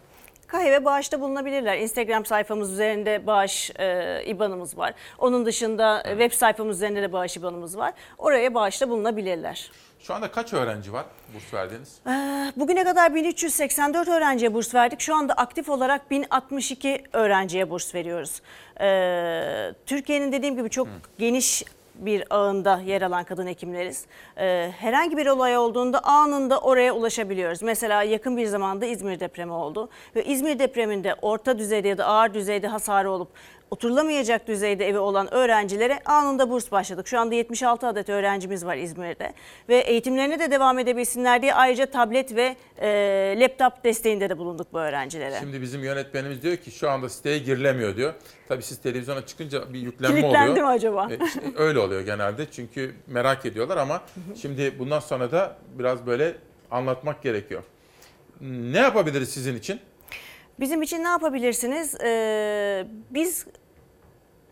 KAYEV'e 0.51 0.85
bağışta 0.85 1.21
bulunabilirler. 1.21 1.77
Instagram 1.77 2.25
sayfamız 2.25 2.71
üzerinde 2.71 3.27
bağış 3.27 3.71
e, 3.79 4.23
IBAN'ımız 4.25 4.77
var. 4.77 4.93
Onun 5.17 5.45
dışında 5.45 6.01
e, 6.01 6.09
web 6.09 6.31
sayfamız 6.31 6.77
üzerinde 6.77 7.01
de 7.01 7.13
bağış 7.13 7.37
IBAN'ımız 7.37 7.77
var. 7.77 7.93
Oraya 8.17 8.53
bağışta 8.53 8.89
bulunabilirler. 8.89 9.71
Şu 9.99 10.13
anda 10.13 10.31
kaç 10.31 10.53
öğrenci 10.53 10.93
var 10.93 11.05
burs 11.33 11.53
verdiğiniz? 11.53 11.99
Ee, 12.07 12.11
Bugüne 12.55 12.83
kadar 12.83 13.15
1384 13.15 14.07
öğrenciye 14.07 14.53
burs 14.53 14.75
verdik. 14.75 14.99
Şu 14.99 15.15
anda 15.15 15.33
aktif 15.33 15.69
olarak 15.69 16.11
1062 16.11 17.03
öğrenciye 17.13 17.69
burs 17.69 17.95
veriyoruz. 17.95 18.41
Ee, 18.81 19.73
Türkiye'nin 19.85 20.31
dediğim 20.31 20.55
gibi 20.55 20.69
çok 20.69 20.87
geniş 21.19 21.63
bir 22.05 22.23
ağında 22.29 22.81
yer 22.85 23.01
alan 23.01 23.23
kadın 23.23 23.47
hekimleriz. 23.47 24.05
Ee, 24.37 24.71
herhangi 24.77 25.17
bir 25.17 25.27
olay 25.27 25.57
olduğunda 25.57 26.03
anında 26.03 26.59
oraya 26.59 26.93
ulaşabiliyoruz. 26.93 27.61
Mesela 27.61 28.03
yakın 28.03 28.37
bir 28.37 28.45
zamanda 28.45 28.85
İzmir 28.85 29.19
depremi 29.19 29.51
oldu 29.51 29.89
ve 30.15 30.25
İzmir 30.25 30.59
depreminde 30.59 31.15
orta 31.21 31.59
düzeyde 31.59 31.87
ya 31.87 31.97
da 31.97 32.05
ağır 32.05 32.33
düzeyde 32.33 32.67
hasarı 32.67 33.11
olup 33.11 33.29
oturulamayacak 33.71 34.47
düzeyde 34.47 34.87
evi 34.87 34.97
olan 34.97 35.33
öğrencilere 35.33 35.99
anında 36.05 36.49
burs 36.49 36.71
başladık. 36.71 37.07
Şu 37.07 37.19
anda 37.19 37.35
76 37.35 37.87
adet 37.87 38.09
öğrencimiz 38.09 38.65
var 38.65 38.77
İzmir'de 38.77 39.33
ve 39.69 39.77
eğitimlerine 39.77 40.39
de 40.39 40.51
devam 40.51 40.79
edebilsinler 40.79 41.41
diye 41.41 41.53
ayrıca 41.53 41.85
tablet 41.85 42.35
ve 42.35 42.55
e, 42.81 43.35
laptop 43.39 43.83
desteğinde 43.83 44.29
de 44.29 44.37
bulunduk 44.37 44.67
bu 44.73 44.79
öğrencilere. 44.79 45.39
Şimdi 45.39 45.61
bizim 45.61 45.83
yönetmenimiz 45.83 46.41
diyor 46.43 46.57
ki 46.57 46.71
şu 46.71 46.89
anda 46.89 47.09
siteye 47.09 47.39
girilemiyor 47.39 47.95
diyor. 47.95 48.13
Tabii 48.47 48.63
siz 48.63 48.77
televizyona 48.77 49.25
çıkınca 49.25 49.73
bir 49.73 49.79
yüklenme 49.79 50.21
Kilitlendi 50.21 50.51
oluyor. 50.51 50.65
mi 50.65 50.71
acaba? 50.71 51.07
E, 51.11 51.25
işte 51.25 51.41
öyle 51.57 51.79
oluyor 51.79 52.01
genelde 52.01 52.45
çünkü 52.51 52.95
merak 53.07 53.45
ediyorlar 53.45 53.77
ama 53.77 54.01
şimdi 54.41 54.79
bundan 54.79 54.99
sonra 54.99 55.31
da 55.31 55.57
biraz 55.79 56.05
böyle 56.05 56.35
anlatmak 56.71 57.23
gerekiyor. 57.23 57.63
Ne 58.41 58.77
yapabiliriz 58.79 59.29
sizin 59.29 59.55
için? 59.55 59.79
Bizim 60.59 60.81
için 60.81 61.03
ne 61.03 61.07
yapabilirsiniz? 61.07 61.95
Ee, 62.03 62.85
biz 63.09 63.45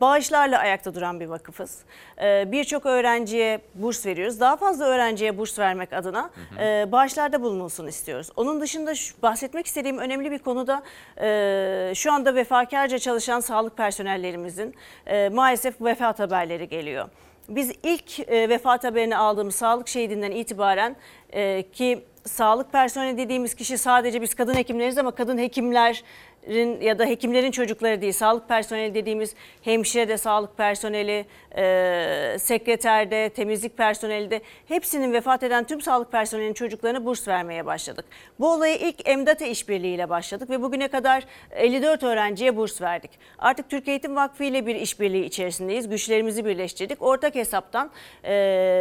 bağışlarla 0.01 0.59
ayakta 0.59 0.95
duran 0.95 1.19
bir 1.19 1.25
vakıfız. 1.25 1.79
Ee, 2.21 2.51
Birçok 2.51 2.85
öğrenciye 2.85 3.61
burs 3.75 4.05
veriyoruz. 4.05 4.39
Daha 4.39 4.55
fazla 4.55 4.85
öğrenciye 4.85 5.37
burs 5.37 5.59
vermek 5.59 5.93
adına 5.93 6.29
e, 6.59 6.91
bağışlarda 6.91 7.41
bulunulsun 7.41 7.87
istiyoruz. 7.87 8.29
Onun 8.35 8.61
dışında 8.61 8.95
şu, 8.95 9.21
bahsetmek 9.21 9.65
istediğim 9.65 9.97
önemli 9.97 10.31
bir 10.31 10.39
konu 10.39 10.67
da 10.67 10.83
e, 11.21 11.91
şu 11.95 12.11
anda 12.11 12.35
vefakarca 12.35 12.99
çalışan 12.99 13.39
sağlık 13.39 13.77
personellerimizin 13.77 14.75
e, 15.05 15.29
maalesef 15.29 15.81
vefat 15.81 16.19
haberleri 16.19 16.69
geliyor. 16.69 17.09
Biz 17.49 17.71
ilk 17.83 18.19
e, 18.19 18.49
vefat 18.49 18.83
haberini 18.83 19.17
aldığımız 19.17 19.55
sağlık 19.55 19.87
şehidinden 19.87 20.31
itibaren 20.31 20.95
e, 21.29 21.71
ki 21.71 22.05
sağlık 22.27 22.71
personeli 22.71 23.17
dediğimiz 23.17 23.53
kişi 23.55 23.77
sadece 23.77 24.21
biz 24.21 24.35
kadın 24.35 24.55
hekimleriz 24.55 24.97
ama 24.97 25.11
kadın 25.11 25.37
hekimlerin 25.37 26.81
ya 26.81 26.99
da 26.99 27.05
hekimlerin 27.05 27.51
çocukları 27.51 28.01
değil. 28.01 28.13
Sağlık 28.13 28.47
personeli 28.47 28.93
dediğimiz 28.93 29.35
hemşire 29.61 30.07
de 30.07 30.17
sağlık 30.17 30.57
personeli, 30.57 31.25
e, 31.57 32.35
sekreter 32.39 33.11
de, 33.11 33.29
temizlik 33.29 33.77
personeli 33.77 34.31
de 34.31 34.41
hepsinin 34.67 35.13
vefat 35.13 35.43
eden 35.43 35.63
tüm 35.63 35.81
sağlık 35.81 36.11
personelinin 36.11 36.53
çocuklarına 36.53 37.05
burs 37.05 37.27
vermeye 37.27 37.65
başladık. 37.65 38.05
Bu 38.39 38.53
olaya 38.53 38.75
ilk 38.75 39.09
EMDATE 39.09 39.49
işbirliğiyle 39.49 40.09
başladık 40.09 40.49
ve 40.49 40.61
bugüne 40.61 40.87
kadar 40.87 41.23
54 41.51 42.03
öğrenciye 42.03 42.57
burs 42.57 42.81
verdik. 42.81 43.11
Artık 43.39 43.69
Türk 43.69 43.87
Eğitim 43.87 44.15
Vakfı 44.15 44.43
ile 44.43 44.65
bir 44.65 44.75
işbirliği 44.75 45.25
içerisindeyiz. 45.25 45.89
Güçlerimizi 45.89 46.45
birleştirdik. 46.45 47.01
Ortak 47.01 47.35
hesaptan 47.35 47.91
e, 48.23 48.33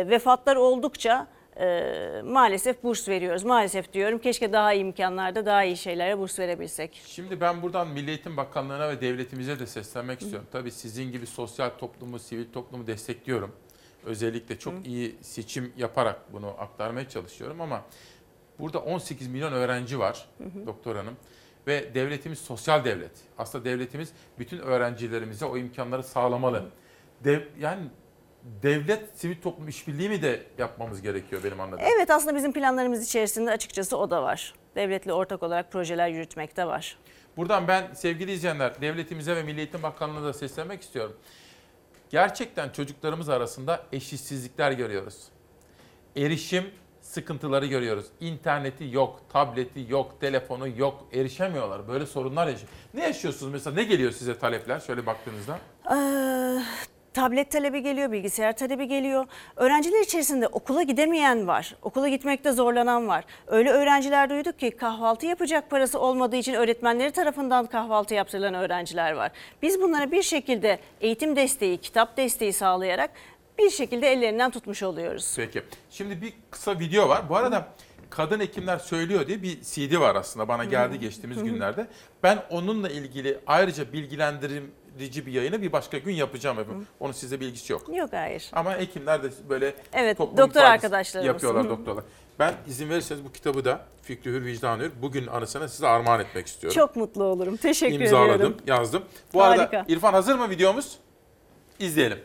vefatlar 0.09 0.57
oldukça 0.57 1.27
e, 1.61 2.23
maalesef 2.25 2.83
burs 2.83 3.09
veriyoruz. 3.09 3.45
Maalesef 3.45 3.93
diyorum 3.93 4.19
keşke 4.19 4.53
daha 4.53 4.73
iyi 4.73 4.81
imkanlarda 4.81 5.47
daha 5.47 5.65
iyi 5.65 5.77
şeylere 5.77 6.19
burs 6.19 6.39
verebilsek. 6.39 7.03
Şimdi 7.07 7.41
ben 7.41 7.63
buradan 7.63 7.89
Milli 7.89 8.11
Eğitim 8.11 8.37
Bakanlığı'na 8.37 8.89
ve 8.89 9.01
devletimize 9.01 9.59
de 9.59 9.67
seslenmek 9.67 10.23
istiyorum. 10.23 10.49
Tabii 10.53 10.71
sizin 10.71 11.13
gibi 11.13 11.27
sosyal 11.27 11.71
toplumu, 11.71 12.19
sivil 12.19 12.53
toplumu 12.53 12.87
destekliyorum. 12.87 13.53
Özellikle 14.05 14.59
çok 14.59 14.87
iyi 14.87 15.17
seçim 15.21 15.73
yaparak 15.77 16.33
bunu 16.33 16.49
aktarmaya 16.59 17.09
çalışıyorum 17.09 17.61
ama 17.61 17.83
burada 18.59 18.79
18 18.79 19.29
milyon 19.29 19.53
öğrenci 19.53 19.99
var 19.99 20.29
doktor 20.67 20.97
hanım 20.97 21.17
ve 21.67 21.95
devletimiz 21.95 22.39
sosyal 22.39 22.85
devlet. 22.85 23.13
Aslında 23.39 23.65
devletimiz 23.65 24.13
bütün 24.39 24.59
öğrencilerimize 24.59 25.45
o 25.45 25.57
imkanları 25.57 26.03
sağlamalı. 26.03 26.65
Dev, 27.25 27.41
yani 27.61 27.83
devlet 28.63 29.19
sivil 29.19 29.41
toplum 29.43 29.69
işbirliği 29.69 30.09
mi 30.09 30.23
de 30.23 30.43
yapmamız 30.59 31.03
gerekiyor 31.03 31.45
benim 31.45 31.61
anladığım? 31.61 31.85
Evet 31.97 32.11
aslında 32.11 32.37
bizim 32.37 32.53
planlarımız 32.53 33.05
içerisinde 33.05 33.51
açıkçası 33.51 33.97
o 33.97 34.11
da 34.11 34.23
var. 34.23 34.55
Devletle 34.75 35.13
ortak 35.13 35.43
olarak 35.43 35.73
projeler 35.73 36.09
yürütmekte 36.09 36.67
var. 36.67 36.99
Buradan 37.37 37.69
ben 37.69 37.95
sevgili 37.95 38.33
izleyenler 38.33 38.81
devletimize 38.81 39.37
ve 39.37 39.43
Milli 39.43 39.59
Eğitim 39.59 39.83
Bakanlığı'na 39.83 40.25
da 40.25 40.33
seslenmek 40.33 40.83
istiyorum. 40.83 41.17
Gerçekten 42.11 42.69
çocuklarımız 42.69 43.29
arasında 43.29 43.83
eşitsizlikler 43.93 44.73
görüyoruz. 44.73 45.23
Erişim 46.17 46.65
sıkıntıları 47.01 47.67
görüyoruz. 47.67 48.07
İnterneti 48.21 48.89
yok, 48.93 49.21
tableti 49.33 49.87
yok, 49.89 50.21
telefonu 50.21 50.69
yok, 50.69 51.05
erişemiyorlar. 51.13 51.89
Böyle 51.89 52.07
sorunlar 52.07 52.47
yaşıyor. 52.47 52.69
Ne 52.95 53.03
yaşıyorsunuz 53.03 53.53
mesela? 53.53 53.75
Ne 53.77 53.85
geliyor 53.85 54.13
size 54.13 54.39
talepler 54.39 54.81
şöyle 54.81 55.07
baktığınızda? 55.07 55.59
Ee, 55.91 56.63
tablet 57.17 57.51
talebi 57.51 57.83
geliyor, 57.83 58.13
bilgisayar 58.13 58.57
talebi 58.57 58.89
geliyor. 58.89 59.27
Öğrenciler 59.57 60.01
içerisinde 60.01 60.47
okula 60.47 60.83
gidemeyen 60.83 61.47
var. 61.47 61.77
Okula 61.83 62.09
gitmekte 62.09 62.53
zorlanan 62.53 63.09
var. 63.09 63.25
Öyle 63.47 63.71
öğrenciler 63.71 64.31
duyduk 64.31 64.59
ki 64.59 64.71
kahvaltı 64.71 65.27
yapacak 65.27 65.71
parası 65.71 66.01
olmadığı 66.01 66.37
için 66.37 66.55
öğretmenleri 66.55 67.11
tarafından 67.11 67.67
kahvaltı 67.67 68.15
yaptırılan 68.15 68.55
öğrenciler 68.55 69.13
var. 69.13 69.33
Biz 69.63 69.81
bunlara 69.81 70.13
bir 70.13 70.23
şekilde 70.23 70.79
eğitim 71.01 71.37
desteği, 71.37 71.79
kitap 71.79 72.17
desteği 72.17 72.53
sağlayarak 72.53 73.11
bir 73.59 73.71
şekilde 73.71 74.13
ellerinden 74.13 74.51
tutmuş 74.51 74.83
oluyoruz. 74.83 75.35
Peki. 75.37 75.63
Şimdi 75.91 76.23
bir 76.23 76.33
kısa 76.51 76.79
video 76.79 77.09
var. 77.09 77.29
Bu 77.29 77.37
arada 77.37 77.69
Kadın 78.11 78.41
Hekimler 78.41 78.79
Söylüyor 78.79 79.27
diye 79.27 79.43
bir 79.43 79.61
CD 79.63 80.01
var 80.01 80.15
aslında 80.15 80.49
bana 80.49 80.65
geldi 80.65 80.99
geçtiğimiz 80.99 81.45
günlerde. 81.45 81.87
Ben 82.23 82.43
onunla 82.51 82.89
ilgili 82.89 83.39
ayrıca 83.47 83.93
bilgilendirici 84.97 85.27
bir 85.27 85.33
yayını 85.33 85.63
bir 85.63 85.73
başka 85.73 85.99
gün 85.99 86.13
yapacağım 86.15 86.59
efendim. 86.59 86.87
Onun 87.01 87.13
size 87.13 87.41
bilgisi 87.41 87.73
yok. 87.73 87.83
Yok 87.97 88.13
hayır. 88.13 88.51
Ama 88.53 88.79
hekimler 88.79 89.23
de 89.23 89.29
böyle 89.49 89.75
Evet, 89.93 90.19
doktor 90.19 90.61
arkadaşlarımız. 90.61 91.27
yapıyorlar 91.27 91.65
Hı 91.65 91.69
hı. 91.69 91.71
doktorlar. 91.71 92.05
Ben 92.39 92.55
izin 92.69 92.91
verirseniz 92.91 93.25
bu 93.25 93.33
kitabı 93.33 93.65
da 93.65 93.81
Fikri 94.03 94.31
Hür 94.31 94.45
Vicdan 94.45 94.79
Hür 94.79 94.91
bugün 95.03 95.27
anısına 95.27 95.69
size 95.69 95.87
armağan 95.87 96.21
etmek 96.21 96.47
istiyorum. 96.47 96.75
Çok 96.75 96.97
mutlu 96.97 97.25
olurum. 97.25 97.57
Teşekkür 97.57 98.01
İmzaladım, 98.01 98.35
ediyorum. 98.35 98.57
yazdım. 98.67 99.03
Bu 99.35 99.43
arada 99.43 99.63
Harika. 99.63 99.85
İrfan 99.89 100.13
hazır 100.13 100.35
mı 100.35 100.51
videomuz? 100.51 100.99
İzleyelim. 101.79 102.19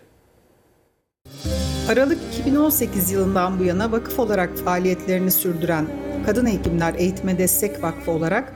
Aralık 1.89 2.19
2018 2.39 3.11
yılından 3.11 3.60
bu 3.60 3.64
yana 3.64 3.91
vakıf 3.91 4.19
olarak 4.19 4.57
faaliyetlerini 4.57 5.31
sürdüren 5.31 5.88
Kadın 6.26 6.45
Hekimler 6.45 6.93
Eğitime 6.95 7.38
Destek 7.38 7.84
Vakfı 7.84 8.11
olarak 8.11 8.53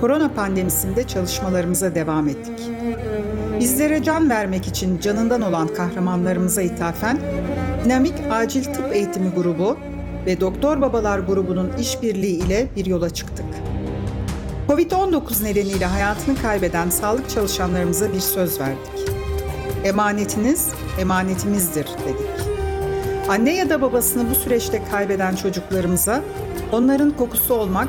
korona 0.00 0.32
pandemisinde 0.34 1.06
çalışmalarımıza 1.06 1.94
devam 1.94 2.28
ettik. 2.28 2.60
Bizlere 3.60 4.02
can 4.02 4.30
vermek 4.30 4.66
için 4.66 5.00
canından 5.00 5.40
olan 5.40 5.68
kahramanlarımıza 5.68 6.62
ithafen 6.62 7.18
Dinamik 7.84 8.14
Acil 8.30 8.64
Tıp 8.64 8.92
Eğitimi 8.92 9.30
Grubu 9.30 9.78
ve 10.26 10.40
Doktor 10.40 10.80
Babalar 10.80 11.18
grubunun 11.18 11.72
işbirliği 11.80 12.46
ile 12.46 12.66
bir 12.76 12.86
yola 12.86 13.10
çıktık. 13.10 13.46
Covid-19 14.68 15.44
nedeniyle 15.44 15.86
hayatını 15.86 16.36
kaybeden 16.42 16.90
sağlık 16.90 17.30
çalışanlarımıza 17.30 18.12
bir 18.12 18.20
söz 18.20 18.60
verdik. 18.60 19.10
Emanetiniz 19.84 20.68
emanetimizdir 21.00 21.86
dedik. 22.04 22.26
Anne 23.28 23.54
ya 23.54 23.70
da 23.70 23.82
babasını 23.82 24.30
bu 24.30 24.34
süreçte 24.34 24.82
kaybeden 24.90 25.36
çocuklarımıza 25.36 26.22
onların 26.72 27.10
kokusu 27.10 27.54
olmak, 27.54 27.88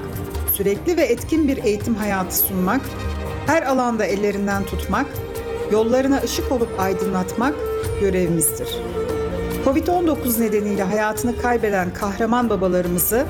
sürekli 0.53 0.98
ve 0.98 1.02
etkin 1.02 1.48
bir 1.48 1.64
eğitim 1.64 1.95
hayatı 1.95 2.38
sunmak, 2.38 2.81
her 3.48 3.64
alanda 3.64 4.06
ellerinden 4.06 4.64
tutmak, 4.64 5.06
yollarına 5.72 6.22
ışık 6.23 6.52
olup 6.52 6.80
aydınlatmak 6.80 7.56
görevimizdir. 8.02 8.69
Covid-19 9.65 10.41
nedeniyle 10.41 10.84
hayatını 10.84 11.41
kaybeden 11.41 11.94
kahraman 11.94 12.49
babalarımızı 12.49 13.26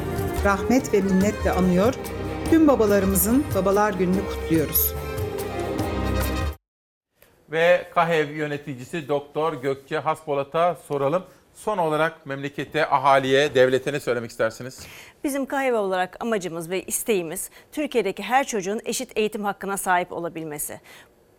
rahmet 0.45 0.93
ve 0.93 1.01
minnetle 1.01 1.51
anıyor, 1.51 1.93
tüm 2.49 2.67
babalarımızın 2.67 3.45
Babalar 3.55 3.93
Günü'nü 3.93 4.25
kutluyoruz. 4.29 4.93
Ve 7.51 7.87
KAHEV 7.93 8.29
yöneticisi 8.29 9.07
Doktor 9.07 9.53
Gökçe 9.53 9.97
Haspolat'a 9.97 10.75
soralım. 10.87 11.23
Son 11.53 11.77
olarak 11.77 12.25
memlekete, 12.25 12.89
ahaliye, 12.89 13.55
devlete 13.55 13.93
ne 13.93 13.99
söylemek 13.99 14.31
istersiniz? 14.31 14.87
Bizim 15.23 15.45
KHV 15.45 15.73
olarak 15.73 16.17
amacımız 16.19 16.69
ve 16.69 16.83
isteğimiz 16.83 17.49
Türkiye'deki 17.71 18.23
her 18.23 18.43
çocuğun 18.47 18.81
eşit 18.85 19.17
eğitim 19.17 19.43
hakkına 19.45 19.77
sahip 19.77 20.11
olabilmesi. 20.11 20.81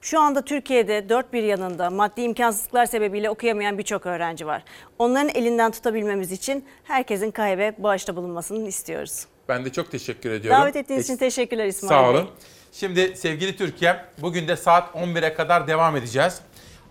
Şu 0.01 0.21
anda 0.21 0.43
Türkiye'de 0.45 1.09
dört 1.09 1.33
bir 1.33 1.43
yanında 1.43 1.91
maddi 1.91 2.21
imkansızlıklar 2.21 2.87
sebebiyle 2.87 3.31
okuyamayan 3.31 3.79
birçok 3.79 4.07
öğrenci 4.07 4.47
var. 4.47 4.63
Onların 4.99 5.29
elinden 5.29 5.71
tutabilmemiz 5.71 6.33
için 6.33 6.65
herkesin 6.85 7.31
KHV 7.31 7.73
bağışta 7.83 8.17
bulunmasını 8.17 8.69
istiyoruz. 8.69 9.27
Ben 9.49 9.65
de 9.65 9.73
çok 9.73 9.91
teşekkür 9.91 10.31
ediyorum. 10.31 10.63
Davet 10.63 10.77
ettiğiniz 10.77 11.05
için 11.05 11.17
teşekkürler 11.17 11.67
İsmail 11.67 11.89
Sağ 11.89 12.03
Bey. 12.03 12.21
olun. 12.21 12.29
Şimdi 12.73 13.17
sevgili 13.17 13.57
Türkiye, 13.57 13.97
bugün 14.19 14.49
de 14.49 14.57
saat 14.57 14.95
11'e 14.95 15.35
kadar 15.35 15.67
devam 15.67 15.97
edeceğiz. 15.97 16.41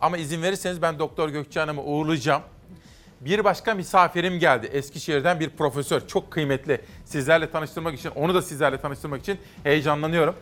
Ama 0.01 0.17
izin 0.17 0.41
verirseniz 0.43 0.81
ben 0.81 0.99
Doktor 0.99 1.29
Gökçe 1.29 1.59
Hanım'ı 1.59 1.83
uğurlayacağım. 1.83 2.41
Bir 3.21 3.43
başka 3.43 3.73
misafirim 3.73 4.39
geldi. 4.39 4.69
Eskişehir'den 4.73 5.39
bir 5.39 5.49
profesör. 5.49 6.07
Çok 6.07 6.31
kıymetli. 6.31 6.81
Sizlerle 7.05 7.51
tanıştırmak 7.51 7.99
için, 7.99 8.09
onu 8.09 8.33
da 8.33 8.41
sizlerle 8.41 8.77
tanıştırmak 8.77 9.21
için 9.21 9.37
heyecanlanıyorum. 9.63 10.35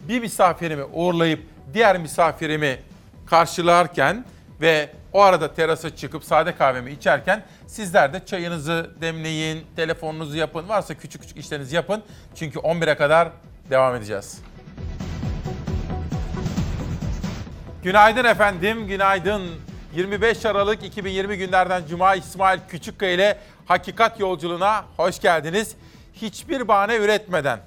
Bir 0.00 0.20
misafirimi 0.20 0.84
uğurlayıp 0.84 1.40
diğer 1.74 1.98
misafirimi 1.98 2.78
karşılarken 3.26 4.24
ve 4.60 4.90
o 5.12 5.20
arada 5.20 5.54
terasa 5.54 5.96
çıkıp 5.96 6.24
sade 6.24 6.54
kahvemi 6.54 6.92
içerken 6.92 7.44
sizler 7.66 8.12
de 8.12 8.26
çayınızı 8.26 8.90
demleyin, 9.00 9.66
telefonunuzu 9.76 10.36
yapın. 10.36 10.68
Varsa 10.68 10.94
küçük 10.94 11.22
küçük 11.22 11.36
işlerinizi 11.36 11.76
yapın. 11.76 12.02
Çünkü 12.34 12.58
11'e 12.58 12.94
kadar 12.96 13.28
devam 13.70 13.94
edeceğiz. 13.94 14.38
Günaydın 17.82 18.24
efendim, 18.24 18.86
günaydın. 18.86 19.42
25 19.94 20.46
Aralık 20.46 20.84
2020 20.84 21.38
günlerden 21.38 21.82
Cuma 21.88 22.14
İsmail 22.14 22.60
Küçükkaya 22.68 23.12
ile 23.12 23.38
Hakikat 23.66 24.20
Yolculuğuna 24.20 24.84
hoş 24.96 25.20
geldiniz. 25.20 25.76
Hiçbir 26.14 26.68
bahane 26.68 26.96
üretmeden 26.96 27.60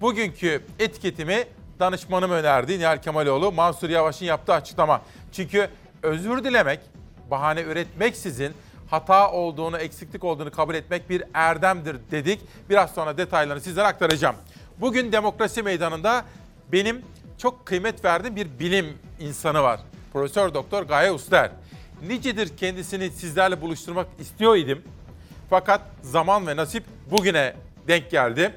bugünkü 0.00 0.62
etiketimi 0.78 1.44
danışmanım 1.80 2.30
önerdi 2.30 2.78
Nihal 2.78 3.02
Kemaloğlu. 3.02 3.52
Mansur 3.52 3.90
Yavaş'ın 3.90 4.26
yaptığı 4.26 4.54
açıklama. 4.54 5.02
Çünkü 5.32 5.68
özür 6.02 6.44
dilemek, 6.44 6.80
bahane 7.30 7.60
üretmeksizin 7.60 8.52
hata 8.90 9.32
olduğunu, 9.32 9.78
eksiklik 9.78 10.24
olduğunu 10.24 10.50
kabul 10.50 10.74
etmek 10.74 11.10
bir 11.10 11.22
erdemdir 11.34 11.96
dedik. 12.10 12.40
Biraz 12.70 12.90
sonra 12.90 13.18
detaylarını 13.18 13.62
sizlere 13.62 13.86
aktaracağım. 13.86 14.36
Bugün 14.78 15.12
demokrasi 15.12 15.62
meydanında 15.62 16.24
benim 16.72 17.02
çok 17.38 17.66
kıymet 17.66 18.04
verdiğim 18.04 18.36
bir 18.36 18.58
bilim 18.58 18.98
insanı 19.20 19.62
var. 19.62 19.80
Profesör 20.12 20.54
Doktor 20.54 20.82
Gaye 20.82 21.12
Uster. 21.12 21.50
Nicedir 22.08 22.56
kendisini 22.56 23.10
sizlerle 23.10 23.60
buluşturmak 23.60 24.06
istiyor 24.18 24.56
idim. 24.56 24.82
Fakat 25.50 25.80
zaman 26.02 26.46
ve 26.46 26.56
nasip 26.56 26.84
bugüne 27.10 27.54
denk 27.88 28.10
geldi. 28.10 28.52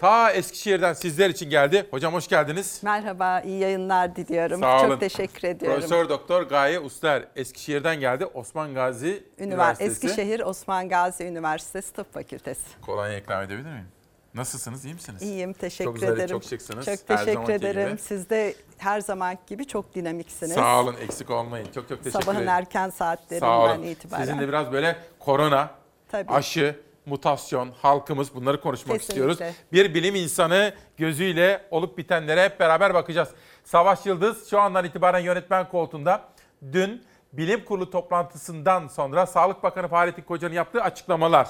Ta 0.00 0.32
Eskişehir'den 0.32 0.92
sizler 0.92 1.30
için 1.30 1.50
geldi. 1.50 1.86
Hocam 1.90 2.14
hoş 2.14 2.28
geldiniz. 2.28 2.80
Merhaba, 2.82 3.40
iyi 3.40 3.58
yayınlar 3.60 4.16
diliyorum. 4.16 4.60
Sağ 4.60 4.80
olun. 4.80 4.88
Çok 4.90 5.00
teşekkür 5.00 5.48
ediyorum. 5.48 5.80
Profesör 5.80 6.08
Doktor 6.08 6.42
Gaye 6.42 6.78
Uster 6.80 7.24
Eskişehir'den 7.36 8.00
geldi. 8.00 8.26
Osman 8.26 8.74
Gazi 8.74 9.06
Ünivers- 9.38 9.42
Üniversitesi. 9.44 9.90
Eskişehir 10.06 10.40
Osman 10.40 10.88
Gazi 10.88 11.24
Üniversitesi 11.24 11.92
Tıp 11.92 12.14
Fakültesi. 12.14 12.80
Kolonya 12.82 13.18
ikram 13.18 13.42
edebilir 13.42 13.70
miyim? 13.70 13.88
Nasılsınız? 14.34 14.84
iyi 14.84 14.94
misiniz? 14.94 15.22
İyiyim, 15.22 15.52
teşekkür 15.52 15.84
çok 15.84 15.94
güzel, 15.94 16.12
ederim. 16.12 16.28
Çok 16.28 16.44
şıksınız. 16.44 16.86
Çok 16.86 17.06
teşekkür 17.06 17.52
ederim. 17.52 17.88
gibi. 17.88 18.00
Siz 18.00 18.30
de 18.30 18.54
her 18.78 19.00
zamanki 19.00 19.42
gibi 19.46 19.66
çok 19.66 19.94
dinamiksiniz. 19.94 20.52
Sağ 20.52 20.80
olun, 20.80 20.96
eksik 21.02 21.30
olmayın. 21.30 21.64
Çok 21.74 21.88
çok 21.88 22.04
teşekkür 22.04 22.10
Sabahın 22.10 22.36
ederim. 22.36 22.48
erken 22.48 22.90
saatlerinden 22.90 23.82
itibaren. 23.82 24.24
Sizin 24.24 24.38
de 24.40 24.48
biraz 24.48 24.72
böyle 24.72 24.96
korona, 25.18 25.70
Tabii. 26.08 26.32
aşı, 26.32 26.80
mutasyon, 27.06 27.72
halkımız 27.82 28.34
bunları 28.34 28.60
konuşmak 28.60 29.00
Kesinlikle. 29.00 29.32
istiyoruz. 29.32 29.56
Bir 29.72 29.94
bilim 29.94 30.14
insanı 30.14 30.74
gözüyle 30.96 31.66
olup 31.70 31.98
bitenlere 31.98 32.44
hep 32.44 32.60
beraber 32.60 32.94
bakacağız. 32.94 33.28
Savaş 33.64 34.06
Yıldız 34.06 34.50
şu 34.50 34.60
andan 34.60 34.84
itibaren 34.84 35.18
yönetmen 35.18 35.68
koltuğunda. 35.68 36.28
Dün 36.72 37.04
bilim 37.32 37.64
kurulu 37.64 37.90
toplantısından 37.90 38.88
sonra 38.88 39.26
Sağlık 39.26 39.62
Bakanı 39.62 39.88
Fahrettin 39.88 40.22
Koca'nın 40.22 40.54
yaptığı 40.54 40.82
açıklamalar. 40.82 41.48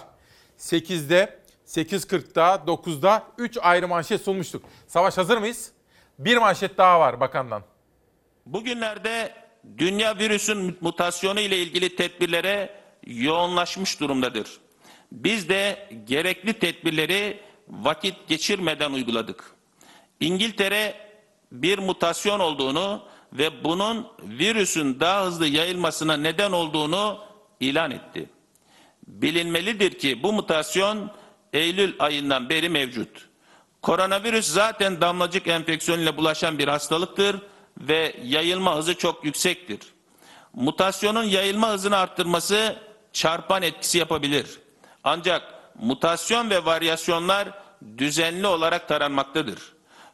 8'de, 0.59 1.39
8.40'da, 1.66 2.55
9'da 2.66 3.22
3 3.39 3.59
ayrı 3.62 3.89
manşet 3.89 4.20
sunmuştuk. 4.20 4.64
Savaş 4.86 5.18
hazır 5.18 5.39
mıyız? 5.39 5.72
Bir 6.18 6.36
manşet 6.36 6.78
daha 6.78 7.01
var 7.01 7.20
bakandan. 7.20 7.62
Bugünlerde 8.47 9.32
dünya 9.78 10.18
virüsün 10.18 10.78
mutasyonu 10.81 11.40
ile 11.40 11.56
ilgili 11.56 11.97
tedbirlere 11.97 12.70
yoğunlaşmış 13.06 14.01
durumdadır. 14.01 14.60
Biz 15.12 15.48
de 15.48 15.88
gerekli 16.06 16.52
tedbirleri 16.52 17.40
vakit 17.68 18.28
geçirmeden 18.28 18.92
uyguladık. 18.92 19.44
İngiltere 20.20 21.10
bir 21.52 21.78
mutasyon 21.78 22.40
olduğunu 22.40 23.02
ve 23.32 23.64
bunun 23.64 24.06
virüsün 24.22 25.00
daha 25.00 25.26
hızlı 25.26 25.46
yayılmasına 25.46 26.16
neden 26.16 26.52
olduğunu 26.52 27.18
ilan 27.60 27.90
etti. 27.90 28.30
Bilinmelidir 29.06 29.98
ki 29.98 30.22
bu 30.22 30.32
mutasyon 30.32 31.10
Eylül 31.52 31.94
ayından 31.98 32.48
beri 32.48 32.68
mevcut. 32.68 33.28
Koronavirüs 33.82 34.46
zaten 34.46 35.00
damlacık 35.00 35.46
enfeksiyonuyla 35.46 36.16
bulaşan 36.16 36.58
bir 36.58 36.68
hastalıktır 36.68 37.36
ve 37.78 38.16
yayılma 38.24 38.76
hızı 38.76 38.94
çok 38.94 39.24
yüksektir. 39.24 39.80
Mutasyonun 40.54 41.22
yayılma 41.22 41.70
hızını 41.70 41.96
arttırması 41.96 42.76
çarpan 43.12 43.62
etkisi 43.62 43.98
yapabilir. 43.98 44.46
Ancak 45.05 45.43
mutasyon 45.78 46.51
ve 46.51 46.64
varyasyonlar 46.64 47.48
düzenli 47.98 48.47
olarak 48.47 48.89
taranmaktadır. 48.89 49.59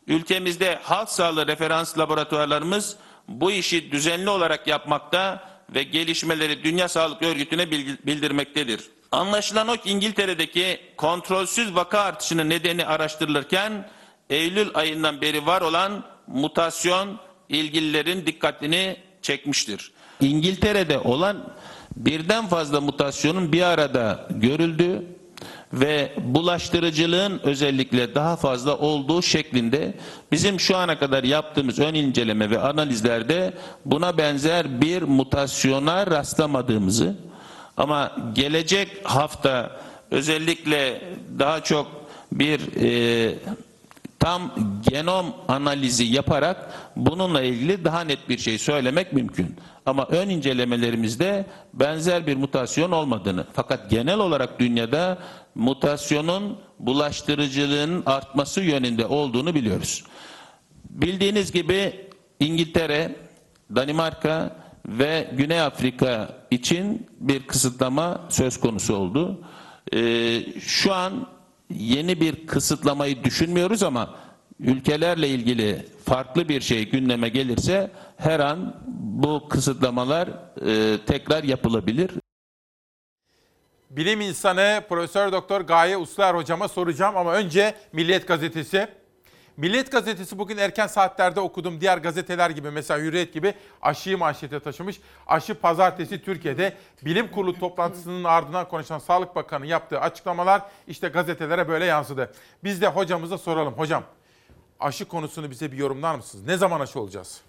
Ülkemizde 0.07 0.79
halk 0.83 1.09
sağlığı 1.09 1.47
referans 1.47 1.99
laboratuvarlarımız 1.99 2.97
bu 3.29 3.51
işi 3.51 3.93
düzenli 3.93 4.31
olarak 4.31 4.67
yapmakta 4.67 5.49
ve 5.75 5.83
gelişmeleri 5.83 6.65
Dünya 6.65 6.89
Sağlık 6.89 7.23
Örgütü'ne 7.23 7.71
bildirmektedir. 8.07 8.81
Anlaşılan 9.13 9.69
o 9.69 9.77
ki 9.77 9.91
İngiltere'deki 9.91 10.81
kontrolsüz 10.97 11.75
vaka 11.75 12.01
artışının 12.01 12.51
nedeni 12.51 12.87
araştırılırken 12.87 13.89
Eylül 14.31 14.71
ayından 14.75 15.21
beri 15.21 15.47
var 15.47 15.61
olan 15.61 16.05
mutasyon 16.27 17.19
ilgililerin 17.49 18.27
dikkatini 18.27 18.97
çekmiştir. 19.23 19.93
İngiltere'de 20.21 20.99
olan 20.99 21.55
birden 21.97 22.47
fazla 22.47 22.81
mutasyonun 22.81 23.52
bir 23.52 23.62
arada 23.62 24.28
görüldüğü 24.31 25.02
ve 25.73 26.12
bulaştırıcılığın 26.18 27.40
özellikle 27.44 28.14
daha 28.14 28.36
fazla 28.36 28.78
olduğu 28.78 29.23
şeklinde 29.23 29.94
bizim 30.32 30.60
şu 30.60 30.77
ana 30.77 30.98
kadar 30.98 31.24
yaptığımız 31.24 31.78
ön 31.78 31.94
inceleme 31.94 32.51
ve 32.51 32.60
analizlerde 32.60 33.55
buna 33.85 34.18
benzer 34.18 34.81
bir 34.81 35.02
mutasyona 35.02 36.06
rastlamadığımızı 36.06 37.16
ama 37.77 38.12
gelecek 38.35 38.89
hafta 39.05 39.81
özellikle 40.10 41.02
daha 41.39 41.64
çok 41.64 41.86
bir 42.32 42.60
e, 42.82 43.35
tam 44.19 44.55
genom 44.91 45.27
analizi 45.49 46.05
yaparak 46.05 46.71
bununla 46.97 47.43
ilgili 47.43 47.85
daha 47.85 48.01
net 48.01 48.29
bir 48.29 48.39
şey 48.39 48.59
söylemek 48.59 49.13
mümkün. 49.13 49.57
Ama 49.87 50.07
ön 50.07 50.29
incelemelerimizde 50.29 51.47
benzer 51.75 52.27
bir 52.27 52.37
mutasyon 52.37 52.93
olmadığını 52.93 53.47
fakat 53.53 53.91
genel 53.91 54.19
olarak 54.19 54.61
dünyada 54.61 55.19
mutasyonun 55.55 56.59
bulaştırıcılığının 56.79 58.03
artması 58.07 58.61
yönünde 58.61 59.07
olduğunu 59.07 59.55
biliyoruz. 59.55 60.05
Bildiğiniz 60.91 61.53
gibi 61.53 62.07
İngiltere, 62.41 63.17
Danimarka 63.75 64.57
ve 64.87 65.31
Güney 65.33 65.61
Afrika 65.61 66.29
için 66.51 67.07
bir 67.21 67.47
kısıtlama 67.47 68.21
söz 68.29 68.61
konusu 68.61 68.97
oldu. 68.97 69.41
Ee, 69.95 70.43
şu 70.61 70.95
an 70.95 71.27
yeni 71.71 72.21
bir 72.21 72.47
kısıtlamayı 72.47 73.25
düşünmüyoruz 73.25 73.83
ama 73.83 74.15
ülkelerle 74.61 75.29
ilgili 75.29 75.87
farklı 76.05 76.49
bir 76.49 76.61
şey 76.61 76.91
gündeme 76.91 77.29
gelirse 77.29 77.91
her 78.17 78.41
an 78.41 78.83
bu 78.99 79.49
kısıtlamalar 79.49 80.29
e, 80.67 80.99
tekrar 81.07 81.45
yapılabilir. 81.45 82.11
Bilim 83.91 84.21
insanı 84.21 84.83
Profesör 84.89 85.33
Doktor 85.33 85.61
Gaye 85.61 85.97
Uslar 85.97 86.37
hocama 86.37 86.69
soracağım 86.69 87.17
ama 87.17 87.35
önce 87.35 87.75
Milliyet 87.93 88.29
Gazetesi. 88.29 88.89
Milliyet 89.57 89.93
Gazetesi 89.93 90.39
bugün 90.39 90.57
erken 90.57 90.87
saatlerde 90.87 91.41
okudum. 91.41 91.81
Diğer 91.81 91.99
gazeteler 91.99 92.51
gibi 92.51 92.70
mesela 92.70 93.01
Hürriyet 93.01 93.33
gibi 93.35 93.55
aşıyı 93.83 94.19
manşete 94.19 94.61
taşımış. 94.61 95.01
Aşı 95.27 95.55
pazartesi 95.55 96.23
Türkiye'de 96.23 96.73
bilim 97.03 97.31
kurulu 97.31 97.59
toplantısının 97.59 98.24
ardından 98.24 98.69
konuşan 98.69 98.99
Sağlık 98.99 99.37
Bakanı 99.37 99.66
yaptığı 99.66 100.01
açıklamalar 100.01 100.62
işte 100.89 101.09
gazetelere 101.09 101.69
böyle 101.69 101.85
yansıdı. 101.85 102.33
Biz 102.65 102.83
de 102.83 102.87
hocamıza 102.87 103.39
soralım. 103.39 103.74
Hocam 103.74 104.03
aşı 104.81 105.05
konusunu 105.05 105.51
bize 105.51 105.73
bir 105.73 105.77
yorumlar 105.77 106.15
mısınız? 106.15 106.47
Ne 106.47 106.57
zaman 106.57 106.81
aşı 106.81 107.01
olacağız? 107.01 107.41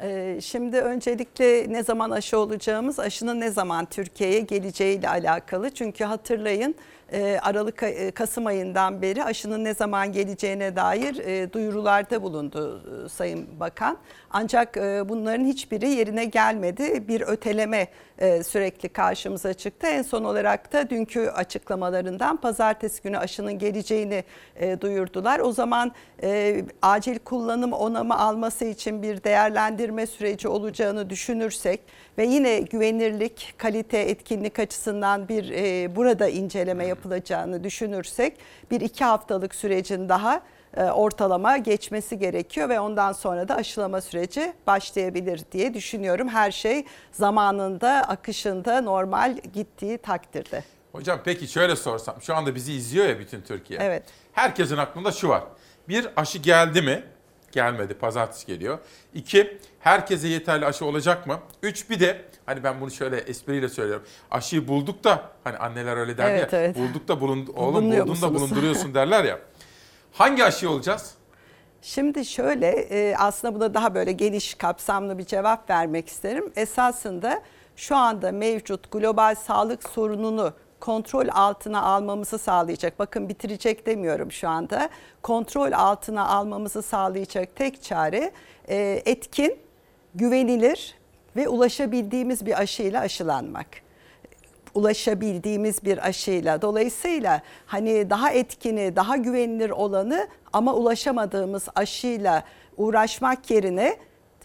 Ee, 0.00 0.38
Şimdi 0.42 0.76
öncelikle 0.80 1.72
ne 1.72 1.82
zaman 1.82 2.10
aşı 2.10 2.38
olacağımız, 2.38 2.98
aşının 2.98 3.40
ne 3.40 3.50
zaman 3.50 3.86
Türkiye'ye 3.86 4.40
geleceğiyle 4.40 5.08
alakalı. 5.08 5.70
Çünkü 5.74 6.04
hatırlayın 6.04 6.74
Aralık 7.42 7.82
e, 7.82 8.10
Kasım 8.10 8.46
ayından 8.46 9.02
beri 9.02 9.24
aşının 9.24 9.64
ne 9.64 9.74
zaman 9.74 10.12
geleceğine 10.12 10.76
dair 10.76 11.18
e, 11.18 11.52
duyurularda 11.52 12.22
bulundu 12.22 12.82
Sayın 13.08 13.60
Bakan. 13.60 13.98
Ancak 14.30 14.76
bunların 15.08 15.44
hiçbiri 15.44 15.88
yerine 15.88 16.24
gelmedi. 16.24 17.08
Bir 17.08 17.20
öteleme 17.20 17.88
sürekli 18.18 18.88
karşımıza 18.88 19.54
çıktı. 19.54 19.86
En 19.86 20.02
son 20.02 20.24
olarak 20.24 20.72
da 20.72 20.90
dünkü 20.90 21.28
açıklamalarından 21.28 22.36
pazartesi 22.36 23.02
günü 23.02 23.18
aşının 23.18 23.58
geleceğini 23.58 24.24
duyurdular. 24.80 25.40
O 25.40 25.52
zaman 25.52 25.92
acil 26.82 27.18
kullanım 27.18 27.72
onamı 27.72 28.18
alması 28.18 28.64
için 28.64 29.02
bir 29.02 29.24
değerlendirme 29.24 30.06
süreci 30.06 30.48
olacağını 30.48 31.10
düşünürsek 31.10 31.80
ve 32.18 32.26
yine 32.26 32.60
güvenirlik, 32.60 33.54
kalite, 33.58 33.98
etkinlik 33.98 34.58
açısından 34.58 35.28
bir 35.28 35.46
burada 35.96 36.28
inceleme 36.28 36.86
yapılacağını 36.86 37.64
düşünürsek 37.64 38.36
bir 38.70 38.80
iki 38.80 39.04
haftalık 39.04 39.54
sürecin 39.54 40.08
daha 40.08 40.36
e, 40.36 40.55
ortalama 40.82 41.56
geçmesi 41.56 42.18
gerekiyor 42.18 42.68
ve 42.68 42.80
ondan 42.80 43.12
sonra 43.12 43.48
da 43.48 43.54
aşılama 43.56 44.00
süreci 44.00 44.52
başlayabilir 44.66 45.40
diye 45.52 45.74
düşünüyorum. 45.74 46.28
Her 46.28 46.50
şey 46.50 46.84
zamanında, 47.12 47.90
akışında 48.08 48.80
normal 48.80 49.36
gittiği 49.54 49.98
takdirde. 49.98 50.64
Hocam 50.92 51.20
peki 51.24 51.48
şöyle 51.48 51.76
sorsam. 51.76 52.22
Şu 52.22 52.34
anda 52.36 52.54
bizi 52.54 52.72
izliyor 52.72 53.06
ya 53.06 53.18
bütün 53.18 53.40
Türkiye. 53.40 53.78
Evet. 53.82 54.02
Herkesin 54.32 54.76
aklında 54.76 55.12
şu 55.12 55.28
var. 55.28 55.42
Bir 55.88 56.08
aşı 56.16 56.38
geldi 56.38 56.82
mi? 56.82 57.04
Gelmedi. 57.52 57.94
Pazartesi 57.94 58.46
geliyor. 58.46 58.78
İki, 59.14 59.58
herkese 59.80 60.28
yeterli 60.28 60.66
aşı 60.66 60.84
olacak 60.84 61.26
mı? 61.26 61.38
Üç, 61.62 61.90
bir 61.90 62.00
de 62.00 62.24
hani 62.46 62.64
ben 62.64 62.80
bunu 62.80 62.90
şöyle 62.90 63.16
espriyle 63.16 63.68
söylüyorum. 63.68 64.04
Aşıyı 64.30 64.68
bulduk 64.68 65.04
da 65.04 65.22
hani 65.44 65.56
anneler 65.56 65.96
öyle 65.96 66.18
der 66.18 66.30
Evet, 66.30 66.52
ya. 66.52 66.58
evet. 66.58 66.76
Bulduk 66.78 67.08
da 67.08 67.20
bulun, 67.20 67.46
oğlum 67.56 67.90
buldun 67.90 68.22
da 68.22 68.34
bulunduruyorsun 68.34 68.94
derler 68.94 69.24
ya. 69.24 69.38
Hangi 70.18 70.44
aşı 70.44 70.70
olacağız? 70.70 71.14
Şimdi 71.82 72.24
şöyle 72.24 72.66
e, 72.70 73.16
aslında 73.16 73.54
buna 73.54 73.74
daha 73.74 73.94
böyle 73.94 74.12
geniş 74.12 74.54
kapsamlı 74.54 75.18
bir 75.18 75.24
cevap 75.24 75.70
vermek 75.70 76.08
isterim. 76.08 76.52
Esasında 76.56 77.42
şu 77.76 77.96
anda 77.96 78.32
mevcut 78.32 78.92
global 78.92 79.34
sağlık 79.34 79.88
sorununu 79.88 80.52
kontrol 80.80 81.28
altına 81.32 81.82
almamızı 81.82 82.38
sağlayacak. 82.38 82.98
Bakın 82.98 83.28
bitirecek 83.28 83.86
demiyorum 83.86 84.32
şu 84.32 84.48
anda. 84.48 84.88
Kontrol 85.22 85.72
altına 85.72 86.28
almamızı 86.28 86.82
sağlayacak 86.82 87.56
tek 87.56 87.82
çare 87.82 88.32
e, 88.68 89.02
etkin, 89.04 89.58
güvenilir 90.14 90.94
ve 91.36 91.48
ulaşabildiğimiz 91.48 92.46
bir 92.46 92.60
aşıyla 92.60 93.00
aşılanmak 93.00 93.85
ulaşabildiğimiz 94.76 95.84
bir 95.84 96.06
aşıyla. 96.08 96.62
Dolayısıyla 96.62 97.42
hani 97.66 98.10
daha 98.10 98.30
etkini, 98.30 98.96
daha 98.96 99.16
güvenilir 99.16 99.70
olanı 99.70 100.28
ama 100.52 100.74
ulaşamadığımız 100.74 101.68
aşıyla 101.74 102.42
uğraşmak 102.76 103.50
yerine 103.50 103.96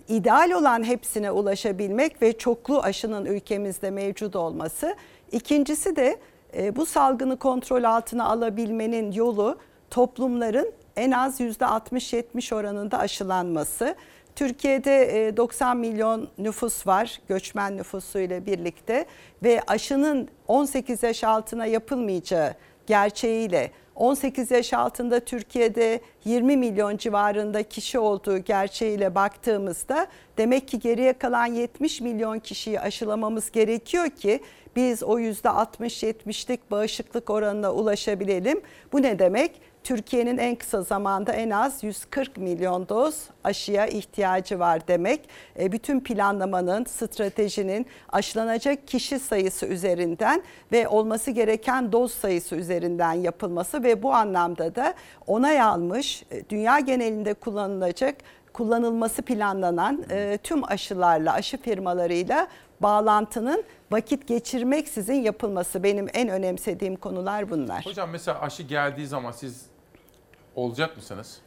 ideal 0.07 0.51
olan 0.51 0.83
hepsine 0.83 1.31
ulaşabilmek 1.31 2.21
ve 2.21 2.37
çoklu 2.37 2.79
aşının 2.79 3.25
ülkemizde 3.25 3.91
mevcut 3.91 4.35
olması. 4.35 4.95
İkincisi 5.31 5.95
de 5.95 6.19
e, 6.57 6.75
bu 6.75 6.85
salgını 6.85 7.37
kontrol 7.37 7.83
altına 7.83 8.25
alabilmenin 8.25 9.11
yolu 9.11 9.57
toplumların 9.89 10.71
en 10.95 11.11
az 11.11 11.39
%60-70 11.39 12.55
oranında 12.55 12.99
aşılanması. 12.99 13.95
Türkiye'de 14.35 15.37
90 15.37 15.77
milyon 15.77 16.29
nüfus 16.37 16.87
var 16.87 17.21
göçmen 17.27 17.77
nüfusuyla 17.77 18.45
birlikte 18.45 19.05
ve 19.43 19.61
aşının 19.67 20.27
18 20.47 21.03
yaş 21.03 21.23
altına 21.23 21.65
yapılmayacağı 21.65 22.53
gerçeğiyle 22.87 23.71
18 23.95 24.51
yaş 24.51 24.73
altında 24.73 25.19
Türkiye'de 25.19 26.01
20 26.25 26.57
milyon 26.57 26.97
civarında 26.97 27.63
kişi 27.63 27.99
olduğu 27.99 28.37
gerçeğiyle 28.37 29.15
baktığımızda 29.15 30.07
demek 30.37 30.67
ki 30.67 30.79
geriye 30.79 31.13
kalan 31.13 31.45
70 31.45 32.01
milyon 32.01 32.39
kişiyi 32.39 32.79
aşılamamız 32.79 33.51
gerekiyor 33.51 34.09
ki 34.09 34.39
biz 34.75 35.03
o 35.03 35.19
%60-70'lik 35.19 36.71
bağışıklık 36.71 37.29
oranına 37.29 37.73
ulaşabilelim. 37.73 38.61
Bu 38.93 39.01
ne 39.01 39.19
demek? 39.19 39.61
Türkiye'nin 39.83 40.37
en 40.37 40.55
kısa 40.55 40.81
zamanda 40.81 41.33
en 41.33 41.49
az 41.49 41.83
140 41.83 42.37
milyon 42.37 42.89
doz 42.89 43.23
aşıya 43.43 43.87
ihtiyacı 43.87 44.59
var 44.59 44.87
demek. 44.87 45.29
E, 45.59 45.71
bütün 45.71 45.99
planlamanın, 45.99 46.85
stratejinin 46.85 47.85
aşılanacak 48.09 48.87
kişi 48.87 49.19
sayısı 49.19 49.65
üzerinden 49.65 50.43
ve 50.71 50.87
olması 50.87 51.31
gereken 51.31 51.91
doz 51.91 52.11
sayısı 52.11 52.55
üzerinden 52.55 53.13
yapılması 53.13 53.83
ve 53.83 54.03
bu 54.03 54.13
anlamda 54.13 54.75
da 54.75 54.93
onay 55.27 55.61
almış 55.61 56.23
e, 56.31 56.49
dünya 56.49 56.79
genelinde 56.79 57.33
kullanılacak 57.33 58.15
kullanılması 58.53 59.21
planlanan 59.21 60.03
e, 60.11 60.37
tüm 60.43 60.63
aşılarla, 60.63 61.33
aşı 61.33 61.57
firmalarıyla 61.57 62.47
bağlantının 62.81 63.63
vakit 63.91 64.27
geçirmeksizin 64.27 65.21
yapılması 65.21 65.83
benim 65.83 66.07
en 66.13 66.29
önemsediğim 66.29 66.95
konular 66.95 67.49
bunlar. 67.49 67.85
Hocam 67.85 68.09
mesela 68.09 68.41
aşı 68.41 68.63
geldiği 68.63 69.07
zaman 69.07 69.31
siz 69.31 69.65
olacak 70.55 70.97
mısınız? 70.97 71.37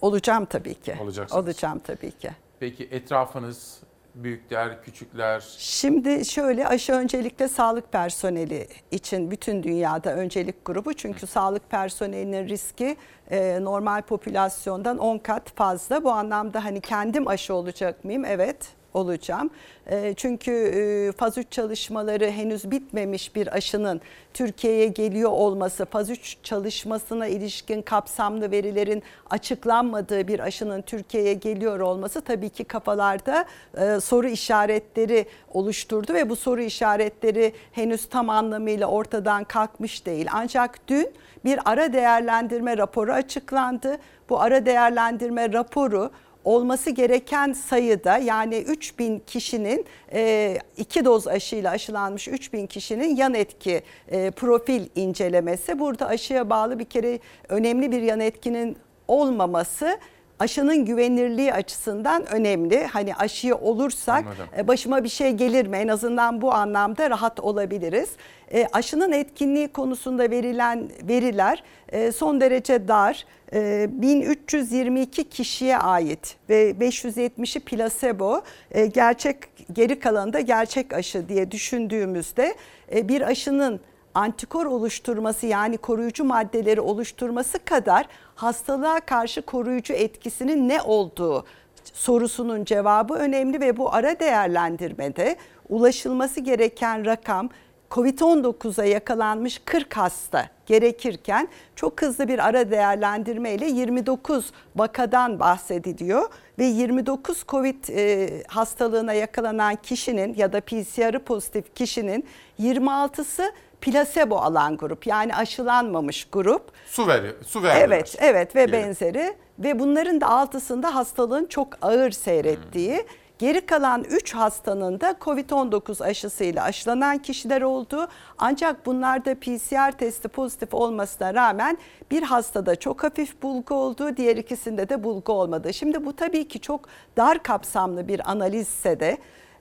Olacağım 0.00 0.44
tabii 0.44 0.74
ki. 0.74 0.96
Olacaksınız. 1.00 1.44
Olacağım 1.44 1.78
tabii 1.78 2.10
ki. 2.10 2.30
Peki 2.60 2.88
etrafınız, 2.90 3.80
büyükler, 4.14 4.82
küçükler, 4.82 5.44
Şimdi 5.58 6.24
şöyle 6.24 6.68
aşı 6.68 6.92
öncelikle 6.92 7.48
sağlık 7.48 7.92
personeli 7.92 8.68
için 8.90 9.30
bütün 9.30 9.62
dünyada 9.62 10.14
öncelik 10.14 10.64
grubu. 10.64 10.94
Çünkü 10.94 11.26
sağlık 11.26 11.70
personelinin 11.70 12.48
riski 12.48 12.96
e, 13.30 13.58
normal 13.64 14.02
popülasyondan 14.02 14.98
10 14.98 15.18
kat 15.18 15.50
fazla. 15.56 16.04
Bu 16.04 16.10
anlamda 16.10 16.64
hani 16.64 16.80
kendim 16.80 17.28
aşı 17.28 17.54
olacak 17.54 18.04
mıyım? 18.04 18.24
Evet 18.24 18.74
olacağım. 18.94 19.50
E, 19.86 20.14
çünkü 20.16 20.52
e, 20.52 21.12
faz 21.12 21.38
3 21.38 21.50
çalışmaları 21.50 22.30
henüz 22.30 22.70
bitmemiş 22.70 23.34
bir 23.34 23.56
aşının 23.56 24.00
Türkiye'ye 24.34 24.86
geliyor 24.86 25.30
olması, 25.30 25.84
faz 25.84 26.10
3 26.10 26.36
çalışmasına 26.42 27.26
ilişkin 27.26 27.82
kapsamlı 27.82 28.50
verilerin 28.50 29.02
açıklanmadığı 29.30 30.28
bir 30.28 30.40
aşının 30.40 30.82
Türkiye'ye 30.82 31.34
geliyor 31.34 31.80
olması 31.80 32.20
tabii 32.20 32.50
ki 32.50 32.64
kafalarda 32.64 33.44
e, 33.76 34.00
soru 34.00 34.28
işaretleri 34.28 35.26
oluşturdu 35.48 36.14
ve 36.14 36.28
bu 36.28 36.36
soru 36.36 36.62
işaretleri 36.62 37.52
henüz 37.72 38.08
tam 38.08 38.30
anlamıyla 38.30 38.86
ortadan 38.86 39.44
kalkmış 39.44 40.06
değil. 40.06 40.26
Ancak 40.32 40.88
dün 40.88 41.08
bir 41.44 41.58
ara 41.64 41.92
değerlendirme 41.92 42.76
raporu 42.76 43.12
açıklandı. 43.12 43.98
Bu 44.28 44.40
ara 44.40 44.66
değerlendirme 44.66 45.52
raporu 45.52 46.10
olması 46.44 46.90
gereken 46.90 47.52
sayıda 47.52 48.18
yani 48.18 48.56
3000 48.56 49.22
kişinin 49.26 49.86
e, 50.12 50.58
iki 50.76 51.04
doz 51.04 51.28
aşıyla 51.28 51.70
aşılanmış 51.70 52.28
3000 52.28 52.66
kişinin 52.66 53.16
yan 53.16 53.34
etki 53.34 53.82
e, 54.08 54.30
profil 54.30 54.86
incelemesi. 54.94 55.78
Burada 55.78 56.06
aşıya 56.06 56.50
bağlı 56.50 56.78
bir 56.78 56.84
kere 56.84 57.18
önemli 57.48 57.92
bir 57.92 58.02
yan 58.02 58.20
etkinin 58.20 58.76
olmaması 59.08 59.98
aşının 60.38 60.84
güvenirliği 60.84 61.52
açısından 61.52 62.26
önemli. 62.32 62.86
Hani 62.86 63.14
aşıyı 63.14 63.54
olursak 63.56 64.24
Anladım. 64.26 64.46
e, 64.58 64.68
başıma 64.68 65.04
bir 65.04 65.08
şey 65.08 65.30
gelir 65.30 65.66
mi? 65.66 65.76
En 65.76 65.88
azından 65.88 66.42
bu 66.42 66.54
anlamda 66.54 67.10
rahat 67.10 67.40
olabiliriz. 67.40 68.08
E, 68.54 68.66
aşının 68.72 69.12
etkinliği 69.12 69.68
konusunda 69.68 70.30
verilen 70.30 70.88
veriler 71.02 71.62
e, 71.88 72.12
son 72.12 72.40
derece 72.40 72.88
dar. 72.88 73.24
E, 73.52 73.86
1322 73.90 75.24
kişiye 75.28 75.78
ait 75.78 76.36
ve 76.48 76.70
570'i 76.70 77.60
plasebo. 77.60 78.42
E, 78.70 78.86
gerçek 78.86 79.36
geri 79.72 80.00
kalanı 80.00 80.32
da 80.32 80.40
gerçek 80.40 80.92
aşı 80.92 81.28
diye 81.28 81.50
düşündüğümüzde 81.50 82.54
e, 82.94 83.08
bir 83.08 83.20
aşının 83.22 83.80
antikor 84.14 84.66
oluşturması 84.66 85.46
yani 85.46 85.76
koruyucu 85.76 86.24
maddeleri 86.24 86.80
oluşturması 86.80 87.64
kadar 87.64 88.06
hastalığa 88.34 89.00
karşı 89.00 89.42
koruyucu 89.42 89.92
etkisinin 89.92 90.68
ne 90.68 90.82
olduğu 90.82 91.44
sorusunun 91.92 92.64
cevabı 92.64 93.14
önemli 93.14 93.60
ve 93.60 93.76
bu 93.76 93.94
ara 93.94 94.20
değerlendirmede 94.20 95.36
ulaşılması 95.68 96.40
gereken 96.40 97.04
rakam 97.04 97.48
Covid-19'a 97.90 98.84
yakalanmış 98.84 99.60
40 99.64 99.96
hasta 99.96 100.48
gerekirken 100.66 101.48
çok 101.76 102.02
hızlı 102.02 102.28
bir 102.28 102.46
ara 102.48 102.70
değerlendirme 102.70 103.54
ile 103.54 103.66
29 103.66 104.52
vakadan 104.76 105.40
bahsediliyor 105.40 106.28
ve 106.58 106.64
29 106.64 107.44
Covid 107.48 107.88
e, 107.88 108.28
hastalığına 108.46 109.12
yakalanan 109.12 109.76
kişinin 109.76 110.34
ya 110.34 110.52
da 110.52 110.60
PCR'ı 110.60 111.18
pozitif 111.18 111.74
kişinin 111.74 112.24
26'sı 112.60 113.52
plasebo 113.84 114.36
alan 114.36 114.76
grup 114.76 115.06
yani 115.06 115.34
aşılanmamış 115.36 116.28
grup. 116.32 116.72
su 116.86 117.06
veriyor, 117.06 117.34
su 117.46 117.62
verdiler. 117.62 117.86
Evet, 117.86 118.16
evet 118.18 118.56
ve 118.56 118.68
Diyelim. 118.68 118.88
benzeri 118.88 119.34
ve 119.58 119.78
bunların 119.78 120.20
da 120.20 120.28
altısında 120.28 120.94
hastalığın 120.94 121.46
çok 121.46 121.68
ağır 121.82 122.10
seyrettiği, 122.10 123.06
geri 123.38 123.66
kalan 123.66 124.04
3 124.04 124.34
hastanın 124.34 125.00
da 125.00 125.10
COVID-19 125.20 126.04
aşısıyla 126.04 126.64
aşılanan 126.64 127.18
kişiler 127.18 127.62
oldu. 127.62 128.08
Ancak 128.38 128.86
bunlarda 128.86 129.34
PCR 129.34 129.92
testi 129.98 130.28
pozitif 130.28 130.74
olmasına 130.74 131.34
rağmen 131.34 131.78
bir 132.10 132.22
hastada 132.22 132.76
çok 132.76 133.02
hafif 133.02 133.42
bulgu 133.42 133.74
oldu, 133.74 134.16
diğer 134.16 134.36
ikisinde 134.36 134.88
de 134.88 135.04
bulgu 135.04 135.32
olmadı. 135.32 135.74
Şimdi 135.74 136.06
bu 136.06 136.16
tabii 136.16 136.48
ki 136.48 136.60
çok 136.60 136.80
dar 137.16 137.42
kapsamlı 137.42 138.08
bir 138.08 138.30
analizse 138.30 139.00
de 139.00 139.18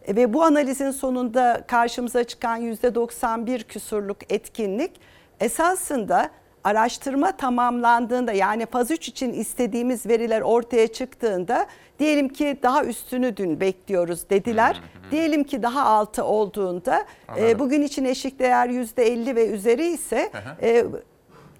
ve 0.08 0.34
bu 0.34 0.44
analizin 0.44 0.92
sonunda 0.92 1.64
karşımıza 1.68 2.24
çıkan 2.24 2.62
%91 2.62 3.64
küsurluk 3.64 4.18
etkinlik 4.30 4.92
esasında 5.40 6.30
araştırma 6.64 7.38
tamamlandığında 7.38 8.32
yani 8.34 8.66
faz 8.66 8.92
3 8.92 9.08
için 9.08 9.34
istediğimiz 9.34 10.06
veriler 10.06 10.42
ortaya 10.42 10.88
çıktığında 10.88 11.66
diyelim 12.00 12.30
ki 12.30 12.58
daha 12.64 12.86
üstünü 12.86 13.38
dün 13.38 13.60
bekliyoruz 13.60 14.30
dediler. 14.30 14.82
Diyelim 15.12 15.44
ki 15.44 15.64
daha 15.64 15.86
altı 15.86 16.24
olduğunda 16.24 17.06
e, 17.38 17.60
bugün 17.60 17.82
için 17.82 18.06
eşik 18.06 18.40
değer 18.40 18.70
%50 18.70 19.36
ve 19.36 19.48
üzeri 19.48 19.86
ise 19.86 20.30
Hı 20.32 20.38
hı. 20.38 20.66
e, 20.66 20.86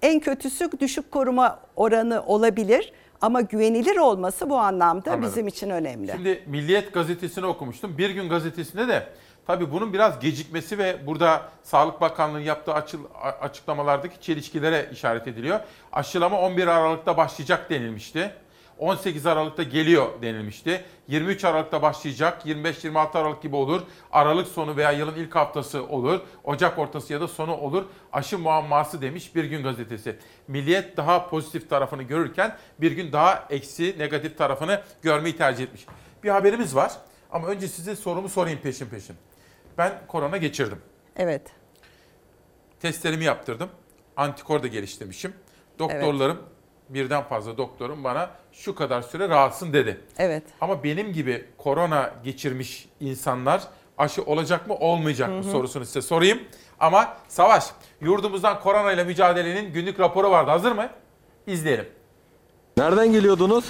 en 0.02 0.20
kötüsü 0.20 0.70
düşük 0.80 1.12
koruma 1.12 1.60
oranı 1.76 2.24
olabilir. 2.26 2.94
Ama 3.22 3.42
güvenilir 3.42 3.98
olması 3.98 4.50
bu 4.50 4.58
anlamda 4.58 5.12
Anladım. 5.12 5.30
bizim 5.30 5.48
için 5.48 5.70
önemli. 5.70 6.12
Şimdi 6.12 6.44
Milliyet 6.48 6.94
gazetesini 6.94 7.46
okumuştum. 7.46 7.98
Bir 7.98 8.10
gün 8.10 8.30
gazetesinde 8.30 8.88
de 8.88 9.08
tabii 9.48 9.72
bunun 9.72 9.94
biraz 9.94 10.20
gecikmesi 10.20 10.78
ve 10.78 11.08
burada 11.08 11.42
Sağlık 11.64 12.02
Bakanlığı'nın 12.02 12.44
yaptığı 12.44 12.74
açıklamalardaki 13.42 14.22
çelişkilere 14.22 14.90
işaret 14.92 15.28
ediliyor. 15.28 15.60
Aşılama 15.92 16.40
11 16.42 16.68
Aralık'ta 16.68 17.18
başlayacak 17.18 17.70
denilmişti. 17.70 18.32
18 18.80 19.26
Aralık'ta 19.26 19.64
geliyor 19.64 20.22
denilmişti. 20.22 20.86
23 21.08 21.46
Aralık'ta 21.46 21.82
başlayacak. 21.82 22.46
25-26 22.46 23.18
Aralık 23.18 23.42
gibi 23.42 23.56
olur. 23.56 23.82
Aralık 24.12 24.48
sonu 24.48 24.78
veya 24.78 24.92
yılın 24.92 25.16
ilk 25.16 25.36
haftası 25.36 25.88
olur. 25.88 26.20
Ocak 26.44 26.80
ortası 26.80 27.14
ya 27.14 27.22
da 27.22 27.28
sonu 27.28 27.58
olur. 27.58 27.86
Aşı 28.14 28.40
muamması 28.40 29.02
demiş 29.02 29.36
Bir 29.36 29.44
Gün 29.44 29.64
Gazetesi. 29.64 30.16
Milliyet 30.48 30.98
daha 30.98 31.30
pozitif 31.30 31.70
tarafını 31.70 32.04
görürken 32.04 32.58
bir 32.82 32.92
gün 32.92 33.12
daha 33.12 33.48
eksi 33.50 33.96
negatif 33.98 34.38
tarafını 34.38 34.82
görmeyi 35.02 35.38
tercih 35.38 35.64
etmiş. 35.64 35.86
Bir 36.24 36.30
haberimiz 36.30 36.76
var 36.76 36.92
ama 37.32 37.48
önce 37.48 37.68
size 37.68 37.96
sorumu 37.96 38.30
sorayım 38.30 38.60
peşin 38.60 38.86
peşin. 38.86 39.16
Ben 39.78 40.02
korona 40.08 40.38
geçirdim. 40.38 40.82
Evet. 41.16 41.52
Testlerimi 42.80 43.24
yaptırdım. 43.24 43.70
Antikor 44.18 44.64
da 44.64 44.68
geliştirmişim. 44.68 45.34
Doktorlarım 45.80 46.53
birden 46.94 47.24
fazla 47.24 47.58
doktorum 47.58 48.04
bana 48.04 48.30
şu 48.52 48.76
kadar 48.76 49.02
süre 49.02 49.30
rahatsın 49.30 49.74
dedi. 49.74 50.02
Evet. 50.18 50.44
Ama 50.62 50.84
benim 50.84 51.14
gibi 51.14 51.46
korona 51.58 52.12
geçirmiş 52.24 52.90
insanlar 53.00 53.62
aşı 53.98 54.24
olacak 54.24 54.68
mı 54.68 54.76
olmayacak 54.76 55.30
mı 55.30 55.36
Hı 55.36 55.40
hı. 55.48 55.52
sorusunu 55.52 55.86
size 55.86 56.02
sorayım. 56.02 56.40
Ama 56.80 57.18
Savaş, 57.28 57.66
yurdumuzdan 58.02 58.60
korona 58.60 58.92
ile 58.92 59.04
mücadelenin 59.04 59.74
günlük 59.74 60.00
raporu 60.00 60.32
vardı. 60.32 60.52
Hazır 60.52 60.72
mı? 60.72 60.90
İzleyelim. 61.48 61.86
Nereden 62.78 63.12
geliyordunuz? 63.12 63.66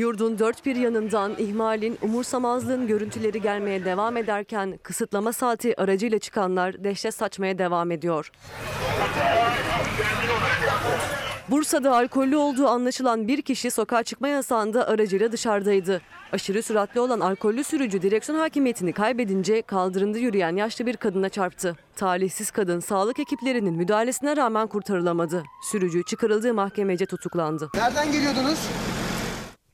Yurdun 0.00 0.38
dört 0.38 0.66
bir 0.66 0.76
yanından 0.76 1.32
ihmalin, 1.38 1.98
umursamazlığın 2.02 2.86
görüntüleri 2.86 3.42
gelmeye 3.42 3.84
devam 3.84 4.16
ederken 4.16 4.78
kısıtlama 4.82 5.32
saati 5.32 5.80
aracıyla 5.80 6.18
çıkanlar 6.18 6.84
dehşet 6.84 7.14
saçmaya 7.14 7.58
devam 7.58 7.90
ediyor. 7.90 8.30
Bursa'da 11.48 11.96
alkollü 11.96 12.36
olduğu 12.36 12.68
anlaşılan 12.68 13.28
bir 13.28 13.42
kişi 13.42 13.70
sokağa 13.70 14.02
çıkma 14.02 14.28
yasağında 14.28 14.88
aracıyla 14.88 15.32
dışarıdaydı. 15.32 16.00
Aşırı 16.32 16.62
süratli 16.62 17.00
olan 17.00 17.20
alkollü 17.20 17.64
sürücü 17.64 18.02
direksiyon 18.02 18.38
hakimiyetini 18.38 18.92
kaybedince 18.92 19.62
kaldırımda 19.62 20.18
yürüyen 20.18 20.56
yaşlı 20.56 20.86
bir 20.86 20.96
kadına 20.96 21.28
çarptı. 21.28 21.76
Talihsiz 21.96 22.50
kadın 22.50 22.80
sağlık 22.80 23.18
ekiplerinin 23.18 23.74
müdahalesine 23.74 24.36
rağmen 24.36 24.66
kurtarılamadı. 24.66 25.42
Sürücü 25.62 26.02
çıkarıldığı 26.04 26.54
mahkemece 26.54 27.06
tutuklandı. 27.06 27.70
Nereden 27.74 28.12
geliyordunuz? 28.12 28.58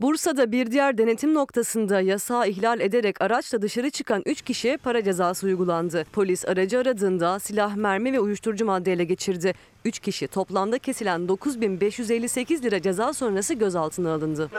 Bursa'da 0.01 0.52
bir 0.52 0.70
diğer 0.70 0.98
denetim 0.98 1.35
noktasında 1.35 2.01
yasağı 2.01 2.48
ihlal 2.48 2.81
ederek 2.81 3.20
araçla 3.20 3.62
dışarı 3.62 3.90
çıkan 3.90 4.23
3 4.27 4.43
kişiye 4.43 4.77
para 4.77 5.05
cezası 5.05 5.47
uygulandı. 5.47 6.05
Polis 6.12 6.44
aracı 6.48 6.78
aradığında 6.78 7.39
silah, 7.39 7.77
mermi 7.77 8.12
ve 8.12 8.20
uyuşturucu 8.20 8.64
madde 8.64 8.93
ele 8.93 9.05
geçirdi. 9.05 9.55
3 9.85 9.98
kişi 9.98 10.28
toplamda 10.28 10.78
kesilen 10.78 11.28
9558 11.28 12.64
lira 12.64 12.82
ceza 12.82 13.12
sonrası 13.12 13.55
gözaltına 13.55 14.14
alındı. 14.14 14.51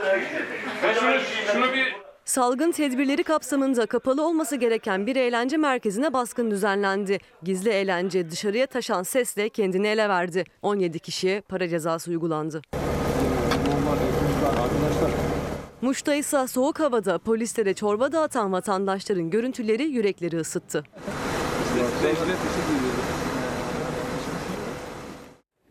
Salgın 2.26 2.72
tedbirleri 2.72 3.24
kapsamında 3.24 3.86
kapalı 3.86 4.28
olması 4.28 4.56
gereken 4.56 5.08
bir 5.08 5.16
eğlence 5.16 5.58
merkezine 5.58 6.14
baskın 6.14 6.52
düzenlendi. 6.52 7.18
Gizli 7.44 7.70
eğlence 7.70 8.32
dışarıya 8.32 8.68
taşan 8.68 9.04
sesle 9.04 9.50
kendini 9.50 9.88
ele 9.88 10.10
verdi. 10.10 10.44
17 10.62 11.00
kişiye 11.00 11.42
para 11.42 11.68
cezası 11.68 12.12
uygulandı. 12.12 12.62
Muş'ta 15.82 16.16
ise 16.16 16.48
soğuk 16.48 16.80
havada 16.80 17.18
polislere 17.18 17.74
çorba 17.74 18.12
dağıtan 18.12 18.52
vatandaşların 18.52 19.30
görüntüleri 19.30 19.84
yürekleri 19.84 20.38
ısıttı. 20.40 20.84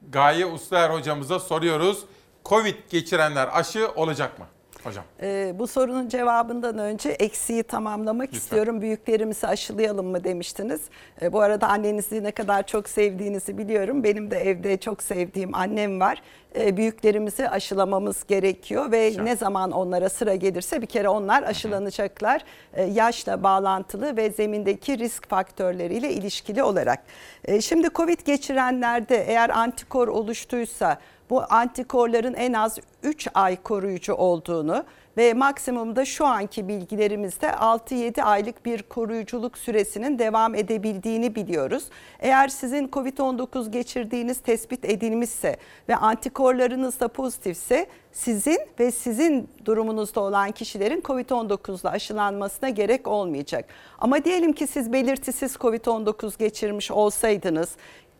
Gaye 0.09 0.47
Ustaer 0.47 0.91
hocamıza 0.91 1.39
soruyoruz. 1.39 2.05
Covid 2.45 2.75
geçirenler 2.91 3.49
aşı 3.53 3.89
olacak 3.97 4.39
mı? 4.39 4.47
Hocam. 4.87 5.05
Ee, 5.23 5.53
bu 5.59 5.67
sorunun 5.67 6.09
cevabından 6.09 6.79
önce 6.79 7.09
eksiği 7.09 7.63
tamamlamak 7.63 8.33
istiyorum. 8.33 8.81
Büyüklerimizi 8.81 9.47
aşılayalım 9.47 10.07
mı 10.07 10.25
demiştiniz. 10.25 10.81
Ee, 11.23 11.33
bu 11.33 11.41
arada 11.41 11.69
annenizi 11.69 12.25
ne 12.25 12.31
kadar 12.31 12.67
çok 12.67 12.89
sevdiğinizi 12.89 13.59
biliyorum. 13.59 14.05
Benim 14.05 14.31
de 14.31 14.37
evde 14.37 14.77
çok 14.77 15.03
sevdiğim 15.03 15.55
annem 15.55 16.01
var. 16.01 16.23
Ee, 16.59 16.77
büyüklerimizi 16.77 17.49
aşılamamız 17.49 18.27
gerekiyor 18.27 18.93
ve 18.93 19.13
ne 19.23 19.37
zaman 19.37 19.71
onlara 19.71 20.09
sıra 20.09 20.35
gelirse 20.35 20.83
bir 20.83 20.87
kere 20.87 21.09
onlar 21.09 21.43
aşılanacaklar. 21.43 22.45
Ee, 22.75 22.83
yaşla 22.83 23.43
bağlantılı 23.43 24.17
ve 24.17 24.31
zemindeki 24.31 24.99
risk 24.99 25.29
faktörleriyle 25.29 26.13
ilişkili 26.13 26.63
olarak. 26.63 27.03
Ee, 27.45 27.61
şimdi 27.61 27.89
Covid 27.95 28.21
geçirenlerde 28.25 29.25
eğer 29.29 29.51
antikor 29.51 30.09
oluştuysa 30.09 30.99
bu 31.31 31.43
antikorların 31.51 32.35
en 32.35 32.53
az 32.53 32.79
3 33.03 33.29
ay 33.35 33.63
koruyucu 33.63 34.15
olduğunu 34.15 34.85
ve 35.17 35.35
maksimumda 35.35 36.05
şu 36.05 36.27
anki 36.27 36.69
bilgilerimizde 36.69 37.47
6-7 37.47 38.23
aylık 38.23 38.67
bir 38.67 38.83
koruyuculuk 38.83 39.59
süresinin 39.59 40.19
devam 40.19 40.55
edebildiğini 40.55 41.35
biliyoruz. 41.35 41.85
Eğer 42.21 42.49
sizin 42.49 42.89
COVID-19 42.89 43.71
geçirdiğiniz 43.71 44.39
tespit 44.39 44.85
edilmişse 44.85 45.57
ve 45.89 45.97
antikorlarınız 45.97 47.01
da 47.01 47.09
pozitifse 47.09 47.87
sizin 48.13 48.59
ve 48.81 48.91
sizin 48.91 49.49
durumunuzda 49.65 50.21
olan 50.21 50.51
kişilerin 50.51 51.01
COVID-19 51.01 51.81
ile 51.81 51.89
aşılanmasına 51.89 52.69
gerek 52.69 53.09
olmayacak. 53.09 53.65
Ama 53.99 54.25
diyelim 54.25 54.53
ki 54.53 54.67
siz 54.67 54.93
belirtisiz 54.93 55.55
COVID-19 55.55 56.39
geçirmiş 56.39 56.91
olsaydınız 56.91 57.77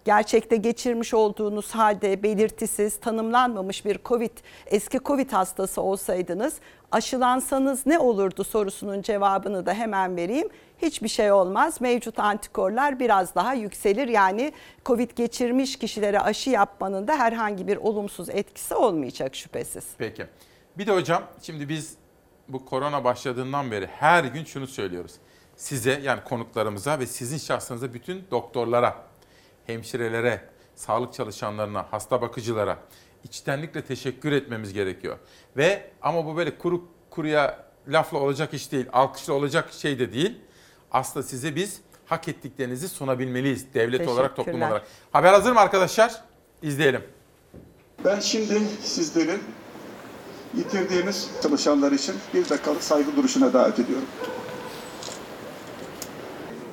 gerçekte 0.07 0.57
geçirmiş 0.57 1.15
olduğunuz 1.15 1.71
halde 1.71 2.23
belirtisiz, 2.23 3.01
tanımlanmamış 3.01 3.85
bir 3.85 3.99
COVID, 4.05 4.31
eski 4.67 5.01
COVID 5.05 5.33
hastası 5.33 5.83
olsaydınız 5.83 6.55
aşılansanız 6.93 7.87
ne 7.87 7.99
olurdu 7.99 8.45
sorusunun 8.45 9.03
cevabını 9.03 9.67
da 9.67 9.75
hemen 9.75 10.17
vereyim. 10.17 10.49
Hiçbir 10.83 11.09
şey 11.09 11.33
olmaz. 11.33 11.81
Mevcut 11.81 12.19
antikorlar 12.19 13.01
biraz 13.01 13.35
daha 13.35 13.55
yükselir. 13.55 14.09
Yani 14.09 14.53
COVID 14.85 15.11
geçirmiş 15.11 15.79
kişilere 15.79 16.21
aşı 16.21 16.51
yapmanın 16.51 17.09
da 17.09 17.19
herhangi 17.19 17.69
bir 17.69 17.77
olumsuz 17.77 18.29
etkisi 18.29 18.75
olmayacak 18.75 19.35
şüphesiz. 19.35 19.85
Peki. 19.99 20.27
Bir 20.79 20.87
de 20.87 20.93
hocam 20.93 21.23
şimdi 21.43 21.69
biz 21.69 21.95
bu 22.49 22.65
korona 22.65 23.05
başladığından 23.05 23.71
beri 23.71 23.87
her 23.87 24.25
gün 24.25 24.45
şunu 24.45 24.67
söylüyoruz. 24.67 25.13
Size 25.57 26.01
yani 26.03 26.21
konuklarımıza 26.25 26.99
ve 26.99 27.07
sizin 27.07 27.39
şahsınıza 27.39 27.95
bütün 27.95 28.25
doktorlara, 28.31 28.97
hemşirelere, 29.67 30.49
sağlık 30.75 31.15
çalışanlarına, 31.15 31.87
hasta 31.91 32.23
bakıcılara 32.23 32.79
içtenlikle 33.25 33.85
teşekkür 33.85 34.33
etmemiz 34.33 34.73
gerekiyor. 34.73 35.19
Ve 35.57 35.91
ama 36.03 36.27
bu 36.27 36.37
böyle 36.37 36.59
kuru 36.59 36.85
kuruya 37.11 37.67
lafla 37.89 38.19
olacak 38.19 38.55
iş 38.55 38.73
değil, 38.73 38.87
alkışla 38.93 39.33
olacak 39.33 39.73
şey 39.73 39.99
de 39.99 40.13
değil. 40.13 40.39
Aslında 40.91 41.27
size 41.27 41.57
biz 41.57 41.81
hak 42.07 42.29
ettiklerinizi 42.29 42.89
sunabilmeliyiz 42.89 43.75
devlet 43.75 44.09
olarak, 44.09 44.37
toplum 44.37 44.63
olarak. 44.63 44.87
Haber 45.13 45.33
hazır 45.33 45.53
mı 45.53 45.61
arkadaşlar? 45.61 46.23
İzleyelim. 46.63 47.03
Ben 48.05 48.21
şimdi 48.21 48.61
sizlerin 48.83 49.43
yitirdiğimiz 50.57 51.31
çalışanlar 51.43 51.93
için 51.93 52.15
bir 52.35 52.49
dakikalık 52.49 52.83
saygı 52.83 53.17
duruşuna 53.17 53.53
davet 53.53 53.79
ediyorum. 53.79 54.07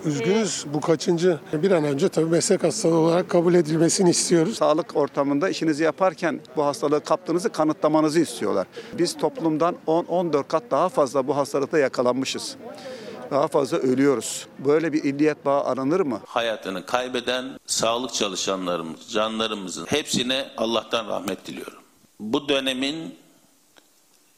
Üzgünüz 0.06 0.66
bu 0.74 0.82
kaçıncı 0.82 1.40
bir 1.54 1.72
an 1.72 1.84
önce 1.84 2.10
tabii 2.10 2.26
meslek 2.30 2.64
hastalığı 2.64 2.98
olarak 2.98 3.30
kabul 3.30 3.54
edilmesini 3.54 4.10
istiyoruz. 4.10 4.58
Sağlık 4.58 4.96
ortamında 4.96 5.50
işinizi 5.50 5.84
yaparken 5.84 6.40
bu 6.56 6.66
hastalığı 6.66 7.04
kaptığınızı 7.04 7.50
kanıtlamanızı 7.50 8.20
istiyorlar. 8.20 8.68
Biz 8.98 9.18
toplumdan 9.18 9.76
10-14 9.88 10.48
kat 10.48 10.64
daha 10.72 10.90
fazla 10.90 11.28
bu 11.28 11.38
hastalıkta 11.38 11.78
yakalanmışız. 11.78 12.56
Daha 13.32 13.48
fazla 13.48 13.78
ölüyoruz. 13.78 14.48
Böyle 14.60 14.94
bir 14.94 15.04
illiyet 15.04 15.46
bağı 15.46 15.64
aranır 15.64 16.00
mı? 16.00 16.22
Hayatını 16.26 16.86
kaybeden 16.86 17.46
sağlık 17.66 18.14
çalışanlarımız, 18.14 19.12
canlarımızın 19.12 19.86
hepsine 19.86 20.46
Allah'tan 20.58 21.08
rahmet 21.08 21.46
diliyorum. 21.46 21.80
Bu 22.20 22.50
dönemin 22.50 23.16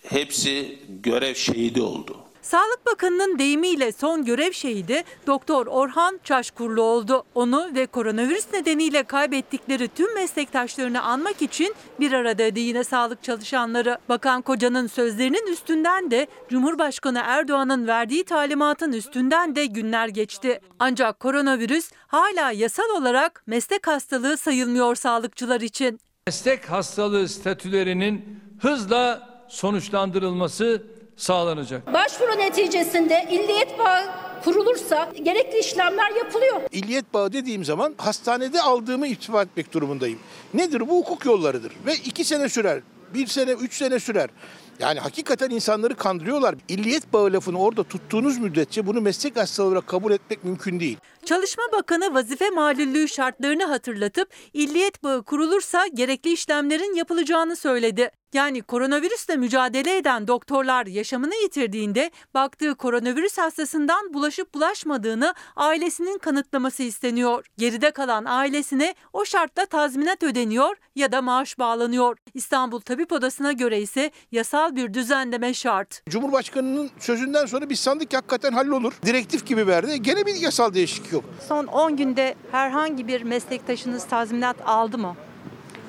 hepsi 0.04 0.80
görev 1.04 1.34
şehidi 1.36 1.82
oldu. 1.82 2.25
Sağlık 2.46 2.86
Bakanı'nın 2.86 3.40
deyimiyle 3.40 3.92
son 3.92 4.26
görev 4.26 4.52
şehidi 4.52 5.04
Doktor 5.28 5.68
Orhan 5.68 6.20
Çaşkurlu 6.24 6.82
oldu. 6.82 7.24
Onu 7.36 7.70
ve 7.76 7.86
koronavirüs 7.86 8.54
nedeniyle 8.54 9.04
kaybettikleri 9.04 9.88
tüm 9.88 10.16
meslektaşlarını 10.16 11.02
anmak 11.02 11.42
için 11.42 11.76
bir 12.00 12.12
aradaydı 12.12 12.60
yine 12.60 12.84
sağlık 12.84 13.24
çalışanları. 13.24 13.98
Bakan 14.10 14.42
Koca'nın 14.42 14.88
sözlerinin 14.88 15.52
üstünden 15.52 16.12
de 16.12 16.28
Cumhurbaşkanı 16.50 17.22
Erdoğan'ın 17.26 17.88
verdiği 17.88 18.24
talimatın 18.24 18.94
üstünden 18.94 19.56
de 19.56 19.66
günler 19.66 20.08
geçti. 20.08 20.60
Ancak 20.80 21.20
koronavirüs 21.20 21.92
hala 22.08 22.52
yasal 22.52 22.90
olarak 22.98 23.44
meslek 23.48 23.88
hastalığı 23.88 24.38
sayılmıyor 24.38 24.96
sağlıkçılar 24.96 25.62
için. 25.62 26.00
Meslek 26.28 26.66
hastalığı 26.66 27.30
statülerinin 27.30 28.40
hızla 28.60 29.30
sonuçlandırılması 29.48 30.95
sağlanacak. 31.18 31.94
Başvuru 31.94 32.38
neticesinde 32.38 33.28
illiyet 33.32 33.80
bağı 33.80 34.04
kurulursa 34.44 35.12
gerekli 35.24 35.60
işlemler 35.60 36.12
yapılıyor. 36.12 36.62
İlliyet 36.72 37.14
bağı 37.14 37.34
dediğim 37.34 37.66
zaman 37.66 37.96
hastanede 37.98 38.62
aldığımı 38.62 39.08
istifa 39.08 39.42
etmek 39.42 39.74
durumundayım. 39.74 40.20
Nedir 40.54 40.80
bu 40.90 40.98
hukuk 40.98 41.26
yollarıdır 41.26 41.74
ve 41.86 41.94
iki 41.94 42.24
sene 42.26 42.50
sürer, 42.50 42.82
bir 43.14 43.28
sene, 43.28 43.52
üç 43.52 43.74
sene 43.74 44.00
sürer. 44.00 44.30
Yani 44.80 45.00
hakikaten 45.00 45.50
insanları 45.50 45.96
kandırıyorlar. 45.96 46.56
İlliyet 46.68 47.14
bağı 47.14 47.34
lafını 47.34 47.60
orada 47.60 47.84
tuttuğunuz 47.84 48.38
müddetçe 48.38 48.88
bunu 48.88 49.02
meslek 49.02 49.36
hastalığı 49.38 49.68
olarak 49.68 49.88
kabul 49.88 50.12
etmek 50.12 50.44
mümkün 50.44 50.80
değil. 50.80 50.98
Çalışma 51.26 51.64
Bakanı 51.72 52.14
vazife 52.14 52.50
malullüğü 52.50 53.08
şartlarını 53.08 53.66
hatırlatıp 53.66 54.30
illiyet 54.54 55.04
bağı 55.04 55.24
kurulursa 55.24 55.88
gerekli 55.88 56.34
işlemlerin 56.34 56.96
yapılacağını 56.96 57.56
söyledi. 57.56 58.12
Yani 58.34 58.62
koronavirüsle 58.62 59.38
mücadele 59.38 59.98
eden 59.98 60.28
doktorlar 60.28 60.86
yaşamını 60.86 61.36
yitirdiğinde 61.36 62.12
baktığı 62.34 62.76
koronavirüs 62.76 63.38
hastasından 63.38 64.14
bulaşıp 64.14 64.54
bulaşmadığını 64.54 65.34
ailesinin 65.56 66.18
kanıtlaması 66.18 66.84
isteniyor. 66.84 67.46
Geride 67.58 67.92
kalan 67.92 68.26
ailesine 68.26 68.96
o 69.14 69.26
şartla 69.26 69.66
tazminat 69.66 70.24
ödeniyor 70.24 70.76
ya 70.96 71.12
da 71.12 71.22
maaş 71.22 71.60
bağlanıyor. 71.60 72.18
İstanbul 72.34 72.80
Tabip 72.80 73.12
Odası'na 73.12 73.52
göre 73.52 73.82
ise 73.82 74.12
yasal 74.32 74.65
bir 74.76 74.94
düzenleme 74.94 75.54
şart. 75.54 76.02
Cumhurbaşkanının 76.10 76.90
sözünden 77.00 77.46
sonra 77.46 77.70
biz 77.70 77.80
sandık 77.80 78.10
ki 78.10 78.16
hakikaten 78.16 78.52
hallolur. 78.52 78.94
Direktif 79.06 79.46
gibi 79.46 79.68
verdi. 79.68 80.02
Gene 80.02 80.26
bir 80.26 80.36
yasal 80.36 80.74
değişiklik 80.74 81.14
yok. 81.14 81.24
Son 81.48 81.66
10 81.66 81.96
günde 81.96 82.36
herhangi 82.52 83.08
bir 83.08 83.22
meslektaşınız 83.22 84.06
tazminat 84.06 84.58
aldı 84.66 84.98
mı? 84.98 85.16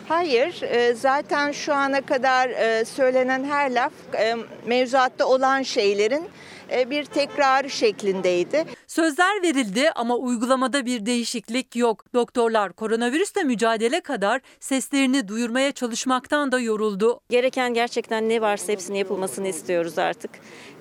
Hayır, 0.08 0.62
e, 0.62 0.94
zaten 0.94 1.52
şu 1.52 1.74
ana 1.74 2.00
kadar 2.00 2.48
e, 2.48 2.84
söylenen 2.84 3.44
her 3.44 3.70
laf 3.70 3.92
e, 4.18 4.36
mevzuatta 4.66 5.26
olan 5.26 5.62
şeylerin 5.62 6.28
bir 6.70 7.04
tekrarı 7.04 7.70
şeklindeydi. 7.70 8.64
Sözler 8.86 9.42
verildi 9.42 9.90
ama 9.90 10.16
uygulamada 10.16 10.86
bir 10.86 11.06
değişiklik 11.06 11.76
yok. 11.76 12.04
Doktorlar 12.14 12.72
koronavirüsle 12.72 13.42
mücadele 13.42 14.00
kadar 14.00 14.40
seslerini 14.60 15.28
duyurmaya 15.28 15.72
çalışmaktan 15.72 16.52
da 16.52 16.60
yoruldu. 16.60 17.20
Gereken 17.28 17.74
gerçekten 17.74 18.28
ne 18.28 18.40
varsa 18.40 18.72
hepsinin 18.72 18.98
yapılmasını 18.98 19.48
istiyoruz 19.48 19.98
artık. 19.98 20.30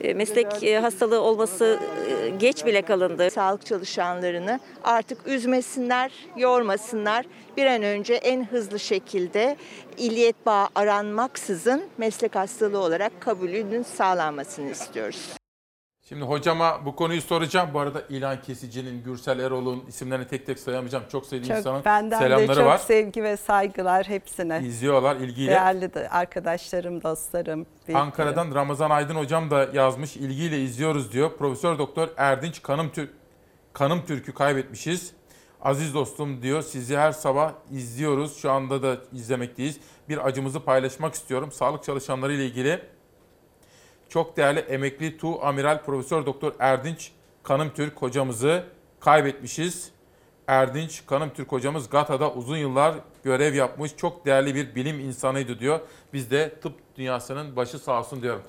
E, 0.01 0.13
Meslek 0.13 0.63
e, 0.63 0.79
hastalığı 0.79 1.21
olması 1.21 1.79
e, 2.09 2.29
geç 2.29 2.65
bile 2.65 2.81
kalındı. 2.81 3.29
Sağlık 3.31 3.65
çalışanlarını 3.65 4.59
artık 4.83 5.27
üzmesinler, 5.27 6.11
yormasınlar. 6.37 7.25
Bir 7.57 7.65
an 7.65 7.83
önce 7.83 8.13
en 8.13 8.45
hızlı 8.45 8.79
şekilde 8.79 9.55
illiyet 9.97 10.45
bağı 10.45 10.67
aranmaksızın 10.75 11.83
meslek 11.97 12.35
hastalığı 12.35 12.79
olarak 12.79 13.21
kabulünün 13.21 13.83
sağlanmasını 13.83 14.71
istiyoruz. 14.71 15.44
Şimdi 16.09 16.23
hocama 16.25 16.85
bu 16.85 16.95
konuyu 16.95 17.21
soracağım. 17.21 17.69
Bu 17.73 17.79
arada 17.79 18.01
İlhan 18.09 18.41
Kesici'nin, 18.41 19.03
Gürsel 19.03 19.39
Erol'un 19.39 19.83
isimlerini 19.87 20.27
tek 20.27 20.45
tek 20.45 20.59
sayamayacağım. 20.59 21.03
Çok 21.11 21.25
sevdiğim 21.25 21.57
insanın 21.57 21.77
Çok 21.77 21.85
benden 21.85 22.19
selamları 22.19 22.49
de 22.49 22.55
çok 22.55 22.65
var. 22.65 22.77
sevgi 22.77 23.23
ve 23.23 23.37
saygılar 23.37 24.07
hepsine. 24.07 24.61
İzliyorlar 24.63 25.15
ilgiyle. 25.15 25.51
Değerli 25.51 25.93
de 25.93 26.09
arkadaşlarım, 26.09 27.03
dostlarım. 27.03 27.65
büyüklerim. 27.65 27.99
Ankara'dan 28.01 28.55
Ramazan 28.55 28.89
Aydın 28.89 29.15
hocam 29.15 29.51
da 29.51 29.69
yazmış. 29.73 30.17
ilgiyle 30.17 30.63
izliyoruz 30.63 31.11
diyor. 31.11 31.37
Profesör 31.37 31.77
Doktor 31.77 32.09
Erdinç 32.17 32.61
Kanım, 32.61 32.89
Tür 32.89 33.09
Kanım 33.73 34.05
Türk'ü 34.05 34.33
kaybetmişiz. 34.33 35.11
Aziz 35.61 35.93
dostum 35.93 36.41
diyor 36.41 36.61
sizi 36.61 36.97
her 36.97 37.11
sabah 37.11 37.51
izliyoruz. 37.71 38.37
Şu 38.37 38.51
anda 38.51 38.83
da 38.83 38.97
izlemekteyiz. 39.13 39.77
Bir 40.09 40.27
acımızı 40.27 40.59
paylaşmak 40.59 41.13
istiyorum. 41.13 41.51
Sağlık 41.51 41.83
çalışanları 41.83 42.33
ile 42.33 42.45
ilgili 42.45 42.81
çok 44.15 44.37
değerli 44.37 44.59
emekli 44.59 45.17
Tu 45.17 45.45
Amiral 45.45 45.83
Profesör 45.83 46.25
Doktor 46.25 46.53
Erdinç 46.59 47.11
Kanımtürk 47.43 48.01
hocamızı 48.01 48.63
kaybetmişiz. 48.99 49.91
Erdinç 50.47 51.05
Kanımtürk 51.07 51.51
hocamız 51.51 51.89
GATA'da 51.89 52.33
uzun 52.33 52.57
yıllar 52.57 52.95
görev 53.23 53.53
yapmış 53.53 53.95
çok 53.95 54.25
değerli 54.25 54.55
bir 54.55 54.75
bilim 54.75 54.99
insanıydı 54.99 55.59
diyor. 55.59 55.79
Biz 56.13 56.31
de 56.31 56.59
tıp 56.61 56.73
dünyasının 56.97 57.55
başı 57.55 57.79
sağ 57.79 57.99
olsun 57.99 58.21
diyorum. 58.21 58.41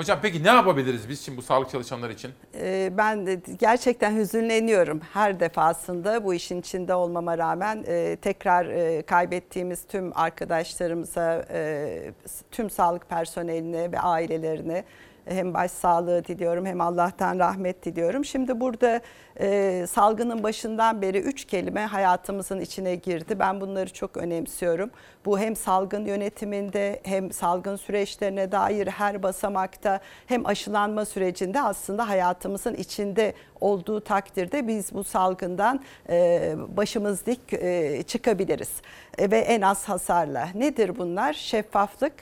Hocam 0.00 0.18
peki 0.22 0.44
ne 0.44 0.48
yapabiliriz 0.48 1.08
biz 1.08 1.24
şimdi 1.24 1.38
bu 1.38 1.42
sağlık 1.42 1.70
çalışanları 1.70 2.12
için? 2.12 2.30
Ee, 2.54 2.90
Ben 2.96 3.42
gerçekten 3.58 4.16
hüzünleniyorum 4.16 5.00
her 5.12 5.40
defasında 5.40 6.24
bu 6.24 6.34
işin 6.34 6.60
içinde 6.60 6.94
olmama 6.94 7.38
rağmen 7.38 7.84
e, 7.86 8.16
tekrar 8.16 8.66
e, 8.66 9.02
kaybettiğimiz 9.02 9.86
tüm 9.86 10.12
arkadaşlarımıza, 10.18 11.44
e, 11.50 12.12
tüm 12.50 12.70
sağlık 12.70 13.08
personeline 13.08 13.92
ve 13.92 14.00
ailelerine 14.00 14.84
hem 15.24 15.54
başsağlığı 15.54 16.24
diliyorum 16.24 16.66
hem 16.66 16.80
Allah'tan 16.80 17.38
rahmet 17.38 17.84
diliyorum. 17.84 18.24
Şimdi 18.24 18.60
burada 18.60 19.00
e, 19.40 19.86
salgının 19.90 20.42
başından 20.42 21.02
beri 21.02 21.18
üç 21.18 21.44
kelime 21.44 21.86
hayatımızın 21.86 22.60
içine 22.60 22.94
girdi. 22.94 23.38
Ben 23.38 23.60
bunları 23.60 23.92
çok 23.92 24.16
önemsiyorum. 24.16 24.90
Bu 25.24 25.38
hem 25.38 25.56
salgın 25.56 26.04
yönetiminde 26.04 27.00
hem 27.02 27.32
salgın 27.32 27.76
süreçlerine 27.76 28.52
dair 28.52 28.86
her 28.86 29.22
basamakta 29.22 30.00
hem 30.26 30.46
aşılanma 30.46 31.04
sürecinde 31.04 31.62
aslında 31.62 32.08
hayatımızın 32.08 32.74
içinde 32.74 33.34
olduğu 33.60 34.00
takdirde 34.00 34.68
biz 34.68 34.94
bu 34.94 35.04
salgından 35.04 35.80
e, 36.08 36.54
başımız 36.76 37.26
dik 37.26 37.52
e, 37.52 38.02
çıkabiliriz. 38.02 38.70
E, 39.18 39.30
ve 39.30 39.38
en 39.38 39.60
az 39.60 39.88
hasarla. 39.88 40.48
Nedir 40.54 40.98
bunlar? 40.98 41.32
Şeffaflık, 41.32 42.14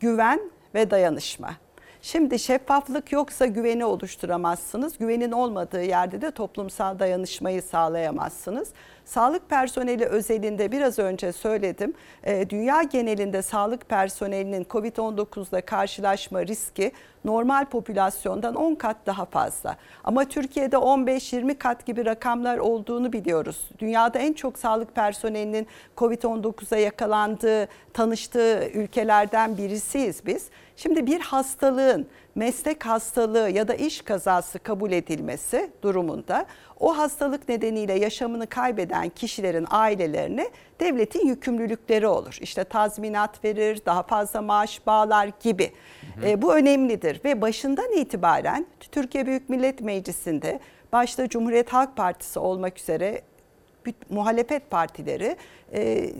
güven 0.00 0.40
ve 0.74 0.90
dayanışma. 0.90 1.50
Şimdi 2.02 2.38
şeffaflık 2.38 3.12
yoksa 3.12 3.46
güveni 3.46 3.84
oluşturamazsınız. 3.84 4.98
Güvenin 4.98 5.32
olmadığı 5.32 5.82
yerde 5.82 6.20
de 6.20 6.30
toplumsal 6.30 6.98
dayanışmayı 6.98 7.62
sağlayamazsınız. 7.62 8.68
Sağlık 9.10 9.48
personeli 9.48 10.04
özelinde 10.04 10.72
biraz 10.72 10.98
önce 10.98 11.32
söyledim. 11.32 11.94
e, 12.24 12.50
Dünya 12.50 12.82
genelinde 12.82 13.42
sağlık 13.42 13.88
personelinin 13.88 14.64
COVID-19 14.64 15.50
ile 15.50 15.60
karşılaşma 15.60 16.46
riski 16.46 16.92
normal 17.24 17.64
popülasyondan 17.64 18.54
10 18.54 18.74
kat 18.74 18.96
daha 19.06 19.24
fazla. 19.24 19.76
Ama 20.04 20.24
Türkiye'de 20.24 20.76
15-20 20.76 21.54
kat 21.54 21.86
gibi 21.86 22.04
rakamlar 22.04 22.58
olduğunu 22.58 23.12
biliyoruz. 23.12 23.70
Dünyada 23.78 24.18
en 24.18 24.32
çok 24.32 24.58
sağlık 24.58 24.94
personelinin 24.94 25.66
COVID-19'a 25.96 26.78
yakalandığı, 26.78 27.68
tanıştığı 27.92 28.70
ülkelerden 28.74 29.56
birisiyiz 29.56 30.26
biz. 30.26 30.48
Şimdi 30.76 31.06
bir 31.06 31.20
hastalığın 31.20 32.06
meslek 32.34 32.86
hastalığı 32.86 33.50
ya 33.50 33.68
da 33.68 33.74
iş 33.74 34.02
kazası 34.02 34.58
kabul 34.58 34.92
edilmesi 34.92 35.70
durumunda 35.82 36.46
o 36.80 36.98
hastalık 36.98 37.48
nedeniyle 37.48 37.92
yaşamını 37.92 38.46
kaybeden 38.46 39.08
kişilerin 39.08 39.66
ailelerine 39.70 40.50
devletin 40.80 41.26
yükümlülükleri 41.26 42.06
olur. 42.06 42.38
İşte 42.40 42.64
tazminat 42.64 43.44
verir, 43.44 43.82
daha 43.86 44.02
fazla 44.02 44.42
maaş 44.42 44.86
bağlar 44.86 45.30
gibi. 45.42 45.72
E, 46.24 46.42
bu 46.42 46.54
önemlidir 46.54 47.20
ve 47.24 47.40
başından 47.40 47.92
itibaren 47.92 48.66
Türkiye 48.92 49.26
Büyük 49.26 49.48
Millet 49.48 49.80
Meclisi'nde 49.80 50.60
başta 50.92 51.28
Cumhuriyet 51.28 51.72
Halk 51.72 51.96
Partisi 51.96 52.38
olmak 52.38 52.78
üzere 52.78 53.22
muhalefet 54.10 54.70
partileri 54.70 55.36
e, 55.72 56.10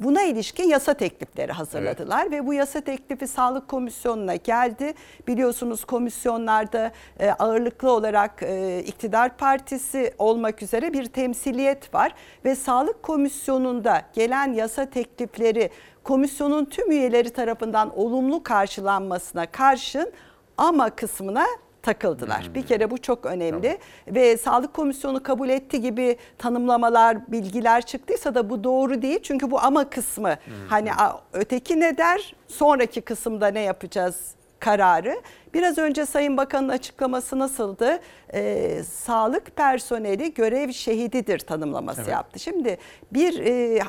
buna 0.00 0.22
ilişkin 0.22 0.68
yasa 0.68 0.94
teklifleri 0.94 1.52
hazırladılar 1.52 2.30
ve 2.30 2.46
bu 2.46 2.54
yasa 2.54 2.80
teklifi 2.80 3.26
Sağlık 3.26 3.68
Komisyonu'na 3.68 4.36
geldi. 4.36 4.94
Biliyorsunuz 5.26 5.84
komisyonlarda 5.84 6.92
e, 7.20 7.30
ağırlıklı 7.30 7.92
olarak 7.92 8.42
e, 8.42 8.82
iktidar 8.86 9.36
partisi 9.36 10.14
olmak 10.18 10.62
üzere 10.62 10.92
bir 10.92 11.04
temsiliyet 11.06 11.94
var 11.94 12.14
ve 12.44 12.56
Sağlık 12.56 13.02
Komisyonu'nda 13.02 14.02
gelen 14.12 14.52
yasa 14.52 14.90
teklifleri 14.90 15.70
komisyonun 16.04 16.64
tüm 16.64 16.90
üyeleri 16.90 17.30
tarafından 17.30 17.98
olumlu 17.98 18.42
karşılanmasına 18.42 19.46
karşın 19.46 20.12
ama 20.56 20.90
kısmına 20.90 21.46
takıldılar. 21.82 22.50
Bir 22.54 22.66
kere 22.66 22.90
bu 22.90 22.98
çok 22.98 23.26
önemli 23.26 23.78
ve 24.08 24.36
Sağlık 24.36 24.74
Komisyonu 24.74 25.22
kabul 25.22 25.48
etti 25.48 25.80
gibi 25.80 26.16
tanımlamalar, 26.38 27.32
bilgiler 27.32 27.82
çıktıysa 27.82 28.34
da 28.34 28.50
bu 28.50 28.64
doğru 28.64 29.02
değil. 29.02 29.20
Çünkü 29.22 29.50
bu 29.50 29.60
ama 29.60 29.90
kısmı 29.90 30.34
hani 30.68 30.94
a- 30.94 31.20
öteki 31.32 31.80
ne 31.80 31.96
der, 31.98 32.34
sonraki 32.48 33.00
kısımda 33.00 33.46
ne 33.48 33.60
yapacağız 33.60 34.16
kararı. 34.60 35.20
Biraz 35.54 35.78
önce 35.78 36.06
Sayın 36.06 36.36
Bakan'ın 36.36 36.68
açıklaması 36.68 37.38
nasıldı? 37.38 37.98
Ee, 38.34 38.82
sağlık 38.84 39.56
personeli 39.56 40.34
görev 40.34 40.70
şehididir 40.72 41.38
tanımlaması 41.38 42.00
Evet. 42.00 42.12
yaptı. 42.12 42.38
Şimdi 42.38 42.78
bir 43.12 43.38
e, 43.46 43.80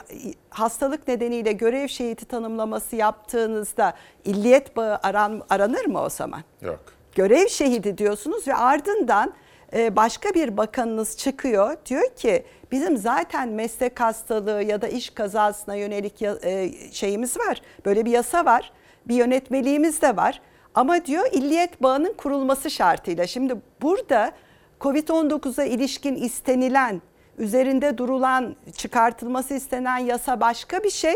hastalık 0.49 1.07
nedeniyle 1.07 1.51
görev 1.51 1.87
şehidi 1.87 2.25
tanımlaması 2.25 2.95
yaptığınızda 2.95 3.93
illiyet 4.25 4.77
bağı 4.77 4.99
aran, 5.03 5.41
aranır 5.49 5.85
mı 5.85 6.01
o 6.01 6.09
zaman? 6.09 6.41
Yok. 6.61 6.79
Görev 7.15 7.47
şehidi 7.47 7.97
diyorsunuz 7.97 8.47
ve 8.47 8.55
ardından 8.55 9.33
e, 9.73 9.95
başka 9.95 10.33
bir 10.33 10.57
bakanınız 10.57 11.17
çıkıyor 11.17 11.77
diyor 11.85 12.15
ki 12.15 12.45
bizim 12.71 12.97
zaten 12.97 13.49
meslek 13.49 13.99
hastalığı 13.99 14.63
ya 14.63 14.81
da 14.81 14.87
iş 14.87 15.09
kazasına 15.09 15.75
yönelik 15.75 16.21
e, 16.21 16.71
şeyimiz 16.91 17.37
var. 17.37 17.61
Böyle 17.85 18.05
bir 18.05 18.11
yasa 18.11 18.45
var. 18.45 18.71
Bir 19.05 19.15
yönetmeliğimiz 19.15 20.01
de 20.01 20.17
var. 20.17 20.41
Ama 20.75 21.05
diyor 21.05 21.25
illiyet 21.31 21.83
bağının 21.83 22.13
kurulması 22.13 22.71
şartıyla. 22.71 23.27
Şimdi 23.27 23.55
burada 23.81 24.31
Covid-19'a 24.81 25.63
ilişkin 25.63 26.15
istenilen, 26.15 27.01
üzerinde 27.37 27.97
durulan, 27.97 28.55
çıkartılması 28.77 29.53
istenen 29.53 29.97
yasa 29.97 30.39
başka 30.39 30.83
bir 30.83 30.89
şey. 30.89 31.13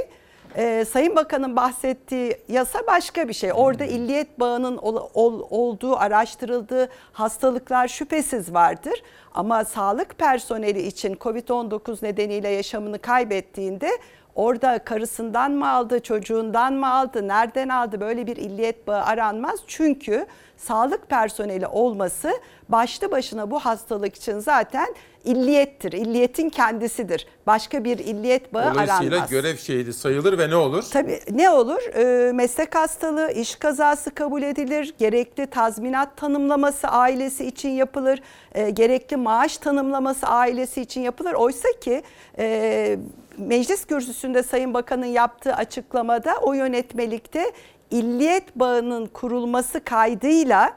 Ee, 0.57 0.85
Sayın 0.85 1.15
Bakan'ın 1.15 1.55
bahsettiği 1.55 2.37
yasa 2.47 2.79
başka 2.87 3.27
bir 3.27 3.33
şey. 3.33 3.51
Orada 3.53 3.85
illiyet 3.85 4.39
bağının 4.39 4.77
ol- 4.77 5.09
ol- 5.13 5.47
olduğu, 5.49 5.95
araştırıldığı 5.97 6.89
hastalıklar 7.13 7.87
şüphesiz 7.87 8.53
vardır. 8.53 9.03
Ama 9.33 9.65
sağlık 9.65 10.17
personeli 10.17 10.81
için 10.81 11.15
COVID-19 11.15 12.05
nedeniyle 12.05 12.49
yaşamını 12.49 12.99
kaybettiğinde 12.99 13.89
orada 14.35 14.79
karısından 14.79 15.51
mı 15.51 15.69
aldı, 15.69 15.99
çocuğundan 15.99 16.73
mı 16.73 16.93
aldı, 16.93 17.27
nereden 17.27 17.69
aldı 17.69 17.99
böyle 18.01 18.27
bir 18.27 18.35
illiyet 18.35 18.87
bağı 18.87 19.03
aranmaz. 19.03 19.59
Çünkü 19.67 20.25
sağlık 20.57 21.09
personeli 21.09 21.67
olması 21.67 22.31
başlı 22.69 23.11
başına 23.11 23.51
bu 23.51 23.59
hastalık 23.59 24.15
için 24.15 24.39
zaten 24.39 24.95
illiyettir. 25.23 25.91
İlliyetin 25.91 26.49
kendisidir. 26.49 27.27
Başka 27.47 27.83
bir 27.83 27.97
illiyet 27.99 28.53
bağı 28.53 28.73
Dolayısıyla 28.73 29.13
aranmaz. 29.15 29.29
görev 29.29 29.57
şehidi 29.57 29.93
sayılır 29.93 30.37
ve 30.37 30.49
ne 30.49 30.55
olur? 30.55 30.83
Tabii 30.91 31.19
ne 31.31 31.49
olur? 31.49 31.81
Ee, 31.95 32.31
meslek 32.31 32.75
hastalığı, 32.75 33.31
iş 33.31 33.55
kazası 33.55 34.11
kabul 34.15 34.43
edilir. 34.43 34.93
Gerekli 34.97 35.47
tazminat 35.47 36.17
tanımlaması 36.17 36.87
ailesi 36.87 37.45
için 37.45 37.69
yapılır. 37.69 38.21
Ee, 38.55 38.69
gerekli 38.69 39.17
maaş 39.17 39.57
tanımlaması 39.57 40.27
ailesi 40.27 40.81
için 40.81 41.01
yapılır. 41.01 41.33
Oysa 41.33 41.69
ki 41.81 42.03
e, 42.37 42.97
meclis 43.37 43.85
kürsüsünde 43.85 44.43
Sayın 44.43 44.73
Bakan'ın 44.73 45.05
yaptığı 45.05 45.53
açıklamada 45.55 46.35
o 46.41 46.53
yönetmelikte 46.53 47.51
illiyet 47.91 48.55
bağının 48.55 49.05
kurulması 49.05 49.83
kaydıyla 49.83 50.73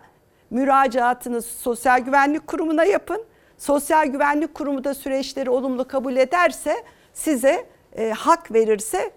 müracaatınızı 0.51 1.49
Sosyal 1.49 2.01
Güvenlik 2.01 2.47
Kurumu'na 2.47 2.85
yapın. 2.85 3.25
Sosyal 3.59 4.07
Güvenlik 4.07 4.55
Kurumu 4.55 4.85
da 4.85 4.95
süreçleri 4.95 5.51
olumlu 5.51 5.89
kabul 5.89 6.17
ederse 6.17 6.85
size 7.13 7.67
e, 7.97 8.11
hak 8.11 8.53
verirse 8.53 9.11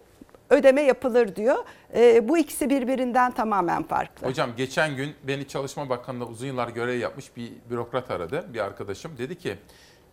ödeme 0.50 0.82
yapılır 0.82 1.36
diyor. 1.36 1.58
E, 1.96 2.30
bu 2.30 2.38
ikisi 2.38 2.70
birbirinden 2.70 3.32
tamamen 3.32 3.84
farklı. 3.84 4.28
Hocam 4.28 4.50
geçen 4.58 4.96
gün 4.96 5.16
beni 5.24 5.48
Çalışma 5.48 5.90
Bakanlığı'nda 5.90 6.26
uzun 6.26 6.48
yıllar 6.48 6.68
görev 6.68 7.00
yapmış 7.00 7.38
bir 7.38 7.52
bürokrat 7.70 8.12
aradı, 8.12 8.46
bir 8.54 8.60
arkadaşım. 8.60 9.12
Dedi 9.18 9.38
ki 9.38 9.58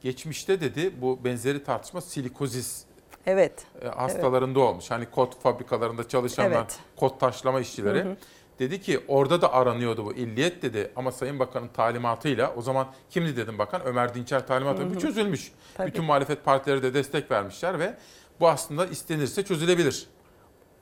geçmişte 0.00 0.60
dedi 0.60 0.92
bu 1.00 1.24
benzeri 1.24 1.64
tartışma 1.64 2.00
silikozis 2.00 2.84
Evet. 3.26 3.66
e, 3.82 3.88
hastalarında 3.88 4.60
olmuş. 4.60 4.90
Hani 4.90 5.06
kot 5.06 5.40
fabrikalarında 5.42 6.08
çalışanlar, 6.08 6.50
Evet. 6.50 6.78
kot 6.96 7.20
taşlama 7.20 7.60
işçileri. 7.60 7.98
Hı 8.04 8.08
hı. 8.10 8.16
Dedi 8.58 8.80
ki 8.80 9.00
orada 9.08 9.42
da 9.42 9.52
aranıyordu 9.52 10.04
bu 10.04 10.12
illiyet 10.12 10.62
dedi 10.62 10.90
ama 10.96 11.12
Sayın 11.12 11.38
Bakan'ın 11.38 11.68
talimatıyla 11.68 12.54
o 12.56 12.62
zaman 12.62 12.86
kimdi 13.10 13.36
dedim 13.36 13.58
bakan 13.58 13.82
Ömer 13.84 14.14
Dinçer 14.14 14.46
talimatıyla 14.46 14.90
Hı 14.90 14.94
bu 14.94 15.00
çözülmüş. 15.00 15.52
Tabii. 15.74 15.88
Bütün 15.88 16.04
muhalefet 16.04 16.44
partileri 16.44 16.82
de 16.82 16.94
destek 16.94 17.30
vermişler 17.30 17.78
ve 17.78 17.94
bu 18.40 18.48
aslında 18.48 18.86
istenirse 18.86 19.44
çözülebilir. 19.44 20.06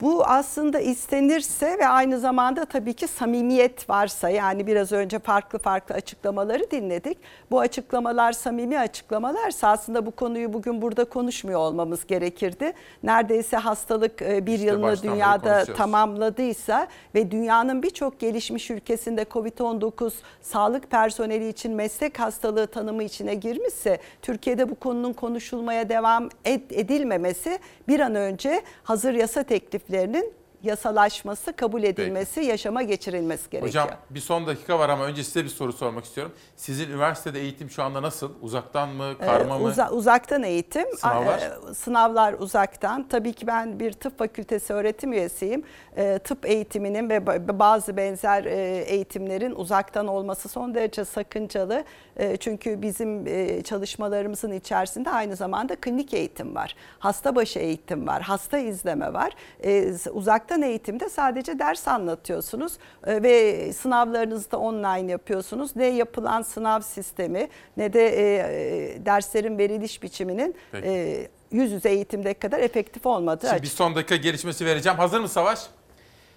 Bu 0.00 0.24
aslında 0.24 0.80
istenirse 0.80 1.78
ve 1.78 1.88
aynı 1.88 2.18
zamanda 2.20 2.64
tabii 2.64 2.94
ki 2.94 3.08
samimiyet 3.08 3.90
varsa 3.90 4.28
yani 4.28 4.66
biraz 4.66 4.92
önce 4.92 5.18
farklı 5.18 5.58
farklı 5.58 5.94
açıklamaları 5.94 6.70
dinledik. 6.70 7.18
Bu 7.50 7.60
açıklamalar 7.60 8.32
samimi 8.32 8.78
açıklamalarsa 8.78 9.68
aslında 9.68 10.06
bu 10.06 10.10
konuyu 10.10 10.52
bugün 10.52 10.82
burada 10.82 11.04
konuşmuyor 11.04 11.60
olmamız 11.60 12.06
gerekirdi. 12.06 12.72
Neredeyse 13.02 13.56
hastalık 13.56 14.22
e, 14.22 14.46
bir 14.46 14.52
İşte 14.52 14.66
yılını 14.66 15.02
dünyada 15.02 15.64
tamamladıysa 15.64 16.86
ve 17.14 17.30
dünyanın 17.30 17.82
birçok 17.82 18.20
gelişmiş 18.20 18.70
ülkesinde 18.70 19.22
Covid-19 19.22 20.12
sağlık 20.42 20.90
personeli 20.90 21.48
için 21.48 21.74
meslek 21.74 22.20
hastalığı 22.20 22.66
tanımı 22.66 23.02
içine 23.02 23.34
girmişse 23.34 23.98
Türkiye'de 24.22 24.70
bu 24.70 24.74
konunun 24.74 25.12
konuşulmaya 25.12 25.88
devam 25.88 26.28
ed- 26.44 26.74
edilmemesi 26.74 27.58
bir 27.88 28.00
an 28.00 28.14
önce 28.14 28.62
hazır 28.82 29.14
yasa 29.14 29.42
tekliflerinin 29.86 30.32
yasalaşması, 30.66 31.52
kabul 31.52 31.82
edilmesi, 31.82 32.40
yaşama 32.40 32.82
geçirilmesi 32.82 33.50
gerekiyor. 33.50 33.68
Hocam 33.84 33.98
bir 34.10 34.20
son 34.20 34.46
dakika 34.46 34.78
var 34.78 34.88
ama 34.88 35.04
önce 35.04 35.24
size 35.24 35.44
bir 35.44 35.48
soru 35.48 35.72
sormak 35.72 36.04
istiyorum. 36.04 36.32
Sizin 36.56 36.90
üniversitede 36.90 37.40
eğitim 37.40 37.70
şu 37.70 37.82
anda 37.82 38.02
nasıl? 38.02 38.30
Uzaktan 38.42 38.88
mı, 38.88 39.14
karma 39.18 39.56
Ee, 39.56 39.58
mı? 39.58 39.64
uza- 39.64 39.90
uzaktan 39.90 40.42
eğitim, 40.42 40.96
Sınavlar? 40.98 41.38
e, 41.70 41.74
sınavlar 41.74 42.32
uzaktan. 42.32 43.08
Tabii 43.08 43.32
ki 43.32 43.46
ben 43.46 43.80
bir 43.80 43.92
tıp 43.92 44.18
fakültesi 44.18 44.72
öğretim 44.72 45.12
üyesiyim. 45.12 45.62
E, 45.96 46.18
tıp 46.18 46.46
eğitiminin 46.46 47.10
ve 47.10 47.16
ba- 47.16 47.58
bazı 47.58 47.96
benzer 47.96 48.44
e, 48.44 48.78
eğitimlerin 48.86 49.54
uzaktan 49.54 50.06
olması 50.06 50.48
son 50.48 50.74
derece 50.74 51.04
sakıncalı. 51.04 51.84
E, 52.16 52.36
çünkü 52.36 52.82
bizim 52.82 53.26
e, 53.26 53.62
çalışmalarımızın 53.62 54.52
içerisinde 54.52 55.10
aynı 55.10 55.36
zamanda 55.36 55.76
klinik 55.76 56.14
eğitim 56.14 56.54
var. 56.54 56.76
Hasta 56.98 57.36
başı 57.36 57.58
eğitim 57.58 58.06
var, 58.06 58.22
hasta 58.22 58.58
izleme 58.58 59.12
var. 59.12 59.32
E, 59.64 59.92
uzaktan 60.12 60.55
eğitimde 60.62 61.08
sadece 61.08 61.58
ders 61.58 61.88
anlatıyorsunuz 61.88 62.72
e, 63.06 63.22
ve 63.22 63.72
sınavlarınızı 63.72 64.50
da 64.50 64.58
online 64.58 65.10
yapıyorsunuz. 65.10 65.76
Ne 65.76 65.86
yapılan 65.86 66.42
sınav 66.42 66.80
sistemi 66.80 67.48
ne 67.76 67.92
de 67.92 68.06
e, 68.08 68.22
e, 68.36 69.06
derslerin 69.06 69.58
veriliş 69.58 70.02
biçiminin 70.02 70.54
Peki. 70.72 71.28
yüz 71.50 71.72
yüze 71.72 71.88
eğitimde 71.90 72.34
kadar 72.34 72.58
efektif 72.58 73.06
olmadığı 73.06 73.46
Şimdi 73.46 73.62
bir 73.62 73.66
açık. 73.66 73.76
son 73.78 73.94
dakika 73.94 74.16
gelişmesi 74.16 74.66
vereceğim. 74.66 74.98
Hazır 74.98 75.20
mı 75.20 75.28
Savaş? 75.28 75.60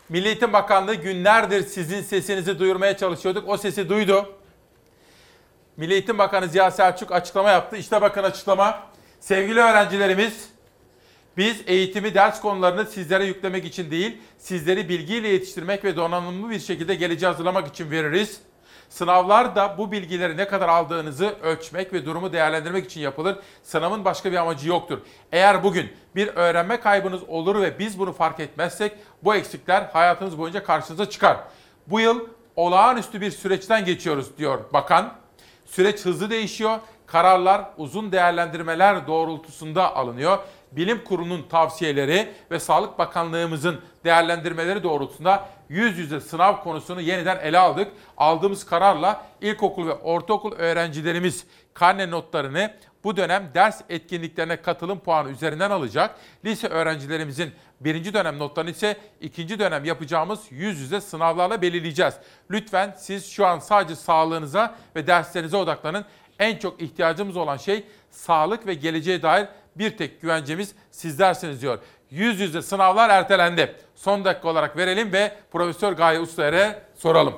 Milli 0.09 0.27
Eğitim 0.27 0.53
Bakanlığı 0.53 0.95
günlerdir 0.95 1.63
sizin 1.67 2.01
sesinizi 2.01 2.59
duyurmaya 2.59 2.97
çalışıyorduk. 2.97 3.49
O 3.49 3.57
sesi 3.57 3.89
duydu. 3.89 4.35
Milli 5.77 5.93
Eğitim 5.93 6.17
Bakanı 6.17 6.47
Ziya 6.47 6.71
Selçuk 6.71 7.11
açıklama 7.11 7.49
yaptı. 7.49 7.77
İşte 7.77 8.01
bakın 8.01 8.23
açıklama. 8.23 8.79
Sevgili 9.19 9.59
öğrencilerimiz, 9.59 10.49
biz 11.39 11.61
eğitimi 11.67 12.13
ders 12.13 12.41
konularını 12.41 12.85
sizlere 12.85 13.25
yüklemek 13.25 13.65
için 13.65 13.91
değil, 13.91 14.17
sizleri 14.37 14.89
bilgiyle 14.89 15.27
yetiştirmek 15.27 15.83
ve 15.83 15.95
donanımlı 15.95 16.49
bir 16.49 16.59
şekilde 16.59 16.95
geleceğe 16.95 17.27
hazırlamak 17.27 17.67
için 17.67 17.91
veririz. 17.91 18.41
Sınavlar 18.89 19.55
da 19.55 19.75
bu 19.77 19.91
bilgileri 19.91 20.37
ne 20.37 20.47
kadar 20.47 20.69
aldığınızı 20.69 21.35
ölçmek 21.43 21.93
ve 21.93 22.05
durumu 22.05 22.33
değerlendirmek 22.33 22.85
için 22.85 23.01
yapılır. 23.01 23.37
Sınavın 23.63 24.05
başka 24.05 24.31
bir 24.31 24.37
amacı 24.37 24.69
yoktur. 24.69 24.99
Eğer 25.31 25.63
bugün 25.63 25.91
bir 26.15 26.27
öğrenme 26.27 26.79
kaybınız 26.79 27.23
olur 27.23 27.61
ve 27.61 27.79
biz 27.79 27.99
bunu 27.99 28.13
fark 28.13 28.39
etmezsek 28.39 28.91
bu 29.23 29.35
eksikler 29.35 29.81
hayatınız 29.81 30.37
boyunca 30.37 30.63
karşınıza 30.63 31.09
çıkar. 31.09 31.37
Bu 31.87 31.99
yıl 31.99 32.27
olağanüstü 32.55 33.21
bir 33.21 33.31
süreçten 33.31 33.85
geçiyoruz 33.85 34.37
diyor 34.37 34.59
bakan. 34.73 35.13
Süreç 35.65 36.05
hızlı 36.05 36.29
değişiyor. 36.29 36.79
Kararlar 37.05 37.65
uzun 37.77 38.11
değerlendirmeler 38.11 39.07
doğrultusunda 39.07 39.95
alınıyor. 39.95 40.39
Bilim 40.71 41.03
Kurulu'nun 41.03 41.45
tavsiyeleri 41.49 42.33
ve 42.51 42.59
Sağlık 42.59 42.99
Bakanlığımızın 42.99 43.81
değerlendirmeleri 44.05 44.83
doğrultusunda 44.83 45.49
yüz 45.69 45.97
yüze 45.97 46.19
sınav 46.19 46.63
konusunu 46.63 47.01
yeniden 47.01 47.39
ele 47.39 47.59
aldık. 47.59 47.91
Aldığımız 48.17 48.65
kararla 48.65 49.25
ilkokul 49.41 49.87
ve 49.87 49.93
ortaokul 49.93 50.51
öğrencilerimiz 50.51 51.45
karne 51.73 52.11
notlarını 52.11 52.73
bu 53.03 53.17
dönem 53.17 53.51
ders 53.53 53.81
etkinliklerine 53.89 54.61
katılım 54.61 54.99
puanı 54.99 55.29
üzerinden 55.29 55.71
alacak. 55.71 56.15
Lise 56.45 56.67
öğrencilerimizin 56.67 57.51
birinci 57.81 58.13
dönem 58.13 58.39
notlarını 58.39 58.71
ise 58.71 58.97
ikinci 59.21 59.59
dönem 59.59 59.85
yapacağımız 59.85 60.39
yüz 60.49 60.79
yüze 60.79 61.01
sınavlarla 61.01 61.61
belirleyeceğiz. 61.61 62.13
Lütfen 62.51 62.95
siz 62.97 63.31
şu 63.31 63.45
an 63.45 63.59
sadece 63.59 63.95
sağlığınıza 63.95 64.75
ve 64.95 65.07
derslerinize 65.07 65.57
odaklanın. 65.57 66.05
En 66.39 66.57
çok 66.57 66.81
ihtiyacımız 66.81 67.37
olan 67.37 67.57
şey 67.57 67.83
sağlık 68.11 68.67
ve 68.67 68.73
geleceğe 68.73 69.21
dair 69.21 69.47
bir 69.75 69.97
tek 69.97 70.21
güvencemiz 70.21 70.75
sizlersiniz 70.91 71.61
diyor. 71.61 71.79
Yüz 72.11 72.39
yüze 72.39 72.61
sınavlar 72.61 73.09
ertelendi. 73.09 73.75
Son 73.95 74.25
dakika 74.25 74.47
olarak 74.47 74.77
verelim 74.77 75.13
ve 75.13 75.31
Profesör 75.51 75.93
Gaye 75.93 76.19
Ustayer'e 76.19 76.81
soralım. 76.95 77.33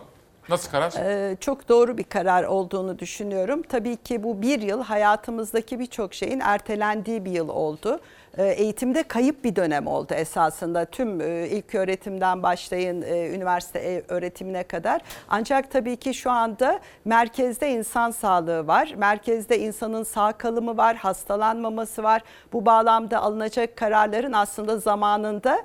Nasıl 0.49 0.71
karar? 0.71 0.93
Ee, 0.97 1.35
çok 1.39 1.69
doğru 1.69 1.97
bir 1.97 2.03
karar 2.03 2.43
olduğunu 2.43 2.99
düşünüyorum. 2.99 3.61
Tabii 3.69 3.97
ki 3.97 4.23
bu 4.23 4.41
bir 4.41 4.61
yıl 4.61 4.83
hayatımızdaki 4.83 5.79
birçok 5.79 6.13
şeyin 6.13 6.39
ertelendiği 6.39 7.25
bir 7.25 7.31
yıl 7.31 7.49
oldu. 7.49 7.99
Ee, 8.37 8.47
Eğitimde 8.47 9.03
kayıp 9.03 9.43
bir 9.43 9.55
dönem 9.55 9.87
oldu 9.87 10.13
esasında 10.13 10.85
tüm 10.85 11.21
e, 11.21 11.47
ilk 11.47 11.75
öğretimden 11.75 12.43
başlayın 12.43 13.01
e, 13.01 13.29
üniversite 13.29 13.79
e, 13.79 14.03
öğretimine 14.07 14.63
kadar. 14.63 15.01
Ancak 15.29 15.71
tabii 15.71 15.95
ki 15.95 16.13
şu 16.13 16.31
anda 16.31 16.79
merkezde 17.05 17.69
insan 17.71 18.11
sağlığı 18.11 18.67
var. 18.67 18.93
Merkezde 18.97 19.59
insanın 19.59 20.03
sağ 20.03 20.31
kalımı 20.31 20.77
var, 20.77 20.95
hastalanmaması 20.95 22.03
var. 22.03 22.21
Bu 22.53 22.65
bağlamda 22.65 23.21
alınacak 23.21 23.77
kararların 23.77 24.33
aslında 24.33 24.77
zamanında 24.77 25.63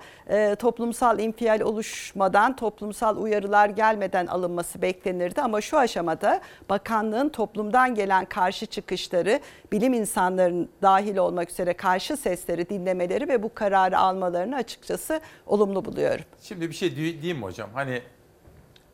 toplumsal 0.59 1.18
infial 1.18 1.60
oluşmadan, 1.60 2.56
toplumsal 2.56 3.16
uyarılar 3.16 3.68
gelmeden 3.68 4.26
alınması 4.26 4.82
beklenirdi. 4.82 5.40
Ama 5.40 5.60
şu 5.60 5.78
aşamada 5.78 6.40
bakanlığın 6.68 7.28
toplumdan 7.28 7.94
gelen 7.94 8.24
karşı 8.24 8.66
çıkışları, 8.66 9.40
bilim 9.72 9.93
insanlarının 9.93 10.68
dahil 10.82 11.16
olmak 11.16 11.51
üzere 11.51 11.72
karşı 11.72 12.16
sesleri 12.16 12.55
dinlemeleri 12.68 13.28
ve 13.28 13.42
bu 13.42 13.54
kararı 13.54 13.98
almalarını 13.98 14.56
açıkçası 14.56 15.20
olumlu 15.46 15.84
buluyorum. 15.84 16.24
Şimdi 16.42 16.68
bir 16.70 16.74
şey 16.74 16.90
di- 16.90 16.96
diyeyim 17.22 17.36
mi 17.38 17.42
hocam? 17.44 17.70
Hani 17.74 18.02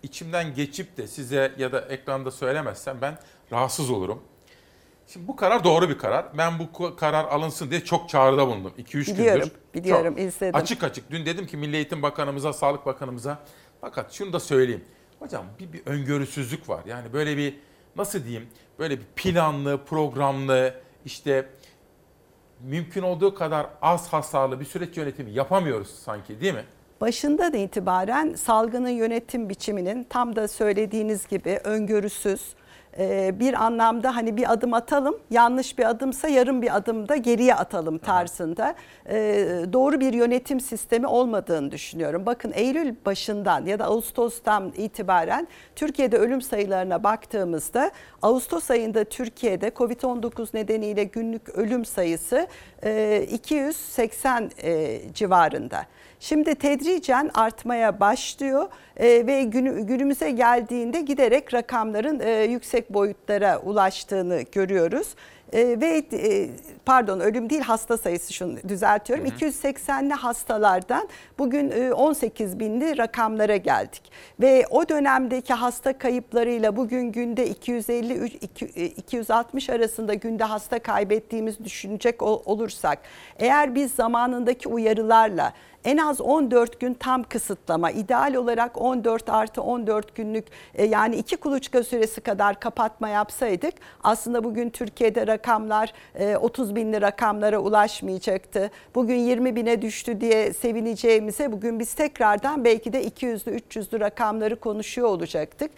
içimden 0.02 0.54
geçip 0.54 0.96
de 0.96 1.06
size 1.06 1.52
ya 1.58 1.72
da 1.72 1.80
ekranda 1.80 2.30
söylemezsem 2.30 2.98
ben 3.02 3.18
rahatsız 3.52 3.90
olurum. 3.90 4.22
Şimdi 5.06 5.28
bu 5.28 5.36
karar 5.36 5.64
doğru 5.64 5.88
bir 5.88 5.98
karar. 5.98 6.26
Ben 6.38 6.58
bu 6.58 6.96
karar 6.96 7.24
alınsın 7.24 7.70
diye 7.70 7.80
çok 7.84 8.08
çağrıda 8.08 8.46
bulundum. 8.46 8.72
2-3 8.78 9.06
gündür. 9.06 9.18
Biliyorum, 9.18 9.50
biliyorum, 9.74 10.14
Çok 10.14 10.18
izledim. 10.18 10.54
Açık 10.56 10.84
açık. 10.84 11.10
Dün 11.10 11.26
dedim 11.26 11.46
ki 11.46 11.56
Milli 11.56 11.76
Eğitim 11.76 12.02
Bakanımıza, 12.02 12.52
Sağlık 12.52 12.86
Bakanımıza. 12.86 13.38
Fakat 13.80 14.12
şunu 14.12 14.32
da 14.32 14.40
söyleyeyim. 14.40 14.84
Hocam 15.18 15.44
bir, 15.58 15.72
bir 15.72 15.86
öngörüsüzlük 15.86 16.68
var. 16.68 16.80
Yani 16.86 17.12
böyle 17.12 17.36
bir 17.36 17.58
nasıl 17.96 18.24
diyeyim? 18.24 18.48
Böyle 18.78 18.98
bir 19.00 19.04
planlı, 19.16 19.84
programlı, 19.84 20.74
işte 21.04 21.46
mümkün 22.64 23.02
olduğu 23.02 23.34
kadar 23.34 23.66
az 23.82 24.08
hasarlı 24.08 24.60
bir 24.60 24.64
süreç 24.64 24.96
yönetimi 24.96 25.30
yapamıyoruz 25.30 25.88
sanki 25.88 26.40
değil 26.40 26.54
mi? 26.54 26.64
Başından 27.00 27.54
itibaren 27.54 28.34
salgının 28.34 28.88
yönetim 28.88 29.48
biçiminin 29.48 30.04
tam 30.04 30.36
da 30.36 30.48
söylediğiniz 30.48 31.26
gibi 31.26 31.60
öngörüsüz, 31.64 32.54
e, 32.98 33.40
bir 33.40 33.64
anlamda 33.64 34.16
hani 34.16 34.36
bir 34.36 34.52
adım 34.52 34.74
atalım, 34.74 35.18
yanlış 35.30 35.78
bir 35.78 35.90
adımsa 35.90 36.28
yarım 36.28 36.62
bir 36.62 36.76
adım 36.76 37.08
da 37.08 37.16
geriye 37.16 37.54
atalım 37.54 37.98
tarzında 37.98 38.74
e, 39.08 39.16
doğru 39.72 40.00
bir 40.00 40.12
yönetim 40.12 40.60
sistemi 40.60 41.06
olmadığını 41.06 41.70
düşünüyorum. 41.70 42.26
Bakın 42.26 42.52
Eylül 42.54 42.94
başından 43.06 43.66
ya 43.66 43.78
da 43.78 43.84
Ağustos'tan 43.84 44.72
itibaren 44.76 45.48
Türkiye'de 45.76 46.18
ölüm 46.18 46.42
sayılarına 46.42 47.04
baktığımızda 47.04 47.90
Ağustos 48.22 48.70
ayında 48.70 49.04
Türkiye'de 49.04 49.68
Covid-19 49.68 50.48
nedeniyle 50.54 51.04
günlük 51.04 51.48
ölüm 51.48 51.84
sayısı 51.84 52.46
e, 52.84 53.26
280 53.32 54.50
e, 54.62 55.00
civarında. 55.14 55.86
Şimdi 56.22 56.54
tedricen 56.54 57.30
artmaya 57.34 58.00
başlıyor 58.00 58.68
e, 58.96 59.26
ve 59.26 59.42
günü, 59.42 59.80
günümüze 59.86 60.30
geldiğinde 60.30 61.00
giderek 61.00 61.54
rakamların 61.54 62.20
e, 62.20 62.30
yüksek 62.42 62.94
boyutlara 62.94 63.58
ulaştığını 63.58 64.42
görüyoruz. 64.52 65.14
E, 65.52 65.80
ve 65.80 66.02
e, 66.12 66.48
pardon 66.86 67.20
ölüm 67.20 67.50
değil 67.50 67.62
hasta 67.62 67.96
sayısı 67.98 68.32
şunu 68.32 68.56
düzeltiyorum. 68.68 69.26
280'li 69.26 70.12
hastalardan 70.12 71.08
bugün 71.38 71.70
e, 71.70 71.92
18 71.92 72.58
binli 72.60 72.98
rakamlara 72.98 73.56
geldik. 73.56 74.02
Ve 74.40 74.66
o 74.70 74.88
dönemdeki 74.88 75.54
hasta 75.54 75.98
kayıplarıyla 75.98 76.76
bugün 76.76 77.12
günde 77.12 77.46
253 77.48 78.34
iki- 78.34 78.80
e, 78.80 78.84
260 78.86 79.70
arasında 79.70 80.14
günde 80.14 80.44
hasta 80.44 80.78
kaybettiğimiz 80.78 81.64
düşünecek 81.64 82.22
ol- 82.22 82.42
olursak 82.44 82.98
eğer 83.38 83.74
biz 83.74 83.92
zamanındaki 83.92 84.68
uyarılarla 84.68 85.52
en 85.84 85.96
az 85.96 86.20
14 86.20 86.80
gün 86.80 86.94
tam 86.94 87.22
kısıtlama, 87.22 87.90
ideal 87.90 88.34
olarak 88.34 88.80
14 88.82 89.28
artı 89.28 89.62
14 89.62 90.14
günlük 90.14 90.46
e, 90.74 90.84
yani 90.84 91.16
iki 91.16 91.36
kuluçka 91.36 91.82
süresi 91.82 92.20
kadar 92.20 92.60
kapatma 92.60 93.08
yapsaydık 93.08 93.74
aslında 94.02 94.44
bugün 94.44 94.70
Türkiye'de 94.70 95.26
rakamlar 95.26 95.92
e, 96.14 96.36
30 96.36 96.74
binli 96.74 97.00
rakamlara 97.00 97.58
ulaşmayacaktı. 97.58 98.70
Bugün 98.94 99.18
20 99.18 99.56
bine 99.56 99.82
düştü 99.82 100.20
diye 100.20 100.52
sevineceğimize 100.52 101.52
bugün 101.52 101.78
biz 101.78 101.94
tekrardan 101.94 102.64
belki 102.64 102.92
de 102.92 103.04
200'lü 103.04 103.60
300'lü 103.60 104.00
rakamları 104.00 104.60
konuşuyor 104.60 105.08
olacaktık. 105.08 105.70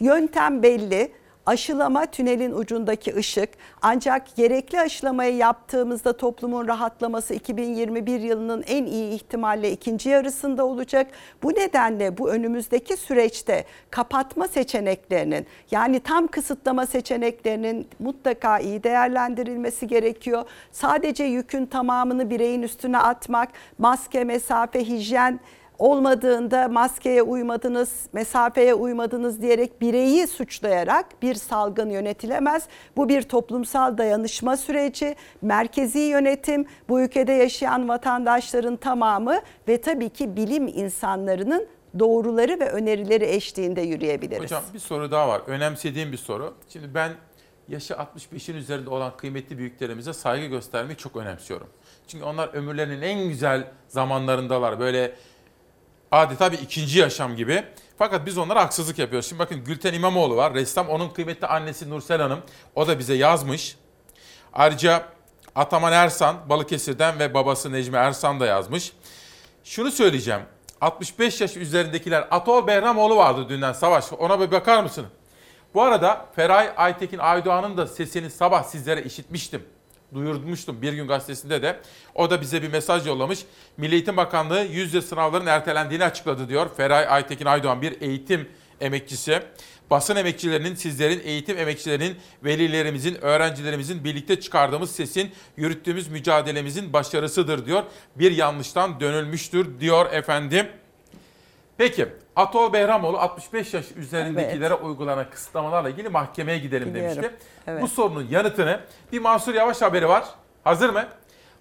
Yöntem 0.00 0.62
belli. 0.62 1.19
Aşılama 1.46 2.06
tünelin 2.06 2.52
ucundaki 2.52 3.16
ışık. 3.16 3.48
Ancak 3.82 4.36
gerekli 4.36 4.80
aşılamayı 4.80 5.36
yaptığımızda 5.36 6.16
toplumun 6.16 6.68
rahatlaması 6.68 7.34
2021 7.34 8.20
yılının 8.20 8.64
en 8.66 8.86
iyi 8.86 9.14
ihtimalle 9.14 9.72
ikinci 9.72 10.08
yarısında 10.08 10.66
olacak. 10.66 11.06
Bu 11.42 11.50
nedenle 11.50 12.18
bu 12.18 12.30
önümüzdeki 12.30 12.96
süreçte 12.96 13.64
kapatma 13.90 14.48
seçeneklerinin 14.48 15.46
yani 15.70 16.00
tam 16.00 16.26
kısıtlama 16.26 16.86
seçeneklerinin 16.86 17.88
mutlaka 17.98 18.58
iyi 18.58 18.82
değerlendirilmesi 18.82 19.86
gerekiyor. 19.86 20.44
Sadece 20.72 21.24
yükün 21.24 21.66
tamamını 21.66 22.30
bireyin 22.30 22.62
üstüne 22.62 22.98
atmak, 22.98 23.48
maske, 23.78 24.24
mesafe, 24.24 24.84
hijyen 24.88 25.40
olmadığında 25.80 26.68
maskeye 26.68 27.22
uymadınız, 27.22 27.90
mesafeye 28.12 28.74
uymadınız 28.74 29.42
diyerek 29.42 29.80
bireyi 29.80 30.26
suçlayarak 30.26 31.22
bir 31.22 31.34
salgın 31.34 31.90
yönetilemez. 31.90 32.68
Bu 32.96 33.08
bir 33.08 33.22
toplumsal 33.22 33.98
dayanışma 33.98 34.56
süreci, 34.56 35.16
merkezi 35.42 35.98
yönetim, 35.98 36.66
bu 36.88 37.00
ülkede 37.00 37.32
yaşayan 37.32 37.88
vatandaşların 37.88 38.76
tamamı 38.76 39.40
ve 39.68 39.80
tabii 39.80 40.08
ki 40.08 40.36
bilim 40.36 40.68
insanlarının 40.68 41.66
doğruları 41.98 42.60
ve 42.60 42.70
önerileri 42.70 43.24
eşliğinde 43.24 43.80
yürüyebiliriz. 43.80 44.42
Hocam 44.42 44.62
bir 44.74 44.78
soru 44.78 45.10
daha 45.10 45.28
var. 45.28 45.42
Önemsediğim 45.46 46.12
bir 46.12 46.16
soru. 46.16 46.54
Şimdi 46.68 46.94
ben 46.94 47.12
yaşı 47.68 47.94
65'in 47.94 48.56
üzerinde 48.56 48.90
olan 48.90 49.16
kıymetli 49.16 49.58
büyüklerimize 49.58 50.12
saygı 50.12 50.46
göstermeyi 50.46 50.96
çok 50.96 51.16
önemsiyorum. 51.16 51.66
Çünkü 52.06 52.24
onlar 52.24 52.48
ömürlerinin 52.54 53.02
en 53.02 53.28
güzel 53.28 53.64
zamanlarındalar. 53.88 54.80
Böyle 54.80 55.12
adeta 56.10 56.52
bir 56.52 56.58
ikinci 56.58 56.98
yaşam 56.98 57.36
gibi. 57.36 57.64
Fakat 57.98 58.26
biz 58.26 58.38
onlara 58.38 58.62
haksızlık 58.62 58.98
yapıyoruz. 58.98 59.28
Şimdi 59.28 59.38
bakın 59.38 59.64
Gülten 59.64 59.94
İmamoğlu 59.94 60.36
var. 60.36 60.54
Ressam 60.54 60.88
onun 60.88 61.08
kıymetli 61.08 61.46
annesi 61.46 61.90
Nursel 61.90 62.20
Hanım. 62.20 62.40
O 62.74 62.88
da 62.88 62.98
bize 62.98 63.14
yazmış. 63.14 63.76
Ayrıca 64.52 65.04
Ataman 65.54 65.92
Ersan 65.92 66.36
Balıkesir'den 66.48 67.18
ve 67.18 67.34
babası 67.34 67.72
Necmi 67.72 67.96
Ersan 67.96 68.40
da 68.40 68.46
yazmış. 68.46 68.92
Şunu 69.64 69.90
söyleyeceğim. 69.90 70.40
65 70.80 71.40
yaş 71.40 71.56
üzerindekiler 71.56 72.28
Atol 72.30 72.66
Behramoğlu 72.66 73.16
vardı 73.16 73.48
dünden 73.48 73.72
Savaş. 73.72 74.12
Ona 74.12 74.40
bir 74.40 74.50
bakar 74.50 74.82
mısın? 74.82 75.06
Bu 75.74 75.82
arada 75.82 76.26
Feray 76.36 76.70
Aytekin 76.76 77.18
Aydoğan'ın 77.18 77.76
da 77.76 77.86
sesini 77.86 78.30
sabah 78.30 78.62
sizlere 78.62 79.02
işitmiştim. 79.02 79.62
Duyurmuştum 80.14 80.82
Bir 80.82 80.92
Gün 80.92 81.08
Gazetesi'nde 81.08 81.62
de. 81.62 81.80
O 82.14 82.30
da 82.30 82.40
bize 82.40 82.62
bir 82.62 82.68
mesaj 82.68 83.06
yollamış. 83.06 83.38
Milli 83.76 83.94
Eğitim 83.94 84.16
Bakanlığı 84.16 84.60
yüzde 84.60 85.02
sınavların 85.02 85.46
ertelendiğini 85.46 86.04
açıkladı 86.04 86.48
diyor. 86.48 86.70
Feray 86.76 87.06
Aytekin 87.08 87.46
Aydoğan 87.46 87.82
bir 87.82 88.00
eğitim 88.00 88.48
emekçisi. 88.80 89.42
Basın 89.90 90.16
emekçilerinin, 90.16 90.74
sizlerin, 90.74 91.20
eğitim 91.24 91.58
emekçilerinin, 91.58 92.16
velilerimizin, 92.44 93.14
öğrencilerimizin 93.14 94.04
birlikte 94.04 94.40
çıkardığımız 94.40 94.90
sesin, 94.90 95.30
yürüttüğümüz 95.56 96.08
mücadelemizin 96.08 96.92
başarısıdır 96.92 97.66
diyor. 97.66 97.82
Bir 98.16 98.32
yanlıştan 98.32 99.00
dönülmüştür 99.00 99.80
diyor 99.80 100.12
efendim. 100.12 100.66
Peki 101.80 102.06
Atol 102.36 102.72
Behramoğlu 102.72 103.18
65 103.18 103.74
yaş 103.74 103.84
üzerindekilere 103.96 104.74
uygulanan 104.74 105.30
kısıtlamalarla 105.30 105.90
ilgili 105.90 106.08
mahkemeye 106.08 106.58
gidelim 106.58 106.94
Biliyorum, 106.94 107.16
demişti. 107.16 107.34
evet. 107.66 107.82
Bu 107.82 107.88
sorunun 107.88 108.26
yanıtını 108.30 108.80
bir 109.12 109.18
Mansur 109.18 109.54
Yavaş 109.54 109.82
haberi 109.82 110.08
var. 110.08 110.24
Hazır 110.64 110.90
mı? 110.90 111.04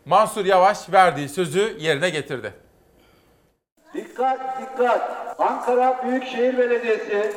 Mansur 0.05 0.45
Yavaş 0.45 0.91
verdiği 0.91 1.29
sözü 1.29 1.77
yerine 1.79 2.09
getirdi. 2.09 2.53
Dikkat 3.93 4.61
dikkat! 4.61 5.35
Ankara 5.39 6.03
Büyükşehir 6.05 6.57
Belediyesi 6.57 7.33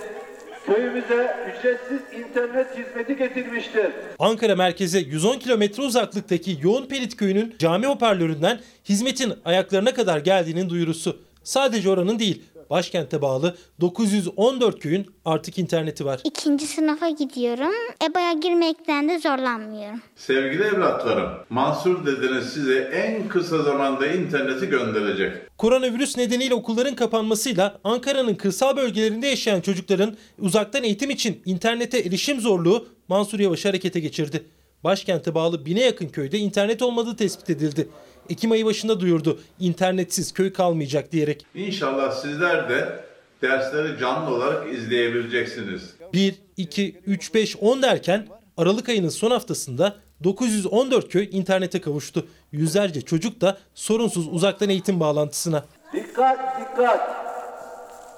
köyümüze 0.66 1.36
ücretsiz 1.59 2.00
internet 2.20 2.78
hizmeti 2.78 3.16
getirmiştir. 3.16 3.92
Ankara 4.18 4.56
merkeze 4.56 4.98
110 4.98 5.38
kilometre 5.38 5.82
uzaklıktaki 5.82 6.59
Yoğun 6.62 6.86
Perit 6.86 7.16
köyünün 7.16 7.54
cami 7.59 7.86
hoparlöründen 7.86 8.60
hizmetin 8.88 9.34
ayaklarına 9.44 9.94
kadar 9.94 10.18
geldiğinin 10.18 10.70
duyurusu. 10.70 11.20
Sadece 11.44 11.90
oranın 11.90 12.18
değil, 12.18 12.42
başkente 12.70 13.22
bağlı 13.22 13.56
914 13.80 14.78
köyün 14.78 15.06
artık 15.24 15.59
interneti 15.59 16.05
var. 16.05 16.20
İkinci 16.24 16.66
sınıfa 16.66 17.09
gidiyorum. 17.09 17.72
EBA'ya 18.10 18.32
girmekten 18.32 19.09
de 19.09 19.18
zorlanmıyorum. 19.18 20.01
Sevgili 20.16 20.62
evlatlarım, 20.62 21.30
Mansur 21.51 22.06
dedeniz 22.06 22.47
size 22.47 22.78
en 22.78 23.28
kısa 23.28 23.62
zamanda 23.62 24.06
interneti 24.06 24.66
gönderecek. 24.66 25.32
Koronavirüs 25.59 26.16
nedeniyle 26.16 26.55
okulların 26.55 26.94
kapanmasıyla 26.94 27.80
Ankara'nın 27.84 28.34
kırsal 28.34 28.76
bölgelerinde 28.76 29.26
yaşayan 29.26 29.60
çocukların 29.60 30.16
uzaktan 30.39 30.84
eğitim 30.84 31.10
için 31.10 31.43
internete 31.44 31.98
erişim 31.98 32.40
zorluğu 32.40 32.86
Mansur 33.09 33.40
Yavaş 33.40 33.64
harekete 33.64 34.01
geçirdi. 34.01 34.44
Başkente 34.84 35.34
bağlı 35.34 35.66
bine 35.66 35.80
yakın 35.80 36.09
köyde 36.09 36.39
internet 36.39 36.82
olmadığı 36.82 37.16
tespit 37.16 37.51
edildi. 37.51 37.89
Ekim 38.31 38.51
ayı 38.53 38.65
başında 38.65 39.01
duyurdu 39.01 39.40
internetsiz 39.61 40.32
köy 40.32 40.53
kalmayacak 40.53 41.12
diyerek. 41.12 41.47
İnşallah 41.55 42.12
sizler 42.12 42.69
de 42.69 43.05
dersleri 43.43 43.99
canlı 44.01 44.35
olarak 44.35 44.74
izleyebileceksiniz. 44.74 45.82
1, 46.12 46.35
2, 46.57 47.01
3, 47.07 47.35
5, 47.35 47.57
10 47.57 47.82
derken 47.82 48.27
Aralık 48.57 48.89
ayının 48.89 49.09
son 49.09 49.31
haftasında 49.31 49.97
914 50.24 51.09
köy 51.09 51.28
internete 51.32 51.81
kavuştu. 51.81 52.27
Yüzlerce 52.53 53.01
çocuk 53.03 53.40
da 53.40 53.59
sorunsuz 53.74 54.28
uzaktan 54.28 54.69
eğitim 54.69 55.01
bağlantısına. 55.01 55.65
Dikkat 55.93 56.61
dikkat! 56.61 57.23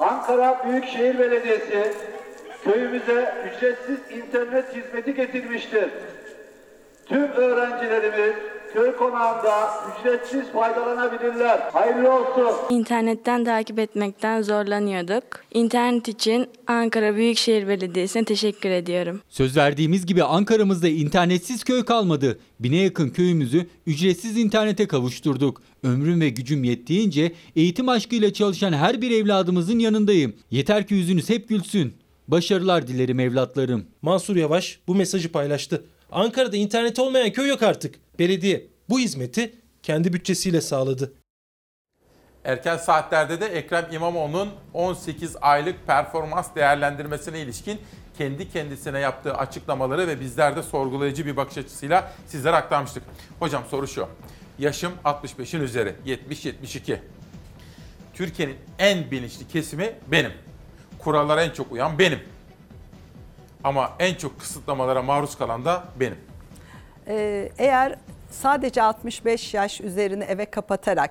Ankara 0.01 0.68
Büyükşehir 0.68 1.18
Belediyesi 1.18 1.93
köyümüze 2.64 3.35
ücretsiz 3.56 3.98
internet 4.18 4.76
hizmeti 4.76 5.14
getirmiştir. 5.14 5.85
Tüm 7.06 7.22
öğrencilerimiz 7.22 8.35
köy 8.74 8.96
konağında 8.96 9.70
ücretsiz 10.01 10.52
faydalanabilirler. 10.52 11.59
Hayırlı 11.72 12.12
olsun. 12.12 12.76
İnternetten 12.76 13.44
takip 13.44 13.78
etmekten 13.78 14.42
zorlanıyorduk. 14.42 15.24
İnternet 15.55 16.09
için 16.09 16.48
Ankara 16.66 17.16
Büyükşehir 17.16 17.68
Belediyesi'ne 17.68 18.24
teşekkür 18.24 18.70
ediyorum. 18.70 19.20
Söz 19.28 19.56
verdiğimiz 19.56 20.06
gibi 20.06 20.24
Ankara'mızda 20.24 20.88
internetsiz 20.88 21.64
köy 21.64 21.84
kalmadı. 21.84 22.38
Bine 22.60 22.76
yakın 22.76 23.09
köyümüzü 23.09 23.66
ücretsiz 23.86 24.38
internete 24.38 24.86
kavuşturduk. 24.86 25.62
Ömrüm 25.82 26.20
ve 26.20 26.28
gücüm 26.28 26.64
yettiğince 26.64 27.32
eğitim 27.56 27.88
aşkıyla 27.88 28.32
çalışan 28.32 28.72
her 28.72 29.02
bir 29.02 29.10
evladımızın 29.10 29.78
yanındayım. 29.78 30.34
Yeter 30.51 30.86
ki 30.86 30.94
yüzünüz 30.94 31.30
hep 31.30 31.48
gülsün. 31.48 31.94
Başarılar 32.28 32.86
dilerim 32.86 33.20
evlatlarım. 33.20 33.84
Mansur 34.02 34.36
Yavaş 34.36 34.78
bu 34.88 34.94
mesajı 34.94 35.32
paylaştı. 35.32 35.84
Ankara'da 36.12 36.56
internet 36.56 36.98
olmayan 36.98 37.32
köy 37.32 37.48
yok 37.48 37.62
artık. 37.62 38.03
Belediye 38.18 38.66
bu 38.88 38.98
hizmeti 38.98 39.54
kendi 39.82 40.12
bütçesiyle 40.12 40.60
sağladı. 40.60 41.14
Erken 42.44 42.76
saatlerde 42.76 43.40
de 43.40 43.46
Ekrem 43.46 43.88
İmamoğlu'nun 43.92 44.50
18 44.74 45.36
aylık 45.40 45.86
performans 45.86 46.54
değerlendirmesine 46.54 47.40
ilişkin 47.40 47.80
kendi 48.18 48.50
kendisine 48.50 48.98
yaptığı 48.98 49.34
açıklamaları 49.34 50.06
ve 50.06 50.20
bizler 50.20 50.56
de 50.56 50.62
sorgulayıcı 50.62 51.26
bir 51.26 51.36
bakış 51.36 51.58
açısıyla 51.58 52.12
sizlere 52.26 52.56
aktarmıştık. 52.56 53.02
Hocam 53.38 53.64
soru 53.70 53.88
şu. 53.88 54.08
Yaşım 54.58 54.92
65'in 55.04 55.60
üzeri, 55.60 55.94
70-72. 56.06 56.98
Türkiye'nin 58.14 58.56
en 58.78 59.10
bilinçli 59.10 59.48
kesimi 59.48 59.92
benim. 60.06 60.32
Kurallara 60.98 61.42
en 61.42 61.50
çok 61.50 61.72
uyan 61.72 61.98
benim. 61.98 62.18
Ama 63.64 63.92
en 63.98 64.14
çok 64.14 64.40
kısıtlamalara 64.40 65.02
maruz 65.02 65.38
kalan 65.38 65.64
da 65.64 65.84
benim. 66.00 66.18
Ee, 67.09 67.48
eğer 67.59 67.97
sadece 68.31 68.82
65 68.82 69.55
yaş 69.55 69.81
üzerini 69.81 70.24
eve 70.24 70.44
kapatarak 70.44 71.10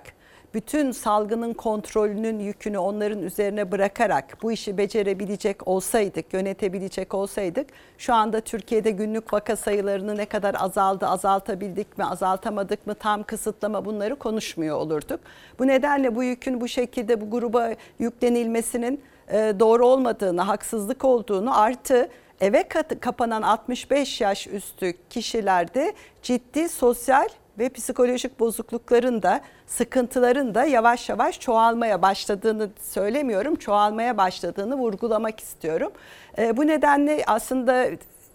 bütün 0.53 0.91
salgının 0.91 1.53
kontrolünün 1.53 2.40
yükünü 2.40 2.78
onların 2.78 3.22
üzerine 3.22 3.72
bırakarak 3.72 4.38
bu 4.44 4.52
işi 4.52 4.78
becerebilecek 4.78 5.68
olsaydık, 5.68 6.34
yönetebilecek 6.34 7.14
olsaydık 7.14 7.68
şu 7.98 8.14
anda 8.14 8.41
Türkiye'de 8.41 8.91
günlük 8.91 9.34
vaka 9.34 9.56
sayılarını 9.56 10.18
ne 10.18 10.26
kadar 10.26 10.56
azaldı, 10.60 11.07
azaltabildik 11.07 11.98
mi, 11.98 12.06
azaltamadık 12.06 12.88
mı, 12.88 12.95
tam 12.95 13.24
kısıtlama 13.24 13.86
bunları 13.86 14.15
konuşmuyor 14.15 14.78
olurduk. 14.78 15.20
Bu 15.60 15.68
nedenle 15.68 16.15
bu 16.15 16.24
yükün 16.24 16.61
bu 16.61 16.68
şekilde 16.68 17.22
bu 17.22 17.32
gruba 17.32 17.70
yüklenilmesinin 17.99 19.02
e, 19.28 19.53
doğru 19.60 19.88
olmadığını, 19.88 20.41
haksızlık 20.41 21.06
olduğunu 21.06 21.60
artı 21.60 22.10
eve 22.44 22.64
kapanan 23.02 23.41
65 23.41 24.22
yaş 24.22 24.48
üstü 24.48 24.94
kişilerde 25.10 25.94
ciddi 26.22 26.70
sosyal 26.70 27.28
ve 27.60 27.70
psikolojik 27.70 28.40
bozuklukların 28.40 29.22
da 29.22 29.41
sıkıntıların 29.68 30.56
da 30.56 30.65
yavaş 30.65 31.10
yavaş 31.10 31.40
çoğalmaya 31.40 32.02
başladığını 32.02 32.70
söylemiyorum. 32.82 33.56
Çoğalmaya 33.56 34.18
başladığını 34.18 34.76
vurgulamak 34.76 35.40
istiyorum. 35.40 35.91
E, 36.38 36.57
bu 36.57 36.68
nedenle 36.68 37.24
aslında 37.28 37.86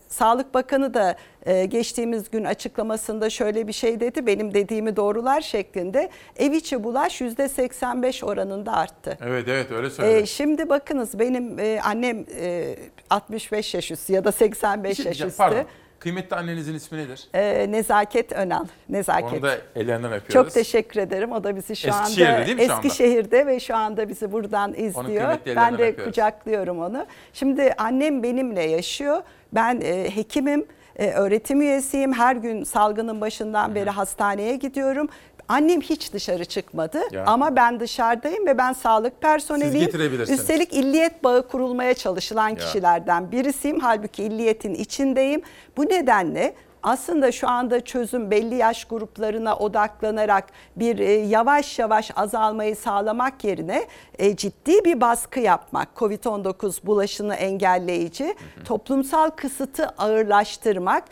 Sağlık 0.09 0.55
Bakanı 0.55 0.95
da 0.95 1.17
e, 1.47 1.65
geçtiğimiz 1.65 2.31
gün 2.31 2.45
açıklamasında 2.45 3.31
şöyle 3.31 3.69
bir 3.69 3.73
şey 3.73 4.01
dedi. 4.01 4.27
Benim 4.27 4.55
dediğimi 4.55 4.97
doğrular 4.97 5.41
şeklinde. 5.41 6.11
Ev 6.37 6.53
içi 6.53 6.85
bulaş 6.85 7.21
%85 7.21 8.25
oranında 8.25 8.73
arttı. 8.73 9.19
Evet 9.27 9.49
evet 9.49 9.71
öyle 9.71 9.91
söyledi. 9.91 10.23
E, 10.23 10.27
şimdi 10.27 10.69
bakınız 10.69 11.19
benim 11.19 11.59
e, 11.59 11.81
annem 11.85 12.25
e, 12.41 12.77
65 13.11 13.75
yaş 13.75 13.91
üstü 13.91 14.13
ya 14.13 14.25
da 14.25 14.33
85 14.33 14.91
Bir 14.99 15.03
şey 15.03 15.07
yaş 15.07 15.21
üstü. 15.21 15.37
Pardon. 15.37 15.65
Kıymetli 15.99 16.37
annenizin 16.37 16.75
ismi 16.75 16.99
nedir? 16.99 17.29
E, 17.35 17.73
Nezaket 17.73 18.33
Önal. 18.33 18.65
Nezaket. 18.89 19.33
Onu 19.33 19.43
da 19.43 19.55
ellerinden 19.77 20.13
öpüyoruz. 20.13 20.33
Çok 20.33 20.51
teşekkür 20.51 21.01
ederim. 21.01 21.33
O 21.33 21.45
da 21.45 21.57
bizi 21.57 21.77
şu 21.77 21.89
Eskişehir'de 21.89 22.29
anda 22.33 22.47
değil 22.47 22.57
mi 22.57 22.67
şu 22.67 22.73
anda? 22.75 22.87
Eskişehir'de 22.87 23.47
ve 23.47 23.61
şu 23.61 23.77
anda 23.77 24.09
bizi 24.09 24.33
buradan 24.33 24.75
izliyor. 24.75 25.39
Ben 25.57 25.79
de 25.79 25.83
öpüyoruz. 25.83 26.05
kucaklıyorum 26.05 26.79
onu. 26.79 27.07
Şimdi 27.33 27.73
annem 27.79 28.23
benimle 28.23 28.63
yaşıyor. 28.63 29.23
Ben 29.53 29.81
e, 29.81 30.17
hekimim, 30.17 30.67
e, 30.97 31.11
öğretim 31.11 31.61
üyesiyim. 31.61 32.13
Her 32.13 32.37
gün 32.37 32.65
salgının 32.65 33.21
başından 33.21 33.75
beri 33.75 33.91
hastaneye 33.91 34.57
gidiyorum. 34.57 35.09
Annem 35.49 35.81
hiç 35.81 36.13
dışarı 36.13 36.45
çıkmadı 36.45 36.99
Ya. 37.13 37.25
ama 37.27 37.57
ben 37.57 37.81
dışarıdayım 37.81 38.47
ve 38.47 38.59
ben 38.59 38.73
sağlık 38.73 39.21
personeliyim. 39.23 39.87
getirebilirsiniz. 39.87 40.41
Üstelik 40.41 40.73
illiyet 40.73 41.25
bağı 41.25 41.49
kurulmaya 41.49 41.95
çalışılan 41.95 42.55
kişilerden 42.55 43.33
birisiyim. 43.33 43.81
Halbuki 43.81 44.23
illiyetin 44.25 44.75
içindeyim. 44.75 45.43
Bu 45.77 45.85
nedenle 45.85 46.55
aslında 46.83 47.33
şu 47.33 47.49
anda 47.49 47.81
çözüm 47.81 48.31
belli 48.31 48.55
yaş 48.55 48.85
gruplarına 48.85 49.57
odaklanarak 49.57 50.45
bir 50.77 50.99
e, 50.99 51.13
yavaş 51.13 51.79
yavaş 51.79 52.11
azalmayı 52.17 52.77
sağlamak 52.77 53.45
yerine 53.45 53.85
e, 54.19 54.37
ciddi 54.37 54.85
bir 54.85 55.01
baskı 55.01 55.41
yapmak, 55.41 55.89
Covid-19 55.97 56.87
bulaşını 56.87 57.35
engelleyici, 57.35 58.35
toplumsal 58.65 59.31
kısıtı 59.31 59.89
ağırlaştırmak, 59.89 61.05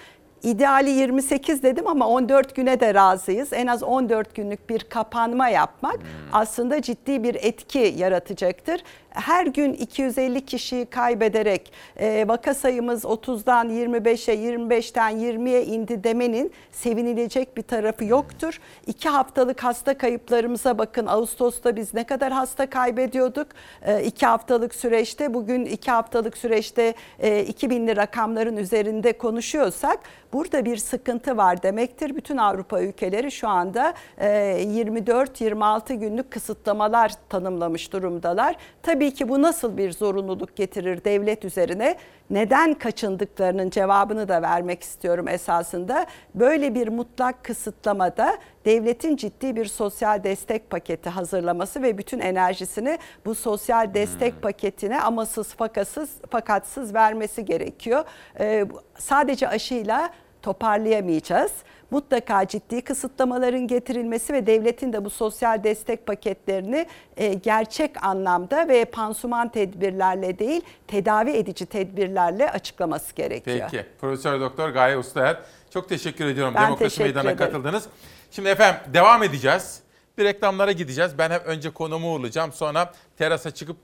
İdeali 0.42 0.90
28 0.90 1.62
dedim 1.62 1.86
ama 1.86 2.08
14 2.08 2.56
güne 2.56 2.80
de 2.80 2.94
razıyız. 2.94 3.52
En 3.52 3.66
az 3.66 3.82
14 3.82 4.34
günlük 4.34 4.70
bir 4.70 4.80
kapanma 4.80 5.48
yapmak 5.48 5.96
aslında 6.32 6.82
ciddi 6.82 7.22
bir 7.22 7.34
etki 7.34 7.94
yaratacaktır. 7.96 8.82
Her 9.16 9.46
gün 9.46 9.72
250 9.72 10.46
kişiyi 10.46 10.86
kaybederek 10.86 11.72
e, 11.96 12.28
vaka 12.28 12.54
sayımız 12.54 13.04
30'dan 13.04 13.70
25'e 13.70 14.34
25'ten 14.34 15.12
20'ye 15.12 15.64
indi 15.64 16.04
demenin 16.04 16.52
sevinilecek 16.72 17.56
bir 17.56 17.62
tarafı 17.62 18.04
yoktur. 18.04 18.60
İki 18.86 19.08
haftalık 19.08 19.64
hasta 19.64 19.98
kayıplarımıza 19.98 20.78
bakın. 20.78 21.06
Ağustos'ta 21.06 21.76
biz 21.76 21.94
ne 21.94 22.04
kadar 22.04 22.32
hasta 22.32 22.70
kaybediyorduk? 22.70 23.46
E, 23.82 24.04
iki 24.04 24.26
haftalık 24.26 24.74
süreçte 24.74 25.34
bugün 25.34 25.64
iki 25.64 25.90
haftalık 25.90 26.36
süreçte 26.36 26.94
e, 27.18 27.44
2000'li 27.44 27.96
rakamların 27.96 28.56
üzerinde 28.56 29.12
konuşuyorsak 29.12 29.98
burada 30.32 30.64
bir 30.64 30.76
sıkıntı 30.76 31.36
var 31.36 31.62
demektir. 31.62 32.16
Bütün 32.16 32.36
Avrupa 32.36 32.80
ülkeleri 32.80 33.30
şu 33.30 33.48
anda 33.48 33.94
e, 34.18 34.26
24-26 34.26 35.94
günlük 35.94 36.30
kısıtlamalar 36.30 37.12
tanımlamış 37.28 37.92
durumdalar. 37.92 38.56
Tabii 38.82 39.05
ki 39.14 39.28
bu 39.28 39.42
nasıl 39.42 39.76
bir 39.76 39.92
zorunluluk 39.92 40.56
getirir 40.56 41.04
devlet 41.04 41.44
üzerine? 41.44 41.96
Neden 42.30 42.74
kaçındıklarının 42.74 43.70
cevabını 43.70 44.28
da 44.28 44.42
vermek 44.42 44.82
istiyorum 44.82 45.28
esasında. 45.28 46.06
Böyle 46.34 46.74
bir 46.74 46.88
mutlak 46.88 47.44
kısıtlamada 47.44 48.38
devletin 48.64 49.16
ciddi 49.16 49.56
bir 49.56 49.64
sosyal 49.64 50.24
destek 50.24 50.70
paketi 50.70 51.10
hazırlaması 51.10 51.82
ve 51.82 51.98
bütün 51.98 52.20
enerjisini 52.20 52.98
bu 53.24 53.34
sosyal 53.34 53.94
destek 53.94 54.42
paketine 54.42 55.00
amasız 55.00 55.54
fakatsız 55.54 56.10
fakatsız 56.30 56.94
vermesi 56.94 57.44
gerekiyor. 57.44 58.04
Ee, 58.40 58.64
sadece 58.98 59.48
aşıyla 59.48 60.10
toparlayamayacağız. 60.42 61.52
Mutlaka 61.90 62.48
ciddi 62.48 62.82
kısıtlamaların 62.82 63.66
getirilmesi 63.66 64.32
ve 64.32 64.46
devletin 64.46 64.92
de 64.92 65.04
bu 65.04 65.10
sosyal 65.10 65.64
destek 65.64 66.06
paketlerini 66.06 66.86
e, 67.16 67.34
gerçek 67.34 68.04
anlamda 68.04 68.68
ve 68.68 68.84
pansuman 68.84 69.48
tedbirlerle 69.48 70.38
değil 70.38 70.60
tedavi 70.86 71.30
edici 71.30 71.66
tedbirlerle 71.66 72.50
açıklaması 72.50 73.14
gerekiyor. 73.14 73.68
Peki. 73.70 73.86
Profesör 74.00 74.40
Doktor 74.40 74.68
Gaye 74.68 74.98
Ustayer. 74.98 75.36
Çok 75.70 75.88
teşekkür 75.88 76.26
ediyorum. 76.26 76.54
Ben 76.56 76.62
Demokrasi 76.66 76.88
teşekkür 76.96 77.04
Meydanı'na 77.04 77.30
ederim. 77.30 77.52
katıldınız. 77.52 77.88
Şimdi 78.30 78.48
efendim 78.48 78.80
devam 78.94 79.22
edeceğiz. 79.22 79.80
Bir 80.18 80.24
reklamlara 80.24 80.72
gideceğiz. 80.72 81.18
Ben 81.18 81.30
hep 81.30 81.46
önce 81.46 81.70
konumu 81.70 82.12
uğurlayacağım. 82.14 82.52
Sonra 82.52 82.92
terasa 83.18 83.50
çıkıp 83.50 83.76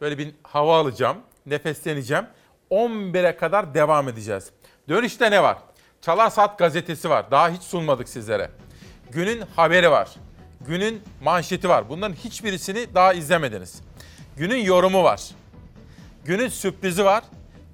böyle 0.00 0.18
bir 0.18 0.34
hava 0.42 0.80
alacağım. 0.80 1.16
Nefesleneceğim. 1.46 2.24
11'e 2.70 3.36
kadar 3.36 3.74
devam 3.74 4.08
edeceğiz. 4.08 4.50
Dönüşte 4.88 5.30
ne 5.30 5.42
var? 5.42 5.58
Çalar 6.00 6.30
Saat 6.30 6.58
gazetesi 6.58 7.10
var. 7.10 7.30
Daha 7.30 7.50
hiç 7.50 7.62
sunmadık 7.62 8.08
sizlere. 8.08 8.50
Günün 9.10 9.42
haberi 9.56 9.90
var. 9.90 10.08
Günün 10.66 11.02
manşeti 11.22 11.68
var. 11.68 11.88
Bunların 11.88 12.14
hiçbirisini 12.14 12.94
daha 12.94 13.12
izlemediniz. 13.12 13.82
Günün 14.36 14.56
yorumu 14.56 15.04
var. 15.04 15.22
Günün 16.24 16.48
sürprizi 16.48 17.04
var. 17.04 17.24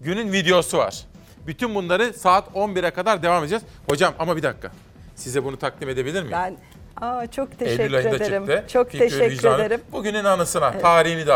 Günün 0.00 0.32
videosu 0.32 0.78
var. 0.78 1.04
Bütün 1.46 1.74
bunları 1.74 2.12
saat 2.14 2.48
11'e 2.48 2.90
kadar 2.90 3.22
devam 3.22 3.42
edeceğiz. 3.42 3.64
Hocam 3.88 4.14
ama 4.18 4.36
bir 4.36 4.42
dakika. 4.42 4.70
Size 5.14 5.44
bunu 5.44 5.56
takdim 5.58 5.88
edebilir 5.88 6.22
miyim? 6.22 6.32
Ben 6.32 6.56
Aa, 7.00 7.26
çok 7.26 7.58
teşekkür 7.58 7.82
Eylül 7.82 7.94
ederim. 7.94 8.46
çıktı. 8.46 8.64
Çok 8.72 8.90
Fikri 8.90 9.08
teşekkür 9.08 9.30
Vicdanı. 9.30 9.62
ederim. 9.62 9.80
Bugünün 9.92 10.24
anısına 10.24 10.78
tarihini 10.78 11.26
de 11.26 11.32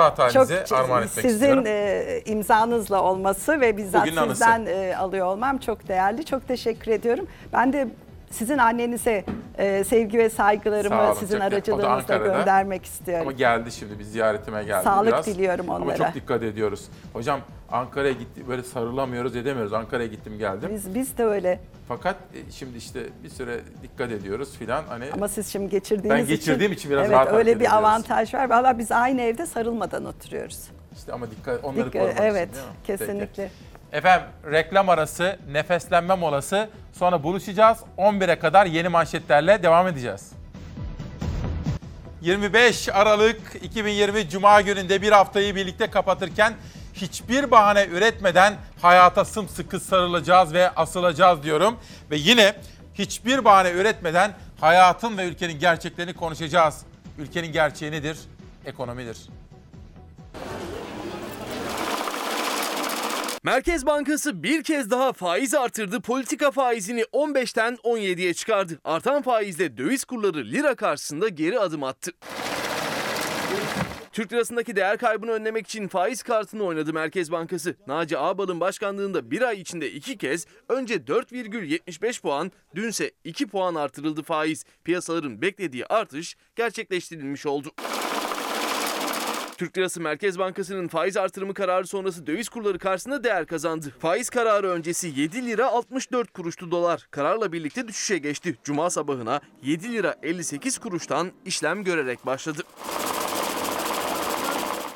attım. 0.00 0.30
Zaten 0.30 0.64
Çok 0.64 0.78
armağan 0.78 1.02
etmek 1.02 1.22
sizin 1.22 1.34
istiyorum. 1.34 1.64
e, 1.66 2.20
imzanızla 2.26 3.02
olması 3.02 3.60
ve 3.60 3.76
bizzat 3.76 4.08
anısı. 4.18 4.30
sizden 4.30 4.66
e, 4.66 4.96
alıyor 4.96 5.26
olmam 5.26 5.58
çok 5.58 5.88
değerli. 5.88 6.24
Çok 6.24 6.48
teşekkür 6.48 6.90
ediyorum. 6.90 7.26
Ben 7.52 7.72
de 7.72 7.88
sizin 8.30 8.58
annenize 8.58 9.24
e, 9.58 9.84
sevgi 9.84 10.18
ve 10.18 10.30
Sağ 10.30 10.36
saygılarımı 10.36 11.02
olun, 11.06 11.14
sizin 11.14 11.34
çok- 11.38 11.46
o 11.46 11.50
da 11.50 11.54
aracılığınızla 11.54 11.88
Ankara'da. 11.90 12.26
göndermek 12.38 12.84
istiyorum. 12.84 13.22
Ama 13.28 13.32
geldi 13.32 13.72
şimdi 13.72 13.98
bir 13.98 14.04
ziyaretime 14.04 14.64
geldi 14.64 14.84
Sağlık 14.84 15.08
biraz. 15.08 15.26
diliyorum 15.26 15.70
Ama 15.70 15.84
onlara. 15.84 15.96
çok 15.96 16.14
dikkat 16.14 16.42
ediyoruz. 16.42 16.84
Hocam 17.12 17.40
Ankara'ya 17.70 18.12
gitti 18.12 18.48
böyle 18.48 18.62
sarılamıyoruz 18.62 19.36
edemiyoruz. 19.36 19.72
Ankara'ya 19.72 20.08
gittim 20.08 20.38
geldim. 20.38 20.70
Biz, 20.72 20.94
biz 20.94 21.18
de 21.18 21.24
öyle. 21.24 21.60
Fakat 21.88 22.16
e, 22.34 22.50
şimdi 22.52 22.78
işte 22.78 23.00
bir 23.24 23.28
süre 23.28 23.60
dikkat 23.82 24.12
ediyoruz 24.12 24.56
filan. 24.58 24.84
Hani 24.88 25.04
Ama 25.12 25.28
siz 25.28 25.46
şimdi 25.52 25.68
geçirdiğiniz 25.70 26.18
Ben 26.20 26.26
geçirdiğim 26.26 26.72
için 26.72 26.90
biraz 26.90 27.02
evet, 27.06 27.12
rahat 27.16 27.32
öyle 27.32 27.50
bir 27.50 27.56
ediyoruz. 27.56 27.76
avantaj 27.78 28.34
var. 28.34 28.50
Valla 28.50 28.78
biz 28.78 28.92
aynı 28.92 29.20
evde 29.20 29.46
sarılmadan 29.46 30.04
oturuyoruz. 30.04 30.60
işte 30.96 31.12
ama 31.12 31.30
dikkat 31.30 31.64
onları 31.64 31.88
Dik- 31.88 31.92
korumak 31.92 32.16
evet, 32.20 32.48
için 32.48 32.54
değil 32.56 32.66
mi? 32.66 32.72
kesinlikle. 32.86 33.50
Efendim 33.92 34.26
reklam 34.50 34.88
arası, 34.88 35.38
nefeslenme 35.50 36.14
molası. 36.14 36.68
Sonra 36.92 37.22
buluşacağız. 37.22 37.78
11'e 37.98 38.38
kadar 38.38 38.66
yeni 38.66 38.88
manşetlerle 38.88 39.62
devam 39.62 39.88
edeceğiz. 39.88 40.32
25 42.20 42.88
Aralık 42.88 43.40
2020 43.62 44.28
Cuma 44.28 44.60
gününde 44.60 45.02
bir 45.02 45.12
haftayı 45.12 45.54
birlikte 45.54 45.90
kapatırken 45.90 46.54
hiçbir 46.94 47.50
bahane 47.50 47.86
üretmeden 47.86 48.54
hayata 48.82 49.24
sımsıkı 49.24 49.80
sarılacağız 49.80 50.54
ve 50.54 50.70
asılacağız 50.70 51.42
diyorum. 51.42 51.76
Ve 52.10 52.16
yine 52.16 52.54
hiçbir 52.94 53.44
bahane 53.44 53.70
üretmeden 53.70 54.32
hayatın 54.60 55.18
ve 55.18 55.24
ülkenin 55.24 55.58
gerçeklerini 55.58 56.14
konuşacağız. 56.14 56.82
Ülkenin 57.18 57.52
gerçeği 57.52 57.92
nedir? 57.92 58.18
Ekonomidir. 58.66 59.18
Merkez 63.46 63.86
Bankası 63.86 64.42
bir 64.42 64.62
kez 64.62 64.90
daha 64.90 65.12
faiz 65.12 65.54
artırdı. 65.54 66.00
Politika 66.00 66.50
faizini 66.50 67.00
15'ten 67.00 67.74
17'ye 67.74 68.34
çıkardı. 68.34 68.78
Artan 68.84 69.22
faizle 69.22 69.76
döviz 69.76 70.04
kurları 70.04 70.44
lira 70.44 70.74
karşısında 70.74 71.28
geri 71.28 71.58
adım 71.58 71.82
attı. 71.82 72.12
Türk 74.12 74.32
lirasındaki 74.32 74.76
değer 74.76 74.98
kaybını 74.98 75.30
önlemek 75.30 75.66
için 75.66 75.88
faiz 75.88 76.22
kartını 76.22 76.64
oynadı 76.64 76.92
Merkez 76.92 77.32
Bankası. 77.32 77.76
Naci 77.86 78.18
Ağbal'ın 78.18 78.60
başkanlığında 78.60 79.30
bir 79.30 79.42
ay 79.42 79.60
içinde 79.60 79.92
iki 79.92 80.18
kez 80.18 80.46
önce 80.68 80.94
4,75 80.94 82.22
puan, 82.22 82.52
dünse 82.74 83.10
2 83.24 83.46
puan 83.46 83.74
artırıldı 83.74 84.22
faiz. 84.22 84.64
Piyasaların 84.84 85.42
beklediği 85.42 85.86
artış 85.86 86.36
gerçekleştirilmiş 86.56 87.46
oldu. 87.46 87.72
Türk 89.56 89.78
Lirası 89.78 90.00
Merkez 90.00 90.38
Bankası'nın 90.38 90.88
faiz 90.88 91.16
artırımı 91.16 91.54
kararı 91.54 91.86
sonrası 91.86 92.26
döviz 92.26 92.48
kurları 92.48 92.78
karşısında 92.78 93.24
değer 93.24 93.46
kazandı. 93.46 93.94
Faiz 93.98 94.30
kararı 94.30 94.68
öncesi 94.68 95.12
7 95.16 95.46
lira 95.46 95.66
64 95.66 96.32
kuruştu 96.32 96.70
dolar. 96.70 97.06
Kararla 97.10 97.52
birlikte 97.52 97.88
düşüşe 97.88 98.18
geçti. 98.18 98.56
Cuma 98.64 98.90
sabahına 98.90 99.40
7 99.62 99.92
lira 99.92 100.16
58 100.22 100.78
kuruştan 100.78 101.32
işlem 101.44 101.84
görerek 101.84 102.26
başladı. 102.26 102.62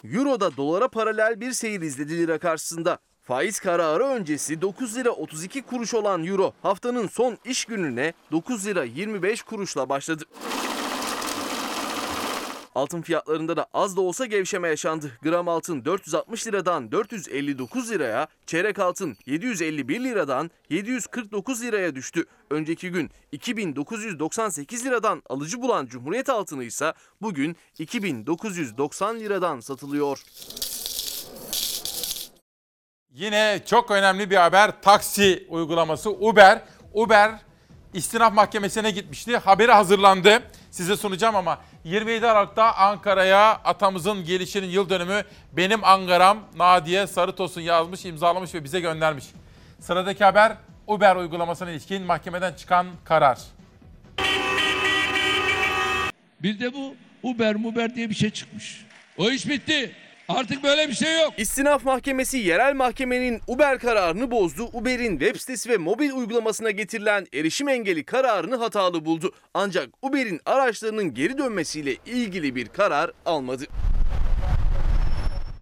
Euro'da 0.05 0.57
dolara 0.57 0.89
paralel 0.89 1.41
bir 1.41 1.53
seyir 1.53 1.81
izledi 1.81 2.19
lira 2.19 2.39
karşısında. 2.39 2.99
Faiz 3.23 3.61
kararı 3.61 4.05
öncesi 4.05 4.63
9 4.63 4.97
lira 4.97 5.11
32 5.11 5.63
kuruş 5.63 5.95
olan 5.95 6.25
euro 6.25 6.53
haftanın 6.63 7.09
son 7.09 7.39
iş 7.45 7.65
gününe 7.65 8.13
9 8.33 8.67
lira 8.67 8.85
25 8.85 9.43
kuruşla 9.43 9.89
başladı. 9.89 10.25
Altın 12.75 13.03
fiyatlarında 13.03 13.57
da 13.57 13.67
az 13.75 13.97
da 13.97 14.01
olsa 14.01 14.27
gevşeme 14.27 14.69
yaşandı. 14.69 15.13
Gram 15.23 15.49
altın 15.49 15.85
460 15.85 16.47
liradan 16.47 16.93
459 16.93 17.91
liraya, 17.91 18.27
çeyrek 18.47 18.79
altın 18.79 19.17
751 19.27 20.05
liradan 20.05 20.51
749 20.71 21.63
liraya 21.63 21.95
düştü. 21.95 22.25
Önceki 22.51 22.91
gün 22.91 23.11
2998 23.33 24.87
liradan 24.87 25.23
alıcı 25.29 25.63
bulan 25.63 25.87
Cumhuriyet 25.87 26.29
altını 26.29 26.65
ise 26.65 26.93
bugün 27.23 27.57
2990 27.79 29.21
liradan 29.21 29.61
satılıyor. 29.61 30.23
Yine 33.11 33.63
çok 33.67 33.91
önemli 33.91 34.31
bir 34.31 34.37
haber 34.37 34.83
taksi 34.83 35.47
uygulaması 35.49 36.11
Uber. 36.11 36.63
Uber 36.95 37.50
istinaf 37.95 38.33
mahkemesine 38.33 38.91
gitmişti. 38.91 39.37
Haberi 39.37 39.73
hazırlandı. 39.73 40.43
Size 40.71 40.97
sunacağım 40.97 41.37
ama 41.37 41.59
27 41.85 42.27
Aralık'ta 42.27 42.73
Ankara'ya 42.75 43.51
atamızın 43.65 44.25
gelişinin 44.25 44.69
yıl 44.69 44.89
dönümü 44.91 45.23
benim 45.53 45.85
Ankara'm 45.85 46.39
Nadiye 46.57 47.07
Sarıtosun 47.07 47.61
yazmış, 47.61 48.05
imzalamış 48.05 48.55
ve 48.55 48.65
bize 48.65 48.81
göndermiş. 48.81 49.25
Sıradaki 49.81 50.25
haber 50.25 50.57
Uber 50.87 51.17
uygulamasına 51.17 51.71
ilişkin 51.71 52.03
mahkemeden 52.03 52.55
çıkan 52.55 52.87
karar. 53.05 53.39
Bir 56.43 56.61
de 56.61 56.75
bu 56.75 56.95
Uber 57.23 57.57
Muber 57.57 57.95
diye 57.95 58.11
bir 58.11 58.15
şey 58.15 58.31
çıkmış. 58.31 58.87
O 59.19 59.31
iş 59.31 59.49
bitti. 59.49 59.93
Artık 60.37 60.65
böyle 60.65 60.89
bir 60.89 60.95
şey 60.95 61.21
yok. 61.21 61.33
İstinaf 61.37 61.85
Mahkemesi 61.85 62.39
yerel 62.39 62.75
mahkemenin 62.75 63.41
Uber 63.47 63.79
kararını 63.79 64.31
bozdu. 64.31 64.69
Uber'in 64.73 65.19
web 65.19 65.37
sitesi 65.37 65.71
ve 65.71 65.77
mobil 65.77 66.11
uygulamasına 66.11 66.71
getirilen 66.71 67.27
erişim 67.35 67.69
engeli 67.69 68.05
kararını 68.05 68.57
hatalı 68.57 69.05
buldu. 69.05 69.33
Ancak 69.55 69.89
Uber'in 70.03 70.41
araçlarının 70.47 71.15
geri 71.15 71.39
dönmesiyle 71.39 71.97
ilgili 72.07 72.55
bir 72.55 72.69
karar 72.69 73.11
almadı. 73.27 73.65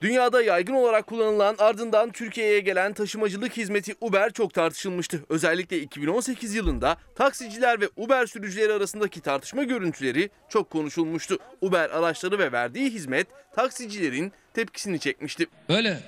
Dünyada 0.00 0.42
yaygın 0.42 0.74
olarak 0.74 1.06
kullanılan 1.06 1.56
ardından 1.58 2.10
Türkiye'ye 2.10 2.60
gelen 2.60 2.92
taşımacılık 2.92 3.56
hizmeti 3.56 3.94
Uber 4.00 4.32
çok 4.32 4.54
tartışılmıştı. 4.54 5.24
Özellikle 5.28 5.80
2018 5.80 6.54
yılında 6.54 6.96
taksiciler 7.14 7.80
ve 7.80 7.88
Uber 7.96 8.26
sürücüleri 8.26 8.72
arasındaki 8.72 9.20
tartışma 9.20 9.62
görüntüleri 9.62 10.30
çok 10.48 10.70
konuşulmuştu. 10.70 11.38
Uber 11.60 11.90
araçları 11.90 12.38
ve 12.38 12.52
verdiği 12.52 12.90
hizmet 12.90 13.26
taksicilerin 13.56 14.32
tepkisini 14.54 14.98
çekmişti. 14.98 15.46
Öyle 15.68 15.98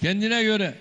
kendine 0.00 0.42
göre 0.42 0.74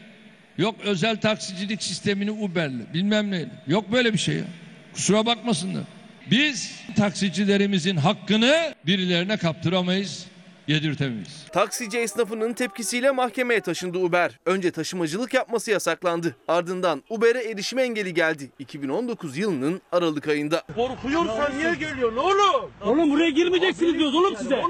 yok 0.57 0.75
özel 0.83 1.21
taksicilik 1.21 1.83
sistemini 1.83 2.31
Uber'le 2.31 2.93
bilmem 2.93 3.31
neyle. 3.31 3.49
Yok 3.67 3.91
böyle 3.91 4.13
bir 4.13 4.17
şey 4.17 4.35
ya. 4.35 4.45
Kusura 4.93 5.25
bakmasınlar. 5.25 5.83
Biz 6.31 6.71
taksicilerimizin 6.97 7.97
hakkını 7.97 8.75
birilerine 8.85 9.37
kaptıramayız, 9.37 10.25
yedirtemeyiz. 10.71 11.47
Taksici 11.51 11.97
esnafının 11.97 12.53
tepkisiyle 12.53 13.11
mahkemeye 13.11 13.61
taşındı 13.61 13.97
Uber. 13.97 14.39
Önce 14.45 14.71
taşımacılık 14.71 15.33
yapması 15.33 15.71
yasaklandı. 15.71 16.35
Ardından 16.47 17.03
Uber'e 17.09 17.39
erişim 17.51 17.79
engeli 17.79 18.13
geldi. 18.13 18.49
2019 18.59 19.37
yılının 19.37 19.81
Aralık 19.91 20.27
ayında. 20.27 20.63
Korkuyorsan 20.75 21.57
niye 21.57 21.73
geliyorsun 21.75 22.17
oğlum? 22.17 22.71
Oğlum 22.85 23.11
buraya 23.11 23.29
girmeyeceksiniz 23.29 23.93
diyoruz 23.93 24.15
oğlum 24.15 24.37
size. 24.37 24.61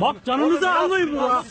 Bak 0.00 0.16
canınızı 0.26 0.70
almayın 0.70 1.12
burada. 1.12 1.44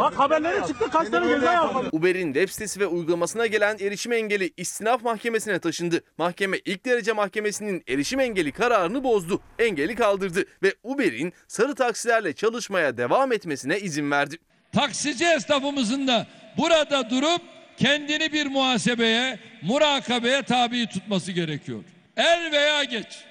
Bak 0.00 0.18
haberlere 0.18 0.66
çıktı 0.66 0.90
kaç 0.92 1.08
tane 1.08 1.28
ceza 1.28 1.52
yaptı. 1.52 1.88
Uber'in 1.92 2.32
web 2.32 2.48
sitesi 2.48 2.80
ve 2.80 2.86
uygulamasına 2.86 3.46
gelen 3.46 3.76
erişim 3.80 4.12
engeli 4.12 4.52
istinaf 4.56 5.02
mahkemesine 5.02 5.58
taşındı. 5.58 6.00
Mahkeme 6.18 6.58
ilk 6.64 6.84
derece 6.86 7.12
mahkemesinin 7.12 7.82
erişim 7.88 8.20
engeli 8.20 8.52
kararını 8.52 9.04
bozdu. 9.04 9.40
Engeli 9.58 9.94
kaldırdı 9.94 10.44
ve 10.62 10.74
Uber'in 10.82 11.32
sarı 11.48 11.74
taksilerle 11.74 12.32
çalışmaya 12.32 12.96
devam 12.96 13.32
etmesine 13.42 13.80
izin 13.80 14.10
verdi. 14.10 14.36
Taksici 14.72 15.24
esnafımızın 15.24 16.06
da 16.06 16.26
burada 16.58 17.10
durup 17.10 17.42
kendini 17.76 18.32
bir 18.32 18.46
muhasebeye, 18.46 19.38
murakabeye 19.62 20.42
tabi 20.42 20.86
tutması 20.86 21.32
gerekiyor. 21.32 21.84
Er 22.16 22.52
veya 22.52 22.84
geç 22.84 23.24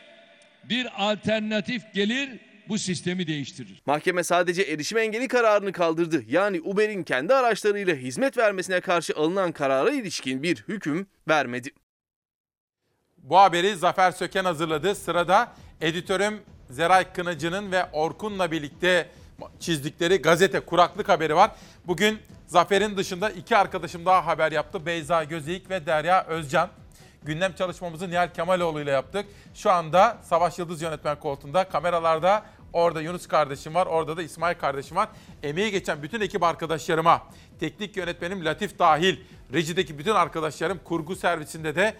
bir 0.63 0.87
alternatif 0.97 1.93
gelir 1.93 2.29
bu 2.69 2.77
sistemi 2.77 3.27
değiştirir. 3.27 3.81
Mahkeme 3.85 4.23
sadece 4.23 4.61
erişim 4.61 4.97
engeli 4.97 5.27
kararını 5.27 5.71
kaldırdı. 5.71 6.23
Yani 6.27 6.61
Uber'in 6.61 7.03
kendi 7.03 7.33
araçlarıyla 7.33 7.95
hizmet 7.95 8.37
vermesine 8.37 8.81
karşı 8.81 9.13
alınan 9.15 9.51
karara 9.51 9.91
ilişkin 9.91 10.43
bir 10.43 10.57
hüküm 10.67 11.07
vermedi. 11.27 11.69
Bu 13.17 13.37
haberi 13.37 13.75
Zafer 13.75 14.11
Söken 14.11 14.45
hazırladı. 14.45 14.95
Sırada 14.95 15.53
editörüm 15.81 16.41
Zeray 16.69 17.13
Kınıcı'nın 17.13 17.71
ve 17.71 17.85
Orkun'la 17.91 18.51
birlikte 18.51 19.09
çizdikleri 19.59 20.21
gazete 20.21 20.59
kuraklık 20.59 21.09
haberi 21.09 21.35
var. 21.35 21.51
Bugün 21.87 22.19
Zafer'in 22.47 22.97
dışında 22.97 23.29
iki 23.29 23.57
arkadaşım 23.57 24.05
daha 24.05 24.25
haber 24.25 24.51
yaptı. 24.51 24.85
Beyza 24.85 25.23
Gözeyik 25.23 25.69
ve 25.69 25.85
Derya 25.85 26.25
Özcan. 26.25 26.69
Gündem 27.23 27.53
çalışmamızı 27.53 28.09
Nihal 28.09 28.33
Kemaloğlu 28.33 28.81
ile 28.81 28.91
yaptık. 28.91 29.25
Şu 29.53 29.71
anda 29.71 30.17
Savaş 30.23 30.59
Yıldız 30.59 30.81
yönetmen 30.81 31.19
koltuğunda. 31.19 31.69
Kameralarda 31.69 32.45
orada 32.73 33.01
Yunus 33.01 33.27
kardeşim 33.27 33.75
var. 33.75 33.85
Orada 33.87 34.17
da 34.17 34.23
İsmail 34.23 34.55
kardeşim 34.55 34.97
var. 34.97 35.09
Emeği 35.43 35.71
geçen 35.71 36.03
bütün 36.03 36.21
ekip 36.21 36.43
arkadaşlarıma, 36.43 37.21
teknik 37.59 37.97
yönetmenim 37.97 38.45
Latif 38.45 38.79
dahil, 38.79 39.17
rejideki 39.53 39.99
bütün 39.99 40.15
arkadaşlarım, 40.15 40.79
kurgu 40.83 41.15
servisinde 41.15 41.75
de 41.75 41.93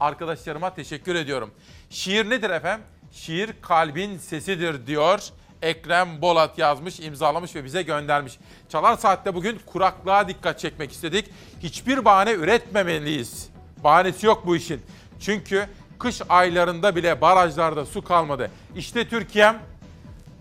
arkadaşlarıma 0.00 0.74
teşekkür 0.74 1.14
ediyorum. 1.14 1.50
Şiir 1.90 2.30
nedir 2.30 2.50
efendim? 2.50 2.86
Şiir 3.12 3.50
kalbin 3.62 4.18
sesidir 4.18 4.86
diyor. 4.86 5.20
Ekrem 5.66 6.22
Bolat 6.22 6.58
yazmış, 6.58 7.00
imzalamış 7.00 7.54
ve 7.54 7.64
bize 7.64 7.82
göndermiş. 7.82 8.38
Çalar 8.68 8.96
Saat'te 8.96 9.34
bugün 9.34 9.58
kuraklığa 9.66 10.28
dikkat 10.28 10.58
çekmek 10.58 10.92
istedik. 10.92 11.30
Hiçbir 11.62 12.04
bahane 12.04 12.32
üretmemeliyiz. 12.32 13.48
Bahanesi 13.84 14.26
yok 14.26 14.46
bu 14.46 14.56
işin. 14.56 14.80
Çünkü 15.20 15.66
kış 15.98 16.22
aylarında 16.28 16.96
bile 16.96 17.20
barajlarda 17.20 17.86
su 17.86 18.04
kalmadı. 18.04 18.50
İşte 18.76 19.08
Türkiye'm 19.08 19.56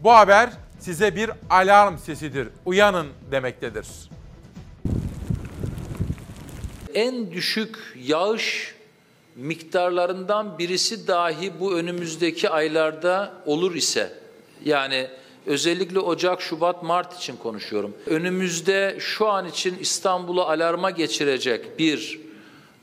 bu 0.03 0.11
haber 0.11 0.49
size 0.79 1.15
bir 1.15 1.31
alarm 1.49 1.97
sesidir. 1.97 2.47
Uyanın 2.65 3.07
demektedir. 3.31 3.87
En 6.93 7.31
düşük 7.31 7.77
yağış 8.03 8.75
miktarlarından 9.35 10.59
birisi 10.59 11.07
dahi 11.07 11.59
bu 11.59 11.77
önümüzdeki 11.77 12.49
aylarda 12.49 13.33
olur 13.45 13.75
ise 13.75 14.24
yani 14.65 15.07
özellikle 15.45 15.99
Ocak, 15.99 16.41
Şubat, 16.41 16.83
Mart 16.83 17.17
için 17.17 17.37
konuşuyorum. 17.37 17.93
Önümüzde 18.05 18.97
şu 18.99 19.27
an 19.27 19.47
için 19.47 19.77
İstanbul'u 19.79 20.41
alarma 20.41 20.91
geçirecek 20.91 21.79
bir 21.79 22.19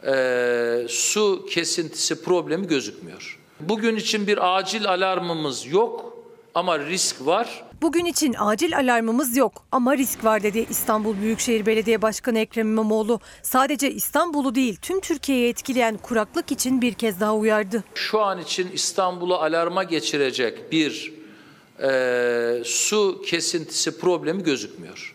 e, 0.07 0.87
su 0.89 1.47
kesintisi 1.51 2.25
problemi 2.25 2.67
gözükmüyor. 2.67 3.39
Bugün 3.61 3.97
için 3.97 4.27
bir 4.27 4.57
acil 4.57 4.89
alarmımız 4.89 5.67
yok 5.67 6.13
ama 6.55 6.79
risk 6.79 7.27
var. 7.27 7.65
Bugün 7.83 8.05
için 8.05 8.35
acil 8.39 8.77
alarmımız 8.77 9.37
yok 9.37 9.65
ama 9.73 9.97
risk 9.97 10.25
var 10.25 10.43
dedi 10.43 10.67
İstanbul 10.71 11.17
Büyükşehir 11.21 11.67
Belediye 11.67 12.03
Başkanı 12.03 12.39
Ekrem 12.39 12.67
İmamoğlu. 12.67 13.21
Sadece 13.43 13.91
İstanbul'u 13.91 14.55
değil 14.55 14.77
tüm 14.83 15.01
Türkiye'yi 15.01 15.49
etkileyen 15.49 15.97
kuraklık 15.97 16.53
için 16.53 16.83
bir 16.83 16.95
kez 16.95 17.21
daha 17.21 17.35
uyardı. 17.35 17.85
Şu 17.95 18.21
an 18.21 18.41
için 18.41 18.71
İstanbul'u 18.73 19.35
alarma 19.35 19.83
geçirecek 19.83 20.73
bir 20.73 21.22
e, 21.83 22.63
su 22.65 23.23
kesintisi 23.27 23.99
problemi 23.99 24.43
gözükmüyor. 24.43 25.15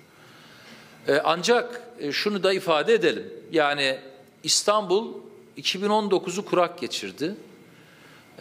E, 1.08 1.22
ancak 1.24 1.82
e, 2.00 2.12
şunu 2.12 2.44
da 2.44 2.54
ifade 2.54 2.94
edelim. 2.94 3.26
Yani 3.52 3.98
İstanbul 4.44 5.14
2019'u 5.58 6.46
kurak 6.46 6.80
geçirdi. 6.80 7.36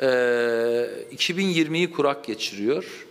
E, 0.01 0.07
2020'yi 1.17 1.91
kurak 1.91 2.25
geçiriyor. 2.25 3.07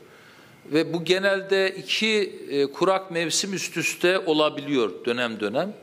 Ve 0.73 0.93
bu 0.93 1.03
genelde 1.03 1.75
iki 1.75 2.39
e, 2.49 2.65
kurak 2.65 3.11
mevsim 3.11 3.53
üst 3.53 3.77
üste 3.77 4.19
olabiliyor 4.19 5.05
dönem 5.05 5.39
dönem. 5.39 5.73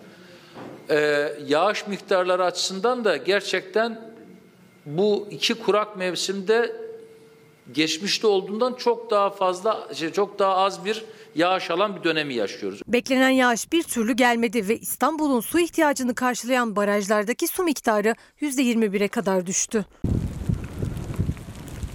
E, 0.90 1.28
yağış 1.46 1.86
miktarları 1.86 2.44
açısından 2.44 3.04
da 3.04 3.16
gerçekten 3.16 4.12
bu 4.86 5.28
iki 5.30 5.54
kurak 5.54 5.96
mevsimde 5.96 6.76
geçmişte 7.72 8.26
olduğundan 8.26 8.74
çok 8.74 9.10
daha 9.10 9.30
fazla, 9.30 9.88
şey, 9.94 10.12
çok 10.12 10.38
daha 10.38 10.56
az 10.56 10.84
bir 10.84 11.04
yağış 11.34 11.70
alan 11.70 11.96
bir 11.96 12.04
dönemi 12.04 12.34
yaşıyoruz. 12.34 12.80
Beklenen 12.88 13.30
yağış 13.30 13.72
bir 13.72 13.82
türlü 13.82 14.12
gelmedi 14.12 14.68
ve 14.68 14.78
İstanbul'un 14.78 15.40
su 15.40 15.60
ihtiyacını 15.60 16.14
karşılayan 16.14 16.76
barajlardaki 16.76 17.48
su 17.48 17.62
miktarı 17.62 18.14
%21'e 18.40 19.08
kadar 19.08 19.46
düştü. 19.46 19.84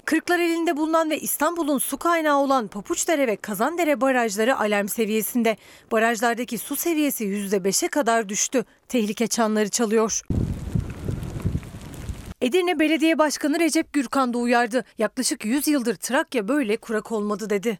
Kırklareli'nde 0.04 0.76
bulunan 0.76 1.10
ve 1.10 1.18
İstanbul'un 1.18 1.78
su 1.78 1.96
kaynağı 1.96 2.38
olan 2.38 2.68
Papuçdere 2.68 3.26
ve 3.26 3.36
Kazandere 3.36 4.00
barajları 4.00 4.58
alarm 4.58 4.88
seviyesinde. 4.88 5.56
Barajlardaki 5.92 6.58
su 6.58 6.76
seviyesi 6.76 7.24
%5'e 7.24 7.88
kadar 7.88 8.28
düştü. 8.28 8.64
Tehlike 8.88 9.26
çanları 9.26 9.68
çalıyor. 9.68 10.22
Edirne 12.40 12.78
Belediye 12.78 13.18
Başkanı 13.18 13.60
Recep 13.60 13.92
Gürkan 13.92 14.34
da 14.34 14.38
uyardı. 14.38 14.84
Yaklaşık 14.98 15.44
100 15.44 15.68
yıldır 15.68 15.94
Trakya 15.94 16.48
böyle 16.48 16.76
kurak 16.76 17.12
olmadı 17.12 17.50
dedi. 17.50 17.78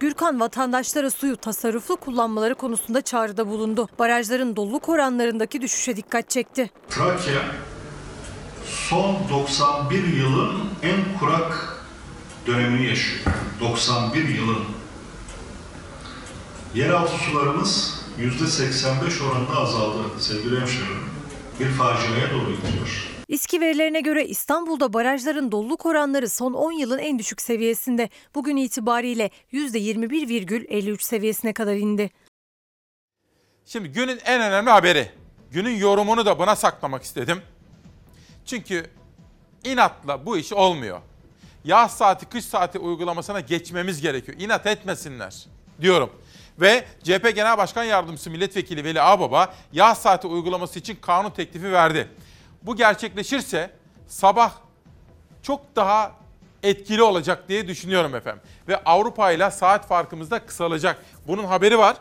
Gürkan 0.00 0.40
vatandaşlara 0.40 1.10
suyu 1.10 1.36
tasarruflu 1.36 1.96
kullanmaları 1.96 2.54
konusunda 2.54 3.02
çağrıda 3.02 3.46
bulundu. 3.48 3.88
Barajların 3.98 4.56
doluluk 4.56 4.88
oranlarındaki 4.88 5.62
düşüşe 5.62 5.96
dikkat 5.96 6.30
çekti. 6.30 6.70
Trakya 6.90 7.42
son 8.64 9.16
91 9.30 10.04
yılın 10.04 10.52
en 10.82 11.18
kurak 11.18 11.76
dönemini 12.46 12.86
yaşıyor. 12.86 13.34
91 13.60 14.28
yılın. 14.28 14.64
Yeraltı 16.74 17.12
sularımız 17.18 18.00
%85 18.18 19.30
oranında 19.30 19.56
azaldı 19.56 19.98
sevgili 20.18 20.60
hemşehrilerim. 20.60 21.09
Bir 21.60 21.68
faciaya 21.68 22.30
doğru 22.30 22.56
gidiyor. 22.56 23.10
İSKİ 23.28 23.60
verilerine 23.60 24.00
göre 24.00 24.26
İstanbul'da 24.26 24.92
barajların 24.92 25.52
doluluk 25.52 25.86
oranları 25.86 26.28
son 26.28 26.52
10 26.52 26.72
yılın 26.72 26.98
en 26.98 27.18
düşük 27.18 27.40
seviyesinde. 27.40 28.08
Bugün 28.34 28.56
itibariyle 28.56 29.30
%21,53 29.52 31.02
seviyesine 31.02 31.52
kadar 31.52 31.74
indi. 31.74 32.10
Şimdi 33.66 33.88
günün 33.88 34.20
en 34.24 34.40
önemli 34.40 34.70
haberi. 34.70 35.10
Günün 35.50 35.76
yorumunu 35.76 36.26
da 36.26 36.38
buna 36.38 36.56
saklamak 36.56 37.02
istedim. 37.02 37.42
Çünkü 38.46 38.90
inatla 39.64 40.26
bu 40.26 40.38
iş 40.38 40.52
olmuyor. 40.52 41.00
Yaz 41.64 41.96
saati, 41.96 42.26
kış 42.26 42.44
saati 42.44 42.78
uygulamasına 42.78 43.40
geçmemiz 43.40 44.00
gerekiyor. 44.00 44.38
İnat 44.40 44.66
etmesinler 44.66 45.46
diyorum. 45.80 46.10
Ve 46.60 46.84
CHP 47.02 47.34
Genel 47.34 47.58
Başkan 47.58 47.84
Yardımcısı 47.84 48.30
Milletvekili 48.30 48.84
Veli 48.84 49.02
Ağbaba 49.02 49.54
yaz 49.72 50.02
saati 50.02 50.26
uygulaması 50.26 50.78
için 50.78 50.98
kanun 51.00 51.30
teklifi 51.30 51.72
verdi. 51.72 52.08
Bu 52.62 52.76
gerçekleşirse 52.76 53.70
sabah 54.06 54.52
çok 55.42 55.76
daha 55.76 56.12
etkili 56.62 57.02
olacak 57.02 57.48
diye 57.48 57.68
düşünüyorum 57.68 58.14
efendim. 58.14 58.42
Ve 58.68 58.84
Avrupa 58.84 59.32
ile 59.32 59.50
saat 59.50 59.88
farkımız 59.88 60.30
da 60.30 60.46
kısalacak. 60.46 61.04
Bunun 61.26 61.44
haberi 61.44 61.78
var. 61.78 61.96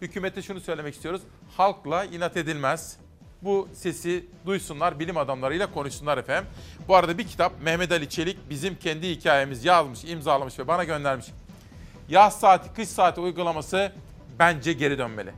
Hükümete 0.00 0.42
şunu 0.42 0.60
söylemek 0.60 0.94
istiyoruz. 0.94 1.22
Halkla 1.56 2.04
inat 2.04 2.36
edilmez. 2.36 2.96
Bu 3.42 3.68
sesi 3.74 4.24
duysunlar, 4.46 4.98
bilim 4.98 5.16
adamlarıyla 5.16 5.72
konuşsunlar 5.72 6.18
efendim. 6.18 6.50
Bu 6.88 6.96
arada 6.96 7.18
bir 7.18 7.26
kitap 7.26 7.52
Mehmet 7.62 7.92
Ali 7.92 8.08
Çelik 8.08 8.50
bizim 8.50 8.76
kendi 8.76 9.10
hikayemiz 9.10 9.64
yazmış, 9.64 10.04
imzalamış 10.04 10.58
ve 10.58 10.68
bana 10.68 10.84
göndermiş. 10.84 11.26
Yaz 12.08 12.40
saati, 12.40 12.72
kış 12.72 12.88
saati 12.88 13.20
uygulaması 13.20 13.92
bence 14.38 14.72
geri 14.72 14.98
dönmeli. 14.98 15.30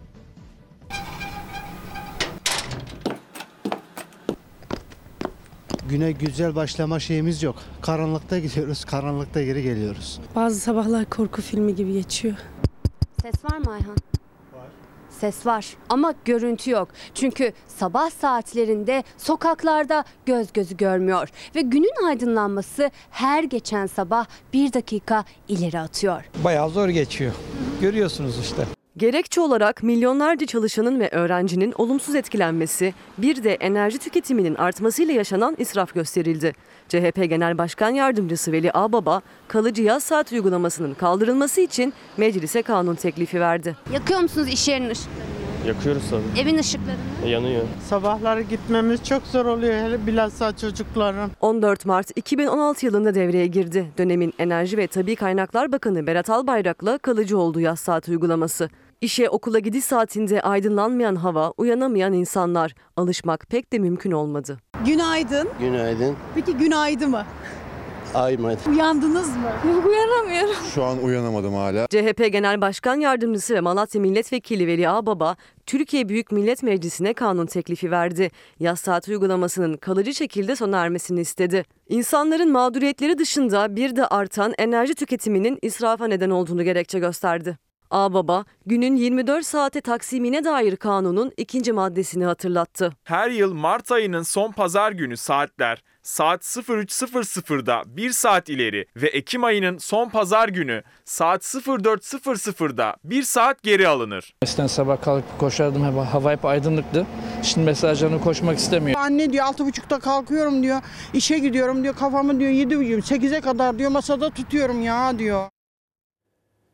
Güne 5.88 6.12
güzel 6.12 6.54
başlama 6.54 7.00
şeyimiz 7.00 7.42
yok. 7.42 7.56
Karanlıkta 7.82 8.38
gidiyoruz, 8.38 8.84
karanlıkta 8.84 9.42
geri 9.42 9.62
geliyoruz. 9.62 10.20
Bazı 10.36 10.60
sabahlar 10.60 11.04
korku 11.10 11.42
filmi 11.42 11.74
gibi 11.74 11.92
geçiyor. 11.92 12.34
Ses 13.22 13.44
var 13.44 13.58
mı 13.58 13.72
Ayhan? 13.72 13.96
Ses 15.20 15.46
var 15.46 15.66
ama 15.88 16.14
görüntü 16.24 16.70
yok. 16.70 16.88
Çünkü 17.14 17.52
sabah 17.68 18.10
saatlerinde 18.10 19.04
sokaklarda 19.16 20.04
göz 20.26 20.52
gözü 20.52 20.76
görmüyor. 20.76 21.28
Ve 21.54 21.60
günün 21.60 22.06
aydınlanması 22.06 22.90
her 23.10 23.44
geçen 23.44 23.86
sabah 23.86 24.26
bir 24.52 24.72
dakika 24.72 25.24
ileri 25.48 25.78
atıyor. 25.78 26.24
Bayağı 26.44 26.70
zor 26.70 26.88
geçiyor. 26.88 27.32
Görüyorsunuz 27.80 28.38
işte. 28.40 28.62
Gerekçe 28.96 29.40
olarak 29.40 29.82
milyonlarca 29.82 30.46
çalışanın 30.46 31.00
ve 31.00 31.08
öğrencinin 31.10 31.74
olumsuz 31.78 32.14
etkilenmesi, 32.14 32.94
bir 33.18 33.44
de 33.44 33.54
enerji 33.54 33.98
tüketiminin 33.98 34.54
artmasıyla 34.54 35.14
yaşanan 35.14 35.54
israf 35.58 35.94
gösterildi. 35.94 36.52
CHP 36.88 37.30
Genel 37.30 37.58
Başkan 37.58 37.90
Yardımcısı 37.90 38.52
Veli 38.52 38.70
Ağbaba, 38.74 39.22
kalıcı 39.48 39.82
yaz 39.82 40.02
saat 40.02 40.32
uygulamasının 40.32 40.94
kaldırılması 40.94 41.60
için 41.60 41.92
meclise 42.16 42.62
kanun 42.62 42.94
teklifi 42.94 43.40
verdi. 43.40 43.76
Yakıyor 43.92 44.20
musunuz 44.20 44.48
iş 44.48 44.68
yerinin 44.68 44.90
ışıklarını? 44.90 45.38
Yakıyoruz 45.66 46.02
tabii. 46.10 46.40
Evin 46.40 46.58
ışıklarını? 46.58 47.00
E, 47.24 47.28
yanıyor. 47.28 47.62
Sabahları 47.88 48.42
gitmemiz 48.42 49.04
çok 49.04 49.22
zor 49.22 49.44
oluyor 49.46 49.74
hele 49.74 50.06
bilhassa 50.06 50.56
çocukların. 50.56 51.30
14 51.40 51.86
Mart 51.86 52.10
2016 52.16 52.86
yılında 52.86 53.14
devreye 53.14 53.46
girdi. 53.46 53.86
Dönemin 53.98 54.34
Enerji 54.38 54.76
ve 54.76 54.86
Tabi 54.86 55.16
Kaynaklar 55.16 55.72
Bakanı 55.72 56.06
Berat 56.06 56.30
Albayrak'la 56.30 56.98
kalıcı 56.98 57.38
oldu 57.38 57.60
yaz 57.60 57.80
saat 57.80 58.08
uygulaması. 58.08 58.68
İşe 59.00 59.28
okula 59.28 59.58
gidiş 59.58 59.84
saatinde 59.84 60.40
aydınlanmayan 60.40 61.16
hava, 61.16 61.50
uyanamayan 61.56 62.12
insanlar. 62.12 62.74
Alışmak 62.96 63.46
pek 63.48 63.72
de 63.72 63.78
mümkün 63.78 64.10
olmadı. 64.12 64.58
Günaydın. 64.86 65.48
Günaydın. 65.60 66.16
Peki 66.34 66.54
günaydın 66.56 67.10
mı? 67.10 67.24
Aymadı. 68.14 68.56
Uyandınız 68.70 69.28
mı? 69.28 69.50
Uyanamıyorum. 69.86 70.54
Şu 70.74 70.84
an 70.84 71.02
uyanamadım 71.02 71.54
hala. 71.54 71.86
CHP 71.86 72.32
Genel 72.32 72.60
Başkan 72.60 72.96
Yardımcısı 73.00 73.54
ve 73.54 73.60
Malatya 73.60 74.00
Milletvekili 74.00 74.66
Veli 74.66 74.88
Ağbaba, 74.88 75.36
Türkiye 75.66 76.08
Büyük 76.08 76.32
Millet 76.32 76.62
Meclisi'ne 76.62 77.12
kanun 77.14 77.46
teklifi 77.46 77.90
verdi. 77.90 78.30
Yaz 78.60 78.80
saat 78.80 79.08
uygulamasının 79.08 79.76
kalıcı 79.76 80.14
şekilde 80.14 80.56
sona 80.56 80.78
ermesini 80.78 81.20
istedi. 81.20 81.64
İnsanların 81.88 82.52
mağduriyetleri 82.52 83.18
dışında 83.18 83.76
bir 83.76 83.96
de 83.96 84.06
artan 84.06 84.54
enerji 84.58 84.94
tüketiminin 84.94 85.58
israfa 85.62 86.06
neden 86.06 86.30
olduğunu 86.30 86.62
gerekçe 86.64 86.98
gösterdi. 86.98 87.58
Ağbaba, 87.90 88.44
günün 88.66 88.96
24 88.96 89.46
saate 89.46 89.80
taksimine 89.80 90.44
dair 90.44 90.76
kanunun 90.76 91.32
ikinci 91.36 91.72
maddesini 91.72 92.24
hatırlattı. 92.24 92.92
Her 93.04 93.30
yıl 93.30 93.54
Mart 93.54 93.92
ayının 93.92 94.22
son 94.22 94.52
pazar 94.52 94.92
günü 94.92 95.16
saatler 95.16 95.82
saat 96.02 96.42
03.00'da 96.42 97.82
1 97.86 98.10
saat 98.10 98.48
ileri 98.48 98.86
ve 98.96 99.08
Ekim 99.08 99.44
ayının 99.44 99.78
son 99.78 100.08
pazar 100.08 100.48
günü 100.48 100.82
saat 101.04 101.42
04.00'da 101.42 102.96
1 103.04 103.22
saat 103.22 103.62
geri 103.62 103.88
alınır. 103.88 104.34
Eskiden 104.42 104.66
sabah 104.66 105.02
kalkıp 105.02 105.38
koşardım 105.38 105.82
hava, 105.82 106.14
hava 106.14 106.32
hep 106.32 106.44
aydınlıktı. 106.44 107.06
Şimdi 107.42 107.66
mesela 107.66 107.94
canım 107.94 108.20
koşmak 108.20 108.58
istemiyor. 108.58 109.00
Anne 109.00 109.32
diyor 109.32 109.44
altı 109.44 109.66
buçukta 109.66 109.98
kalkıyorum 109.98 110.62
diyor. 110.62 110.80
İşe 111.14 111.38
gidiyorum 111.38 111.82
diyor. 111.82 111.94
Kafamı 111.96 112.40
diyor 112.40 112.50
yedi 112.50 112.78
buçuk, 112.78 113.06
sekize 113.06 113.40
kadar 113.40 113.78
diyor 113.78 113.90
masada 113.90 114.30
tutuyorum 114.30 114.82
ya 114.82 115.18
diyor. 115.18 115.48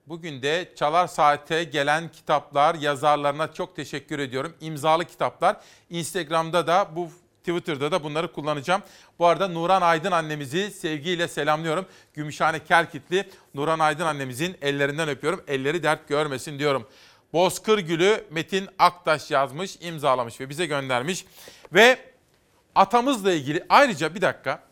Bugün 0.09 0.43
de 0.43 0.73
Çalar 0.77 1.07
Saat'e 1.07 1.65
gelen 1.65 2.13
kitaplar, 2.13 2.75
yazarlarına 2.75 3.53
çok 3.53 3.77
teşekkür 3.77 4.19
ediyorum. 4.19 4.55
İmzalı 4.61 5.05
kitaplar. 5.05 5.57
Instagram'da 5.91 6.67
da 6.67 6.89
bu 6.97 7.09
Twitter'da 7.39 7.93
da 7.93 8.05
bunları 8.05 8.33
kullanacağım. 8.33 8.83
Bu 9.19 9.27
arada 9.27 9.49
Nuran 9.49 9.83
Aydın 9.83 10.13
annemizi 10.13 10.71
sevgiyle 10.71 11.29
selamlıyorum. 11.29 11.87
Gümüşhane 12.15 12.65
Kelkitli 12.65 13.31
Nuran 13.55 13.79
Aydın 13.79 14.07
annemizin 14.07 14.57
ellerinden 14.63 15.09
öpüyorum. 15.09 15.45
Elleri 15.49 15.83
dert 15.83 16.09
görmesin 16.09 16.59
diyorum. 16.59 16.89
Bozkır 17.33 17.79
Gülü 17.79 18.25
Metin 18.31 18.69
Aktaş 18.79 19.31
yazmış, 19.31 19.77
imzalamış 19.81 20.41
ve 20.41 20.49
bize 20.49 20.67
göndermiş. 20.67 21.25
Ve 21.73 21.99
atamızla 22.75 23.33
ilgili 23.33 23.67
ayrıca 23.69 24.15
bir 24.15 24.21
dakika. 24.21 24.63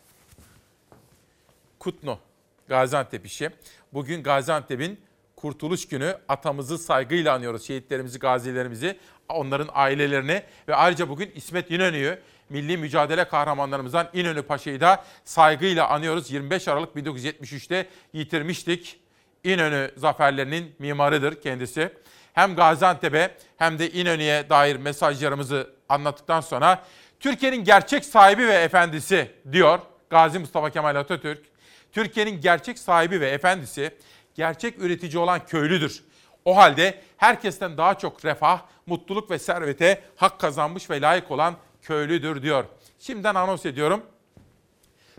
Kutlu, 1.79 2.19
Gaziantep 2.67 3.25
işi. 3.25 3.49
Bugün 3.93 4.23
Gaziantep'in 4.23 4.99
Kurtuluş 5.43 5.87
Günü 5.87 6.17
atamızı 6.29 6.77
saygıyla 6.77 7.33
anıyoruz. 7.33 7.67
Şehitlerimizi, 7.67 8.19
gazilerimizi, 8.19 8.97
onların 9.29 9.69
ailelerini 9.73 10.43
ve 10.67 10.75
ayrıca 10.75 11.09
bugün 11.09 11.31
İsmet 11.35 11.71
İnönü'yü, 11.71 12.19
milli 12.49 12.77
mücadele 12.77 13.27
kahramanlarımızdan 13.27 14.09
İnönü 14.13 14.41
Paşa'yı 14.41 14.81
da 14.81 15.03
saygıyla 15.23 15.89
anıyoruz. 15.89 16.31
25 16.31 16.67
Aralık 16.67 16.95
1973'te 16.95 17.87
yitirmiştik. 18.13 18.99
İnönü 19.43 19.91
zaferlerinin 19.97 20.75
mimarıdır 20.79 21.41
kendisi. 21.41 21.93
Hem 22.33 22.55
Gaziantep'e 22.55 23.37
hem 23.57 23.79
de 23.79 23.91
İnönü'ye 23.91 24.49
dair 24.49 24.75
mesajlarımızı 24.75 25.69
anlattıktan 25.89 26.41
sonra 26.41 26.83
Türkiye'nin 27.19 27.63
gerçek 27.63 28.05
sahibi 28.05 28.47
ve 28.47 28.53
efendisi 28.53 29.31
diyor 29.51 29.79
Gazi 30.09 30.39
Mustafa 30.39 30.69
Kemal 30.69 30.95
Atatürk. 30.95 31.53
Türkiye'nin 31.91 32.41
gerçek 32.41 32.79
sahibi 32.79 33.21
ve 33.21 33.29
efendisi 33.29 33.91
gerçek 34.35 34.79
üretici 34.79 35.17
olan 35.17 35.45
köylüdür. 35.45 36.03
O 36.45 36.57
halde 36.57 37.01
herkesten 37.17 37.77
daha 37.77 37.97
çok 37.97 38.25
refah, 38.25 38.61
mutluluk 38.85 39.31
ve 39.31 39.39
servete 39.39 40.03
hak 40.15 40.39
kazanmış 40.39 40.89
ve 40.89 41.01
layık 41.01 41.31
olan 41.31 41.55
köylüdür 41.81 42.41
diyor. 42.41 42.65
Şimdiden 42.99 43.35
anons 43.35 43.65
ediyorum. 43.65 44.03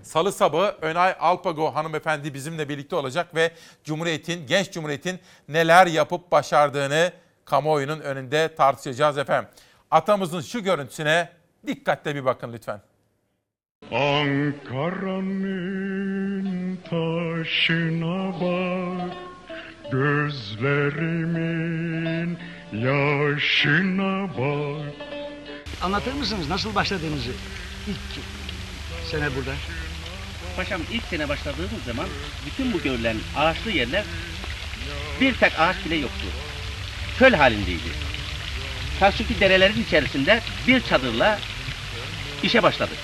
Salı 0.03 0.33
sabahı 0.33 0.77
Önay 0.81 1.17
Alpago 1.21 1.75
hanımefendi 1.75 2.35
bizimle 2.35 2.69
birlikte 2.69 2.97
olacak 2.97 3.35
ve 3.35 3.51
Cumhuriyet'in, 3.85 4.47
genç 4.47 4.73
Cumhuriyet'in 4.73 5.19
neler 5.49 5.87
yapıp 5.87 6.33
başardığını 6.33 7.13
kamuoyunun 7.45 8.01
önünde 8.01 8.55
tartışacağız 8.55 9.19
efendim. 9.19 9.51
Atamızın 9.91 10.41
şu 10.41 10.63
görüntüsüne 10.63 11.29
dikkatle 11.67 12.15
bir 12.15 12.25
bakın 12.25 12.53
lütfen. 12.53 12.81
Ankara'nın 13.93 15.35
taşına 16.91 18.33
bak 18.41 19.17
Gözlerimin 19.93 21.39
yaşına 22.73 24.29
bak 24.39 24.95
Anlatır 25.83 26.13
mısınız 26.13 26.49
nasıl 26.49 26.75
başladığınızı? 26.75 27.31
İlk 27.89 27.99
sene 29.11 29.37
burada. 29.37 29.53
Paşam 30.57 30.81
ilk 30.93 31.05
sene 31.05 31.29
başladığımız 31.29 31.85
zaman 31.87 32.07
bütün 32.47 32.73
bu 32.73 32.83
görülen 32.83 33.17
ağaçlı 33.37 33.71
yerler 33.71 34.05
Bir 35.21 35.35
tek 35.35 35.61
ağaç 35.61 35.77
bile 35.85 35.95
yoktu. 35.95 36.27
Köl 37.19 37.33
halindeydi. 37.33 37.89
Karşıki 39.01 39.41
derelerin 39.41 39.83
içerisinde 39.83 40.41
bir 40.67 40.81
çadırla 40.81 41.39
işe 42.43 42.63
başladık. 42.63 42.99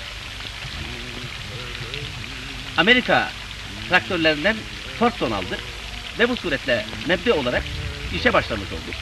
Amerika 2.76 3.30
traktörlerinden 3.90 4.56
Fordson 4.98 5.30
aldık 5.30 5.58
ve 6.18 6.28
bu 6.28 6.36
suretle 6.36 6.86
mebde 7.08 7.32
olarak 7.32 7.62
işe 8.14 8.32
başlamış 8.32 8.66
olduk. 8.72 8.94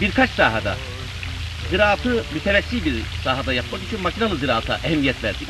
Birkaç 0.00 0.30
sahada 0.30 0.76
ziraatı 1.70 2.24
mütevessi 2.34 2.84
bir 2.84 2.94
sahada 3.24 3.52
yapmak 3.52 3.82
için 3.82 4.02
makinalı 4.02 4.36
ziraata 4.36 4.80
ehemmiyet 4.84 5.24
verdik. 5.24 5.48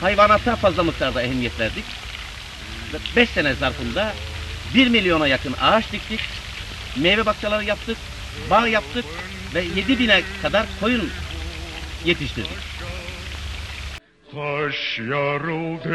Hayvanata 0.00 0.56
fazla 0.56 0.82
miktarda 0.82 1.22
ehemmiyet 1.22 1.60
verdik. 1.60 1.84
5 3.16 3.30
sene 3.30 3.54
zarfında 3.54 4.12
1 4.74 4.88
milyona 4.88 5.28
yakın 5.28 5.54
ağaç 5.60 5.92
diktik. 5.92 6.20
Meyve 6.96 7.26
bahçeleri 7.26 7.66
yaptık. 7.66 7.96
Bağ 8.50 8.68
yaptık 8.68 9.04
ve 9.54 9.64
7 9.76 9.98
bine 9.98 10.22
kadar 10.42 10.66
koyun 10.80 11.10
yetiştirdik. 12.04 12.75
Taş 14.36 14.98
yarıldı 14.98 15.94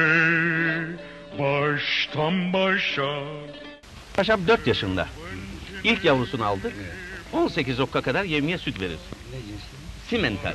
baştan 1.39 2.53
başa. 2.53 3.23
Paşam 4.13 4.47
4 4.47 4.67
yaşında. 4.67 5.07
İlk 5.83 6.05
yavrusunu 6.05 6.45
aldık. 6.45 6.73
18 7.33 7.79
okka 7.79 8.01
kadar 8.01 8.23
yevmiye 8.23 8.57
süt 8.57 8.81
verir. 8.81 8.97
Simental. 10.09 10.53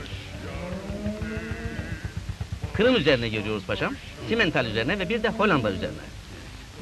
Kırım 2.74 2.96
üzerine 2.96 3.28
geliyoruz 3.28 3.64
paşam. 3.66 3.94
Simental 4.28 4.66
üzerine 4.66 4.98
ve 4.98 5.08
bir 5.08 5.22
de 5.22 5.28
Hollanda 5.28 5.72
üzerine. 5.72 6.06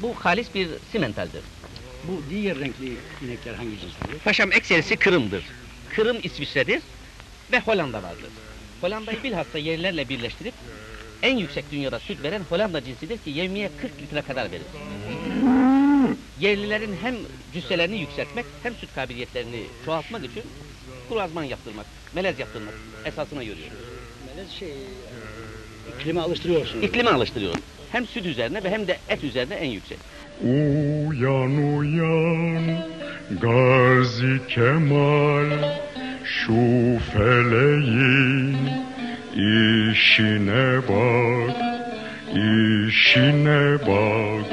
Bu 0.01 0.13
halis 0.13 0.55
bir 0.55 0.67
simentaldir. 0.91 1.41
Bu 2.07 2.23
diğer 2.29 2.59
renkli 2.59 2.97
inekler 3.25 3.53
hangi 3.53 3.79
cins 3.79 3.93
oluyor? 4.05 4.19
Paşam 4.19 4.51
ekserisi 4.51 4.95
Kırım'dır. 4.95 5.43
Kırım 5.95 6.17
İsviçre'dir 6.23 6.81
ve 7.51 7.59
Hollanda 7.59 8.03
vardır. 8.03 8.29
Hollanda'yı 8.81 9.23
bilhassa 9.23 9.57
yerlerle 9.57 10.09
birleştirip 10.09 10.53
en 11.25 11.37
yüksek 11.37 11.71
dünyada 11.71 11.99
süt 11.99 12.23
veren 12.23 12.41
Hollanda 12.49 12.83
cinsidir 12.83 13.17
ki 13.17 13.29
yevmiye 13.29 13.69
40 13.81 14.01
litre 14.01 14.21
kadar 14.21 14.51
verir. 14.51 14.65
Yerlilerin 16.39 16.95
hem 17.01 17.15
cüsselerini 17.53 17.97
yükseltmek 17.97 18.45
hem 18.63 18.75
süt 18.75 18.95
kabiliyetlerini 18.95 19.63
çoğaltmak 19.85 20.25
için 20.25 20.43
kurazman 21.09 21.43
yaptırmak, 21.43 21.85
melez 22.15 22.39
yaptırmak 22.39 22.73
esasına 23.05 23.43
görüyoruz. 23.43 23.77
Melez 24.27 24.51
şey, 24.51 24.73
iklime 25.99 26.21
alıştırıyorsunuz. 26.21 26.83
İklime 26.83 27.09
alıştırıyoruz. 27.09 27.59
Hem 27.91 28.07
süt 28.07 28.25
üzerine 28.25 28.63
ve 28.63 28.69
hem 28.69 28.87
de 28.87 28.97
et 29.09 29.23
üzerine 29.23 29.53
en 29.53 29.69
yüksek. 29.69 29.97
Uyan 30.43 31.77
uyan 31.77 32.87
Gazi 33.41 34.47
Kemal 34.47 35.49
şu 36.23 36.99
feleğin 37.13 38.84
işine 39.35 40.81
bak 40.89 41.55
işine 42.31 43.79
bak 43.87 44.45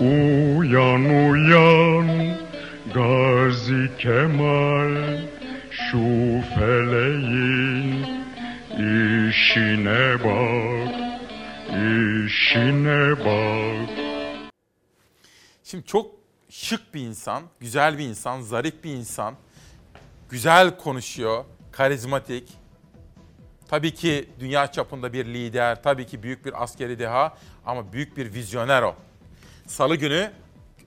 Uyan 0.00 1.04
uyan 1.04 2.36
Gazi 2.94 3.90
Kemal 3.98 5.18
şu 5.70 5.98
feleğin 6.54 8.06
işine 9.28 10.24
bak 10.24 10.94
işine 11.74 13.18
bak 13.24 13.90
Şimdi 15.64 15.86
çok 15.86 16.14
şık 16.50 16.94
bir 16.94 17.00
insan, 17.00 17.42
güzel 17.60 17.98
bir 17.98 18.04
insan, 18.04 18.40
zarif 18.40 18.84
bir 18.84 18.90
insan. 18.90 19.34
Güzel 20.30 20.76
konuşuyor, 20.76 21.44
karizmatik. 21.72 22.48
Tabii 23.68 23.94
ki 23.94 24.28
dünya 24.40 24.72
çapında 24.72 25.12
bir 25.12 25.26
lider, 25.26 25.82
tabii 25.82 26.06
ki 26.06 26.22
büyük 26.22 26.44
bir 26.44 26.62
askeri 26.62 26.98
deha 26.98 27.36
ama 27.66 27.92
büyük 27.92 28.16
bir 28.16 28.34
vizyoner 28.34 28.82
o. 28.82 28.94
Salı 29.66 29.96
günü 29.96 30.30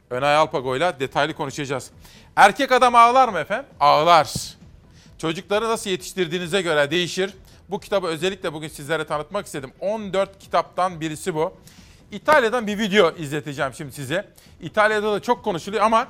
Önay 0.09 0.35
Alpago'yla 0.35 0.99
detaylı 0.99 1.33
konuşacağız. 1.33 1.91
Erkek 2.35 2.71
adam 2.71 2.95
ağlar 2.95 3.29
mı 3.29 3.39
efendim? 3.39 3.65
Ağlar. 3.79 4.33
Çocukları 5.17 5.69
nasıl 5.69 5.89
yetiştirdiğinize 5.89 6.61
göre 6.61 6.91
değişir. 6.91 7.33
Bu 7.69 7.79
kitabı 7.79 8.07
özellikle 8.07 8.53
bugün 8.53 8.67
sizlere 8.67 9.05
tanıtmak 9.05 9.45
istedim. 9.45 9.71
14 9.79 10.39
kitaptan 10.39 11.01
birisi 11.01 11.35
bu. 11.35 11.53
İtalya'dan 12.11 12.67
bir 12.67 12.77
video 12.79 13.15
izleteceğim 13.15 13.73
şimdi 13.73 13.91
size. 13.91 14.27
İtalya'da 14.61 15.13
da 15.13 15.19
çok 15.19 15.43
konuşuluyor 15.43 15.83
ama 15.83 16.07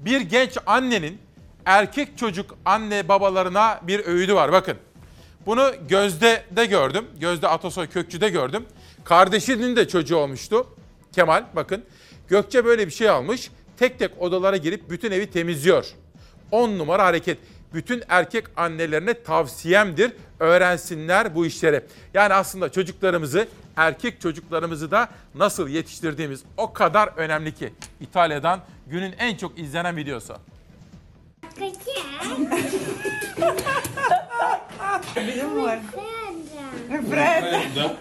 bir 0.00 0.20
genç 0.20 0.58
annenin 0.66 1.18
erkek 1.66 2.18
çocuk 2.18 2.56
anne 2.64 3.08
babalarına 3.08 3.80
bir 3.82 4.06
öğüdü 4.06 4.34
var. 4.34 4.52
Bakın 4.52 4.76
bunu 5.46 5.72
Gözde 5.88 6.44
de 6.50 6.66
gördüm. 6.66 7.04
Gözde 7.20 7.48
Atasoy 7.48 7.86
Kökçü'de 7.86 8.28
gördüm. 8.28 8.64
Kardeşinin 9.04 9.76
de 9.76 9.88
çocuğu 9.88 10.16
olmuştu. 10.16 10.66
Kemal 11.12 11.44
bakın. 11.56 11.84
Gökçe 12.28 12.64
böyle 12.64 12.86
bir 12.86 12.92
şey 12.92 13.08
almış. 13.08 13.50
Tek 13.76 13.98
tek 13.98 14.22
odalara 14.22 14.56
girip 14.56 14.90
bütün 14.90 15.12
evi 15.12 15.30
temizliyor. 15.30 15.86
10 16.50 16.78
numara 16.78 17.04
hareket. 17.04 17.38
Bütün 17.74 18.02
erkek 18.08 18.44
annelerine 18.56 19.22
tavsiyemdir. 19.22 20.12
Öğrensinler 20.40 21.34
bu 21.34 21.46
işleri. 21.46 21.80
Yani 22.14 22.34
aslında 22.34 22.72
çocuklarımızı, 22.72 23.48
erkek 23.76 24.20
çocuklarımızı 24.20 24.90
da 24.90 25.08
nasıl 25.34 25.68
yetiştirdiğimiz 25.68 26.42
o 26.56 26.72
kadar 26.72 27.08
önemli 27.16 27.54
ki. 27.54 27.72
İtalya'dan 28.00 28.60
günün 28.86 29.14
en 29.18 29.36
çok 29.36 29.58
izlenen 29.58 29.96
videosu. 29.96 30.36
Amore. 35.16 35.80
È 36.88 36.98
fredda. 37.00 37.98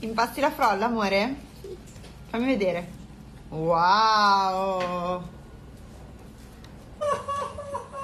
Impasti 0.00 0.40
la 0.40 0.50
frolla, 0.50 0.84
amore? 0.84 1.34
Fammi 2.28 2.46
vedere. 2.46 2.86
Wow! 3.48 5.22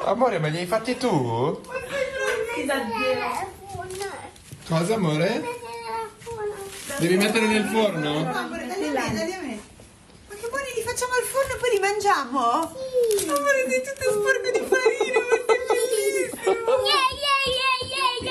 Amore, 0.05 0.39
ma 0.39 0.49
li 0.49 0.59
hai 0.59 0.67
fatti 0.67 0.97
tu? 0.97 1.61
Cosa, 4.67 4.95
amore? 4.95 5.43
Devi 6.99 7.17
mettere 7.17 7.47
nel 7.47 7.65
forno? 7.67 8.23
No, 8.23 8.39
amore, 8.39 8.65
me, 8.65 8.93
dagli 8.93 9.33
a 9.33 9.41
me. 9.41 9.61
Ma 10.29 10.35
che 10.37 10.49
buoni, 10.49 10.73
li 10.75 10.83
facciamo 10.83 11.13
al 11.15 11.23
forno 11.25 11.55
e 11.55 11.57
poi 11.59 11.71
li 11.71 11.79
mangiamo? 11.81 12.75
Sì. 13.19 13.29
Amore, 13.29 13.69
sei 13.69 13.83
tutto 13.83 14.11
sporco 14.11 14.51
di 14.53 14.65
farina, 14.67 15.21
ma 16.45 16.55
sei 16.55 17.59
bellissimo. 17.69 18.31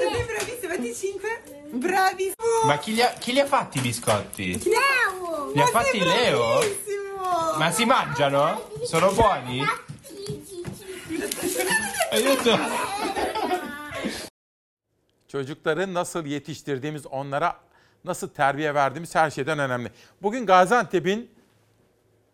Sei 0.00 0.26
bravissima, 0.26 0.70
fatti 0.80 0.94
5. 0.94 1.42
Bravissimo. 1.72 2.64
Ma 2.64 2.78
chi 2.78 2.94
li 2.94 3.02
ha, 3.02 3.08
chi 3.18 3.32
li 3.32 3.40
ha 3.40 3.46
fatti 3.46 3.78
i 3.78 3.80
biscotti? 3.80 4.62
Leo! 4.64 5.52
Li 5.54 5.60
ha 5.60 5.66
fatti 5.66 5.98
Leo? 5.98 6.60
Ma 7.58 7.70
si 7.70 7.84
mangiano? 7.84 8.70
Sono 8.84 9.12
buoni? 9.12 9.64
Aiuto! 12.12 12.58
Çocukları 15.28 15.94
nasıl 15.94 16.26
yetiştirdiğimiz, 16.26 17.06
onlara 17.06 17.60
nasıl 18.04 18.28
terbiye 18.28 18.74
verdiğimiz 18.74 19.14
her 19.14 19.30
şeyden 19.30 19.58
önemli. 19.58 19.92
Bugün 20.22 20.46
Gaziantep'in 20.46 21.30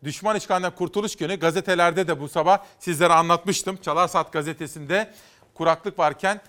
düşman 0.07 0.37
işgalinden 0.37 0.75
kurtuluş 0.75 1.17
günü 1.17 1.35
gazetelerde 1.35 2.09
de 2.09 2.21
bu 2.21 2.29
sabah 2.29 2.59
sizlere 2.79 3.13
anlatmıştım. 3.13 3.77
Çalar 3.77 4.09
Saat 4.09 4.33
gazetesinde 4.33 5.13
kuraklık 5.55 5.99
varken 5.99 6.41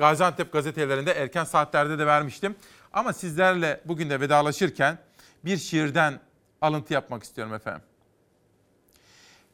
Gaziantep 0.00 0.52
gazetelerinde 0.52 1.12
erken 1.12 1.44
saatlerde 1.44 1.98
de 1.98 2.06
vermiştim. 2.06 2.56
Ama 2.92 3.12
sizlerle 3.12 3.80
bugün 3.84 4.10
de 4.10 4.20
vedalaşırken 4.20 4.98
bir 5.44 5.58
şiirden 5.58 6.20
alıntı 6.60 6.94
yapmak 6.94 7.22
istiyorum 7.22 7.54
efendim. 7.54 7.82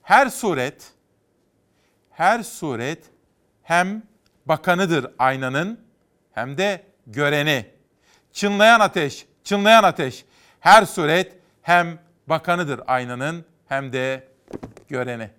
Her 0.03 0.29
suret, 0.29 0.93
her 2.11 2.43
suret 2.43 3.05
hem 3.63 4.03
bakanıdır 4.47 5.07
aynanın 5.19 5.81
hem 6.33 6.59
de 6.59 6.87
göreni. 7.07 7.71
Çınlayan 8.33 8.81
ateş, 8.81 9.27
çınlayan 9.45 9.85
ateş. 9.85 10.25
Her 10.61 10.85
suret 10.85 11.37
hem 11.63 11.99
bakanıdır 12.27 12.81
aynanın 12.87 13.45
hem 13.69 13.93
de 13.93 14.29
göreni. 14.89 15.31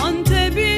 Antep'in 0.00 0.69